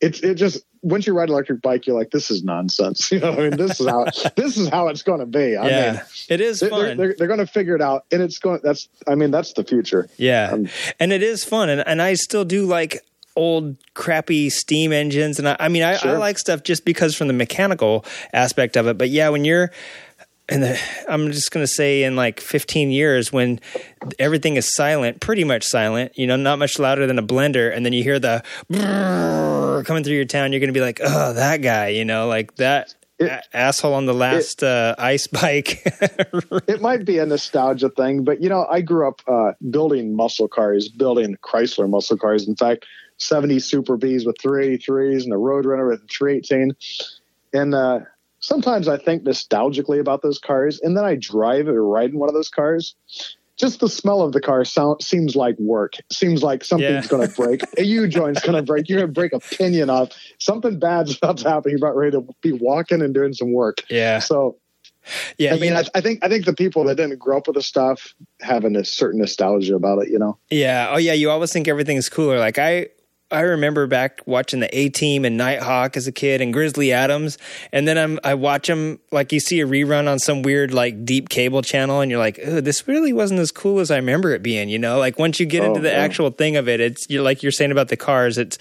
it's 0.00 0.20
it 0.20 0.34
just 0.34 0.64
once 0.82 1.06
you 1.06 1.12
ride 1.12 1.28
an 1.28 1.34
electric 1.34 1.62
bike, 1.62 1.86
you're 1.86 1.96
like, 1.96 2.10
this 2.10 2.30
is 2.30 2.42
nonsense. 2.42 3.12
You 3.20 3.20
know, 3.20 3.32
I 3.32 3.36
mean, 3.36 3.56
this 3.56 3.80
is 3.80 3.86
how 3.86 4.04
this 4.36 4.56
is 4.56 4.68
how 4.68 4.88
it's 4.88 5.02
going 5.02 5.20
to 5.20 5.26
be. 5.26 5.56
I 5.56 5.68
yeah 5.68 5.92
mean, 5.92 6.02
it 6.28 6.40
is 6.40 6.60
they're, 6.60 6.70
fun 6.70 6.80
they're, 6.80 6.96
they're, 6.96 7.14
they're 7.18 7.26
going 7.26 7.40
to 7.40 7.46
figure 7.46 7.74
it 7.74 7.82
out, 7.82 8.04
and 8.10 8.22
it's 8.22 8.38
going. 8.38 8.60
That's 8.62 8.88
I 9.06 9.14
mean, 9.14 9.30
that's 9.30 9.52
the 9.52 9.64
future. 9.64 10.08
Yeah, 10.16 10.50
Um, 10.52 10.68
and 10.98 11.12
it 11.12 11.22
is 11.22 11.44
fun, 11.44 11.68
and 11.68 11.86
and 11.86 12.00
I 12.00 12.14
still 12.14 12.44
do 12.44 12.66
like 12.66 13.04
old 13.36 13.76
crappy 13.94 14.50
steam 14.50 14.92
engines, 14.92 15.38
and 15.38 15.48
I, 15.48 15.56
I 15.58 15.68
mean 15.68 15.82
I, 15.82 15.98
I 16.02 16.16
like 16.16 16.38
stuff 16.38 16.62
just 16.62 16.84
because 16.84 17.14
from 17.14 17.28
the 17.28 17.34
mechanical 17.34 18.04
aspect 18.32 18.76
of 18.76 18.86
it. 18.86 18.98
But 18.98 19.10
yeah, 19.10 19.28
when 19.28 19.44
you're 19.44 19.70
and 20.50 20.78
I'm 21.08 21.30
just 21.30 21.50
gonna 21.52 21.66
say 21.66 22.02
in 22.02 22.16
like 22.16 22.40
15 22.40 22.90
years 22.90 23.32
when 23.32 23.60
everything 24.18 24.56
is 24.56 24.74
silent, 24.74 25.20
pretty 25.20 25.44
much 25.44 25.62
silent, 25.64 26.18
you 26.18 26.26
know, 26.26 26.36
not 26.36 26.58
much 26.58 26.78
louder 26.78 27.06
than 27.06 27.18
a 27.18 27.22
blender, 27.22 27.74
and 27.74 27.86
then 27.86 27.92
you 27.92 28.02
hear 28.02 28.18
the 28.18 28.42
coming 29.86 30.04
through 30.04 30.16
your 30.16 30.24
town, 30.24 30.52
you're 30.52 30.60
gonna 30.60 30.72
be 30.72 30.80
like, 30.80 31.00
oh, 31.02 31.32
that 31.34 31.62
guy, 31.62 31.88
you 31.88 32.04
know, 32.04 32.26
like 32.26 32.56
that. 32.56 32.94
It- 33.18 33.44
asshole 33.52 33.92
on 33.92 34.06
the 34.06 34.14
last 34.14 34.62
uh, 34.62 34.94
ice 34.96 35.26
bike. 35.26 35.82
it 36.66 36.80
might 36.80 37.04
be 37.04 37.18
a 37.18 37.26
nostalgia 37.26 37.90
thing, 37.90 38.24
but 38.24 38.40
you 38.40 38.48
know, 38.48 38.66
I 38.70 38.80
grew 38.80 39.06
up 39.06 39.20
uh, 39.28 39.52
building 39.68 40.16
muscle 40.16 40.48
cars, 40.48 40.88
building 40.88 41.36
Chrysler 41.44 41.88
muscle 41.88 42.16
cars. 42.16 42.48
In 42.48 42.56
fact, 42.56 42.86
70 43.20 43.58
Super 43.60 43.96
Bees 43.96 44.24
with 44.26 44.36
383s 44.38 45.24
and 45.24 45.32
a 45.32 45.36
Roadrunner 45.36 45.88
with 45.90 46.02
a 46.02 46.06
318. 46.06 46.74
And 47.52 47.74
uh, 47.74 48.00
sometimes 48.40 48.88
I 48.88 48.96
think 48.96 49.24
nostalgically 49.24 50.00
about 50.00 50.22
those 50.22 50.38
cars, 50.38 50.80
and 50.80 50.96
then 50.96 51.04
I 51.04 51.16
drive 51.16 51.68
or 51.68 51.84
ride 51.86 52.10
in 52.10 52.18
one 52.18 52.28
of 52.28 52.34
those 52.34 52.48
cars. 52.48 52.94
Just 53.56 53.80
the 53.80 53.90
smell 53.90 54.22
of 54.22 54.32
the 54.32 54.40
car 54.40 54.64
sound, 54.64 55.02
seems 55.02 55.36
like 55.36 55.58
work. 55.58 55.92
Seems 56.10 56.42
like 56.42 56.64
something's 56.64 57.04
Yeah. 57.04 57.10
going 57.10 57.28
to 57.28 57.34
break. 57.34 57.60
A 57.78 57.82
U 57.84 58.08
joint's 58.08 58.40
going 58.40 58.56
to 58.56 58.62
break. 58.62 58.88
You're 58.88 59.00
going 59.00 59.08
to 59.08 59.12
break 59.12 59.34
a 59.34 59.38
pinion 59.40 59.90
off. 59.90 60.12
Something 60.38 60.78
bad's 60.78 61.14
about 61.18 61.36
to 61.38 61.50
happen. 61.50 61.70
You're 61.70 61.76
about 61.78 61.94
ready 61.94 62.12
to 62.12 62.26
be 62.40 62.52
walking 62.52 63.02
and 63.02 63.12
doing 63.12 63.34
some 63.34 63.52
work. 63.52 63.82
yeah, 63.90 64.18
So 64.20 64.56
yeah. 65.36 65.50
I 65.50 65.54
you 65.56 65.60
mean, 65.60 65.74
know- 65.74 65.80
I, 65.80 65.98
I 65.98 66.00
think 66.00 66.24
I 66.24 66.28
think 66.30 66.46
the 66.46 66.54
people 66.54 66.84
that 66.84 66.94
didn't 66.94 67.18
grow 67.18 67.36
up 67.36 67.48
with 67.48 67.56
the 67.56 67.62
stuff 67.62 68.14
have 68.40 68.64
a 68.64 68.82
certain 68.82 69.20
nostalgia 69.20 69.74
about 69.76 69.98
it. 70.04 70.08
You 70.08 70.18
know, 70.20 70.38
Yeah. 70.48 70.88
Oh, 70.92 70.96
yeah. 70.96 71.12
You 71.12 71.28
always 71.30 71.52
think 71.52 71.68
everything's 71.68 72.08
cooler. 72.08 72.38
Like 72.38 72.56
I, 72.58 72.86
I 73.30 73.40
remember 73.42 73.86
back 73.86 74.20
watching 74.26 74.60
the 74.60 74.76
A 74.76 74.88
Team 74.88 75.24
and 75.24 75.36
Nighthawk 75.36 75.96
as 75.96 76.06
a 76.06 76.12
kid 76.12 76.40
and 76.40 76.52
Grizzly 76.52 76.92
Adams, 76.92 77.38
and 77.72 77.86
then 77.86 77.96
I'm 77.96 78.18
I 78.24 78.34
watch 78.34 78.66
them 78.66 78.98
like 79.12 79.32
you 79.32 79.40
see 79.40 79.60
a 79.60 79.66
rerun 79.66 80.08
on 80.08 80.18
some 80.18 80.42
weird 80.42 80.74
like 80.74 81.04
deep 81.04 81.28
cable 81.28 81.62
channel, 81.62 82.00
and 82.00 82.10
you're 82.10 82.18
like, 82.20 82.40
oh, 82.44 82.60
this 82.60 82.88
really 82.88 83.12
wasn't 83.12 83.40
as 83.40 83.52
cool 83.52 83.78
as 83.80 83.90
I 83.90 83.96
remember 83.96 84.32
it 84.32 84.42
being. 84.42 84.68
You 84.68 84.78
know, 84.78 84.98
like 84.98 85.18
once 85.18 85.38
you 85.38 85.46
get 85.46 85.62
Oh, 85.62 85.66
into 85.66 85.80
the 85.80 85.90
yeah. 85.90 85.98
actual 85.98 86.30
thing 86.30 86.56
of 86.56 86.68
it, 86.68 86.80
it's 86.80 87.06
you're 87.08 87.22
like 87.22 87.42
you're 87.42 87.52
saying 87.52 87.70
about 87.72 87.88
the 87.88 87.96
cars, 87.96 88.38
it's. 88.38 88.58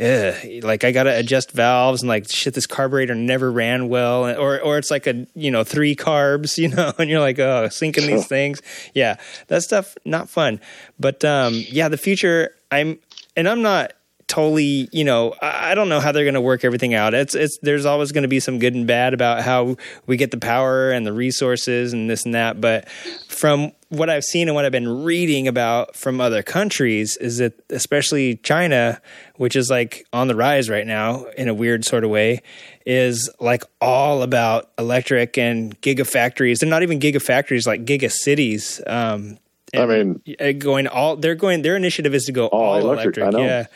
Ugh, 0.00 0.34
like 0.62 0.84
I 0.84 0.90
gotta 0.90 1.16
adjust 1.18 1.52
valves 1.52 2.00
and 2.02 2.08
like 2.08 2.28
shit. 2.28 2.54
This 2.54 2.66
carburetor 2.66 3.14
never 3.14 3.52
ran 3.52 3.88
well, 3.90 4.24
or 4.40 4.58
or 4.58 4.78
it's 4.78 4.90
like 4.90 5.06
a 5.06 5.26
you 5.34 5.50
know 5.50 5.64
three 5.64 5.94
carbs, 5.94 6.56
you 6.62 6.68
know, 6.68 6.92
and 6.98 7.10
you're 7.10 7.20
like 7.20 7.38
oh 7.38 7.68
syncing 7.68 8.06
these 8.06 8.26
things. 8.36 8.62
Yeah, 8.94 9.16
that 9.48 9.62
stuff 9.62 9.94
not 10.06 10.30
fun. 10.30 10.60
But 10.98 11.24
um, 11.26 11.52
yeah, 11.68 11.88
the 11.88 11.98
future. 11.98 12.54
I'm 12.70 12.98
and 13.36 13.46
I'm 13.46 13.60
not 13.60 13.92
totally 14.32 14.88
you 14.92 15.04
know 15.04 15.34
I 15.42 15.74
don't 15.74 15.90
know 15.90 16.00
how 16.00 16.10
they're 16.10 16.24
going 16.24 16.34
to 16.34 16.40
work 16.40 16.64
everything 16.64 16.94
out. 16.94 17.12
It's 17.12 17.34
it's 17.34 17.58
there's 17.60 17.84
always 17.84 18.12
going 18.12 18.22
to 18.22 18.28
be 18.28 18.40
some 18.40 18.58
good 18.58 18.74
and 18.74 18.86
bad 18.86 19.12
about 19.12 19.42
how 19.42 19.76
we 20.06 20.16
get 20.16 20.30
the 20.30 20.38
power 20.38 20.90
and 20.90 21.06
the 21.06 21.12
resources 21.12 21.92
and 21.92 22.08
this 22.08 22.24
and 22.24 22.34
that. 22.34 22.58
But 22.58 22.88
from 23.28 23.72
what 23.90 24.08
I've 24.08 24.24
seen 24.24 24.48
and 24.48 24.54
what 24.54 24.64
I've 24.64 24.72
been 24.72 25.04
reading 25.04 25.48
about 25.48 25.96
from 25.96 26.18
other 26.18 26.42
countries 26.42 27.18
is 27.18 27.36
that 27.38 27.52
especially 27.68 28.36
China, 28.36 29.02
which 29.36 29.54
is 29.54 29.68
like 29.68 30.06
on 30.14 30.28
the 30.28 30.34
rise 30.34 30.70
right 30.70 30.86
now 30.86 31.26
in 31.36 31.48
a 31.48 31.54
weird 31.54 31.84
sort 31.84 32.02
of 32.02 32.08
way, 32.08 32.40
is 32.86 33.28
like 33.38 33.64
all 33.82 34.22
about 34.22 34.70
electric 34.78 35.36
and 35.36 35.78
gigafactories. 35.82 36.60
They're 36.60 36.70
not 36.70 36.82
even 36.82 37.00
gigafactories, 37.00 37.66
like 37.66 37.84
gigacities. 37.84 38.80
Um, 38.90 39.36
I 39.74 39.86
mean, 39.86 40.22
uh, 40.38 40.52
going 40.52 40.86
all 40.86 41.16
they're 41.16 41.34
going 41.34 41.62
their 41.62 41.76
initiative 41.76 42.14
is 42.14 42.24
to 42.24 42.32
go 42.32 42.46
all, 42.48 42.76
electric, 42.78 43.16
electric, 43.16 43.26
I 43.26 43.30
know. 43.30 43.44
yeah 43.44 43.66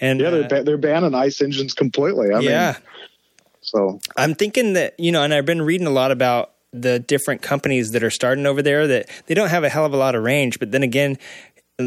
and 0.00 0.20
yeah, 0.20 0.30
they're 0.30 0.60
uh, 0.60 0.62
they're 0.62 0.78
banning 0.78 1.14
ice 1.14 1.40
engines 1.40 1.74
completely. 1.74 2.32
I 2.32 2.40
yeah 2.40 2.72
mean, 2.72 2.82
So 3.60 4.00
I'm 4.16 4.34
thinking 4.34 4.74
that 4.74 4.98
you 4.98 5.12
know, 5.12 5.22
and 5.22 5.34
I've 5.34 5.46
been 5.46 5.62
reading 5.62 5.86
a 5.86 5.90
lot 5.90 6.10
about 6.10 6.52
the 6.72 6.98
different 7.00 7.42
companies 7.42 7.90
that 7.92 8.02
are 8.04 8.10
starting 8.10 8.46
over 8.46 8.62
there 8.62 8.86
that 8.86 9.08
they 9.26 9.34
don't 9.34 9.48
have 9.48 9.64
a 9.64 9.68
hell 9.68 9.84
of 9.84 9.92
a 9.92 9.96
lot 9.96 10.14
of 10.14 10.22
range, 10.22 10.58
but 10.60 10.70
then 10.70 10.82
again, 10.84 11.18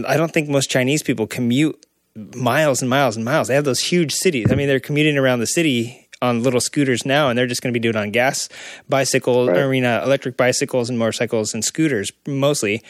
I 0.06 0.18
don't 0.18 0.32
think 0.34 0.50
most 0.50 0.70
Chinese 0.70 1.04
people 1.04 1.26
commute 1.26 1.86
miles 2.16 2.82
and 2.82 2.90
miles 2.90 3.16
and 3.16 3.24
miles. 3.24 3.48
They 3.48 3.56
have 3.56 3.64
those 3.64 3.80
huge 3.80 4.12
cities. 4.14 4.52
I 4.52 4.56
mean, 4.56 4.68
they're 4.68 4.80
commuting 4.80 5.18
around 5.18 5.40
the 5.40 5.48
city 5.48 6.10
on 6.22 6.44
little 6.44 6.62
scooters 6.62 7.06
now, 7.06 7.30
and 7.30 7.38
they're 7.38 7.48
just 7.48 7.62
going 7.62 7.74
to 7.74 7.80
be 7.80 7.82
doing 7.82 7.96
it 7.96 8.00
on 8.00 8.12
gas 8.12 8.50
bicycles, 8.88 9.50
Right. 9.50 9.60
I 9.60 9.68
mean, 9.68 9.86
uh, 9.86 10.02
electric 10.06 10.38
bicycles 10.38 10.90
and 10.90 10.98
motorcycles 10.98 11.54
and 11.54 11.64
scooters 11.64 12.12
mostly. 12.28 12.84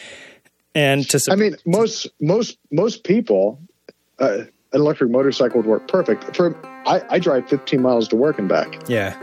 And 0.76 1.08
to 1.10 1.20
I 1.30 1.36
mean, 1.36 1.56
most 1.66 2.08
most 2.20 2.58
most 2.72 3.04
people, 3.04 3.60
uh, 4.20 4.40
an 4.40 4.50
electric 4.74 5.12
motorcycle 5.12 5.58
would 5.58 5.68
work 5.68 5.88
perfect. 5.88 6.36
For 6.36 6.56
I, 6.86 7.02
I 7.10 7.20
drive 7.20 7.48
15 7.48 7.82
miles 7.82 8.08
to 8.10 8.16
work 8.16 8.40
and 8.40 8.50
back. 8.50 8.90
yeah, 8.90 9.16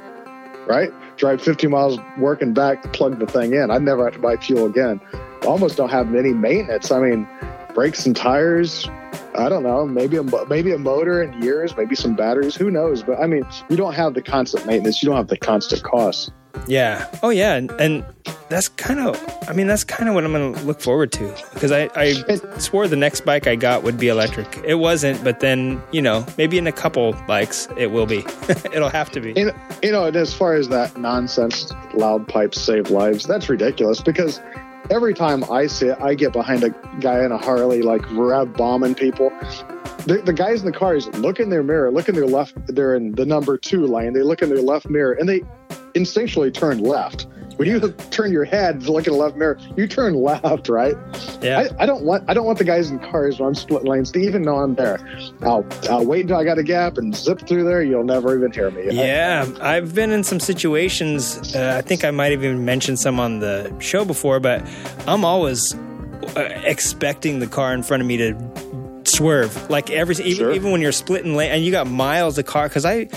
Right, 0.67 0.91
drive 1.17 1.43
15 1.43 1.71
miles 1.71 1.99
work 2.19 2.41
and 2.41 2.55
back. 2.55 2.93
Plug 2.93 3.19
the 3.19 3.27
thing 3.27 3.55
in. 3.55 3.71
I 3.71 3.79
never 3.79 4.05
have 4.05 4.15
to 4.15 4.21
buy 4.21 4.37
fuel 4.37 4.67
again. 4.67 5.01
Almost 5.45 5.77
don't 5.77 5.91
have 5.91 6.15
any 6.15 6.33
maintenance. 6.33 6.91
I 6.91 7.01
mean, 7.01 7.27
brakes 7.75 8.07
and 8.07 8.15
tires. 8.15 8.89
I 9.37 9.49
don't 9.49 9.63
know. 9.63 9.87
Maybe 9.87 10.17
a 10.17 10.23
maybe 10.47 10.73
a 10.73 10.79
motor 10.79 11.23
in 11.23 11.43
years. 11.43 11.77
Maybe 11.77 11.97
some 11.97 12.15
batteries. 12.15 12.55
Who 12.55 12.71
knows? 12.71 13.03
But 13.03 13.19
I 13.19 13.27
mean, 13.27 13.45
you 13.69 13.77
don't 13.77 13.95
have 13.95 14.15
the 14.15 14.23
constant 14.23 14.67
maintenance. 14.67 15.03
You 15.03 15.09
don't 15.09 15.17
have 15.17 15.29
the 15.29 15.39
constant 15.39 15.83
costs. 15.83 16.31
Yeah. 16.67 17.09
Oh, 17.23 17.31
yeah. 17.31 17.55
And, 17.55 17.71
and 17.73 18.05
that's 18.49 18.69
kind 18.69 19.01
of, 19.01 19.21
I 19.49 19.53
mean, 19.53 19.67
that's 19.67 19.85
kind 19.85 20.09
of 20.09 20.15
what 20.15 20.25
I'm 20.25 20.33
going 20.33 20.55
to 20.55 20.63
look 20.63 20.81
forward 20.81 21.13
to 21.13 21.35
because 21.55 21.73
I, 21.73 21.89
I 21.95 22.13
swore 22.59 22.89
the 22.89 22.97
next 22.97 23.23
bike 23.23 23.47
I 23.47 23.57
got 23.57 23.83
would 23.83 23.99
be 23.99 24.09
electric. 24.09 24.61
It 24.65 24.75
wasn't, 24.75 25.23
but 25.23 25.41
then, 25.41 25.83
you 25.93 26.03
know, 26.03 26.27
maybe 26.37 26.59
in 26.59 26.67
a 26.67 26.73
couple 26.73 27.13
bikes 27.27 27.69
it 27.77 27.91
will 27.91 28.07
be. 28.07 28.19
It'll 28.73 28.89
have 28.89 29.11
to 29.13 29.21
be. 29.21 29.33
You 29.37 29.47
know, 29.47 29.53
you 29.83 29.93
know, 29.93 30.05
and 30.07 30.17
as 30.17 30.35
far 30.35 30.55
as 30.55 30.69
that 30.69 30.97
nonsense, 30.97 31.73
loud 31.95 32.29
pipes 32.29 32.61
save 32.61 32.91
lives, 32.91 33.27
that's 33.27 33.49
ridiculous 33.49 34.01
because 34.01 34.41
every 34.91 35.15
time 35.15 35.45
I 35.51 35.67
see 35.67 35.87
it, 35.87 36.01
I 36.01 36.15
get 36.15 36.33
behind 36.33 36.65
a 36.65 36.71
guy 37.01 37.25
in 37.25 37.33
a 37.33 37.39
Harley, 37.39 37.83
like 37.83 38.03
rev 38.13 38.53
bombing 38.55 38.95
people. 38.95 39.31
The, 40.07 40.23
the 40.25 40.33
guys 40.33 40.61
in 40.61 40.67
the 40.67 40.77
cars 40.77 41.07
look 41.19 41.41
in 41.41 41.51
their 41.51 41.63
mirror, 41.63 41.91
look 41.91 42.09
in 42.09 42.15
their 42.15 42.27
left, 42.27 42.55
they're 42.67 42.95
in 42.95 43.13
the 43.13 43.27
number 43.27 43.57
two 43.57 43.87
lane, 43.87 44.13
they 44.13 44.23
look 44.23 44.43
in 44.43 44.49
their 44.49 44.63
left 44.63 44.89
mirror 44.89 45.13
and 45.13 45.29
they 45.29 45.43
instinctually 45.95 46.53
turn 46.53 46.79
left. 46.79 47.27
When 47.57 47.69
you 47.69 47.79
turn 48.11 48.33
your 48.33 48.45
head 48.45 48.81
to 48.83 48.93
look 48.93 49.07
in 49.07 49.13
the 49.13 49.19
left 49.19 49.37
mirror, 49.37 49.59
you 49.77 49.87
turn 49.87 50.15
left, 50.15 50.69
right? 50.69 50.95
Yeah. 51.43 51.69
I, 51.79 51.83
I 51.83 51.87
don't 51.87 52.05
want 52.05 52.25
I 52.29 52.35
don't 52.35 52.47
want 52.47 52.59
the 52.59 52.65
guys 52.65 52.91
in 52.91 52.99
cars 52.99 53.39
when 53.39 53.49
I'm 53.49 53.55
splitting 53.55 53.89
lanes 53.89 54.11
to 54.13 54.19
even 54.19 54.43
know 54.43 54.57
I'm 54.57 54.75
there. 54.75 54.99
I'll 55.43 55.67
I'll 55.91 56.07
wait 56.07 56.23
until 56.23 56.39
I 56.39 56.45
got 56.45 56.59
a 56.59 56.63
gap 56.63 56.97
and 56.97 57.15
zip 57.15 57.47
through 57.47 57.65
there. 57.65 57.83
You'll 57.83 58.05
never 58.05 58.37
even 58.37 58.51
hear 58.51 58.71
me. 58.71 58.87
Yeah, 58.91 59.47
I've 59.61 59.95
been 59.95 60.11
in 60.11 60.25
some 60.25 60.41
situations. 60.41 61.55
Uh, 61.55 61.75
I 61.77 61.83
think 61.83 62.05
I 62.05 62.11
might 62.11 62.33
have 62.33 62.43
even 62.43 62.65
mentioned 62.65 62.99
some 62.99 63.21
on 63.21 63.41
the 63.41 63.75
show 63.79 64.05
before, 64.05 64.41
but 64.41 64.67
I'm 65.07 65.25
always 65.25 65.75
uh, 66.37 66.61
expecting 66.65 67.41
the 67.41 67.47
car 67.47 67.75
in 67.75 67.83
front 67.83 68.01
of 68.01 68.07
me 68.07 68.17
to 68.17 68.33
swerve. 69.21 69.69
Like 69.71 69.91
every 69.91 70.15
even, 70.17 70.35
Sure. 70.35 70.53
even 70.53 70.73
when 70.73 70.81
you're 70.81 70.93
splitting 70.93 71.37
lane 71.37 71.51
and 71.51 71.63
you 71.65 71.71
got 71.71 71.87
miles 71.87 72.39
of 72.39 72.47
car 72.47 72.69
because 72.69 72.85
I 72.87 73.09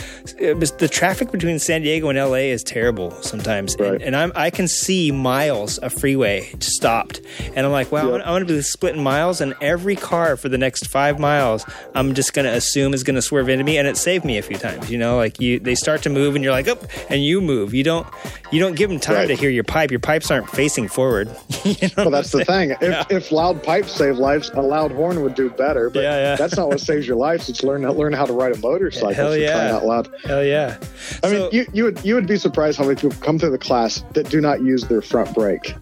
was, 0.56 0.72
the 0.74 0.90
traffic 0.90 1.32
between 1.32 1.60
San 1.60 1.82
Diego 1.82 2.10
and 2.10 2.18
LA 2.18 2.52
is 2.52 2.62
terrible 2.64 3.12
sometimes, 3.22 3.76
Right. 3.80 3.94
and, 3.94 4.02
and 4.04 4.16
I'm 4.16 4.32
I 4.36 4.50
can 4.50 4.68
see 4.68 5.12
miles 5.12 5.78
of 5.78 5.94
freeway 5.94 6.50
stopped, 6.60 7.22
and 7.56 7.66
I'm 7.66 7.72
like, 7.72 7.92
wow, 7.92 8.16
Yeah. 8.18 8.22
I'm 8.26 8.46
to 8.46 8.54
be 8.54 8.62
splitting 8.62 9.02
miles, 9.04 9.40
and 9.42 9.54
every 9.62 9.96
car 9.96 10.36
for 10.36 10.50
the 10.50 10.58
next 10.58 10.88
five 10.88 11.20
miles, 11.20 11.66
I'm 11.96 12.14
just 12.14 12.34
going 12.34 12.46
to 12.46 12.52
assume 12.52 12.94
is 12.94 13.04
going 13.04 13.16
to 13.16 13.22
swerve 13.22 13.48
into 13.48 13.64
me, 13.64 13.78
and 13.78 13.88
it 13.88 13.96
saved 13.96 14.26
me 14.26 14.38
a 14.38 14.42
few 14.42 14.58
times. 14.58 14.92
You 14.92 14.98
know, 14.98 15.16
like 15.16 15.40
you 15.40 15.60
they 15.60 15.76
start 15.76 16.02
to 16.04 16.10
move, 16.10 16.36
and 16.36 16.44
you're 16.44 16.52
like, 16.54 16.68
up, 16.68 16.84
and 17.10 17.24
you 17.24 17.40
move. 17.42 17.74
You 17.74 17.84
don't 17.84 18.06
you 18.52 18.60
don't 18.60 18.76
give 18.76 18.90
them 18.90 19.00
time 19.00 19.14
Right. 19.16 19.28
to 19.28 19.36
hear 19.36 19.50
your 19.50 19.64
pipe. 19.64 19.90
Your 19.92 20.00
pipes 20.02 20.30
aren't 20.32 20.50
facing 20.50 20.88
forward. 20.90 21.30
you 21.64 21.76
know 21.96 22.04
Well, 22.04 22.12
that's 22.12 22.32
the 22.32 22.44
thing. 22.46 22.76
If, 22.82 23.12
if 23.12 23.32
loud 23.32 23.64
pipes 23.64 23.92
save 23.94 24.18
lives, 24.18 24.50
a 24.54 24.62
loud 24.62 24.92
horn 24.92 25.22
would 25.24 25.36
do 25.36 25.50
better. 25.50 25.90
But 25.94 26.04
Yeah, 26.04 26.18
yeah. 26.18 26.36
that's 26.36 26.58
not 26.58 26.68
what 26.70 26.80
saves 26.80 27.08
your 27.08 27.16
life. 27.18 27.48
It's 27.50 27.64
learn 27.64 27.84
learn 27.84 28.14
how 28.14 28.26
to 28.26 28.34
ride 28.34 28.54
a 28.54 28.58
motorcycle. 28.58 29.14
Hell 29.14 29.38
yeah. 29.38 29.72
out 29.76 29.86
loud. 29.86 30.10
Hell 30.26 30.44
yeah! 30.44 30.78
I 31.24 31.28
So- 31.28 31.32
mean, 31.32 31.50
you, 31.52 31.66
you 31.74 31.84
would 31.86 32.04
you 32.04 32.16
would 32.16 32.28
be 32.28 32.38
surprised 32.38 32.78
how 32.78 32.84
many 32.86 32.96
people 32.96 33.16
come 33.22 33.38
through 33.40 33.52
the 33.52 33.58
class 33.58 34.04
that 34.14 34.30
do 34.30 34.42
not 34.42 34.62
use 34.62 34.84
their 34.88 35.02
front 35.02 35.34
brake. 35.34 35.76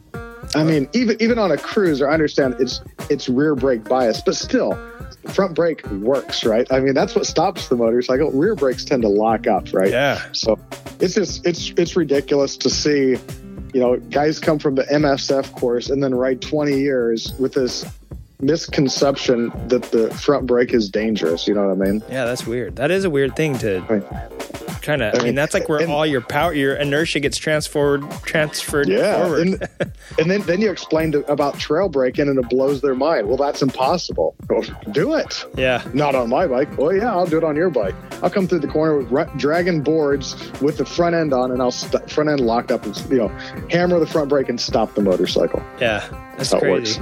I 0.54 0.64
mean, 0.64 0.90
even 0.94 1.16
even 1.22 1.40
on 1.40 1.52
a 1.52 1.58
cruiser, 1.58 2.10
I 2.10 2.14
understand 2.14 2.56
it's 2.60 2.82
it's 3.10 3.30
rear 3.30 3.56
brake 3.56 3.86
bias, 3.86 4.22
but 4.26 4.36
still, 4.36 4.74
front 5.30 5.56
brake 5.56 5.86
works, 5.92 6.44
right? 6.44 6.68
I 6.74 6.82
mean, 6.82 6.94
that's 6.94 7.16
what 7.16 7.26
stops 7.26 7.70
the 7.70 7.78
motorcycle. 7.78 8.32
Rear 8.32 8.56
brakes 8.56 8.84
tend 8.84 9.04
to 9.04 9.08
lock 9.08 9.48
up, 9.48 9.72
right? 9.74 9.92
yeah, 9.92 10.22
So 10.34 10.60
it's 11.00 11.14
just 11.16 11.46
it's 11.48 11.70
it's 11.78 11.96
ridiculous 11.96 12.58
to 12.58 12.70
see, 12.70 13.16
you 13.74 13.80
know, 13.80 13.96
guys 14.10 14.40
come 14.40 14.60
from 14.60 14.76
the 14.76 14.84
MSF 14.84 15.54
course 15.54 15.90
and 15.90 16.04
then 16.04 16.14
ride 16.14 16.42
20 16.42 16.78
years 16.78 17.34
with 17.40 17.54
this 17.54 17.86
misconception 18.42 19.52
that 19.68 19.84
the 19.92 20.10
front 20.16 20.46
brake 20.48 20.74
is 20.74 20.90
dangerous. 20.90 21.48
You 21.48 21.54
know 21.56 21.68
what 21.68 21.88
I 21.88 21.92
mean? 21.92 22.04
yeah. 22.10 22.26
That's 22.26 22.46
weird. 22.48 22.76
That 22.78 22.92
is 22.92 23.04
a 23.06 23.10
weird 23.10 23.36
thing 23.36 23.58
to 23.60 23.82
kind 24.82 25.02
of. 25.04 25.14
I 25.14 25.18
mean, 25.18 25.26
mean, 25.28 25.36
that's 25.36 25.54
like 25.54 25.70
where 25.70 25.80
and- 25.80 25.92
all 25.92 26.06
your 26.06 26.22
power, 26.22 26.54
your 26.54 26.76
inertia 26.76 27.20
gets 27.20 27.38
transferred 27.38 28.04
transferred 28.24 28.88
Yeah, 28.90 29.22
forward. 29.24 29.48
and, 29.48 29.70
and 30.20 30.32
then 30.32 30.42
then 30.42 30.60
you 30.62 30.72
explained 30.72 31.16
about 31.16 31.60
trail 31.60 31.88
braking 31.90 32.28
and 32.28 32.40
it 32.40 32.50
blows 32.50 32.82
their 32.82 32.96
mind. 32.96 33.28
Well, 33.28 33.38
that's 33.38 33.62
impossible. 33.62 34.36
Well, 34.50 34.64
do 34.92 35.14
it. 35.16 35.46
yeah, 35.56 35.84
Not 35.94 36.16
on 36.16 36.30
my 36.30 36.48
bike. 36.48 36.76
Well, 36.78 36.94
yeah, 36.96 37.12
I'll 37.12 37.28
do 37.28 37.38
it 37.38 37.44
on 37.44 37.56
your 37.56 37.70
bike. 37.70 37.96
I'll 38.24 38.30
come 38.30 38.48
through 38.48 38.60
the 38.60 38.68
corner 38.68 38.98
with 38.98 39.12
ra- 39.12 39.32
dragging 39.38 39.82
boards 39.82 40.36
with 40.62 40.78
the 40.78 40.86
front 40.86 41.16
end 41.16 41.34
on, 41.34 41.52
and 41.52 41.62
I'll 41.62 41.72
st- 41.72 42.10
front 42.10 42.30
end 42.30 42.40
locked 42.42 42.72
up, 42.72 42.86
and 42.86 42.98
you 43.12 43.18
know, 43.18 43.28
hammer 43.70 44.00
the 44.00 44.08
front 44.08 44.30
brake 44.30 44.50
and 44.50 44.60
stop 44.60 44.94
the 44.96 45.02
motorcycle. 45.02 45.62
yeah. 45.80 46.08
That's 46.38 46.52
how 46.52 46.58
it 46.58 46.62
crazy. 46.62 47.02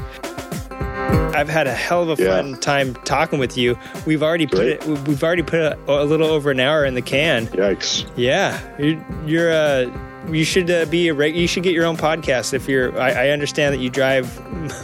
I've 1.09 1.49
had 1.49 1.67
a 1.67 1.73
hell 1.73 2.09
of 2.09 2.19
a 2.19 2.23
Yeah. 2.23 2.41
fun 2.41 2.57
time 2.59 2.95
talking 3.05 3.39
with 3.39 3.57
you. 3.57 3.77
We've 4.05 4.21
already 4.23 4.45
put 4.47 4.65
it. 4.67 4.83
We've 4.85 5.23
already 5.23 5.43
put 5.43 5.59
a, 5.61 5.77
a 5.87 6.03
little 6.03 6.27
over 6.27 6.51
an 6.51 6.59
hour 6.59 6.83
in 6.85 6.95
the 6.95 7.01
can. 7.01 7.47
Yikes! 7.47 8.09
Yeah, 8.15 8.59
you're. 8.77 9.05
you're 9.25 9.51
uh, 9.51 10.05
you 10.29 10.43
should 10.43 10.69
uh, 10.69 10.85
be 10.85 11.07
a 11.07 11.13
reg- 11.13 11.35
you 11.35 11.47
should 11.47 11.63
get 11.63 11.73
your 11.73 11.85
own 11.85 11.97
podcast 11.97 12.53
if 12.53 12.67
you're. 12.67 12.99
I, 12.99 13.11
I 13.11 13.29
understand 13.29 13.73
that 13.73 13.79
you 13.79 13.89
drive 13.89 14.27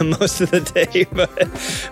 most 0.00 0.40
of 0.40 0.50
the 0.50 0.60
day, 0.60 1.06
but 1.12 1.30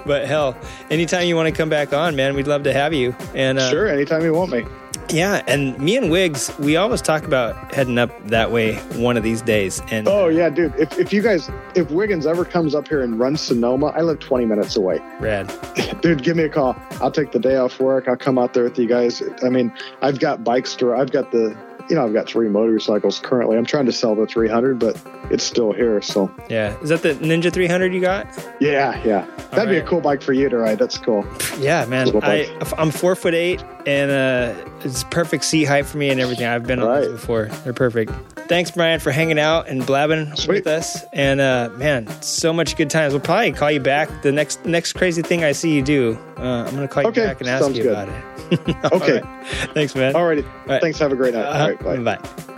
but 0.06 0.26
hell, 0.26 0.56
anytime 0.90 1.26
you 1.28 1.36
want 1.36 1.48
to 1.48 1.56
come 1.56 1.68
back 1.68 1.92
on, 1.92 2.16
man, 2.16 2.34
we'd 2.34 2.46
love 2.48 2.62
to 2.64 2.72
have 2.72 2.92
you. 2.94 3.14
And 3.34 3.58
uh, 3.58 3.70
Sure, 3.70 3.86
anytime 3.86 4.22
you 4.24 4.32
want 4.32 4.50
me. 4.50 4.64
Yeah, 5.10 5.42
and 5.46 5.78
me 5.78 5.96
and 5.96 6.10
Wiggs, 6.10 6.56
we 6.58 6.76
always 6.76 7.02
talk 7.02 7.24
about 7.24 7.74
heading 7.74 7.98
up 7.98 8.10
that 8.28 8.50
way 8.50 8.76
one 8.96 9.16
of 9.16 9.22
these 9.22 9.42
days. 9.42 9.80
And 9.90 10.08
Oh 10.08 10.28
yeah, 10.28 10.50
dude. 10.50 10.74
If, 10.76 10.98
if 10.98 11.12
you 11.12 11.22
guys, 11.22 11.50
if 11.74 11.90
Wiggins 11.90 12.26
ever 12.26 12.44
comes 12.44 12.74
up 12.74 12.88
here 12.88 13.02
and 13.02 13.18
runs 13.18 13.40
Sonoma, 13.40 13.86
I 13.86 14.00
live 14.02 14.20
20 14.20 14.46
minutes 14.46 14.76
away. 14.76 14.98
rad. 15.20 15.52
Dude, 16.02 16.22
give 16.22 16.36
me 16.36 16.44
a 16.44 16.48
call. 16.48 16.76
I'll 17.00 17.10
take 17.10 17.32
the 17.32 17.38
day 17.38 17.56
off 17.56 17.80
work. 17.80 18.08
I'll 18.08 18.16
come 18.16 18.38
out 18.38 18.52
there 18.52 18.64
with 18.64 18.78
you 18.78 18.86
guys. 18.86 19.22
I 19.42 19.48
mean, 19.48 19.72
I've 20.02 20.20
got 20.20 20.44
bikes 20.44 20.74
to. 20.76 20.94
I've 20.94 21.12
got 21.12 21.30
the. 21.32 21.56
You 21.88 21.96
know, 21.96 22.04
I've 22.06 22.12
got 22.14 22.26
three 22.26 22.48
motorcycles 22.48 23.18
currently. 23.20 23.56
I'm 23.58 23.66
trying 23.66 23.84
to 23.86 23.92
sell 23.92 24.14
the 24.14 24.26
300, 24.26 24.78
but 24.78 24.98
it's 25.30 25.44
still 25.44 25.72
here. 25.72 26.00
So 26.00 26.34
Yeah, 26.48 26.78
is 26.80 26.88
that 26.88 27.02
the 27.02 27.14
Ninja 27.14 27.52
300 27.52 27.92
you 27.92 28.00
got? 28.00 28.26
yeah, 28.60 29.02
yeah. 29.04 29.26
That'd 29.50 29.68
be 29.68 29.76
a 29.76 29.86
cool 29.86 30.00
bike 30.00 30.22
for 30.22 30.32
you 30.32 30.48
to 30.48 30.56
ride. 30.58 30.78
That's 30.78 30.96
cool. 30.98 31.24
Yeah, 31.58 31.84
man. 31.84 32.10
I, 32.24 32.48
I'm 32.78 32.90
four 32.90 33.14
foot 33.14 33.34
eight, 33.34 33.62
and 33.86 34.10
uh, 34.10 34.54
it's 34.82 35.04
perfect 35.04 35.44
seat 35.44 35.64
height 35.64 35.86
for 35.86 35.98
me 35.98 36.08
and 36.10 36.20
everything. 36.20 36.46
I've 36.46 36.64
been 36.66 36.80
on 36.80 36.88
Right. 36.88 37.00
these 37.02 37.12
before. 37.12 37.46
They're 37.64 37.72
perfect. 37.72 38.10
Thanks, 38.48 38.70
Brian, 38.70 39.00
for 39.00 39.10
hanging 39.10 39.38
out 39.38 39.68
and 39.68 39.84
blabbing 39.86 40.34
Sweet. 40.36 40.56
with 40.64 40.66
us. 40.66 41.02
And 41.12 41.40
uh, 41.40 41.70
man, 41.76 42.06
so 42.22 42.52
much 42.52 42.76
good 42.76 42.90
times. 42.90 43.12
We'll 43.14 43.20
probably 43.22 43.52
call 43.52 43.70
you 43.70 43.80
back 43.80 44.22
the 44.22 44.32
next 44.32 44.64
next 44.66 44.92
crazy 44.92 45.22
thing 45.22 45.44
I 45.44 45.52
see 45.52 45.72
you 45.74 45.82
do. 45.82 46.18
Uh, 46.36 46.64
I'm 46.66 46.74
gonna 46.74 46.88
call 46.88 47.02
you 47.04 47.08
Okay, 47.10 47.24
back 47.26 47.40
and 47.40 47.48
ask 47.48 47.62
sounds 47.64 47.76
you 47.76 47.84
good. 47.84 47.92
about 47.92 48.08
it. 48.08 48.24
Okay. 48.92 49.20
right. 49.22 49.70
Thanks, 49.72 49.94
man. 49.94 50.12
Alrighty. 50.12 50.44
right. 50.66 50.80
Thanks. 50.80 50.98
Have 50.98 51.10
a 51.12 51.16
great 51.16 51.32
night. 51.34 51.46
Uh-huh. 51.46 51.62
All 51.62 51.68
right. 51.94 52.04
Bye. 52.04 52.16
Bye. 52.18 52.53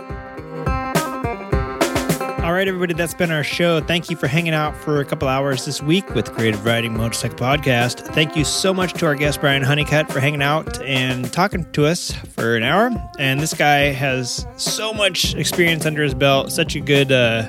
Right, 2.57 2.67
everybody, 2.67 2.95
that's 2.95 3.13
been 3.13 3.29
our 3.29 3.43
show. 3.43 3.81
Thank 3.81 4.09
you 4.09 4.17
for 4.17 4.25
hanging 4.25 4.55
out 4.55 4.75
for 4.75 4.99
a 4.99 5.05
couple 5.05 5.27
hours 5.27 5.63
this 5.63 5.79
week 5.79 6.15
with 6.15 6.33
Creative 6.33 6.65
Riding 6.65 6.97
Motorcycle 6.97 7.37
Podcast. 7.37 7.99
Thank 8.15 8.35
you 8.35 8.43
so 8.43 8.73
much 8.73 8.93
to 8.93 9.05
our 9.05 9.13
guest, 9.13 9.41
Brian 9.41 9.61
Honeycutt, 9.61 10.11
for 10.11 10.19
hanging 10.19 10.41
out 10.41 10.81
and 10.81 11.31
talking 11.31 11.71
to 11.73 11.85
us 11.85 12.13
for 12.13 12.55
an 12.55 12.63
hour. 12.63 12.89
And 13.19 13.39
this 13.39 13.53
guy 13.53 13.91
has 13.91 14.47
so 14.55 14.91
much 14.91 15.35
experience 15.35 15.85
under 15.85 16.01
his 16.01 16.15
belt, 16.15 16.51
such 16.51 16.75
a 16.75 16.79
good, 16.79 17.11
uh, 17.11 17.47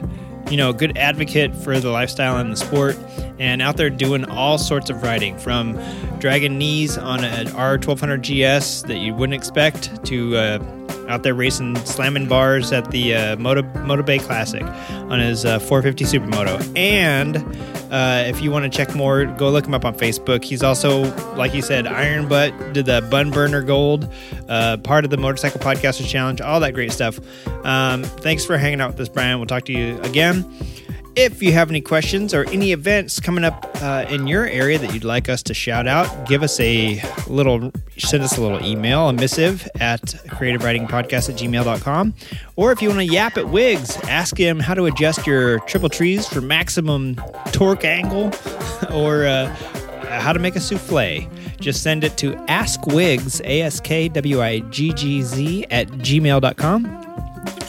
you 0.50 0.58
know, 0.58 0.74
good 0.74 0.98
advocate 0.98 1.56
for 1.56 1.80
the 1.80 1.88
lifestyle 1.88 2.36
and 2.36 2.52
the 2.52 2.56
sport, 2.56 2.94
and 3.38 3.62
out 3.62 3.76
there 3.76 3.90
doing 3.90 4.24
all 4.30 4.58
sorts 4.58 4.90
of 4.90 5.02
riding 5.02 5.38
from 5.38 5.78
dragging 6.18 6.58
knees 6.58 6.98
on 6.98 7.24
an 7.24 7.46
R1200 7.48 8.20
GS 8.22 8.82
that 8.82 8.98
you 8.98 9.14
wouldn't 9.14 9.34
expect 9.34 10.04
to 10.06 10.36
uh, 10.36 10.58
out 11.08 11.22
there 11.22 11.34
racing, 11.34 11.74
slamming 11.76 12.28
bars 12.28 12.70
at 12.70 12.90
the 12.90 13.14
uh, 13.14 13.36
Moto, 13.36 13.62
Moto 13.84 14.02
Beach 14.02 14.22
Classic 14.22 14.62
on 14.62 15.18
his 15.18 15.44
uh, 15.44 15.58
450 15.58 16.04
Supermoto. 16.04 16.76
And 16.76 17.36
uh, 17.90 18.24
if 18.26 18.42
you 18.42 18.50
want 18.50 18.70
to 18.70 18.76
check 18.76 18.94
more, 18.94 19.24
go 19.24 19.48
look 19.50 19.66
him 19.66 19.74
up 19.74 19.84
on 19.84 19.94
Facebook. 19.94 20.44
He's 20.44 20.62
also, 20.62 21.02
like 21.34 21.54
you 21.54 21.62
said, 21.62 21.86
Iron 21.86 22.28
Butt, 22.28 22.74
did 22.74 22.86
the 22.86 23.00
Bun 23.10 23.30
Burner 23.30 23.62
Gold, 23.62 24.12
uh, 24.48 24.76
part 24.78 25.04
of 25.04 25.10
the 25.10 25.16
Motorcycle 25.16 25.60
Podcasters 25.60 26.06
Challenge, 26.06 26.40
all 26.40 26.60
that 26.60 26.74
great 26.74 26.92
stuff. 26.92 27.18
Um, 27.64 28.04
thanks 28.04 28.44
for 28.44 28.58
hanging 28.58 28.80
out 28.80 28.90
with 28.90 29.00
us, 29.00 29.08
Brian. 29.08 29.38
We'll 29.38 29.46
talk 29.46 29.64
to 29.64 29.72
you 29.72 29.98
again. 30.02 30.44
If 31.20 31.42
you 31.42 31.52
have 31.52 31.68
any 31.68 31.80
questions 31.80 32.32
or 32.32 32.48
any 32.50 32.70
events 32.70 33.18
coming 33.18 33.42
up 33.42 33.68
uh, 33.82 34.06
in 34.08 34.28
your 34.28 34.46
area 34.46 34.78
that 34.78 34.94
you'd 34.94 35.02
like 35.02 35.28
us 35.28 35.42
to 35.42 35.52
shout 35.52 35.88
out, 35.88 36.28
give 36.28 36.44
us 36.44 36.60
a 36.60 37.02
little, 37.26 37.72
send 37.96 38.22
us 38.22 38.38
a 38.38 38.40
little 38.40 38.64
email, 38.64 39.08
a 39.08 39.12
missive 39.12 39.68
at 39.80 40.00
creativeridingpodcast 40.00 41.28
at 41.28 41.34
gmail.com. 41.34 42.14
Or 42.54 42.70
if 42.70 42.80
you 42.80 42.88
want 42.88 43.00
to 43.00 43.06
yap 43.06 43.36
at 43.36 43.48
Wiggs, 43.48 43.96
ask 44.04 44.38
him 44.38 44.60
how 44.60 44.74
to 44.74 44.86
adjust 44.86 45.26
your 45.26 45.58
triple 45.66 45.88
trees 45.88 46.24
for 46.28 46.40
maximum 46.40 47.16
torque 47.50 47.84
angle 47.84 48.32
or 48.92 49.26
uh, 49.26 49.52
how 50.06 50.32
to 50.32 50.38
make 50.38 50.54
a 50.54 50.60
souffle. 50.60 51.28
Just 51.58 51.82
send 51.82 52.04
it 52.04 52.16
to 52.18 52.34
askwiggs, 52.46 53.40
A 53.44 53.62
S 53.62 53.80
K 53.80 54.08
W 54.08 54.40
I 54.40 54.60
G 54.70 54.92
G 54.92 55.22
Z, 55.22 55.66
at 55.72 55.88
gmail.com. 55.88 57.07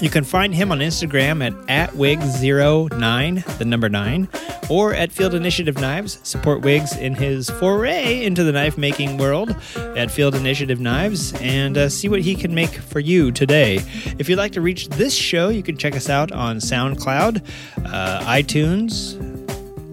You 0.01 0.09
can 0.09 0.23
find 0.23 0.55
him 0.55 0.71
on 0.71 0.79
Instagram 0.79 1.45
at, 1.45 1.53
at 1.69 1.89
Wig09, 1.95 3.57
the 3.57 3.65
number 3.65 3.89
9, 3.89 4.29
or 4.69 4.93
at 4.93 5.11
Field 5.11 5.33
Initiative 5.33 5.75
Knives. 5.75 6.19
Support 6.23 6.61
Wiggs 6.61 6.95
in 6.95 7.15
his 7.15 7.49
foray 7.49 8.23
into 8.23 8.43
the 8.43 8.53
knife 8.53 8.77
making 8.77 9.17
world 9.17 9.53
at 9.75 10.09
Field 10.09 10.35
Initiative 10.35 10.79
Knives 10.79 11.33
and 11.41 11.77
uh, 11.77 11.89
see 11.89 12.07
what 12.07 12.21
he 12.21 12.35
can 12.35 12.55
make 12.55 12.69
for 12.69 13.01
you 13.01 13.31
today. 13.31 13.81
If 14.17 14.29
you'd 14.29 14.37
like 14.37 14.53
to 14.53 14.61
reach 14.61 14.87
this 14.89 15.13
show, 15.13 15.49
you 15.49 15.63
can 15.63 15.77
check 15.77 15.95
us 15.95 16.07
out 16.07 16.31
on 16.31 16.57
SoundCloud, 16.57 17.43
uh, 17.85 18.21
iTunes, 18.21 19.38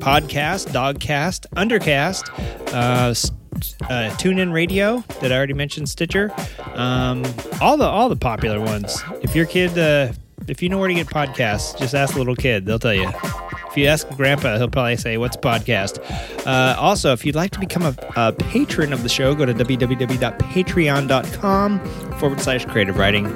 Podcast, 0.07 0.69
Dogcast, 0.69 1.47
Undercast, 1.57 2.31
uh, 2.73 3.13
uh, 3.93 4.11
TuneIn 4.19 4.53
Radio 4.53 5.03
that 5.21 5.33
I 5.33 5.37
already 5.37 5.53
mentioned, 5.53 5.89
Stitcher, 5.89 6.31
um, 6.75 7.25
all 7.61 7.77
the 7.77 7.87
all 7.87 8.09
the 8.09 8.15
popular 8.15 8.61
ones. 8.61 9.03
If 9.23 9.35
your 9.35 9.47
kid, 9.47 9.77
uh, 9.77 10.13
if 10.47 10.63
you 10.63 10.69
know 10.69 10.79
where 10.79 10.87
to 10.87 10.95
get 10.95 11.09
podcasts, 11.09 11.77
just 11.77 11.93
ask 11.93 12.15
a 12.15 12.19
little 12.19 12.37
kid; 12.37 12.67
they'll 12.67 12.79
tell 12.79 12.95
you. 12.95 13.11
If 13.69 13.77
you 13.77 13.89
ask 13.89 14.09
Grandpa, 14.11 14.59
he'll 14.59 14.69
probably 14.69 14.97
say, 14.97 15.19
"What's 15.19 15.37
podcast?" 15.37 15.99
Uh, 16.47 16.77
also, 16.79 17.13
if 17.13 17.27
you'd 17.27 17.35
like 17.35 17.51
to 17.51 17.59
become 17.59 17.83
a, 17.83 17.97
a 18.15 18.33
patron 18.33 18.93
of 18.93 19.03
the 19.03 19.09
show, 19.09 19.35
go 19.35 19.45
to 19.45 19.55
www.patreon.com 19.55 21.81
forward 22.19 22.41
slash 22.41 22.65
creative 22.67 22.97
riding. 22.97 23.27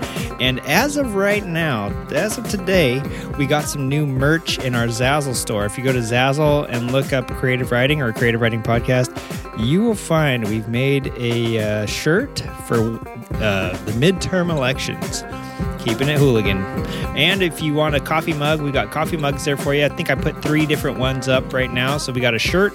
And 0.41 0.61
as 0.61 0.97
of 0.97 1.15
right 1.15 1.45
now, 1.45 1.89
as 2.11 2.39
of 2.39 2.49
today, 2.49 3.03
we 3.39 3.47
got 3.47 3.65
some 3.65 3.89
new 3.89 4.07
merch 4.07 4.59
in 4.59 4.75
our 4.75 4.87
Zazzle 4.87 5.35
store. 5.35 5.65
If 5.65 5.77
you 5.79 5.85
go 5.85 5.93
to 5.93 5.99
Zazzle 5.99 6.67
and 6.69 6.91
look 6.91 7.13
up 7.13 7.29
creative 7.29 7.71
riding 7.73 8.03
or 8.03 8.13
creative 8.13 8.41
riding 8.41 8.63
podcast, 8.63 9.11
you 9.59 9.83
will 9.83 9.95
find 9.95 10.49
we've 10.49 10.69
made 10.69 11.13
a 11.17 11.83
uh, 11.83 11.87
shirt 11.87 12.41
for 12.67 12.77
uh, 13.35 13.77
the 13.85 13.93
midterm 13.93 14.51
elections. 14.51 15.23
Keeping 15.79 16.09
it 16.09 16.19
hooligan. 16.19 16.59
And 17.17 17.43
if 17.43 17.63
you 17.63 17.75
want 17.75 17.95
a 17.95 18.01
coffee 18.01 18.33
mug, 18.33 18.61
we 18.61 18.71
got 18.71 18.91
coffee 18.91 19.17
mugs 19.17 19.45
there 19.45 19.57
for 19.57 19.75
you. 19.75 19.85
I 19.85 19.89
think 19.89 20.11
I 20.11 20.15
put 20.15 20.43
three 20.43 20.67
different 20.67 20.99
ones 20.99 21.29
up 21.29 21.53
right 21.53 21.73
now. 21.73 21.99
So 21.99 22.13
we 22.13 22.21
got 22.21 22.35
a 22.35 22.39
shirt, 22.39 22.75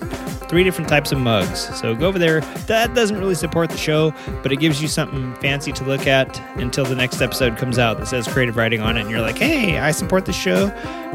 three 0.49 0.63
different 0.63 0.89
types 0.89 1.11
of 1.11 1.19
mugs. 1.19 1.59
So 1.79 1.95
go 1.95 2.07
over 2.07 2.19
there. 2.19 2.41
That 2.67 2.93
doesn't 2.93 3.17
really 3.17 3.35
support 3.35 3.69
the 3.69 3.77
show, 3.77 4.13
but 4.43 4.51
it 4.51 4.57
gives 4.57 4.81
you 4.81 4.87
something 4.87 5.33
fancy 5.35 5.71
to 5.73 5.83
look 5.83 6.07
at 6.07 6.39
until 6.57 6.85
the 6.85 6.95
next 6.95 7.21
episode 7.21 7.57
comes 7.57 7.79
out 7.79 7.97
that 7.99 8.07
says 8.07 8.27
creative 8.27 8.57
riding 8.57 8.81
on 8.81 8.97
it. 8.97 9.01
And 9.01 9.09
you're 9.09 9.21
like, 9.21 9.37
hey, 9.37 9.77
I 9.77 9.91
support 9.91 10.25
the 10.25 10.33
show 10.33 10.69